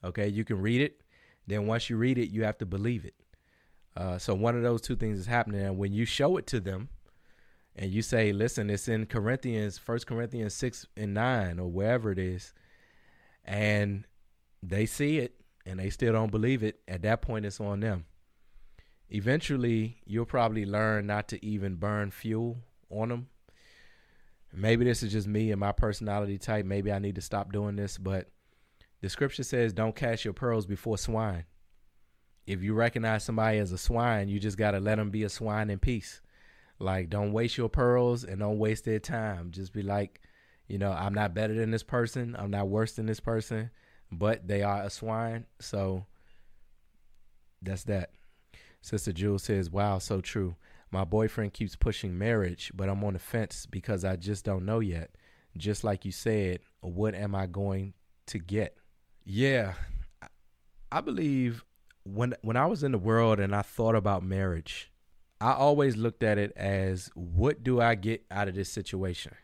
Okay, 0.04 0.28
you 0.28 0.44
can 0.44 0.62
read 0.62 0.82
it. 0.82 0.99
Then 1.50 1.68
once 1.68 1.90
you 1.90 1.98
read 1.98 2.18
it, 2.18 2.30
you 2.30 2.44
have 2.44 2.58
to 2.60 2.66
believe 2.66 3.06
it. 3.06 3.16
Uh, 3.96 4.18
so 4.18 4.34
one 4.34 4.56
of 4.56 4.64
those 4.64 4.82
two 4.82 4.96
things 4.96 5.20
is 5.20 5.26
happening. 5.26 5.62
And 5.62 5.78
when 5.78 5.92
you 5.92 6.06
show 6.06 6.38
it 6.38 6.48
to 6.48 6.60
them 6.60 6.90
and 7.76 7.92
you 7.92 8.02
say, 8.02 8.32
listen, 8.32 8.70
it's 8.70 8.88
in 8.88 9.06
Corinthians, 9.06 9.78
First 9.78 10.08
Corinthians 10.08 10.54
6 10.54 10.88
and 10.96 11.14
9 11.14 11.60
or 11.60 11.68
wherever 11.68 12.12
it 12.12 12.20
is, 12.20 12.54
and 13.44 14.06
they 14.64 14.86
see 14.86 15.18
it 15.20 15.36
and 15.66 15.80
they 15.80 15.90
still 15.90 16.14
don't 16.14 16.32
believe 16.32 16.64
it, 16.64 16.80
at 16.88 17.02
that 17.02 17.22
point 17.22 17.46
it's 17.46 17.60
on 17.60 17.82
them 17.82 18.06
eventually 19.10 19.98
you'll 20.06 20.26
probably 20.26 20.66
learn 20.66 21.08
not 21.08 21.28
to 21.30 21.44
even 21.46 21.76
burn 21.76 22.12
fuel 22.12 22.58
on 22.90 23.10
them. 23.10 23.28
Maybe 24.54 24.86
this 24.86 25.04
is 25.04 25.12
just 25.12 25.28
me 25.28 25.52
and 25.52 25.60
my 25.60 25.72
personality 25.72 26.38
type. 26.38 26.66
Maybe 26.66 26.92
I 26.92 27.00
need 27.00 27.16
to 27.16 27.22
stop 27.22 27.52
doing 27.52 27.76
this, 27.76 27.98
but 27.98 28.28
the 29.02 29.10
scripture 29.10 29.44
says 29.44 29.74
don't 29.74 29.96
cast 29.96 30.26
your 30.26 30.34
pearls 30.34 30.66
before 30.66 30.98
swine. 30.98 31.46
If 32.46 32.64
you 32.64 32.74
recognize 32.74 33.24
somebody 33.24 33.60
as 33.60 33.72
a 33.72 33.78
swine, 33.78 34.28
you 34.28 34.40
just 34.40 34.58
got 34.58 34.72
to 34.72 34.80
let 34.80 34.96
them 34.96 35.12
be 35.12 35.24
a 35.24 35.30
swine 35.30 35.70
in 35.70 35.80
peace. 35.80 36.22
Like, 36.80 37.10
don't 37.10 37.34
waste 37.34 37.58
your 37.58 37.70
pearls 37.70 38.24
and 38.24 38.40
don't 38.40 38.58
waste 38.58 38.86
their 38.86 39.00
time. 39.00 39.52
Just 39.52 39.74
be 39.74 39.84
like, 39.84 40.22
you 40.68 40.78
know, 40.78 40.92
I'm 40.92 41.14
not 41.14 41.34
better 41.34 41.54
than 41.54 41.72
this 41.72 41.84
person. 41.84 42.36
I'm 42.40 42.52
not 42.52 42.70
worse 42.70 42.94
than 42.94 43.06
this 43.06 43.20
person, 43.20 43.70
but 44.12 44.48
they 44.48 44.64
are 44.64 44.84
a 44.84 44.90
swine. 44.90 45.46
So 45.60 46.06
that's 47.62 47.84
that. 47.86 48.12
Sister 48.82 49.12
Jewel 49.12 49.40
says, 49.40 49.70
Wow, 49.70 50.00
so 50.00 50.22
true. 50.22 50.56
My 50.92 51.04
boyfriend 51.04 51.54
keeps 51.54 51.76
pushing 51.76 52.18
marriage, 52.18 52.72
but 52.74 52.90
I'm 52.90 53.04
on 53.04 53.14
the 53.14 53.20
fence 53.20 53.68
because 53.70 54.04
I 54.04 54.16
just 54.16 54.44
don't 54.44 54.66
know 54.66 54.80
yet. 54.80 55.12
Just 55.58 55.84
like 55.84 56.06
you 56.06 56.12
said, 56.12 56.62
what 56.80 57.14
am 57.14 57.36
I 57.36 57.46
going 57.46 57.94
to 58.28 58.40
get? 58.40 58.79
Yeah. 59.32 59.74
I 60.92 61.02
believe 61.02 61.64
when 62.04 62.34
when 62.42 62.58
I 62.58 62.66
was 62.66 62.82
in 62.82 62.92
the 62.92 62.98
world 62.98 63.40
and 63.40 63.56
I 63.56 63.62
thought 63.62 63.94
about 63.94 64.24
marriage, 64.24 64.92
I 65.40 65.52
always 65.52 65.96
looked 65.96 66.24
at 66.24 66.40
it 66.40 66.52
as 66.56 67.12
what 67.14 67.64
do 67.64 67.80
I 67.80 67.94
get 67.94 68.26
out 68.32 68.48
of 68.48 68.56
this 68.56 68.72
situation? 68.72 69.36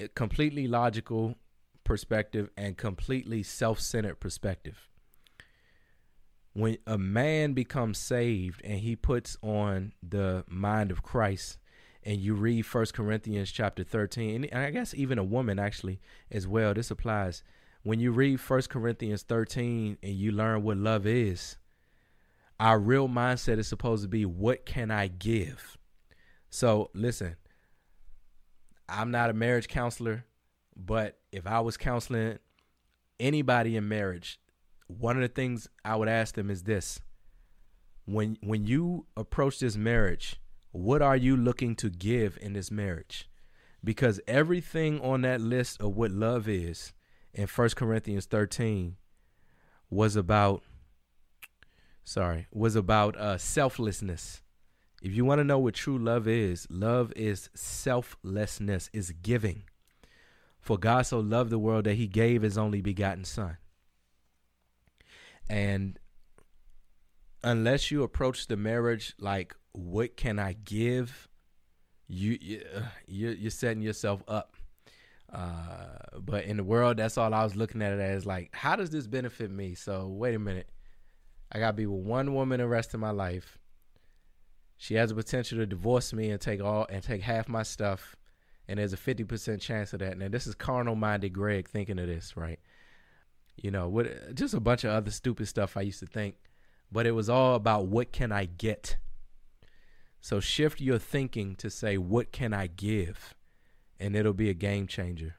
A 0.00 0.08
completely 0.08 0.66
logical 0.66 1.36
perspective 1.84 2.50
and 2.56 2.76
completely 2.76 3.44
self-centered 3.44 4.18
perspective 4.18 4.88
when 6.52 6.78
a 6.84 6.98
man 6.98 7.52
becomes 7.52 7.98
saved 7.98 8.60
and 8.64 8.80
he 8.80 8.96
puts 8.96 9.36
on 9.40 9.92
the 10.02 10.44
mind 10.48 10.90
of 10.90 11.04
Christ 11.04 11.58
and 12.02 12.20
you 12.20 12.34
read 12.34 12.66
First 12.66 12.92
Corinthians 12.92 13.52
chapter 13.52 13.84
13 13.84 14.46
and 14.46 14.64
I 14.64 14.70
guess 14.70 14.94
even 14.94 15.18
a 15.18 15.24
woman 15.24 15.60
actually 15.60 16.00
as 16.28 16.48
well 16.48 16.74
this 16.74 16.90
applies 16.90 17.44
when 17.82 18.00
you 18.00 18.12
read 18.12 18.40
First 18.40 18.70
Corinthians 18.70 19.22
13 19.22 19.98
and 20.02 20.12
you 20.12 20.32
learn 20.32 20.62
what 20.62 20.76
love 20.76 21.06
is 21.06 21.56
our 22.60 22.78
real 22.78 23.08
mindset 23.08 23.58
is 23.58 23.66
supposed 23.66 24.02
to 24.02 24.08
be 24.08 24.24
what 24.24 24.64
can 24.66 24.90
I 24.90 25.08
give 25.08 25.76
so 26.50 26.90
listen 26.94 27.36
I'm 28.88 29.10
not 29.10 29.30
a 29.30 29.34
marriage 29.34 29.68
counselor 29.68 30.24
but 30.76 31.18
if 31.32 31.46
I 31.46 31.60
was 31.60 31.76
counseling 31.76 32.38
anybody 33.18 33.76
in 33.76 33.88
marriage 33.88 34.38
one 34.98 35.16
of 35.16 35.22
the 35.22 35.28
things 35.28 35.68
I 35.84 35.96
would 35.96 36.08
ask 36.08 36.34
them 36.34 36.50
is 36.50 36.64
this: 36.64 37.00
when 38.04 38.36
when 38.42 38.66
you 38.66 39.06
approach 39.16 39.58
this 39.58 39.76
marriage, 39.76 40.36
what 40.70 41.02
are 41.02 41.16
you 41.16 41.36
looking 41.36 41.74
to 41.76 41.90
give 41.90 42.38
in 42.40 42.52
this 42.52 42.70
marriage? 42.70 43.28
Because 43.84 44.20
everything 44.26 45.00
on 45.00 45.22
that 45.22 45.40
list 45.40 45.80
of 45.80 45.96
what 45.96 46.10
love 46.10 46.48
is 46.48 46.92
in 47.34 47.46
First 47.46 47.76
Corinthians 47.76 48.26
13 48.26 48.96
was 49.90 50.16
about 50.16 50.62
sorry, 52.04 52.46
was 52.52 52.76
about 52.76 53.16
uh, 53.16 53.38
selflessness. 53.38 54.42
If 55.02 55.14
you 55.14 55.24
want 55.24 55.40
to 55.40 55.44
know 55.44 55.58
what 55.58 55.74
true 55.74 55.98
love 55.98 56.28
is, 56.28 56.66
love 56.70 57.12
is 57.16 57.50
selflessness, 57.54 58.88
is 58.92 59.10
giving. 59.22 59.64
For 60.60 60.78
God 60.78 61.02
so 61.02 61.18
loved 61.18 61.50
the 61.50 61.58
world 61.58 61.84
that 61.84 61.94
he 61.94 62.06
gave 62.06 62.42
his 62.42 62.56
only 62.56 62.80
begotten 62.80 63.24
son. 63.24 63.56
And 65.50 65.98
unless 67.42 67.90
you 67.90 68.04
approach 68.04 68.46
the 68.46 68.56
marriage 68.56 69.14
like, 69.18 69.56
what 69.72 70.16
can 70.16 70.38
I 70.38 70.52
give? 70.52 71.28
You, 72.06 72.38
you 72.40 72.62
you're, 73.06 73.32
you're 73.32 73.50
setting 73.50 73.82
yourself 73.82 74.22
up. 74.28 74.56
Uh, 75.32 76.18
but 76.20 76.44
in 76.44 76.58
the 76.58 76.64
world, 76.64 76.98
that's 76.98 77.16
all 77.16 77.32
I 77.32 77.42
was 77.42 77.56
looking 77.56 77.80
at 77.82 77.92
it 77.92 78.00
as 78.00 78.26
like, 78.26 78.50
how 78.54 78.76
does 78.76 78.90
this 78.90 79.06
benefit 79.06 79.50
me? 79.50 79.74
So 79.74 80.08
wait 80.08 80.34
a 80.34 80.38
minute, 80.38 80.68
I 81.50 81.58
gotta 81.58 81.72
be 81.72 81.86
with 81.86 82.04
one 82.04 82.34
woman 82.34 82.60
the 82.60 82.68
rest 82.68 82.92
of 82.94 83.00
my 83.00 83.10
life. 83.10 83.58
She 84.76 84.94
has 84.94 85.08
the 85.10 85.14
potential 85.14 85.58
to 85.58 85.66
divorce 85.66 86.12
me 86.12 86.30
and 86.30 86.40
take 86.40 86.62
all 86.62 86.86
and 86.90 87.02
take 87.02 87.22
half 87.22 87.48
my 87.48 87.62
stuff, 87.62 88.16
and 88.68 88.78
there's 88.78 88.92
a 88.92 88.96
fifty 88.98 89.24
percent 89.24 89.62
chance 89.62 89.92
of 89.92 90.00
that. 90.00 90.18
Now 90.18 90.28
this 90.28 90.46
is 90.46 90.54
carnal 90.54 90.96
minded 90.96 91.32
Greg 91.32 91.68
thinking 91.68 91.98
of 91.98 92.08
this, 92.08 92.36
right? 92.36 92.58
you 93.56 93.70
know, 93.70 93.88
what 93.88 94.34
just 94.34 94.54
a 94.54 94.60
bunch 94.60 94.84
of 94.84 94.90
other 94.90 95.10
stupid 95.10 95.46
stuff 95.46 95.76
I 95.76 95.82
used 95.82 96.00
to 96.00 96.06
think, 96.06 96.36
but 96.90 97.06
it 97.06 97.12
was 97.12 97.28
all 97.28 97.54
about 97.54 97.86
what 97.86 98.12
can 98.12 98.32
I 98.32 98.46
get. 98.46 98.96
So 100.20 100.40
shift 100.40 100.80
your 100.80 100.98
thinking 100.98 101.56
to 101.56 101.68
say 101.68 101.98
what 101.98 102.32
can 102.32 102.54
I 102.54 102.68
give, 102.68 103.34
and 104.02 104.16
it'll 104.16 104.32
be 104.32 104.50
a 104.50 104.54
game 104.54 104.86
changer. 104.86 105.36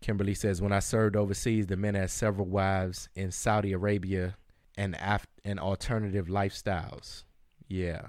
Kimberly 0.00 0.34
says, 0.34 0.62
when 0.62 0.72
I 0.72 0.78
served 0.78 1.16
overseas, 1.16 1.66
the 1.66 1.76
men 1.76 1.94
had 1.94 2.10
several 2.10 2.46
wives 2.46 3.08
in 3.14 3.32
Saudi 3.32 3.72
Arabia 3.72 4.36
and 4.76 4.96
af- 5.00 5.26
and 5.44 5.58
alternative 5.58 6.26
lifestyles. 6.26 7.24
Yeah, 7.68 8.08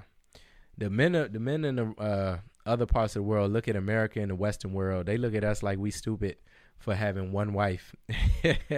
the 0.77 0.89
men 0.89 1.13
the 1.13 1.39
men 1.39 1.65
in 1.65 1.75
the 1.77 1.93
uh, 1.97 2.37
other 2.65 2.85
parts 2.85 3.15
of 3.15 3.21
the 3.21 3.23
world 3.23 3.51
look 3.51 3.67
at 3.67 3.75
America 3.75 4.19
and 4.19 4.29
the 4.29 4.35
Western 4.35 4.73
world. 4.73 5.05
They 5.05 5.17
look 5.17 5.33
at 5.33 5.43
us 5.43 5.63
like 5.63 5.79
we 5.79 5.89
stupid 5.91 6.37
for 6.77 6.93
having 6.93 7.31
one 7.31 7.53
wife. 7.53 7.95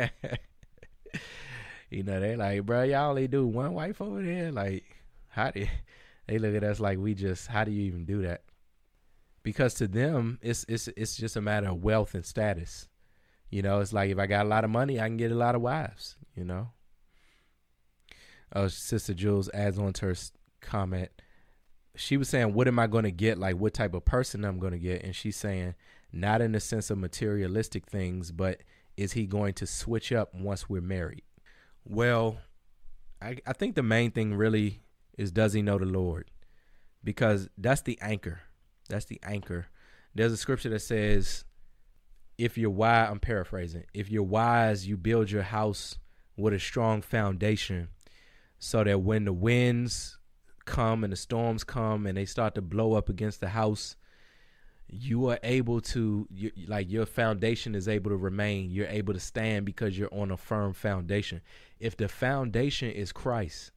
you 1.89 2.03
know, 2.03 2.19
they 2.19 2.35
like, 2.35 2.65
bro, 2.65 2.83
y'all 2.83 3.09
only 3.09 3.27
do 3.27 3.45
one 3.47 3.73
wife 3.73 3.99
over 4.01 4.21
there. 4.21 4.51
Like, 4.51 4.83
How 5.29 5.51
do 5.51 5.65
they 6.27 6.37
look 6.37 6.55
at 6.55 6.63
us 6.63 6.79
like 6.79 6.99
we 6.99 7.13
just? 7.13 7.47
How 7.47 7.63
do 7.63 7.71
you 7.71 7.83
even 7.83 8.05
do 8.05 8.21
that? 8.23 8.43
Because 9.47 9.75
to 9.75 9.87
them, 9.87 10.39
it's 10.41 10.65
it's 10.67 10.89
it's 10.97 11.15
just 11.15 11.37
a 11.37 11.41
matter 11.41 11.69
of 11.69 11.81
wealth 11.81 12.13
and 12.13 12.25
status. 12.25 12.89
You 13.49 13.61
know, 13.61 13.79
it's 13.79 13.93
like 13.93 14.11
if 14.11 14.19
I 14.19 14.25
got 14.27 14.45
a 14.45 14.49
lot 14.49 14.65
of 14.65 14.69
money, 14.69 14.99
I 14.99 15.05
can 15.05 15.15
get 15.15 15.31
a 15.31 15.35
lot 15.35 15.55
of 15.55 15.61
wives. 15.61 16.17
You 16.35 16.43
know. 16.43 16.71
Oh, 18.51 18.67
Sister 18.67 19.13
Jules 19.13 19.49
adds 19.53 19.79
on 19.79 19.93
to 19.93 20.07
her 20.07 20.15
comment. 20.59 21.11
She 21.95 22.17
was 22.17 22.27
saying, 22.27 22.55
"What 22.55 22.67
am 22.67 22.77
I 22.77 22.87
going 22.87 23.05
to 23.05 23.11
get? 23.11 23.37
Like, 23.37 23.55
what 23.55 23.73
type 23.73 23.93
of 23.93 24.03
person 24.03 24.43
I'm 24.43 24.59
going 24.59 24.73
to 24.73 24.79
get?" 24.79 25.05
And 25.05 25.15
she's 25.15 25.37
saying, 25.37 25.75
not 26.11 26.41
in 26.41 26.51
the 26.51 26.59
sense 26.59 26.89
of 26.89 26.97
materialistic 26.97 27.85
things, 27.85 28.33
but 28.33 28.63
is 28.97 29.13
he 29.13 29.27
going 29.27 29.53
to 29.53 29.65
switch 29.65 30.11
up 30.11 30.35
once 30.35 30.67
we're 30.67 30.81
married? 30.81 31.23
Well, 31.85 32.39
I, 33.21 33.37
I 33.47 33.53
think 33.53 33.75
the 33.75 33.83
main 33.83 34.11
thing 34.11 34.33
really 34.33 34.81
is 35.17 35.31
does 35.31 35.53
he 35.53 35.61
know 35.61 35.77
the 35.77 35.85
Lord? 35.85 36.29
Because 37.01 37.47
that's 37.57 37.83
the 37.83 37.97
anchor. 38.01 38.41
That's 38.87 39.05
the 39.05 39.19
anchor. 39.23 39.67
There's 40.15 40.31
a 40.31 40.37
scripture 40.37 40.69
that 40.69 40.79
says, 40.79 41.45
if 42.37 42.57
you're 42.57 42.69
wise, 42.69 43.09
I'm 43.09 43.19
paraphrasing, 43.19 43.85
if 43.93 44.09
you're 44.09 44.23
wise, 44.23 44.87
you 44.87 44.97
build 44.97 45.31
your 45.31 45.43
house 45.43 45.97
with 46.35 46.53
a 46.53 46.59
strong 46.59 47.01
foundation 47.01 47.89
so 48.59 48.83
that 48.83 49.01
when 49.01 49.25
the 49.25 49.33
winds 49.33 50.17
come 50.65 51.03
and 51.03 51.11
the 51.11 51.17
storms 51.17 51.63
come 51.63 52.05
and 52.05 52.17
they 52.17 52.25
start 52.25 52.55
to 52.55 52.61
blow 52.61 52.93
up 52.93 53.09
against 53.09 53.39
the 53.41 53.49
house, 53.49 53.95
you 54.89 55.29
are 55.29 55.39
able 55.43 55.81
to 55.81 56.27
you, 56.31 56.51
like 56.67 56.89
your 56.89 57.05
foundation 57.05 57.75
is 57.75 57.87
able 57.87 58.09
to 58.09 58.15
remain 58.15 58.69
you're 58.69 58.87
able 58.87 59.13
to 59.13 59.19
stand 59.19 59.65
because 59.65 59.97
you're 59.97 60.13
on 60.13 60.31
a 60.31 60.37
firm 60.37 60.73
foundation 60.73 61.41
if 61.79 61.97
the 61.97 62.07
foundation 62.07 62.89
is 62.89 63.11
christ 63.11 63.71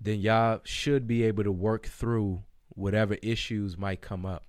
then 0.00 0.20
y'all 0.20 0.60
should 0.64 1.06
be 1.06 1.22
able 1.22 1.42
to 1.42 1.52
work 1.52 1.86
through 1.86 2.42
whatever 2.74 3.14
issues 3.22 3.76
might 3.76 4.00
come 4.00 4.26
up 4.26 4.44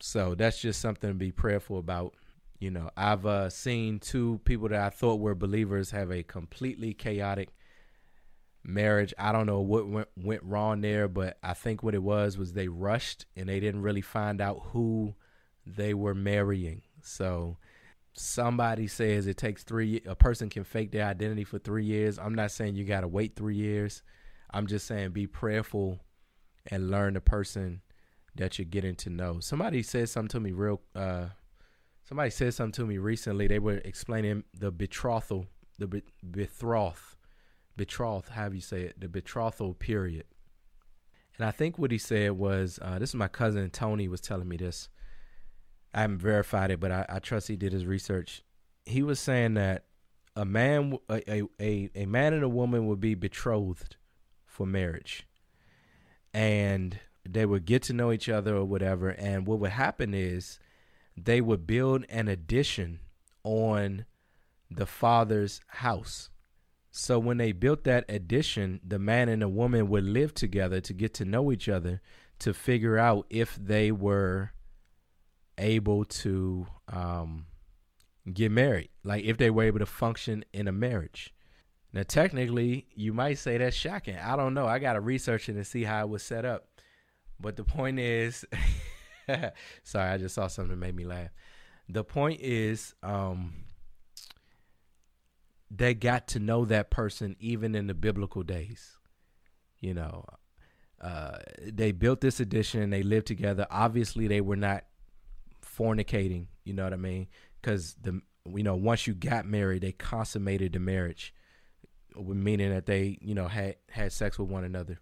so 0.00 0.34
that's 0.34 0.60
just 0.60 0.80
something 0.80 1.10
to 1.10 1.14
be 1.14 1.32
prayerful 1.32 1.78
about 1.78 2.14
you 2.58 2.70
know 2.70 2.90
i've 2.96 3.26
uh, 3.26 3.48
seen 3.48 3.98
two 3.98 4.40
people 4.44 4.68
that 4.68 4.80
i 4.80 4.90
thought 4.90 5.20
were 5.20 5.34
believers 5.34 5.90
have 5.90 6.10
a 6.10 6.22
completely 6.22 6.92
chaotic 6.92 7.50
marriage. 8.64 9.12
I 9.18 9.32
don't 9.32 9.46
know 9.46 9.60
what 9.60 9.86
went, 9.86 10.08
went 10.16 10.42
wrong 10.42 10.80
there, 10.80 11.06
but 11.06 11.38
I 11.42 11.54
think 11.54 11.82
what 11.82 11.94
it 11.94 12.02
was 12.02 12.38
was 12.38 12.52
they 12.52 12.68
rushed 12.68 13.26
and 13.36 13.48
they 13.48 13.60
didn't 13.60 13.82
really 13.82 14.00
find 14.00 14.40
out 14.40 14.62
who 14.72 15.14
they 15.66 15.94
were 15.94 16.14
marrying. 16.14 16.82
So 17.02 17.58
somebody 18.14 18.86
says 18.86 19.26
it 19.26 19.36
takes 19.36 19.62
three 19.62 20.00
a 20.06 20.14
person 20.14 20.48
can 20.48 20.64
fake 20.64 20.92
their 20.92 21.06
identity 21.06 21.44
for 21.44 21.58
three 21.58 21.84
years. 21.84 22.18
I'm 22.18 22.34
not 22.34 22.50
saying 22.50 22.76
you 22.76 22.84
gotta 22.84 23.08
wait 23.08 23.36
three 23.36 23.56
years. 23.56 24.02
I'm 24.50 24.66
just 24.66 24.86
saying 24.86 25.10
be 25.10 25.26
prayerful 25.26 26.00
and 26.66 26.90
learn 26.90 27.14
the 27.14 27.20
person 27.20 27.82
that 28.34 28.58
you're 28.58 28.64
getting 28.64 28.94
to 28.96 29.10
know. 29.10 29.40
Somebody 29.40 29.82
said 29.82 30.08
something 30.08 30.28
to 30.28 30.40
me 30.40 30.52
real 30.52 30.80
uh 30.94 31.26
somebody 32.02 32.30
said 32.30 32.54
something 32.54 32.72
to 32.72 32.86
me 32.86 32.98
recently. 32.98 33.46
They 33.46 33.58
were 33.58 33.78
explaining 33.78 34.44
the 34.58 34.70
betrothal, 34.70 35.46
the 35.78 36.02
betroth 36.28 37.14
betroth, 37.76 38.28
have 38.28 38.54
you 38.54 38.60
say 38.60 38.82
it, 38.82 39.00
the 39.00 39.08
betrothal 39.08 39.74
period. 39.74 40.24
And 41.36 41.46
I 41.46 41.50
think 41.50 41.78
what 41.78 41.90
he 41.90 41.98
said 41.98 42.32
was, 42.32 42.78
uh, 42.80 42.98
this 42.98 43.10
is 43.10 43.14
my 43.16 43.28
cousin 43.28 43.68
Tony 43.70 44.06
was 44.06 44.20
telling 44.20 44.48
me 44.48 44.56
this. 44.56 44.88
I 45.92 46.02
haven't 46.02 46.18
verified 46.18 46.70
it, 46.70 46.80
but 46.80 46.92
I, 46.92 47.06
I 47.08 47.18
trust 47.18 47.48
he 47.48 47.56
did 47.56 47.72
his 47.72 47.86
research. 47.86 48.42
He 48.84 49.02
was 49.02 49.18
saying 49.18 49.54
that 49.54 49.86
a 50.36 50.44
man, 50.44 50.98
a, 51.08 51.42
a, 51.60 51.90
a 51.94 52.06
man 52.06 52.34
and 52.34 52.42
a 52.42 52.48
woman 52.48 52.86
would 52.86 53.00
be 53.00 53.14
betrothed 53.14 53.96
for 54.46 54.66
marriage, 54.66 55.26
and 56.34 56.98
they 57.26 57.46
would 57.46 57.64
get 57.64 57.82
to 57.84 57.94
know 57.94 58.12
each 58.12 58.28
other 58.28 58.54
or 58.54 58.66
whatever. 58.66 59.08
And 59.08 59.46
what 59.46 59.60
would 59.60 59.70
happen 59.70 60.12
is 60.12 60.58
they 61.16 61.40
would 61.40 61.66
build 61.66 62.04
an 62.10 62.28
addition 62.28 63.00
on 63.44 64.04
the 64.70 64.86
father's 64.86 65.62
house 65.68 66.28
so 66.96 67.18
when 67.18 67.38
they 67.38 67.50
built 67.50 67.82
that 67.84 68.04
addition, 68.08 68.78
the 68.86 69.00
man 69.00 69.28
and 69.28 69.42
the 69.42 69.48
woman 69.48 69.88
would 69.88 70.04
live 70.04 70.32
together 70.32 70.80
to 70.82 70.92
get 70.92 71.12
to 71.14 71.24
know 71.24 71.50
each 71.50 71.68
other 71.68 72.00
to 72.38 72.54
figure 72.54 72.96
out 72.96 73.26
if 73.28 73.56
they 73.56 73.90
were 73.90 74.52
able 75.58 76.04
to 76.04 76.68
um, 76.92 77.46
get 78.32 78.52
married, 78.52 78.90
like 79.02 79.24
if 79.24 79.38
they 79.38 79.50
were 79.50 79.64
able 79.64 79.80
to 79.80 79.86
function 79.86 80.44
in 80.52 80.68
a 80.68 80.72
marriage. 80.72 81.33
Now, 81.94 82.02
technically, 82.02 82.88
you 82.96 83.12
might 83.12 83.38
say 83.38 83.56
that's 83.56 83.76
shocking. 83.76 84.16
I 84.18 84.34
don't 84.34 84.52
know. 84.52 84.66
I 84.66 84.80
got 84.80 84.94
to 84.94 85.00
research 85.00 85.48
it 85.48 85.54
and 85.54 85.64
see 85.64 85.84
how 85.84 86.00
it 86.00 86.08
was 86.08 86.24
set 86.24 86.44
up. 86.44 86.66
But 87.38 87.54
the 87.54 87.62
point 87.62 88.00
is, 88.00 88.44
sorry, 89.84 90.10
I 90.10 90.18
just 90.18 90.34
saw 90.34 90.48
something 90.48 90.70
that 90.70 90.84
made 90.84 90.96
me 90.96 91.04
laugh. 91.04 91.30
The 91.88 92.02
point 92.02 92.40
is, 92.40 92.94
um, 93.04 93.52
they 95.70 95.94
got 95.94 96.26
to 96.28 96.40
know 96.40 96.64
that 96.64 96.90
person 96.90 97.36
even 97.38 97.76
in 97.76 97.86
the 97.86 97.94
biblical 97.94 98.42
days. 98.42 98.96
You 99.78 99.94
know, 99.94 100.24
uh, 101.00 101.38
they 101.62 101.92
built 101.92 102.20
this 102.20 102.40
addition. 102.40 102.82
and 102.82 102.92
They 102.92 103.04
lived 103.04 103.28
together. 103.28 103.68
Obviously, 103.70 104.26
they 104.26 104.40
were 104.40 104.56
not 104.56 104.84
fornicating. 105.64 106.46
You 106.64 106.72
know 106.72 106.82
what 106.82 106.92
I 106.92 106.96
mean? 106.96 107.28
Because 107.60 107.94
the 108.00 108.20
you 108.52 108.62
know 108.62 108.74
once 108.74 109.06
you 109.06 109.14
got 109.14 109.46
married, 109.46 109.82
they 109.82 109.92
consummated 109.92 110.72
the 110.72 110.80
marriage, 110.80 111.33
meaning 112.16 112.70
that 112.70 112.86
they 112.86 113.18
you 113.20 113.34
know 113.34 113.48
had 113.48 113.76
had 113.90 114.12
sex 114.12 114.38
with 114.38 114.48
one 114.48 114.64
another. 114.64 114.98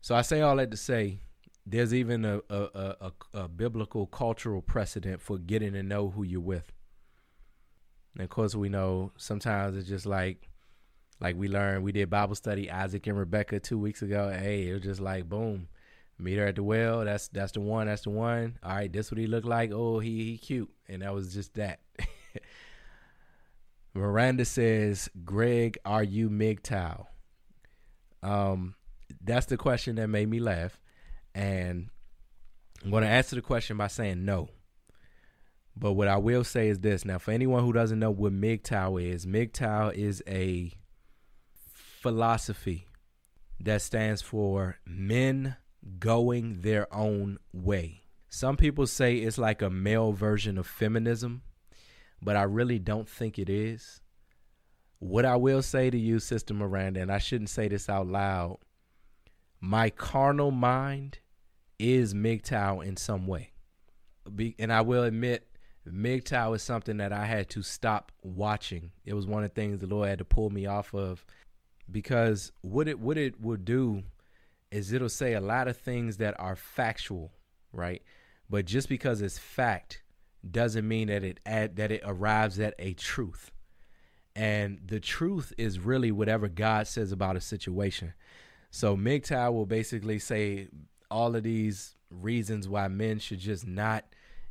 So 0.00 0.14
I 0.14 0.22
say 0.22 0.40
all 0.40 0.56
that 0.56 0.70
to 0.70 0.76
say, 0.76 1.20
there's 1.64 1.94
even 1.94 2.24
a 2.24 2.40
a, 2.50 2.96
a, 3.00 3.12
a 3.34 3.48
biblical 3.48 4.06
cultural 4.06 4.62
precedent 4.62 5.20
for 5.20 5.38
getting 5.38 5.72
to 5.74 5.82
know 5.82 6.10
who 6.10 6.22
you're 6.22 6.40
with. 6.40 6.72
And 8.14 8.22
of 8.22 8.30
course, 8.30 8.54
we 8.54 8.68
know 8.68 9.12
sometimes 9.16 9.76
it's 9.76 9.88
just 9.88 10.04
like, 10.04 10.48
like 11.20 11.36
we 11.36 11.48
learned, 11.48 11.82
we 11.82 11.92
did 11.92 12.10
Bible 12.10 12.34
study, 12.34 12.70
Isaac 12.70 13.06
and 13.06 13.18
Rebecca 13.18 13.58
two 13.60 13.78
weeks 13.78 14.02
ago. 14.02 14.30
Hey, 14.30 14.68
it 14.68 14.74
was 14.74 14.82
just 14.82 15.00
like, 15.00 15.28
boom, 15.28 15.68
meet 16.18 16.36
her 16.36 16.46
at 16.46 16.56
the 16.56 16.62
well. 16.62 17.04
That's 17.04 17.28
that's 17.28 17.52
the 17.52 17.60
one. 17.60 17.86
That's 17.86 18.02
the 18.02 18.10
one. 18.10 18.58
All 18.62 18.74
right, 18.74 18.92
this 18.92 19.10
what 19.10 19.18
he 19.18 19.26
looked 19.26 19.46
like. 19.46 19.72
Oh, 19.72 19.98
he 19.98 20.24
he 20.24 20.38
cute, 20.38 20.70
and 20.88 21.02
that 21.02 21.14
was 21.14 21.32
just 21.32 21.54
that. 21.54 21.80
Miranda 23.94 24.44
says, 24.44 25.10
"Greg, 25.24 25.78
are 25.84 26.02
you 26.02 26.30
MGTOW?" 26.30 27.06
Um, 28.22 28.74
that's 29.22 29.46
the 29.46 29.56
question 29.56 29.96
that 29.96 30.08
made 30.08 30.28
me 30.28 30.40
laugh, 30.40 30.80
and 31.34 31.88
I'm 32.82 32.90
going 32.90 33.02
to 33.02 33.08
answer 33.08 33.36
the 33.36 33.42
question 33.42 33.76
by 33.76 33.88
saying 33.88 34.24
no. 34.24 34.48
But 35.76 35.92
what 35.92 36.08
I 36.08 36.16
will 36.16 36.44
say 36.44 36.68
is 36.68 36.80
this. 36.80 37.04
Now, 37.04 37.18
for 37.18 37.30
anyone 37.30 37.64
who 37.64 37.72
doesn't 37.72 37.98
know 37.98 38.10
what 38.10 38.32
MGTOW 38.32 39.02
is, 39.02 39.24
MGTOW 39.26 39.94
is 39.94 40.22
a 40.26 40.72
philosophy 41.54 42.86
that 43.60 43.80
stands 43.80 44.20
for 44.20 44.78
men 44.84 45.56
going 45.98 46.60
their 46.60 46.92
own 46.94 47.38
way. 47.52 48.02
Some 48.28 48.56
people 48.56 48.86
say 48.86 49.16
it's 49.16 49.38
like 49.38 49.62
a 49.62 49.70
male 49.70 50.12
version 50.12 50.58
of 50.58 50.66
feminism, 50.66 51.42
but 52.22 52.36
I 52.36 52.44
really 52.44 52.78
don't 52.78 53.08
think 53.08 53.38
it 53.38 53.50
is. 53.50 54.00
What 55.00 55.24
I 55.24 55.36
will 55.36 55.62
say 55.62 55.90
to 55.90 55.98
you, 55.98 56.20
Sister 56.20 56.54
Miranda, 56.54 57.00
and 57.00 57.10
I 57.10 57.18
shouldn't 57.18 57.50
say 57.50 57.66
this 57.66 57.88
out 57.88 58.06
loud, 58.06 58.58
my 59.60 59.90
carnal 59.90 60.52
mind 60.52 61.18
is 61.78 62.14
MGTOW 62.14 62.84
in 62.84 62.96
some 62.96 63.26
way. 63.26 63.52
Be, 64.34 64.54
and 64.60 64.72
I 64.72 64.82
will 64.82 65.02
admit 65.02 65.48
MGTOW 65.88 66.54
is 66.54 66.62
something 66.62 66.98
that 66.98 67.12
I 67.12 67.26
had 67.26 67.50
to 67.50 67.62
stop 67.62 68.12
watching. 68.22 68.92
It 69.04 69.14
was 69.14 69.26
one 69.26 69.42
of 69.42 69.50
the 69.50 69.54
things 69.54 69.80
the 69.80 69.88
Lord 69.88 70.08
had 70.08 70.18
to 70.18 70.24
pull 70.24 70.50
me 70.50 70.66
off 70.66 70.94
of 70.94 71.24
because 71.90 72.52
what 72.62 72.86
it 72.86 73.00
what 73.00 73.18
it 73.18 73.40
will 73.40 73.56
do 73.56 74.04
is 74.70 74.92
it'll 74.92 75.08
say 75.08 75.34
a 75.34 75.40
lot 75.40 75.66
of 75.66 75.76
things 75.76 76.18
that 76.18 76.38
are 76.38 76.54
factual, 76.54 77.32
right? 77.72 78.02
But 78.48 78.64
just 78.64 78.88
because 78.88 79.20
it's 79.20 79.38
fact 79.38 80.01
doesn't 80.48 80.86
mean 80.86 81.08
that 81.08 81.24
it 81.24 81.40
add, 81.46 81.76
that 81.76 81.92
it 81.92 82.02
arrives 82.04 82.58
at 82.58 82.74
a 82.78 82.94
truth. 82.94 83.50
And 84.34 84.80
the 84.84 85.00
truth 85.00 85.52
is 85.58 85.78
really 85.78 86.10
whatever 86.10 86.48
God 86.48 86.86
says 86.86 87.12
about 87.12 87.36
a 87.36 87.40
situation. 87.40 88.14
So 88.70 88.96
MGTOW 88.96 89.52
will 89.52 89.66
basically 89.66 90.18
say 90.18 90.68
all 91.10 91.36
of 91.36 91.42
these 91.42 91.94
reasons 92.10 92.68
why 92.68 92.88
men 92.88 93.18
should 93.18 93.38
just 93.38 93.66
not 93.66 94.04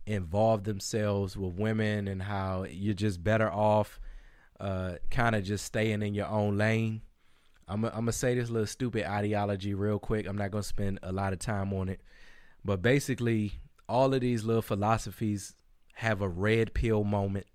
involve 0.06 0.64
themselves 0.64 1.36
with 1.36 1.56
women 1.56 2.08
and 2.08 2.22
how 2.22 2.66
you're 2.70 2.94
just 2.94 3.24
better 3.24 3.52
off 3.52 4.00
uh, 4.60 4.94
kind 5.10 5.36
of 5.36 5.44
just 5.44 5.66
staying 5.66 6.04
in 6.04 6.14
your 6.14 6.28
own 6.28 6.58
lane. 6.58 7.02
I'm 7.68 7.82
going 7.82 8.06
to 8.06 8.12
say 8.12 8.36
this 8.36 8.50
little 8.50 8.68
stupid 8.68 9.10
ideology 9.10 9.74
real 9.74 9.98
quick. 9.98 10.28
I'm 10.28 10.38
not 10.38 10.52
going 10.52 10.62
to 10.62 10.68
spend 10.68 11.00
a 11.04 11.12
lot 11.12 11.34
of 11.34 11.40
time 11.40 11.74
on 11.74 11.90
it. 11.90 12.02
But 12.66 12.82
basically, 12.82 13.54
all 13.88 14.14
of 14.14 14.22
these 14.22 14.44
little 14.44 14.62
philosophies 14.62 15.56
have 15.96 16.22
a 16.22 16.30
red 16.30 16.74
pill 16.74 17.04
moment 17.04 17.48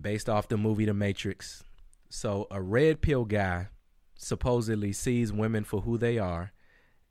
based 0.00 0.28
off 0.28 0.48
the 0.48 0.56
movie 0.56 0.84
The 0.84 0.94
Matrix. 0.94 1.62
So, 2.08 2.46
a 2.50 2.62
red 2.62 3.00
pill 3.00 3.24
guy 3.24 3.68
supposedly 4.16 4.92
sees 4.92 5.32
women 5.32 5.64
for 5.64 5.82
who 5.82 5.98
they 5.98 6.18
are 6.18 6.52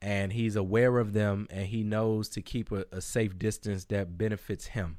and 0.02 0.34
he's 0.34 0.56
aware 0.58 0.98
of 0.98 1.14
them 1.14 1.48
and 1.50 1.68
he 1.68 1.82
knows 1.82 2.28
to 2.30 2.42
keep 2.42 2.72
a, 2.72 2.86
a 2.92 3.02
safe 3.02 3.40
distance 3.40 3.86
that 3.86 4.18
benefits 4.18 4.68
him. 4.68 4.98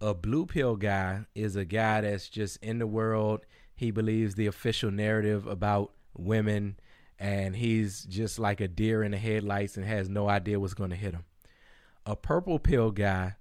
A 0.00 0.14
blue 0.14 0.46
pill 0.46 0.76
guy 0.76 1.26
is 1.34 1.56
a 1.56 1.64
guy 1.64 2.00
that's 2.00 2.28
just 2.28 2.56
in 2.62 2.78
the 2.78 2.86
world. 2.86 3.44
He 3.74 3.90
believes 3.90 4.36
the 4.36 4.46
official 4.46 4.90
narrative 4.90 5.46
about 5.46 5.92
women 6.16 6.76
and 7.18 7.56
he's 7.56 8.04
just 8.04 8.38
like 8.38 8.60
a 8.60 8.68
deer 8.68 9.02
in 9.02 9.10
the 9.10 9.18
headlights 9.18 9.76
and 9.76 9.84
has 9.84 10.08
no 10.08 10.28
idea 10.28 10.60
what's 10.60 10.74
going 10.74 10.90
to 10.90 10.96
hit 10.96 11.12
him. 11.12 11.24
A 12.06 12.14
purple 12.14 12.58
pill 12.58 12.92
guy 12.92 13.34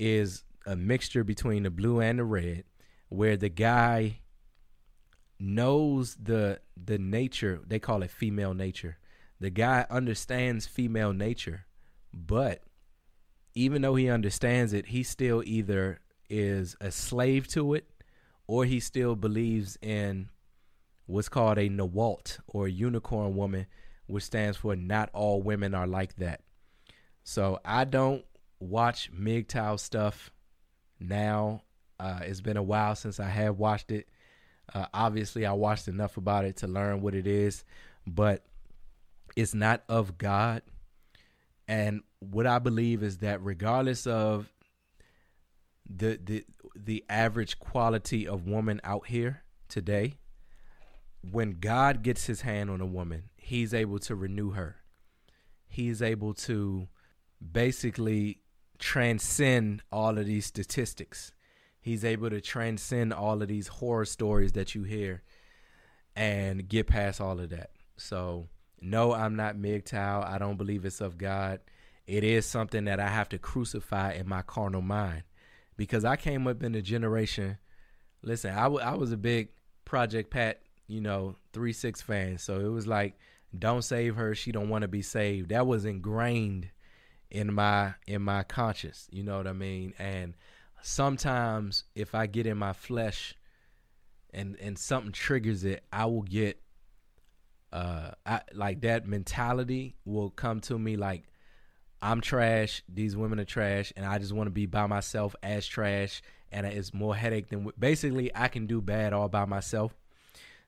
is 0.00 0.44
a 0.66 0.74
mixture 0.74 1.22
between 1.22 1.64
the 1.64 1.70
blue 1.70 2.00
and 2.00 2.18
the 2.18 2.24
red 2.24 2.64
where 3.10 3.36
the 3.36 3.50
guy 3.50 4.20
knows 5.38 6.16
the 6.16 6.58
the 6.76 6.98
nature 6.98 7.60
they 7.66 7.78
call 7.78 8.02
it 8.02 8.10
female 8.10 8.54
nature. 8.54 8.96
The 9.40 9.50
guy 9.50 9.86
understands 9.90 10.66
female 10.66 11.12
nature 11.12 11.66
but 12.12 12.62
even 13.54 13.82
though 13.82 13.94
he 13.94 14.08
understands 14.08 14.72
it 14.72 14.86
he 14.86 15.02
still 15.02 15.42
either 15.44 15.98
is 16.30 16.76
a 16.80 16.90
slave 16.90 17.46
to 17.48 17.74
it 17.74 17.86
or 18.46 18.64
he 18.64 18.80
still 18.80 19.14
believes 19.14 19.78
in 19.82 20.28
what's 21.06 21.28
called 21.28 21.58
a 21.58 21.68
nawalt 21.68 22.38
or 22.46 22.68
unicorn 22.68 23.36
woman 23.36 23.66
which 24.06 24.24
stands 24.24 24.56
for 24.56 24.74
not 24.74 25.10
all 25.12 25.42
women 25.42 25.74
are 25.74 25.86
like 25.86 26.16
that. 26.16 26.40
So 27.22 27.60
i 27.64 27.84
don't 27.84 28.24
watch 28.60 29.10
MGTOW 29.12 29.80
stuff 29.80 30.30
now 31.00 31.62
uh, 31.98 32.20
it's 32.22 32.40
been 32.40 32.56
a 32.56 32.62
while 32.62 32.94
since 32.94 33.18
i 33.18 33.28
have 33.28 33.58
watched 33.58 33.90
it 33.90 34.06
uh, 34.74 34.86
obviously, 34.94 35.46
I 35.46 35.52
watched 35.52 35.88
enough 35.88 36.16
about 36.16 36.44
it 36.44 36.56
to 36.58 36.66
learn 36.66 37.00
what 37.00 37.14
it 37.14 37.26
is, 37.26 37.64
but 38.06 38.44
it's 39.36 39.54
not 39.54 39.82
of 39.88 40.16
God. 40.18 40.62
And 41.66 42.02
what 42.20 42.46
I 42.46 42.58
believe 42.58 43.02
is 43.02 43.18
that 43.18 43.42
regardless 43.42 44.06
of 44.06 44.52
the 45.88 46.20
the 46.22 46.44
the 46.76 47.04
average 47.08 47.58
quality 47.58 48.26
of 48.28 48.46
woman 48.46 48.80
out 48.84 49.06
here 49.06 49.42
today, 49.68 50.18
when 51.28 51.58
God 51.58 52.02
gets 52.02 52.26
his 52.26 52.42
hand 52.42 52.70
on 52.70 52.80
a 52.80 52.86
woman, 52.86 53.24
he's 53.36 53.74
able 53.74 53.98
to 54.00 54.14
renew 54.14 54.50
her. 54.50 54.76
He's 55.66 56.02
able 56.02 56.34
to 56.34 56.88
basically 57.40 58.40
transcend 58.80 59.82
all 59.92 60.18
of 60.18 60.26
these 60.26 60.46
statistics 60.46 61.32
he's 61.80 62.04
able 62.04 62.30
to 62.30 62.40
transcend 62.40 63.12
all 63.12 63.40
of 63.40 63.48
these 63.48 63.68
horror 63.68 64.04
stories 64.04 64.52
that 64.52 64.74
you 64.74 64.82
hear 64.82 65.22
and 66.14 66.68
get 66.68 66.86
past 66.86 67.20
all 67.20 67.40
of 67.40 67.50
that. 67.50 67.70
So, 67.96 68.48
no, 68.80 69.12
I'm 69.12 69.36
not 69.36 69.56
MGTOW. 69.56 70.26
I 70.26 70.38
don't 70.38 70.56
believe 70.56 70.84
it's 70.84 71.00
of 71.00 71.18
God. 71.18 71.60
It 72.06 72.24
is 72.24 72.44
something 72.44 72.84
that 72.84 73.00
I 73.00 73.08
have 73.08 73.28
to 73.30 73.38
crucify 73.38 74.12
in 74.12 74.28
my 74.28 74.42
carnal 74.42 74.82
mind 74.82 75.22
because 75.76 76.04
I 76.04 76.16
came 76.16 76.46
up 76.46 76.62
in 76.62 76.74
a 76.74 76.82
generation. 76.82 77.58
Listen, 78.22 78.52
I, 78.52 78.64
w- 78.64 78.84
I 78.84 78.94
was 78.94 79.12
a 79.12 79.16
big 79.16 79.48
Project 79.84 80.30
Pat, 80.30 80.60
you 80.86 81.00
know, 81.00 81.36
3 81.52 81.72
6 81.72 82.02
fan. 82.02 82.38
So 82.38 82.60
it 82.60 82.68
was 82.68 82.86
like, 82.86 83.16
don't 83.56 83.82
save 83.82 84.16
her. 84.16 84.34
She 84.34 84.52
don't 84.52 84.68
want 84.68 84.82
to 84.82 84.88
be 84.88 85.02
saved. 85.02 85.50
That 85.50 85.66
was 85.66 85.84
ingrained 85.84 86.68
in 87.30 87.52
my 87.54 87.94
in 88.06 88.22
my 88.22 88.42
conscience. 88.42 89.08
You 89.10 89.22
know 89.22 89.36
what 89.36 89.46
I 89.46 89.52
mean? 89.52 89.94
And 89.98 90.34
sometimes 90.82 91.84
if 91.94 92.14
I 92.14 92.26
get 92.26 92.46
in 92.46 92.58
my 92.58 92.72
flesh 92.72 93.34
and 94.32 94.56
and 94.60 94.78
something 94.78 95.12
triggers 95.12 95.64
it, 95.64 95.84
I 95.92 96.06
will 96.06 96.22
get 96.22 96.60
uh 97.72 98.12
I, 98.26 98.40
like 98.52 98.80
that 98.82 99.06
mentality 99.06 99.96
will 100.04 100.30
come 100.30 100.60
to 100.62 100.78
me 100.78 100.96
like 100.96 101.24
I'm 102.02 102.20
trash, 102.22 102.82
these 102.88 103.14
women 103.14 103.38
are 103.38 103.44
trash, 103.44 103.92
and 103.94 104.06
I 104.06 104.18
just 104.18 104.32
want 104.32 104.46
to 104.46 104.52
be 104.52 104.66
by 104.66 104.86
myself 104.86 105.36
as 105.42 105.66
trash, 105.66 106.22
and 106.50 106.66
it's 106.66 106.94
more 106.94 107.14
headache 107.14 107.48
than 107.48 107.70
basically 107.78 108.30
I 108.34 108.48
can 108.48 108.66
do 108.66 108.80
bad 108.80 109.12
all 109.12 109.28
by 109.28 109.44
myself. 109.44 109.94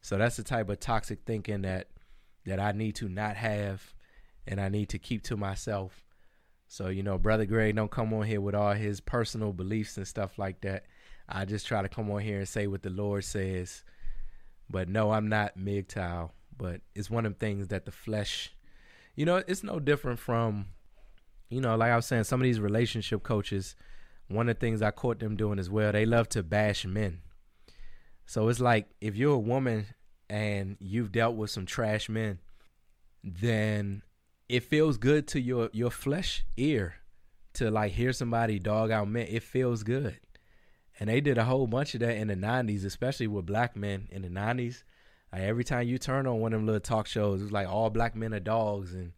So 0.02 0.18
that's 0.18 0.36
the 0.36 0.43
type 0.43 0.68
of 0.68 0.78
toxic 0.78 1.20
thinking 1.24 1.62
that 1.62 1.89
that 2.44 2.60
I 2.60 2.72
need 2.72 2.97
to 2.97 3.09
not 3.09 3.36
have, 3.36 3.94
and 4.47 4.60
I 4.60 4.68
need 4.68 4.90
to 4.90 4.98
keep 4.98 5.22
to 5.24 5.36
myself 5.36 6.05
so, 6.73 6.89
you 6.89 7.03
know, 7.03 7.19
Brother 7.19 7.44
Greg 7.44 7.77
don't 7.77 7.90
come 7.90 8.15
on 8.15 8.23
here 8.23 8.40
with 8.40 8.55
all 8.55 8.73
his 8.73 8.99
personal 8.99 9.53
beliefs 9.53 9.99
and 9.99 10.09
stuff 10.09 10.39
like 10.39 10.62
that. 10.62 10.86
I 11.28 11.44
just 11.44 11.66
try 11.66 11.82
to 11.82 11.89
come 11.90 12.11
on 12.11 12.23
here 12.23 12.39
and 12.39 12.49
say 12.49 12.66
what 12.66 12.82
the 12.82 12.89
Lord 12.89 13.24
says. 13.24 13.85
But 14.70 14.89
no, 14.89 15.11
I'm 15.12 15.28
not 15.28 15.59
MGTOW. 15.59 16.31
But 16.57 16.81
it's 16.94 17.11
one 17.11 17.27
of 17.27 17.35
the 17.35 17.39
things 17.39 17.69
that 17.69 17.85
the 17.85 17.90
flesh, 17.90 18.55
you 19.15 19.27
know, 19.27 19.43
it's 19.47 19.62
no 19.62 19.81
different 19.81 20.19
from, 20.19 20.69
you 21.51 21.61
know, 21.61 21.77
like 21.77 21.93
I 21.93 21.97
was 21.97 22.07
saying, 22.07 22.24
some 22.24 22.40
of 22.40 22.44
these 22.44 22.59
relationship 22.59 23.23
coaches, 23.23 23.77
one 24.28 24.49
of 24.49 24.57
the 24.57 24.61
things 24.61 24.81
I 24.81 24.93
caught 24.93 25.19
them 25.19 25.36
doing 25.36 25.59
as 25.59 25.69
well, 25.69 25.93
they 25.93 26.07
love 26.07 26.31
to 26.31 26.43
bash 26.43 26.86
men. 26.86 27.20
So 28.24 28.49
it's 28.49 28.61
like 28.61 28.89
if 28.99 29.15
you're 29.15 29.35
a 29.35 29.39
woman 29.39 29.89
and 30.31 30.78
you've 30.81 31.12
dealt 31.12 31.36
with 31.36 31.51
some 31.51 31.66
trash 31.66 32.09
men, 32.09 32.39
then 33.23 34.05
it 34.52 34.62
feels 34.62 34.98
good 34.98 35.26
to 35.26 35.40
your 35.40 35.70
your 35.72 35.90
flesh 35.90 36.44
ear 36.58 36.96
to 37.54 37.70
like 37.70 37.92
hear 37.92 38.12
somebody 38.12 38.58
dog 38.58 38.90
out 38.90 39.08
men. 39.08 39.26
It 39.30 39.42
feels 39.42 39.82
good. 39.82 40.20
And 41.00 41.08
they 41.08 41.22
did 41.22 41.38
a 41.38 41.44
whole 41.44 41.66
bunch 41.66 41.94
of 41.94 42.00
that 42.00 42.18
in 42.18 42.28
the 42.28 42.36
'90s, 42.36 42.84
especially 42.84 43.26
with 43.28 43.46
black 43.46 43.74
men 43.74 44.08
in 44.10 44.20
the 44.20 44.28
'90s. 44.28 44.82
Like 45.32 45.40
every 45.40 45.64
time 45.64 45.88
you 45.88 45.96
turn 45.96 46.26
on 46.26 46.40
one 46.40 46.52
of 46.52 46.60
them 46.60 46.66
little 46.66 46.80
talk 46.80 47.06
shows, 47.06 47.40
it's 47.40 47.50
like 47.50 47.66
all 47.66 47.88
black 47.88 48.14
men 48.14 48.34
are 48.34 48.40
dogs 48.40 48.92
and 48.92 49.12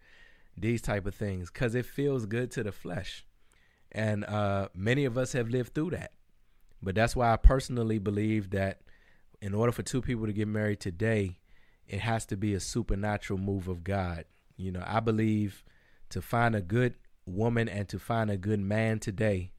these 0.56 0.80
type 0.80 1.04
of 1.04 1.16
things, 1.16 1.50
because 1.50 1.74
it 1.74 1.84
feels 1.84 2.26
good 2.26 2.52
to 2.52 2.62
the 2.62 2.70
flesh. 2.70 3.26
And 3.90 4.24
uh, 4.26 4.68
many 4.72 5.04
of 5.04 5.18
us 5.18 5.32
have 5.32 5.48
lived 5.48 5.74
through 5.74 5.90
that. 5.90 6.12
But 6.80 6.94
that's 6.94 7.16
why 7.16 7.32
I 7.32 7.38
personally 7.38 7.98
believe 7.98 8.50
that 8.50 8.82
in 9.40 9.52
order 9.52 9.72
for 9.72 9.82
two 9.82 10.00
people 10.00 10.26
to 10.26 10.32
get 10.32 10.46
married 10.46 10.78
today, 10.78 11.40
it 11.88 12.00
has 12.00 12.24
to 12.26 12.36
be 12.36 12.54
a 12.54 12.60
supernatural 12.60 13.40
move 13.40 13.66
of 13.66 13.82
God. 13.82 14.26
You 14.56 14.72
know, 14.72 14.82
I 14.86 15.00
believe 15.00 15.64
to 16.10 16.22
find 16.22 16.54
a 16.54 16.60
good 16.60 16.94
woman 17.26 17.68
and 17.68 17.88
to 17.88 17.98
find 17.98 18.30
a 18.30 18.36
good 18.36 18.60
man 18.60 18.98
today, 18.98 19.52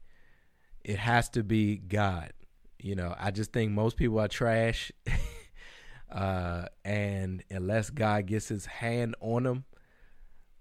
it 0.84 0.98
has 0.98 1.28
to 1.30 1.42
be 1.42 1.76
God. 1.76 2.32
You 2.78 2.94
know, 2.94 3.14
I 3.18 3.30
just 3.30 3.52
think 3.52 3.72
most 3.72 3.96
people 3.96 4.18
are 4.20 4.28
trash. 4.28 4.92
uh, 6.12 6.66
and 6.84 7.42
unless 7.50 7.90
God 7.90 8.26
gets 8.26 8.48
his 8.48 8.66
hand 8.66 9.16
on 9.20 9.42
them, 9.42 9.64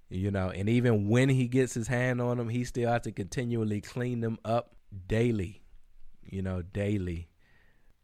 you 0.10 0.32
know, 0.32 0.50
and 0.50 0.70
even 0.70 1.10
when 1.10 1.30
he 1.30 1.48
gets 1.48 1.74
his 1.74 1.88
hand 1.88 2.22
on 2.22 2.38
them, 2.38 2.50
he 2.50 2.64
still 2.64 2.90
has 2.92 3.02
to 3.02 3.12
continually 3.12 3.82
clean 3.82 4.22
them 4.22 4.38
up 4.46 4.76
daily, 5.08 5.64
you 6.24 6.42
know, 6.42 6.62
daily. 6.62 7.28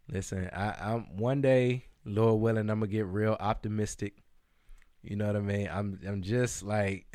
Listen, 0.10 0.49
I, 0.52 0.76
I'm 0.80 1.18
one 1.18 1.41
day, 1.41 1.86
Lord 2.06 2.41
willing, 2.41 2.70
I'm 2.70 2.80
gonna 2.80 2.88
get 2.88 3.06
real 3.06 3.38
optimistic 3.40 4.20
you 5.03 5.15
know 5.15 5.28
what 5.28 5.36
I 5.36 5.41
mean? 5.41 5.69
I'm 5.72 5.99
I'm 6.07 6.22
just 6.22 6.64
like 6.64 7.06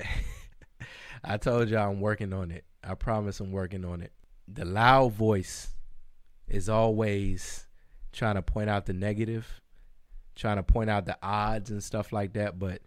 I 1.24 1.36
told 1.36 1.68
y'all 1.68 1.90
I'm 1.90 2.00
working 2.00 2.32
on 2.32 2.50
it. 2.50 2.64
I 2.82 2.94
promise 2.94 3.40
I'm 3.40 3.52
working 3.52 3.84
on 3.84 4.02
it. 4.02 4.12
The 4.48 4.64
loud 4.64 5.12
voice 5.12 5.74
is 6.48 6.68
always 6.68 7.66
trying 8.12 8.36
to 8.36 8.42
point 8.42 8.70
out 8.70 8.86
the 8.86 8.92
negative, 8.92 9.60
trying 10.34 10.56
to 10.56 10.62
point 10.62 10.88
out 10.88 11.06
the 11.06 11.18
odds 11.22 11.70
and 11.70 11.82
stuff 11.82 12.12
like 12.12 12.34
that, 12.34 12.58
but 12.58 12.80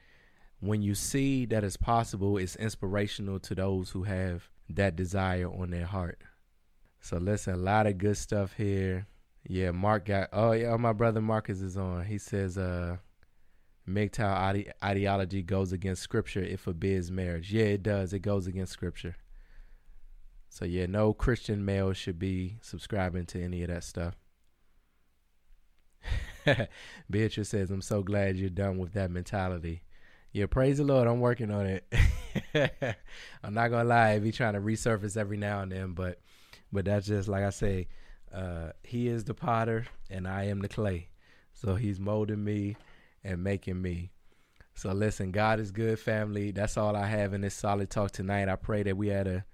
when 0.62 0.82
you 0.82 0.96
see 0.96 1.46
that 1.46 1.64
it's 1.64 1.78
possible, 1.78 2.38
it's 2.38 2.56
inspirational 2.58 3.40
to 3.40 3.56
those 3.56 3.90
who 3.90 4.04
have 4.04 4.50
that 4.70 4.96
desire 4.96 5.48
on 5.48 5.72
their 5.72 5.86
heart. 5.86 6.22
So 7.02 7.18
listen, 7.18 7.54
a 7.54 7.58
lot 7.58 7.88
of 7.88 7.98
good 7.98 8.18
stuff 8.18 8.54
here. 8.54 9.08
Yeah, 9.48 9.72
Mark 9.72 10.06
got 10.06 10.30
oh 10.34 10.52
yeah, 10.52 10.76
my 10.76 10.94
brother 10.94 11.22
Marcus 11.22 11.62
is 11.62 11.78
on. 11.78 12.06
He 12.06 12.18
says 12.18 12.58
uh 12.58 12.98
MGTOW 13.90 14.38
ide- 14.38 14.74
ideology 14.84 15.42
goes 15.42 15.72
against 15.72 16.02
scripture. 16.02 16.44
It 16.44 16.60
forbids 16.60 17.12
marriage. 17.12 17.52
Yeah, 17.52 17.66
it 17.66 17.84
does. 17.84 18.14
It 18.14 18.20
goes 18.20 18.48
against 18.48 18.74
scripture. 18.74 19.16
So 20.50 20.66
yeah, 20.66 20.88
no 20.88 21.14
Christian 21.14 21.64
male 21.64 21.94
should 21.94 22.20
be 22.20 22.58
subscribing 22.62 23.26
to 23.28 23.44
any 23.44 23.62
of 23.64 23.70
that 23.70 23.84
stuff. 23.84 24.16
Beatrice 27.10 27.50
says, 27.50 27.70
"I'm 27.70 27.82
so 27.82 28.02
glad 28.02 28.38
you're 28.38 28.50
done 28.50 28.78
with 28.78 28.94
that 28.94 29.12
mentality." 29.12 29.84
Yeah, 30.32 30.46
praise 30.46 30.78
the 30.78 30.84
Lord. 30.84 31.08
I'm 31.08 31.20
working 31.20 31.52
on 31.52 31.66
it. 31.66 31.94
I'm 33.44 33.54
not 33.54 33.70
gonna 33.70 33.84
lie, 33.84 34.12
it 34.12 34.20
be 34.22 34.32
trying 34.32 34.54
to 34.54 34.60
resurface 34.60 35.18
every 35.18 35.38
now 35.38 35.62
and 35.62 35.72
then, 35.72 35.94
but 35.94 36.20
but 36.72 36.86
that's 36.86 37.08
just 37.08 37.28
like 37.28 37.44
I 37.44 37.50
say, 37.50 37.88
uh, 38.34 38.72
he 38.84 39.08
is 39.08 39.24
the 39.24 39.34
potter 39.34 39.86
and 40.10 40.28
I 40.28 40.46
am 40.46 40.60
the 40.60 40.70
clay. 40.70 41.10
So 41.54 41.76
he's 41.76 42.00
molding 42.00 42.44
me 42.44 42.78
and 43.24 43.44
making 43.44 43.82
me. 43.82 44.12
So 44.74 44.92
listen, 44.92 45.32
God 45.32 45.60
is 45.60 45.72
good, 45.72 46.00
family. 46.00 46.52
That's 46.52 46.78
all 46.78 46.96
I 46.96 47.08
have 47.08 47.34
in 47.34 47.42
this 47.42 47.54
solid 47.54 47.90
talk 47.90 48.12
tonight. 48.12 48.48
I 48.48 48.56
pray 48.56 48.84
that 48.84 48.96
we 48.96 49.10
had 49.10 49.28
a 49.28 49.46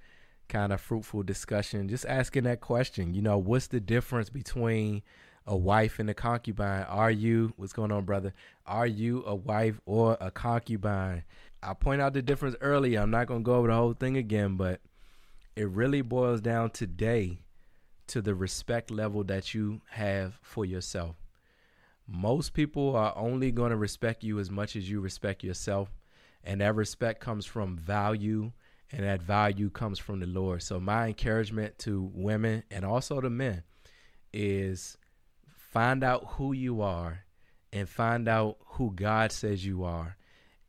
kind 0.47 0.71
of 0.71 0.79
fruitful 0.79 1.23
discussion, 1.23 1.89
just 1.89 2.05
asking 2.05 2.43
that 2.43 2.61
question. 2.61 3.13
You 3.13 3.21
know, 3.21 3.37
what's 3.37 3.67
the 3.67 3.79
difference 3.79 4.29
between 4.29 5.01
a 5.47 5.55
wife 5.57 5.99
and 5.99 6.09
a 6.09 6.13
concubine? 6.13 6.83
Are 6.83 7.11
you, 7.11 7.53
what's 7.57 7.73
going 7.73 7.91
on, 7.91 8.05
brother? 8.05 8.33
Are 8.65 8.87
you 8.87 9.23
a 9.25 9.35
wife 9.35 9.79
or 9.85 10.17
a 10.19 10.31
concubine? 10.31 11.23
I 11.63 11.73
point 11.73 12.01
out 12.01 12.13
the 12.13 12.21
difference 12.21 12.55
earlier. 12.61 13.01
I'm 13.01 13.11
not 13.11 13.27
to 13.27 13.39
go 13.39 13.55
over 13.55 13.67
the 13.67 13.73
whole 13.73 13.93
thing 13.93 14.17
again, 14.17 14.55
but 14.55 14.81
it 15.55 15.67
really 15.69 16.01
boils 16.01 16.41
down 16.41 16.69
today 16.69 17.39
to 18.07 18.21
the 18.21 18.35
respect 18.35 18.91
level 18.91 19.23
that 19.23 19.53
you 19.53 19.81
have 19.89 20.37
for 20.43 20.65
yourself. 20.65 21.15
Most 22.07 22.53
people 22.53 22.95
are 22.95 23.13
only 23.17 23.51
going 23.51 23.71
to 23.71 23.77
respect 23.77 24.23
you 24.23 24.39
as 24.39 24.51
much 24.51 24.75
as 24.75 24.89
you 24.89 24.99
respect 24.99 25.43
yourself. 25.43 25.89
And 26.43 26.61
that 26.61 26.75
respect 26.75 27.19
comes 27.19 27.45
from 27.45 27.75
value, 27.75 28.51
and 28.91 29.03
that 29.03 29.21
value 29.21 29.71
comes 29.71 29.97
from 29.97 30.19
the 30.19 30.27
Lord. 30.27 30.61
So, 30.61 30.79
my 30.79 31.07
encouragement 31.07 31.79
to 31.79 32.11
women 32.13 32.63
and 32.69 32.85
also 32.85 33.19
to 33.19 33.31
men 33.31 33.63
is 34.31 34.97
find 35.47 36.03
out 36.03 36.25
who 36.33 36.53
you 36.53 36.81
are 36.81 37.25
and 37.73 37.89
find 37.89 38.27
out 38.27 38.57
who 38.61 38.91
God 38.93 39.31
says 39.31 39.65
you 39.65 39.83
are. 39.83 40.17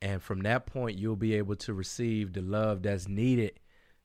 And 0.01 0.23
from 0.23 0.41
that 0.43 0.67
point, 0.67 0.99
you'll 0.99 1.17
be 1.17 1.35
able 1.35 1.57
to 1.57 1.75
receive 1.75 2.33
the 2.33 2.43
love 2.43 2.83
that's 2.83 3.07
needed 3.07 3.61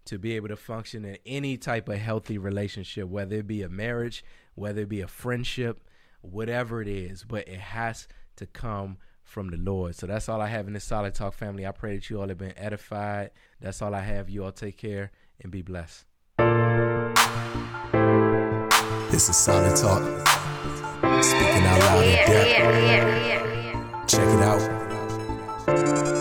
to 0.05 0.17
be 0.17 0.35
able 0.35 0.47
to 0.49 0.55
function 0.55 1.05
in 1.05 1.17
any 1.25 1.57
type 1.57 1.87
of 1.89 1.97
healthy 1.97 2.37
relationship, 2.37 3.07
whether 3.07 3.37
it 3.37 3.47
be 3.47 3.61
a 3.61 3.69
marriage, 3.69 4.23
whether 4.55 4.81
it 4.81 4.89
be 4.89 5.01
a 5.01 5.07
friendship, 5.07 5.83
whatever 6.21 6.81
it 6.81 6.87
is. 6.87 7.23
But 7.23 7.47
it 7.47 7.59
has 7.59 8.07
to 8.37 8.45
come 8.45 8.97
from 9.23 9.49
the 9.49 9.57
Lord. 9.57 9.95
So 9.95 10.07
that's 10.07 10.27
all 10.27 10.41
I 10.41 10.47
have 10.47 10.67
in 10.67 10.73
this 10.73 10.83
Solid 10.83 11.13
Talk 11.13 11.33
family. 11.33 11.65
I 11.65 11.71
pray 11.71 11.95
that 11.95 12.09
you 12.09 12.19
all 12.19 12.27
have 12.27 12.37
been 12.37 12.57
edified. 12.57 13.31
That's 13.59 13.81
all 13.81 13.95
I 13.95 14.01
have. 14.01 14.29
You 14.29 14.43
all 14.43 14.51
take 14.51 14.77
care 14.77 15.11
and 15.41 15.51
be 15.51 15.61
blessed. 15.61 16.05
This 19.09 19.29
is 19.29 19.35
Solid 19.35 19.75
Talk. 19.77 20.01
Speaking 21.23 21.63
out 21.65 21.79
loud 21.79 22.03
in 22.05 22.15
depth. 22.27 24.07
Check 24.07 24.27
it 24.27 24.41
out. 24.41 26.20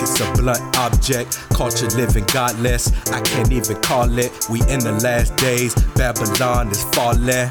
it's 0.00 0.20
a 0.20 0.32
blunt 0.32 0.76
object. 0.76 1.38
Culture 1.50 1.88
living 1.96 2.24
godless, 2.32 2.92
I 3.10 3.20
can't 3.20 3.52
even 3.52 3.76
call 3.82 4.18
it. 4.18 4.32
We 4.48 4.60
in 4.62 4.80
the 4.80 4.98
last 5.02 5.36
days, 5.36 5.74
Babylon 5.94 6.70
is 6.70 6.82
falling. 6.94 7.50